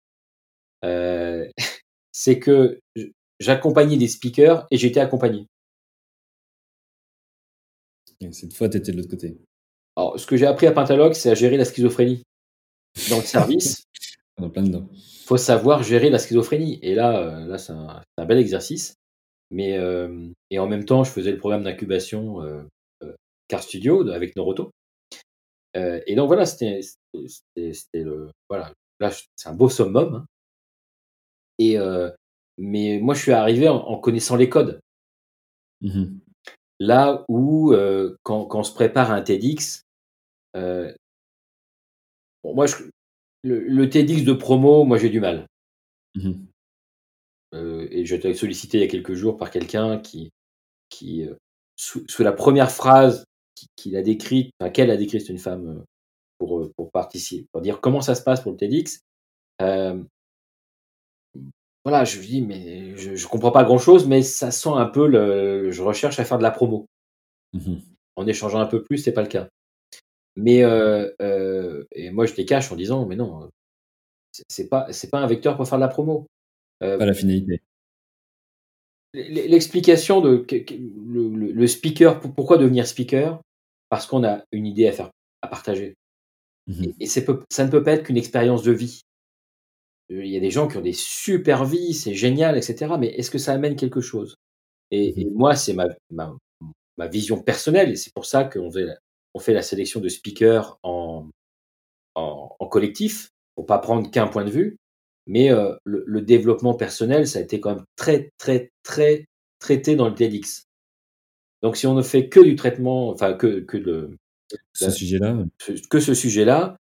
c'est 2.13 2.39
que 2.39 2.81
j'accompagnais 3.41 3.97
des 3.97 4.09
speakers 4.09 4.67
et 4.71 4.77
j'étais 4.77 5.01
accompagné. 5.01 5.47
cette 8.33 8.55
fois, 8.55 8.69
tu 8.69 8.79
étais 8.79 8.93
de 8.93 8.97
l'autre 8.97 9.11
côté. 9.11 9.37
Alors, 9.97 10.19
ce 10.19 10.27
que 10.27 10.37
j'ai 10.37 10.47
appris 10.47 10.67
à 10.67 10.73
Pentalogue, 10.73 11.15
c'est 11.15 11.31
à 11.31 11.35
gérer 11.35 11.57
la 11.57 11.65
schizophrénie 11.65 12.23
dans 13.11 13.17
le 13.17 13.23
service. 13.23 13.85
Dedans. 14.39 14.87
faut 15.25 15.39
savoir 15.39 15.83
gérer 15.83 16.11
la 16.11 16.19
schizophrénie. 16.19 16.79
Et 16.83 16.95
là, 16.95 17.19
euh, 17.19 17.47
là 17.47 17.57
c'est 17.57 17.73
un, 17.73 18.03
bel 18.27 18.37
exercice. 18.37 18.97
Mais, 19.51 19.79
euh, 19.79 20.29
et 20.51 20.59
en 20.59 20.67
même 20.67 20.85
temps, 20.85 21.05
je 21.05 21.11
faisais 21.11 21.33
le 21.33 21.39
programme 21.39 21.63
d'incubation 21.63 22.43
euh, 22.43 22.63
Car 23.49 23.63
Studio 23.63 24.07
avec 24.11 24.37
Noroto. 24.37 24.71
et 25.75 26.15
donc 26.15 26.27
voilà, 26.27 26.45
c'était 26.45 26.81
le. 27.95 28.31
Voilà, 28.51 28.75
là, 29.01 29.11
c'est 29.37 29.49
un 29.49 29.55
beau 29.55 29.71
summum. 29.71 30.17
Hein. 30.17 30.27
Et, 31.59 31.77
mais 32.59 32.99
moi, 33.01 33.15
je 33.15 33.23
suis 33.23 33.33
arrivé 33.33 33.69
en, 33.69 33.99
connaissant 33.99 34.37
les 34.37 34.49
codes. 34.49 34.81
Mmh 35.81 36.19
là 36.79 37.25
où, 37.29 37.75
quand, 38.23 38.45
quand, 38.45 38.59
on 38.59 38.63
se 38.63 38.75
prépare 38.75 39.11
à 39.11 39.15
un 39.15 39.23
TEDx, 39.23 39.81
bon, 40.55 40.95
moi, 42.45 42.67
je, 42.67 42.77
le, 43.47 43.89
TEDx 43.89 44.25
de 44.25 44.33
promo, 44.33 44.85
moi 44.85 44.99
j'ai 44.99 45.09
du 45.09 45.21
mal. 45.21 45.47
Mmh 46.15 46.33
euh, 47.55 47.87
et 47.91 48.05
sollicité 48.35 48.79
il 48.79 48.81
y 48.81 48.85
a 48.85 48.89
quelques 48.89 49.15
jours 49.15 49.37
par 49.37 49.51
quelqu'un 49.51 49.99
qui, 49.99 50.31
qui 50.91 51.23
euh, 51.23 51.35
sous, 51.77 52.05
la 52.19 52.33
première 52.33 52.71
phrase 52.71 53.25
qu'il 53.77 53.97
a 53.97 54.03
décrite, 54.03 54.51
enfin 54.59 54.71
qu'elle 54.71 54.91
a 54.91 54.97
décrite, 54.97 55.23
c'est 55.23 55.33
une 55.33 55.39
femme 55.39 55.69
euh, 55.69 55.85
pour, 56.39 56.71
pour 56.77 56.91
participer, 56.91 57.47
pour 57.53 57.63
dire 57.63 57.81
comment 57.81 58.01
ça 58.01 58.15
se 58.15 58.23
passe 58.23 58.41
pour 58.41 58.53
le 58.53 58.59
TEDx. 58.59 59.01
Voilà, 61.87 62.05
je 62.05 62.19
lui 62.19 62.27
dis, 62.27 62.43
mais 62.43 62.97
je, 62.97 63.13
ne 63.13 63.29
comprends 63.29 63.53
pas 63.53 63.63
grand 63.63 63.79
chose, 63.79 64.09
mais 64.09 64.21
ça 64.23 64.51
sent 64.51 64.73
un 64.75 64.87
peu 64.87 65.07
le. 65.07 65.71
Je 65.71 65.83
recherche 65.83 66.19
à 66.19 66.25
faire 66.25 66.37
de 66.37 66.43
la 66.43 66.51
promo. 66.51 66.89
Mmh 67.53 67.77
en 68.19 68.27
échangeant 68.27 68.61
un 68.61 68.67
peu 68.67 68.83
plus, 68.83 68.97
c'est 68.97 69.13
pas 69.13 69.21
le 69.21 69.29
cas. 69.29 69.51
Mais 70.37 70.65
euh, 70.65 71.11
euh, 71.21 71.85
et 71.93 72.11
moi, 72.11 72.25
je 72.25 72.35
les 72.35 72.47
cache 72.47 72.73
en 72.73 72.75
disant, 72.75 73.05
mais 73.05 73.15
non, 73.15 73.51
c'est 74.49 74.71
pas 74.71 74.91
c'est 74.91 75.11
pas 75.11 75.21
un 75.21 75.27
vecteur 75.27 75.55
pour 75.55 75.69
faire 75.69 75.77
de 75.77 75.83
la 75.83 75.89
promo. 75.89 76.27
Euh, 76.83 76.97
pas 76.97 77.05
la 77.05 77.13
finalité. 77.13 77.61
L'explication 79.13 80.23
de 80.23 80.47
le, 80.49 81.67
speaker, 81.67 82.19
pourquoi 82.21 82.57
devenir 82.57 82.87
speaker? 82.87 83.39
Parce 83.91 84.07
qu'on 84.07 84.25
a 84.25 84.45
une 84.51 84.67
idée 84.67 84.89
à 84.89 84.93
faire, 84.93 85.11
à 85.43 85.49
partager. 85.49 85.95
Mmh 86.69 86.85
et, 86.99 87.07
ça 87.07 87.21
ne 87.21 87.71
peut 87.71 87.83
pas 87.83 87.93
être 87.93 88.05
qu'une 88.05 88.17
expérience 88.17 88.63
de 88.63 88.73
vie. 88.73 89.03
Il 90.09 90.27
y 90.27 90.37
a 90.37 90.41
des 90.41 90.51
gens 90.51 90.69
qui 90.69 90.77
ont 90.77 90.83
des 90.83 90.93
super 90.93 91.65
vies, 91.65 91.95
c'est 91.95 92.15
génial, 92.15 92.57
etc. 92.57 92.95
Mais 92.99 93.09
est-ce 93.09 93.31
que 93.31 93.39
ça 93.39 93.53
amène 93.53 93.77
quelque 93.77 94.01
chose? 94.01 94.37
Et, 94.91 95.13
mmh 95.13 95.21
et, 95.21 95.25
moi, 95.35 95.57
c'est 95.57 95.73
ma, 95.73 95.87
ma, 96.11 96.37
ma, 96.97 97.09
vision 97.09 97.43
personnelle, 97.43 97.91
et 97.91 97.97
c'est 97.97 98.13
pour 98.15 98.27
ça 98.27 98.45
qu'on 98.45 98.71
on 99.35 99.39
fait 99.41 99.53
la 99.53 99.63
sélection 99.63 100.01
de 100.01 100.09
speakers 100.09 100.79
en, 100.83 101.29
en, 102.15 102.67
collectif, 102.69 103.31
pour 103.55 103.67
pas 103.67 103.79
prendre 103.79 104.11
qu'un 104.11 104.29
point 104.29 104.45
de 104.45 104.51
vue. 104.51 104.77
Mais 105.27 105.51
euh, 105.51 105.75
le, 105.85 106.21
développement 106.21 106.75
personnel, 106.75 107.27
ça 107.27 107.41
a 107.41 107.43
été 107.43 107.59
quand 107.59 107.75
même 107.75 107.85
très, 107.97 108.31
très, 108.39 108.71
très 108.85 109.27
traité 109.59 109.97
dans 109.97 110.09
le 110.09 110.15
TEDx. 110.15 110.67
Donc, 111.63 111.77
si 111.77 111.87
on 111.87 111.95
ne 111.95 112.03
fait 112.03 112.29
que 112.29 112.39
du 112.39 112.55
traitement, 112.55 113.09
enfin, 113.09 113.33
que, 113.33 113.61
que 113.61 113.77
le, 113.77 114.17
ce 114.73 114.91
sujet-là, 114.91 115.37
que 115.91 116.01
ce 116.01 116.15
sujet-là, 116.15 116.73
euh, 116.73 116.77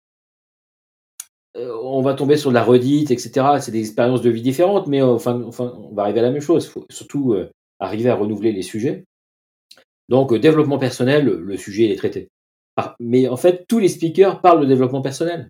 on 1.54 2.00
va 2.00 2.14
tomber 2.14 2.36
sur 2.36 2.50
de 2.50 2.54
la 2.54 2.64
redite, 2.64 3.10
etc. 3.10 3.46
C'est 3.60 3.72
des 3.72 3.80
expériences 3.80 4.22
de 4.22 4.30
vie 4.30 4.42
différentes, 4.42 4.86
mais 4.86 5.02
enfin, 5.02 5.42
enfin, 5.42 5.74
on 5.76 5.94
va 5.94 6.02
arriver 6.02 6.20
à 6.20 6.24
la 6.24 6.30
même 6.30 6.40
chose. 6.40 6.64
Il 6.64 6.70
faut 6.70 6.86
surtout 6.88 7.34
euh, 7.34 7.50
arriver 7.78 8.10
à 8.10 8.14
renouveler 8.14 8.52
les 8.52 8.62
sujets. 8.62 9.04
Donc, 10.08 10.34
développement 10.34 10.78
personnel, 10.78 11.26
le 11.26 11.56
sujet 11.56 11.90
est 11.90 11.96
traité. 11.96 12.28
Mais 13.00 13.28
en 13.28 13.36
fait, 13.36 13.66
tous 13.68 13.78
les 13.78 13.88
speakers 13.88 14.40
parlent 14.40 14.62
de 14.62 14.66
développement 14.66 15.02
personnel. 15.02 15.48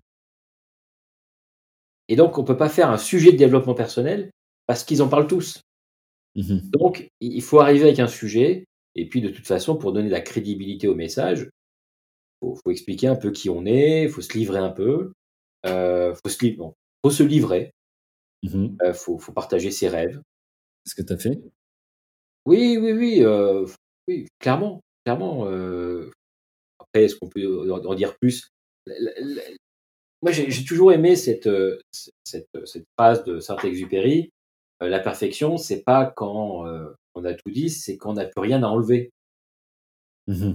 Et 2.09 2.15
donc, 2.15 2.37
on 2.37 2.41
ne 2.41 2.47
peut 2.47 2.57
pas 2.57 2.69
faire 2.69 2.89
un 2.89 2.97
sujet 2.97 3.31
de 3.31 3.37
développement 3.37 3.73
personnel 3.73 4.31
parce 4.67 4.83
qu'ils 4.83 5.01
en 5.01 5.09
parlent 5.09 5.27
tous. 5.27 5.61
Mmh 6.35 6.59
donc, 6.71 7.09
il 7.21 7.41
faut 7.41 7.59
arriver 7.59 7.85
avec 7.85 7.99
un 7.99 8.07
sujet. 8.07 8.65
Et 8.95 9.07
puis, 9.07 9.21
de 9.21 9.29
toute 9.29 9.47
façon, 9.47 9.77
pour 9.77 9.93
donner 9.93 10.07
de 10.07 10.13
la 10.13 10.21
crédibilité 10.21 10.87
au 10.87 10.95
message, 10.95 11.49
il 12.41 12.55
faut, 12.63 12.71
expliquer 12.71 13.07
un 13.07 13.15
peu 13.15 13.31
qui 13.31 13.49
on 13.49 13.65
est, 13.65 14.03
il 14.03 14.09
faut 14.09 14.21
se 14.21 14.37
livrer 14.37 14.59
un 14.59 14.69
peu, 14.69 15.13
euh, 15.65 16.13
faut, 16.15 16.29
se 16.29 16.37
faut 17.03 17.11
se 17.11 17.23
livrer, 17.23 17.71
il 18.41 18.57
mmh 18.57 18.77
euh, 18.83 18.93
faut, 18.93 19.17
partager 19.33 19.71
ses 19.71 19.87
rêves. 19.87 20.21
Ce 20.85 20.95
que 20.95 21.01
tu 21.01 21.13
as 21.13 21.17
fait? 21.17 21.39
Oui, 22.45 22.77
oui, 22.77 22.91
oui, 22.91 23.23
euh, 23.23 23.65
oui, 24.07 24.27
clairement, 24.39 24.81
clairement 25.05 25.47
est-ce 26.93 27.15
qu'on 27.15 27.29
peut 27.29 27.71
en 27.71 27.95
dire 27.95 28.15
plus? 28.17 28.49
Moi, 30.21 30.31
j'ai 30.31 30.65
toujours 30.65 30.91
aimé 30.91 31.15
cette, 31.15 31.49
cette, 32.23 32.47
cette, 32.65 32.85
phrase 32.97 33.23
de 33.23 33.39
Saint-Exupéry 33.39 34.31
euh, 34.83 34.89
la 34.89 34.99
perfection, 34.99 35.57
c'est 35.57 35.83
pas 35.83 36.05
quand 36.15 36.67
euh, 36.67 36.93
on 37.15 37.25
a 37.25 37.33
tout 37.33 37.51
dit, 37.51 37.69
c'est 37.69 37.97
quand 37.97 38.11
on 38.11 38.13
n'a 38.13 38.25
plus 38.25 38.41
rien 38.41 38.63
à 38.63 38.67
enlever. 38.67 39.11
Mmh 40.27 40.53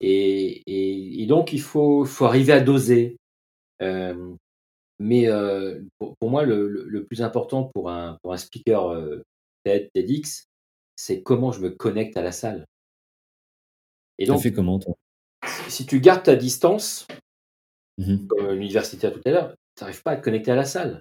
et, 0.00 1.22
et, 1.22 1.26
donc, 1.26 1.54
il 1.54 1.62
faut, 1.62 2.04
faut 2.04 2.26
arriver 2.26 2.52
à 2.52 2.60
doser. 2.60 3.16
Mais 4.98 5.28
pour, 5.98 6.30
moi, 6.30 6.44
le, 6.44 6.68
le, 6.68 7.04
plus 7.04 7.22
important 7.22 7.70
pour 7.74 7.90
un, 7.90 8.18
pour 8.22 8.32
un 8.32 8.36
speaker 8.36 8.94
TED, 9.64 9.90
TEDx, 9.92 10.46
c'est 10.96 11.22
comment 11.22 11.52
je 11.52 11.60
me 11.60 11.70
connecte 11.70 12.16
à 12.16 12.22
la 12.22 12.32
salle. 12.32 12.66
Et 14.18 14.26
donc, 14.26 14.40
fait 14.40 14.52
comment 14.52 14.78
toi? 14.78 14.94
Si 15.68 15.86
tu 15.86 16.00
gardes 16.00 16.22
ta 16.22 16.36
distance, 16.36 17.06
mmh 17.98 18.26
comme 18.26 18.50
l'université 18.50 19.10
tout 19.10 19.20
à 19.24 19.30
l'heure, 19.30 19.54
tu 19.76 19.82
n'arrives 19.82 20.02
pas 20.02 20.12
à 20.12 20.16
te 20.16 20.22
connecter 20.22 20.52
à 20.52 20.56
la 20.56 20.64
salle. 20.64 21.00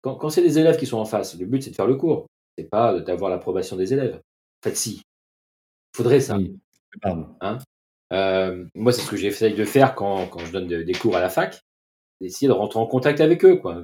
Quand, 0.00 0.16
quand 0.16 0.30
c'est 0.30 0.42
des 0.42 0.58
élèves 0.58 0.78
qui 0.78 0.86
sont 0.86 0.98
en 0.98 1.04
face, 1.04 1.38
le 1.38 1.46
but 1.46 1.62
c'est 1.62 1.70
de 1.70 1.76
faire 1.76 1.86
le 1.86 1.96
cours, 1.96 2.26
c'est 2.56 2.64
pas 2.64 3.00
d'avoir 3.00 3.30
l'approbation 3.30 3.76
des 3.76 3.92
élèves. 3.92 4.16
En 4.16 4.68
fait, 4.68 4.76
si. 4.76 5.02
Il 5.94 5.96
faudrait 5.96 6.20
ça. 6.20 6.38
Hein? 7.04 7.58
Euh, 8.12 8.64
moi, 8.74 8.92
c'est 8.92 9.02
ce 9.02 9.10
que 9.10 9.16
j'essaye 9.16 9.54
de 9.54 9.64
faire 9.64 9.94
quand, 9.94 10.26
quand 10.28 10.40
je 10.40 10.52
donne 10.52 10.66
des 10.66 10.94
cours 10.94 11.16
à 11.16 11.20
la 11.20 11.28
fac, 11.28 11.60
d'essayer 12.22 12.48
de 12.48 12.52
rentrer 12.52 12.78
en 12.78 12.86
contact 12.86 13.20
avec 13.20 13.44
eux. 13.44 13.56
Quoi. 13.56 13.82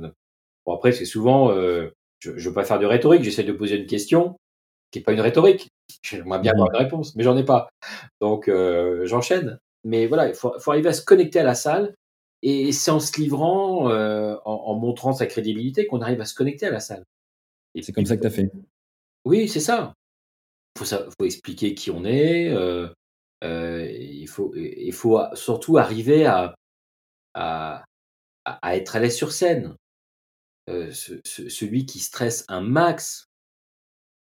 Bon, 0.64 0.74
après, 0.74 0.92
c'est 0.92 1.04
souvent, 1.04 1.50
euh, 1.50 1.90
je 2.20 2.30
ne 2.30 2.40
veux 2.40 2.52
pas 2.52 2.64
faire 2.64 2.78
de 2.78 2.86
rhétorique, 2.86 3.24
j'essaie 3.24 3.44
de 3.44 3.52
poser 3.52 3.76
une 3.76 3.86
question 3.86 4.38
qui 4.90 4.98
n'est 4.98 5.04
pas 5.04 5.12
une 5.12 5.20
rhétorique. 5.20 5.68
J'aimerais 6.02 6.38
bien 6.38 6.52
avoir 6.52 6.70
une 6.70 6.76
réponse, 6.76 7.14
mais 7.16 7.24
j'en 7.24 7.36
ai 7.36 7.44
pas. 7.44 7.68
Donc, 8.20 8.48
euh, 8.48 9.04
j'enchaîne. 9.06 9.58
Mais 9.84 10.06
voilà, 10.06 10.28
il 10.28 10.34
faut, 10.34 10.58
faut, 10.58 10.70
arriver 10.70 10.88
à 10.88 10.92
se 10.92 11.04
connecter 11.04 11.40
à 11.40 11.44
la 11.44 11.54
salle. 11.54 11.94
Et 12.42 12.72
c'est 12.72 12.92
en 12.92 13.00
se 13.00 13.20
livrant, 13.20 13.90
euh, 13.90 14.36
en, 14.44 14.52
en, 14.52 14.74
montrant 14.74 15.12
sa 15.12 15.26
crédibilité, 15.26 15.86
qu'on 15.86 16.00
arrive 16.00 16.20
à 16.20 16.24
se 16.24 16.34
connecter 16.34 16.66
à 16.66 16.70
la 16.70 16.80
salle. 16.80 17.04
C'est 17.80 17.92
comme 17.92 18.06
ça 18.06 18.16
que 18.16 18.22
tu 18.22 18.26
as 18.26 18.30
fait. 18.30 18.50
Oui, 19.24 19.48
c'est 19.48 19.60
ça. 19.60 19.92
Il 20.76 20.86
faut, 20.86 20.96
faut, 21.18 21.24
expliquer 21.24 21.74
qui 21.74 21.90
on 21.90 22.04
est. 22.04 22.54
Il, 23.42 24.28
faut, 24.28 24.54
il 24.54 24.92
faut 24.92 25.20
surtout 25.34 25.78
arriver 25.78 26.26
à, 26.26 26.54
à, 27.34 27.84
à 28.62 28.76
être 28.76 28.96
à 28.96 29.00
l'aise 29.00 29.16
sur 29.16 29.32
scène. 29.32 29.76
Euh, 30.68 30.92
ce, 30.92 31.14
ce, 31.24 31.48
celui 31.48 31.86
qui 31.86 31.98
stresse 31.98 32.44
un 32.48 32.60
max, 32.60 33.28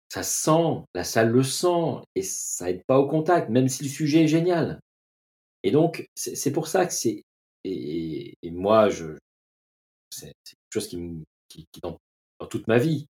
ça 0.09 0.23
sent, 0.23 0.85
la 0.95 1.05
salle 1.05 1.31
le 1.31 1.43
sent, 1.43 2.03
et 2.15 2.23
ça 2.23 2.70
aide 2.70 2.85
pas 2.86 2.99
au 2.99 3.09
contact, 3.09 3.51
même 3.51 3.69
si 3.69 3.85
le 3.85 3.89
sujet 3.89 4.24
est 4.24 4.28
génial. 4.28 4.81
Et 5.65 5.70
donc, 5.70 6.07
c'est 6.15 6.53
pour 6.53 6.69
ça 6.69 6.86
que 6.86 6.93
c'est. 6.93 7.23
Et, 7.65 8.35
moi, 8.45 8.91
je, 8.91 9.16
c'est 10.11 10.35
quelque 10.45 10.73
chose 10.73 10.89
qui, 10.89 10.99
me, 10.99 11.24
qui, 11.49 11.66
qui 11.73 11.81
dans, 11.81 11.99
toute 12.51 12.69
ma 12.69 12.78
vie, 12.78 13.07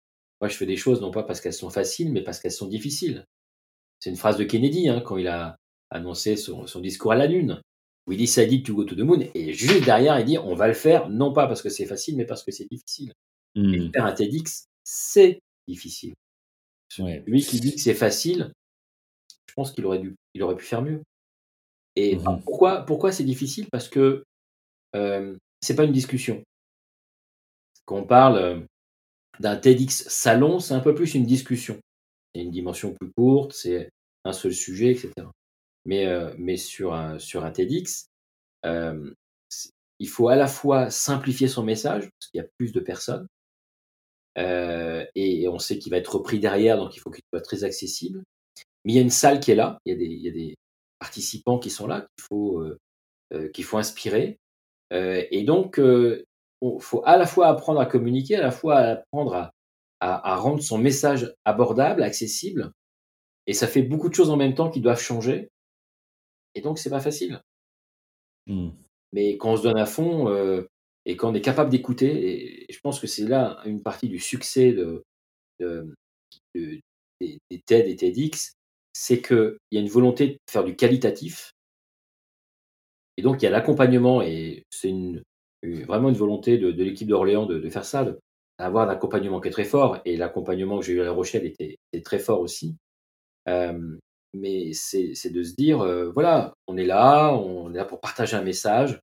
moi, 0.41 0.49
je 0.49 0.57
fais 0.57 0.65
des 0.65 0.77
choses 0.77 1.01
non 1.01 1.11
pas 1.11 1.23
parce 1.23 1.41
qu'elles 1.41 1.53
sont 1.53 1.71
faciles, 1.71 2.11
mais 2.11 2.23
parce 2.23 2.41
qu'elles 2.41 2.53
sont 2.53 2.69
difficiles. 2.69 3.25
C'est 4.01 4.11
une 4.11 4.17
phrase 4.17 4.39
de 4.39 4.45
Kennedy, 4.45 4.89
hein, 4.89 5.01
quand 5.01 5.19
il 5.19 5.29
a 5.29 5.57
annoncé 5.91 6.37
son 6.37 6.81
discours 6.81 7.13
à 7.13 7.17
la 7.17 7.27
Lune. 7.27 7.61
We 8.09 8.17
decided 8.17 8.65
to 8.65 8.75
go 8.75 8.85
to 8.85 8.95
the 8.95 9.01
moon. 9.01 9.21
Et 9.35 9.53
juste 9.53 9.85
derrière, 9.85 10.19
il 10.19 10.25
dit 10.25 10.39
on 10.39 10.55
va 10.55 10.67
le 10.67 10.75
faire, 10.75 11.11
non 11.11 11.33
pas 11.33 11.47
parce 11.47 11.61
que 11.61 11.69
c'est 11.69 11.85
facile, 11.85 12.17
mais 12.17 12.25
parce 12.25 12.43
que 12.43 12.51
c'est 12.51 12.67
difficile. 12.71 13.13
Mmh. 13.55 13.75
Et 13.75 13.91
faire 13.93 14.07
un 14.07 14.13
TEDx, 14.13 14.67
c'est 14.83 15.41
difficile. 15.69 16.15
Ouais. 16.99 17.23
Lui 17.27 17.43
qui 17.43 17.61
dit 17.61 17.75
que 17.75 17.81
c'est 17.81 17.95
facile, 17.95 18.53
je 19.47 19.55
pense 19.55 19.73
qu'il 19.73 19.85
aurait, 19.85 19.99
dû, 19.99 20.17
il 20.33 20.43
aurait 20.43 20.57
pu 20.57 20.65
faire 20.65 20.81
mieux. 20.81 21.03
Et 21.97 22.17
mmh. 22.17 22.41
pourquoi, 22.45 22.83
pourquoi 22.87 23.13
c'est 23.13 23.25
difficile? 23.25 23.67
Parce 23.71 23.89
que 23.89 24.25
euh, 24.97 25.37
c'est 25.61 25.77
pas 25.77 25.85
une 25.85 25.93
discussion. 25.93 26.43
Quand 27.85 27.97
on 27.97 28.07
parle 28.07 28.39
euh, 28.39 28.61
d'un 29.39 29.57
TEDx 29.57 30.09
salon, 30.09 30.61
c'est 30.61 30.75
un 30.75 30.81
peu 30.81 30.95
plus 30.95 31.15
une 31.15 31.27
discussion. 31.27 31.79
Il 32.35 32.41
a 32.41 32.45
une 32.45 32.51
dimension 32.51 32.95
plus 32.95 33.11
courte, 33.13 33.53
c'est 33.53 33.91
un 34.25 34.33
seul 34.33 34.55
sujet, 34.55 34.93
etc. 34.93 35.13
Mais, 35.89 36.07
euh, 36.07 36.35
mais 36.37 36.59
sur, 36.59 36.93
un, 36.93 37.19
sur 37.19 37.47
un 37.47 37.51
TEDx, 37.51 38.11
euh, 38.67 39.11
il 39.99 40.09
faut 40.09 40.29
à 40.29 40.37
la 40.37 40.47
fois 40.47 40.91
simplifier 40.91 41.49
son 41.49 41.63
message, 41.63 42.03
parce 42.03 42.31
qu'il 42.31 42.43
y 42.43 42.45
a 42.45 42.49
plus 42.59 42.73
de 42.73 42.81
personnes, 42.81 43.27
euh, 44.37 45.07
et, 45.15 45.49
on 45.49 45.59
sait 45.59 45.79
qu'il 45.79 45.91
va 45.91 45.97
être 45.97 46.17
repris 46.17 46.41
derrière, 46.41 46.77
donc 46.77 46.95
il 46.95 47.01
faut 47.01 47.11
qu'il 47.11 47.25
soit 47.33 47.41
très 47.41 47.65
accessible. 47.65 48.23
Mais 48.85 48.93
il 48.93 48.97
y 48.97 48.99
a 48.99 49.03
une 49.03 49.09
salle 49.09 49.41
qui 49.41 49.51
est 49.51 49.55
là, 49.55 49.79
il 49.87 49.93
y 49.95 49.97
a 49.97 49.99
des, 49.99 50.05
il 50.05 50.21
y 50.21 50.29
a 50.29 50.31
des 50.31 50.57
participants 50.99 51.59
qui 51.59 51.71
sont 51.71 51.87
là, 51.87 52.03
qu'il 52.03 52.25
faut, 52.29 52.61
euh, 53.33 53.49
qu'il 53.55 53.65
faut 53.65 53.79
inspirer. 53.79 54.39
et 54.91 55.43
donc, 55.45 55.79
il 55.79 56.25
faut 56.81 57.03
à 57.07 57.17
la 57.17 57.27
fois 57.27 57.47
apprendre 57.47 57.81
à 57.81 57.87
communiquer, 57.87 58.37
à 58.37 58.43
la 58.43 58.51
fois 58.51 58.77
apprendre 58.77 59.35
à, 59.35 59.53
à, 60.01 60.35
à, 60.35 60.37
rendre 60.37 60.63
son 60.63 60.77
message 60.77 61.35
abordable, 61.47 62.03
accessible. 62.03 62.73
Et 63.47 63.55
ça 63.55 63.67
fait 63.67 63.83
beaucoup 63.83 64.11
de 64.11 64.15
choses 64.15 64.29
en 64.29 64.37
même 64.37 64.55
temps 64.55 64.71
qui 64.71 64.83
doivent 64.83 65.01
changer. 65.01 65.49
Et 66.55 66.61
donc, 66.61 66.79
c'est 66.79 66.91
pas 66.91 67.01
facile. 67.01 67.43
Mmh. 68.47 68.71
Mais 69.13 69.37
quand 69.37 69.53
on 69.53 69.57
se 69.57 69.63
donne 69.63 69.79
à 69.79 69.87
fond 69.87 70.29
euh, 70.29 70.63
et 71.07 71.17
quand 71.17 71.31
on 71.31 71.35
est 71.35 71.41
capable 71.41 71.71
d'écouter, 71.71 72.67
et 72.69 72.73
je 72.73 72.81
pense 72.81 73.01
que 73.01 73.07
c'est 73.07 73.27
là 73.27 73.61
une 73.65 73.83
partie 73.83 74.09
du 74.09 74.19
succès 74.19 74.73
de, 74.73 75.05
de, 75.61 75.95
de 76.55 76.81
des, 77.21 77.39
des, 77.51 77.61
TED 77.61 77.87
et 77.89 77.97
TEDx, 77.97 78.53
c'est 78.93 79.23
qu'il 79.23 79.57
y 79.71 79.79
a 79.79 79.81
une 79.81 79.89
volonté 79.89 80.29
de 80.29 80.39
faire 80.51 80.65
du 80.65 80.77
qualitatif. 80.77 81.53
Et 83.17 83.23
donc, 83.23 83.43
il 83.43 83.47
y 83.47 83.49
a 83.49 83.51
l'accompagnement, 83.51 84.23
et 84.23 84.65
c'est 84.71 84.91
une, 84.91 85.23
vraiment 85.63 86.09
une 86.09 86.15
volonté 86.15 86.59
de, 86.59 86.71
de 86.71 86.85
l'équipe 86.85 87.09
d'Orléans 87.09 87.47
de, 87.47 87.59
de, 87.59 87.71
faire 87.71 87.85
ça, 87.85 88.07
d'avoir 88.59 88.89
un 88.89 88.93
accompagnement 88.93 89.41
qui 89.41 89.49
est 89.49 89.53
très 89.53 89.65
fort. 89.65 90.01
Et 90.05 90.17
l'accompagnement 90.17 90.79
que 90.79 90.85
j'ai 90.85 90.93
eu 90.93 91.01
à 91.01 91.05
La 91.05 91.13
Rochelle 91.13 91.47
était, 91.47 91.77
était 91.93 92.03
très 92.03 92.19
fort 92.19 92.41
aussi. 92.41 92.77
Euh, 93.49 93.99
mais 94.39 94.73
c'est 94.73 95.31
de 95.31 95.43
se 95.43 95.55
dire, 95.55 95.81
euh, 95.81 96.11
voilà, 96.11 96.55
on 96.67 96.77
est 96.77 96.87
là, 96.87 97.33
on 97.35 97.73
est 97.73 97.77
là 97.77 97.85
pour 97.85 98.01
partager 98.01 98.37
un 98.37 98.43
message, 98.43 99.01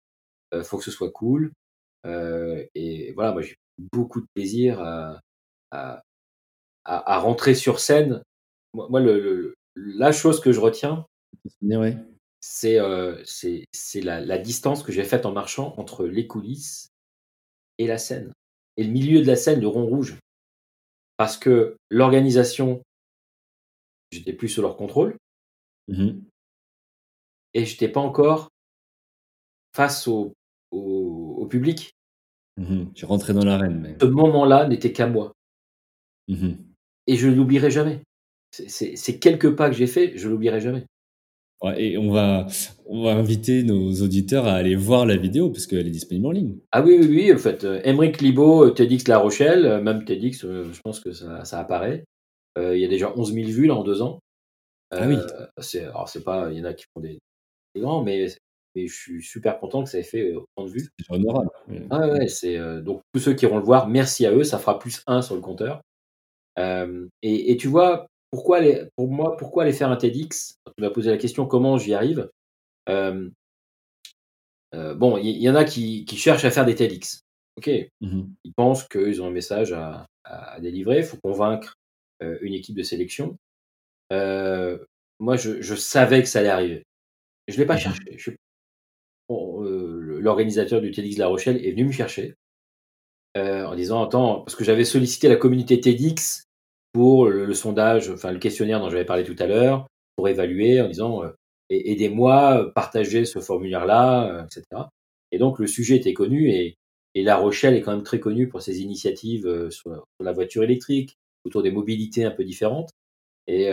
il 0.51 0.59
euh, 0.59 0.63
faut 0.63 0.77
que 0.77 0.83
ce 0.83 0.91
soit 0.91 1.11
cool. 1.11 1.51
Euh, 2.05 2.65
et 2.75 3.13
voilà, 3.13 3.31
moi 3.31 3.41
j'ai 3.41 3.55
beaucoup 3.77 4.21
de 4.21 4.27
plaisir 4.33 4.79
à, 4.81 5.19
à, 5.71 6.01
à, 6.83 7.19
rentrer 7.19 7.55
sur 7.55 7.79
scène. 7.79 8.21
Moi, 8.73 8.99
le, 8.99 9.19
le, 9.19 9.55
la 9.75 10.11
chose 10.11 10.39
que 10.39 10.51
je 10.51 10.59
retiens, 10.59 11.05
ouais. 11.61 11.97
c'est 12.41 12.77
la, 12.77 14.21
la 14.21 14.37
distance 14.37 14.83
que 14.83 14.91
j'ai 14.91 15.03
faite 15.03 15.25
en 15.25 15.31
marchant 15.31 15.73
entre 15.77 16.05
les 16.05 16.27
coulisses 16.27 16.89
et 17.77 17.87
la 17.87 17.97
scène. 17.97 18.33
Et 18.77 18.83
le 18.83 18.91
milieu 18.91 19.21
de 19.21 19.27
la 19.27 19.35
scène, 19.35 19.61
le 19.61 19.67
rond 19.67 19.85
rouge. 19.85 20.17
Parce 21.17 21.37
que 21.37 21.77
l'organisation 21.89 22.81
j'étais 24.11 24.33
plus 24.33 24.49
sous 24.49 24.61
leur 24.61 24.77
contrôle. 24.77 25.17
Mmh 25.87 26.21
et 27.57 27.63
j'étais 27.63 27.87
pas 27.87 28.01
encore 28.01 28.49
face 29.73 30.09
au, 30.09 30.33
au, 30.71 31.37
au 31.39 31.45
public. 31.45 31.91
Mmh 32.57 32.91
tu 32.93 33.05
rentrais 33.05 33.33
dans 33.33 33.45
l'arène. 33.45 33.79
Mais... 33.79 33.95
Ce 34.01 34.05
moment-là 34.05 34.67
n'était 34.67 34.91
qu'à 34.91 35.07
moi. 35.07 35.31
Mmh 36.27 36.53
et 37.07 37.15
je 37.17 37.27
ne 37.27 37.35
l'oublierai 37.35 37.69
jamais. 37.69 38.01
C'est 38.51 39.19
quelques 39.19 39.55
pas 39.55 39.69
que 39.69 39.75
j'ai 39.75 39.87
fait, 39.87 40.17
je 40.17 40.29
l'oublierai 40.29 40.59
jamais. 40.59 40.85
Ouais, 41.61 41.81
et 41.81 41.97
on 41.97 42.11
va, 42.11 42.47
on 42.85 43.03
va 43.03 43.13
inviter 43.13 43.63
nos 43.63 43.91
auditeurs 44.01 44.45
à 44.45 44.53
aller 44.53 44.75
voir 44.75 45.05
la 45.05 45.17
vidéo 45.17 45.49
parce 45.49 45.67
qu'elle 45.67 45.87
est 45.87 45.91
disponible 45.91 46.27
en 46.27 46.31
ligne. 46.31 46.57
Ah 46.71 46.81
oui, 46.81 46.97
oui, 46.99 47.07
oui. 47.07 47.33
En 47.33 47.37
fait, 47.37 47.65
Emeric 47.83 48.21
euh, 48.21 48.25
Libo, 48.25 48.69
TEDx 48.71 49.07
La 49.07 49.19
Rochelle, 49.19 49.65
euh, 49.65 49.81
même 49.81 50.03
TEDx, 50.03 50.43
euh, 50.43 50.71
je 50.71 50.81
pense 50.81 50.99
que 50.99 51.11
ça, 51.11 51.45
ça 51.45 51.59
apparaît. 51.59 52.03
Euh, 52.57 52.75
il 52.75 52.81
y 52.81 52.85
a 52.85 52.89
déjà 52.89 53.13
11 53.15 53.33
000 53.33 53.47
vues 53.49 53.67
là 53.67 53.75
en 53.75 53.83
deux 53.83 54.01
ans. 54.01 54.19
Ah 54.91 55.07
oui. 55.07 55.17
C'est, 55.59 55.83
alors 55.85 56.09
c'est 56.09 56.23
pas, 56.23 56.51
il 56.51 56.57
y 56.57 56.61
en 56.61 56.65
a 56.65 56.73
qui 56.73 56.85
font 56.93 57.01
des, 57.01 57.19
des 57.73 57.81
grands, 57.81 58.03
mais, 58.03 58.27
mais 58.75 58.87
je 58.87 58.93
suis 58.93 59.23
super 59.23 59.59
content 59.59 59.83
que 59.83 59.89
ça 59.89 59.99
ait 59.99 60.03
fait 60.03 60.33
autant 60.33 60.65
de 60.65 60.69
vues. 60.69 60.89
C'est 60.99 61.13
honorable. 61.13 61.49
Ah 61.89 62.07
ouais, 62.07 62.27
c'est 62.27 62.57
donc 62.81 63.01
tous 63.13 63.19
ceux 63.19 63.33
qui 63.33 63.45
iront 63.45 63.57
le 63.57 63.63
voir, 63.63 63.87
merci 63.87 64.25
à 64.25 64.31
eux, 64.31 64.43
ça 64.43 64.59
fera 64.59 64.79
plus 64.79 65.01
un 65.07 65.21
sur 65.21 65.35
le 65.35 65.41
compteur. 65.41 65.81
Euh, 66.57 67.07
et, 67.21 67.51
et, 67.51 67.57
tu 67.57 67.67
vois, 67.67 68.07
pourquoi 68.31 68.59
les, 68.61 68.87
pour 68.95 69.09
moi, 69.09 69.35
pourquoi 69.37 69.63
aller 69.63 69.73
faire 69.73 69.91
un 69.91 69.97
TEDx? 69.97 70.55
Tu 70.65 70.83
m'as 70.83 70.89
posé 70.89 71.09
la 71.09 71.17
question 71.17 71.45
comment 71.45 71.77
j'y 71.77 71.93
arrive? 71.93 72.29
Euh, 72.89 73.29
euh, 74.73 74.93
bon, 74.93 75.17
il 75.17 75.27
y, 75.27 75.43
y, 75.43 75.49
en 75.49 75.55
a 75.55 75.63
qui, 75.63 76.05
qui, 76.05 76.17
cherchent 76.17 76.45
à 76.45 76.51
faire 76.51 76.65
des 76.65 76.75
TEDx. 76.75 77.21
Ok, 77.57 77.69
mmh 78.01 78.23
ils 78.43 78.53
pensent 78.53 78.87
qu'ils 78.87 79.21
ont 79.21 79.27
un 79.27 79.31
message 79.31 79.71
à, 79.71 80.05
à 80.25 80.59
délivrer, 80.59 80.99
il 80.99 81.03
faut 81.03 81.17
convaincre 81.23 81.75
euh, 82.21 82.37
une 82.41 82.53
équipe 82.53 82.75
de 82.75 82.83
sélection. 82.83 83.37
Euh, 84.11 84.77
moi, 85.19 85.37
je, 85.37 85.61
je, 85.61 85.75
savais 85.75 86.21
que 86.21 86.29
ça 86.29 86.39
allait 86.39 86.49
arriver. 86.49 86.83
Je 87.47 87.55
ne 87.55 87.59
l'ai 87.59 87.65
pas 87.65 87.75
mmh 87.75 87.79
cherché. 87.79 88.17
Je, 88.17 88.31
bon, 89.29 89.63
euh, 89.63 90.19
L'organisateur 90.19 90.81
du 90.81 90.91
TEDx 90.91 91.17
La 91.17 91.27
Rochelle 91.27 91.65
est 91.65 91.71
venu 91.71 91.85
me 91.85 91.91
chercher 91.91 92.35
euh, 93.37 93.65
en 93.65 93.75
disant 93.75 94.03
Attends, 94.03 94.41
parce 94.41 94.55
que 94.55 94.63
j'avais 94.63 94.85
sollicité 94.85 95.27
la 95.27 95.35
communauté 95.35 95.79
TEDx 95.79 96.43
pour 96.93 97.27
le, 97.27 97.45
le, 97.45 97.53
sondage, 97.53 98.09
enfin 98.09 98.31
le 98.31 98.39
questionnaire 98.39 98.79
dont 98.79 98.89
j'avais 98.89 99.05
parlé 99.05 99.23
tout 99.23 99.35
à 99.39 99.47
l'heure, 99.47 99.87
pour 100.15 100.29
évaluer 100.29 100.81
en 100.81 100.87
disant 100.87 101.23
euh, 101.23 101.29
Aidez-moi, 101.69 102.71
partagez 102.75 103.25
ce 103.25 103.39
formulaire-là, 103.39 104.45
etc. 104.45 104.83
Et 105.31 105.39
donc 105.39 105.59
le 105.59 105.65
sujet 105.67 105.95
était 105.95 106.13
connu 106.13 106.51
et, 106.51 106.77
et, 107.15 107.23
La 107.23 107.37
Rochelle 107.37 107.73
est 107.73 107.81
quand 107.81 107.91
même 107.91 108.03
très 108.03 108.19
connue 108.19 108.47
pour 108.47 108.61
ses 108.61 108.81
initiatives 108.81 109.69
sur, 109.71 109.91
sur 109.91 110.05
la 110.23 110.31
voiture 110.31 110.63
électrique, 110.63 111.17
autour 111.43 111.63
des 111.63 111.71
mobilités 111.71 112.23
un 112.23 112.31
peu 112.31 112.43
différentes. 112.43 112.91
Et 113.47 113.69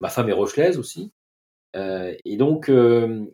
ma 0.00 0.08
femme 0.08 0.28
est 0.28 0.32
rochelaise 0.32 0.78
aussi. 0.78 1.10
Et 1.74 2.36
donc, 2.36 2.70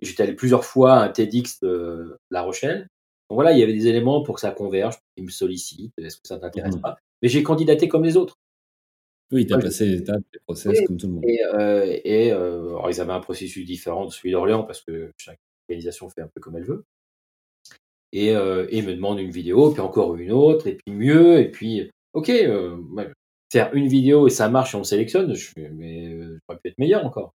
j'étais 0.02 0.22
allé 0.22 0.34
plusieurs 0.34 0.64
fois 0.64 0.94
à 0.94 1.04
un 1.04 1.08
TEDx 1.08 1.60
de 1.60 2.16
La 2.30 2.42
Rochelle. 2.42 2.88
Donc 3.30 3.36
voilà, 3.36 3.52
il 3.52 3.58
y 3.58 3.62
avait 3.62 3.72
des 3.72 3.86
éléments 3.86 4.22
pour 4.22 4.34
que 4.34 4.40
ça 4.40 4.50
converge. 4.50 4.98
Ils 5.16 5.24
me 5.24 5.30
sollicitent. 5.30 5.92
Est-ce 5.98 6.16
que 6.18 6.28
ça 6.28 6.38
t'intéresse 6.38 6.76
mmh. 6.76 6.82
pas? 6.82 6.98
Mais 7.22 7.28
j'ai 7.28 7.42
candidaté 7.42 7.88
comme 7.88 8.04
les 8.04 8.16
autres. 8.18 8.34
Oui, 9.32 9.46
tu 9.46 9.54
as 9.54 9.58
passé 9.58 9.86
les 9.86 9.96
étapes, 9.96 10.22
les 10.32 10.40
process 10.46 10.86
comme 10.86 10.98
tout 10.98 11.06
le 11.06 11.14
monde. 11.14 11.24
Et, 11.24 11.42
euh, 11.54 11.98
et 12.04 12.30
euh, 12.30 12.68
alors 12.68 12.90
ils 12.90 13.00
avaient 13.00 13.14
un 13.14 13.20
processus 13.20 13.64
différent 13.64 14.04
de 14.04 14.10
celui 14.12 14.32
d'Orléans 14.32 14.64
parce 14.64 14.82
que 14.82 15.10
chaque 15.16 15.38
organisation 15.66 16.10
fait 16.10 16.20
un 16.20 16.28
peu 16.28 16.40
comme 16.40 16.56
elle 16.56 16.64
veut. 16.64 16.84
Et, 18.12 18.36
euh, 18.36 18.66
et 18.68 18.78
ils 18.78 18.84
me 18.84 18.94
demandent 18.94 19.18
une 19.18 19.30
vidéo, 19.30 19.70
puis 19.70 19.80
encore 19.80 20.14
une 20.16 20.30
autre, 20.30 20.66
et 20.66 20.74
puis 20.74 20.94
mieux, 20.94 21.40
et 21.40 21.50
puis 21.50 21.90
ok, 22.12 22.28
ouais, 22.28 23.10
faire 23.54 23.72
une 23.74 23.88
vidéo 23.88 24.26
et 24.26 24.30
ça 24.30 24.48
marche 24.48 24.74
et 24.74 24.78
on 24.78 24.84
sélectionne, 24.84 25.32
je 25.34 25.50
fais, 25.54 25.68
mais 25.70 26.08
euh, 26.12 26.38
j'aurais 26.48 26.60
pu 26.62 26.68
être 26.70 26.78
meilleur 26.78 27.04
encore. 27.06 27.32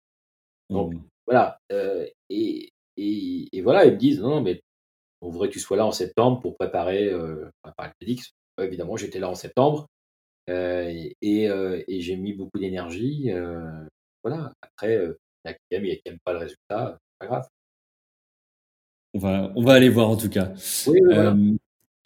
Donc 0.69 0.93
Mmh. 0.93 1.01
voilà. 1.27 1.57
euh, 1.71 2.07
et, 2.29 2.69
et, 2.97 3.47
et 3.55 3.61
voilà, 3.61 3.85
ils 3.85 3.93
me 3.93 3.97
disent 3.97 4.19
non, 4.21 4.29
non, 4.29 4.41
mais 4.41 4.61
on 5.21 5.29
voudrait 5.29 5.49
que 5.49 5.53
tu 5.53 5.59
sois 5.59 5.77
là 5.77 5.85
en 5.85 5.91
septembre 5.91 6.39
pour 6.41 6.55
préparer, 6.57 7.05
euh, 7.09 7.49
préparer 7.63 7.89
le 7.89 8.05
TEDx. 8.05 8.31
Évidemment, 8.61 8.97
j'étais 8.97 9.19
là 9.19 9.29
en 9.29 9.35
septembre 9.35 9.87
euh, 10.49 10.87
et, 10.89 11.15
et, 11.21 11.49
euh, 11.49 11.83
et 11.87 12.01
j'ai 12.01 12.15
mis 12.15 12.33
beaucoup 12.33 12.59
d'énergie. 12.59 13.29
voilà. 14.23 14.51
Après, 14.61 14.95
il 14.95 15.15
y 15.45 15.49
a 15.49 15.53
qui 15.53 15.59
aiment, 15.71 15.85
il 15.85 15.89
y 15.89 15.91
a 15.91 15.95
qui 15.97 16.17
pas 16.23 16.33
le 16.33 16.39
résultat, 16.39 16.97
c'est 16.97 17.19
pas 17.19 17.27
grave. 17.27 17.47
On 19.13 19.19
va, 19.19 19.51
on 19.55 19.63
va 19.63 19.73
aller 19.73 19.89
voir 19.89 20.09
en 20.09 20.17
tout 20.17 20.29
cas. 20.29 20.51
Oui, 20.87 20.99
oui, 21.03 21.13
voilà. 21.13 21.35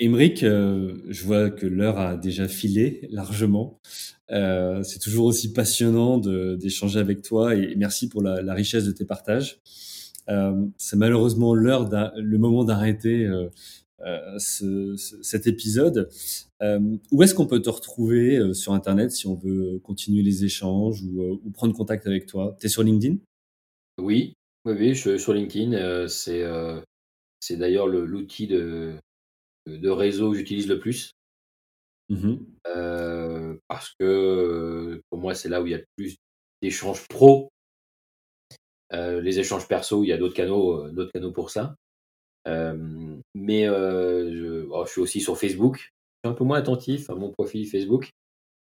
Émeric, 0.01 0.43
euh, 0.43 0.95
je 1.09 1.26
vois 1.26 1.49
que 1.49 1.65
l'heure 1.65 1.99
a 1.99 2.15
déjà 2.15 2.47
filé 2.47 3.07
largement. 3.11 3.80
Euh, 4.31 4.81
c'est 4.84 4.99
toujours 4.99 5.26
aussi 5.26 5.51
passionnant 5.51 6.17
d'échanger 6.17 6.99
avec 6.99 7.21
toi 7.21 7.55
et 7.55 7.76
merci 7.76 8.07
pour 8.07 8.21
la, 8.21 8.53
richesse 8.53 8.85
de 8.85 8.91
tes 8.93 9.03
partages. 9.03 9.59
Euh, 10.30 10.65
c'est 10.77 10.95
malheureusement 10.95 11.53
l'heure, 11.53 11.89
le 12.15 12.38
moment 12.38 12.63
d'arrêter 12.63 13.30
ce- 14.38 14.95
ce- 14.95 15.21
cet 15.21 15.47
épisode. 15.47 16.09
Où 17.11 17.23
est-ce 17.23 17.35
qu'on 17.35 17.47
peut 17.47 17.61
te 17.61 17.69
retrouver 17.69 18.53
sur 18.53 18.71
Internet 18.73 19.11
si 19.11 19.27
on 19.27 19.35
veut 19.35 19.80
continuer 19.80 20.21
les 20.21 20.45
échanges 20.45 21.03
ou, 21.03 21.41
prendre 21.53 21.73
contact 21.73 22.07
avec 22.07 22.26
toi? 22.26 22.55
Tu 22.61 22.67
es 22.67 22.69
sur 22.69 22.84
LinkedIn? 22.84 23.17
Oui, 24.01 24.34
oui, 24.65 24.93
je 24.93 25.09
suis 25.09 25.19
sur 25.19 25.34
LinkedIn. 25.34 26.07
c'est 26.07 27.57
d'ailleurs 27.57 27.88
le- 27.88 28.05
l'outil 28.05 28.47
de, 28.47 28.93
de 29.77 29.89
réseau 29.89 30.31
que 30.31 30.37
j'utilise 30.37 30.67
le 30.67 30.79
plus. 30.79 31.11
Mhm. 32.09 32.43
euh, 32.67 33.55
parce 33.67 33.93
que 33.99 34.03
euh, 34.03 35.01
pour 35.09 35.19
moi, 35.19 35.35
c'est 35.35 35.49
là 35.49 35.61
où 35.61 35.67
il 35.67 35.71
y 35.71 35.75
a 35.75 35.77
le 35.77 35.85
plus 35.95 36.17
d'échanges 36.61 37.07
pro. 37.07 37.49
Euh, 38.91 39.21
les 39.21 39.39
échanges 39.39 39.67
perso, 39.67 40.03
il 40.03 40.07
y 40.07 40.13
a 40.13 40.17
d'autres 40.17 40.33
canaux, 40.33 40.89
d'autres 40.89 41.11
canaux 41.11 41.31
pour 41.31 41.51
ça. 41.51 41.75
Euh, 42.47 43.15
mais 43.35 43.65
je, 43.65 44.67
oh, 44.71 44.85
je 44.85 44.91
suis 44.91 45.01
aussi 45.01 45.21
sur 45.21 45.37
Facebook. 45.37 45.77
Je 45.77 46.29
suis 46.29 46.33
un 46.33 46.33
peu 46.33 46.43
moins 46.43 46.57
attentif 46.57 47.09
à 47.11 47.15
mon 47.15 47.31
profil 47.31 47.67
Facebook. 47.67 48.09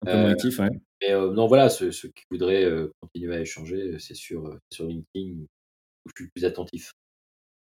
Un 0.04 0.12
peu 0.12 0.18
moins 0.18 0.32
actif, 0.32 0.60
ouais. 0.60 0.70
Mais 1.02 1.12
non, 1.12 1.48
voilà, 1.48 1.70
ceux, 1.70 1.92
ceux 1.92 2.10
qui 2.10 2.24
voudraient 2.32 2.66
continuer 3.02 3.36
à 3.36 3.42
échanger, 3.42 4.00
c'est 4.00 4.16
sur, 4.16 4.58
sur 4.72 4.86
LinkedIn 4.86 5.42
où 5.42 6.10
je 6.16 6.24
suis 6.24 6.32
plus 6.32 6.46
attentif. 6.46 6.92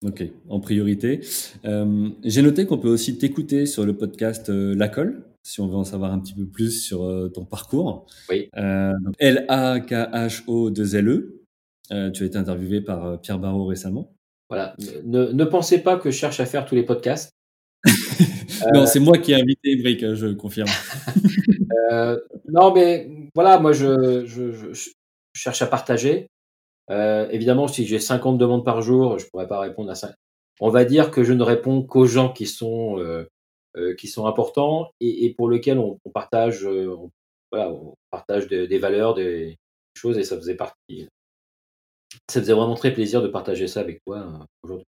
Ok, 0.04 0.24
en 0.48 0.60
priorité. 0.60 1.20
Euh, 1.66 2.08
J'ai 2.24 2.40
noté 2.42 2.64
qu'on 2.66 2.78
peut 2.78 2.88
aussi 2.88 3.18
t'écouter 3.18 3.66
sur 3.66 3.84
le 3.84 3.94
podcast 3.96 4.48
euh, 4.48 4.74
La 4.74 4.88
Colle, 4.88 5.24
si 5.42 5.60
on 5.60 5.66
veut 5.68 5.76
en 5.76 5.84
savoir 5.84 6.10
un 6.12 6.18
petit 6.20 6.32
peu 6.34 6.46
plus 6.46 6.70
sur 6.82 7.04
euh, 7.04 7.28
ton 7.28 7.44
parcours. 7.44 8.06
Oui. 8.30 8.48
Euh, 8.56 8.92
donc 9.04 9.14
L-A-K-H-O-2-L-E. 9.18 11.42
Euh, 11.92 12.10
tu 12.12 12.22
as 12.22 12.26
été 12.26 12.38
interviewé 12.38 12.80
par 12.80 13.20
Pierre 13.20 13.38
Barrault 13.38 13.66
récemment. 13.66 14.14
Voilà. 14.48 14.74
Ne, 15.04 15.32
ne 15.32 15.44
pensez 15.44 15.82
pas 15.82 15.98
que 15.98 16.10
je 16.10 16.16
cherche 16.16 16.40
à 16.40 16.46
faire 16.46 16.64
tous 16.64 16.74
les 16.74 16.84
podcasts. 16.84 17.30
Non, 18.74 18.84
c'est 18.84 19.00
moi 19.00 19.16
qui 19.16 19.32
ai 19.32 19.36
invité 19.40 19.74
Brick, 19.76 20.00
je 20.14 20.34
confirme. 20.34 20.68
Non, 22.48 22.72
mais 22.74 23.08
voilà, 23.34 23.58
moi, 23.58 23.72
je, 23.72 24.24
je, 24.26 24.52
je- 24.52 24.72
je 24.72 24.90
cherche 25.34 25.62
à 25.62 25.66
partager. 25.66 26.26
Euh, 26.90 27.28
évidemment, 27.30 27.68
si 27.68 27.86
j'ai 27.86 27.98
50 28.00 28.38
demandes 28.38 28.64
par 28.64 28.82
jour, 28.82 29.18
je 29.18 29.26
pourrais 29.26 29.46
pas 29.46 29.60
répondre 29.60 29.90
à 29.90 29.94
ça. 29.94 30.14
On 30.60 30.70
va 30.70 30.84
dire 30.84 31.10
que 31.10 31.24
je 31.24 31.32
ne 31.32 31.42
réponds 31.42 31.82
qu'aux 31.82 32.06
gens 32.06 32.32
qui 32.32 32.46
sont, 32.46 32.98
euh, 32.98 33.26
euh, 33.76 33.94
qui 33.94 34.08
sont 34.08 34.26
importants 34.26 34.90
et, 35.00 35.24
et 35.24 35.34
pour 35.34 35.48
lesquels 35.48 35.78
on, 35.78 35.98
on 36.04 36.10
partage, 36.10 36.66
on, 36.66 37.10
voilà, 37.52 37.70
on 37.70 37.94
partage 38.10 38.48
des, 38.48 38.66
des 38.66 38.78
valeurs, 38.78 39.14
des 39.14 39.56
choses 39.94 40.18
et 40.18 40.24
ça 40.24 40.36
faisait 40.36 40.56
partie. 40.56 41.08
Ça 42.28 42.40
faisait 42.40 42.52
vraiment 42.52 42.74
très 42.74 42.92
plaisir 42.92 43.22
de 43.22 43.28
partager 43.28 43.68
ça 43.68 43.80
avec 43.80 44.00
toi 44.04 44.46
aujourd'hui. 44.62 44.86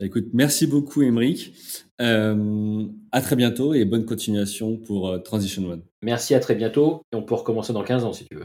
Écoute, 0.00 0.26
merci 0.32 0.66
beaucoup, 0.66 1.02
Émeric. 1.02 1.54
À 1.98 3.20
très 3.22 3.36
bientôt 3.36 3.74
et 3.74 3.84
bonne 3.84 4.04
continuation 4.04 4.76
pour 4.76 5.22
Transition 5.22 5.64
One. 5.64 5.82
Merci, 6.02 6.34
à 6.34 6.40
très 6.40 6.56
bientôt 6.56 7.02
et 7.12 7.16
on 7.16 7.22
peut 7.22 7.34
recommencer 7.34 7.72
dans 7.72 7.84
15 7.84 8.04
ans 8.04 8.12
si 8.12 8.26
tu 8.26 8.36
veux. 8.36 8.44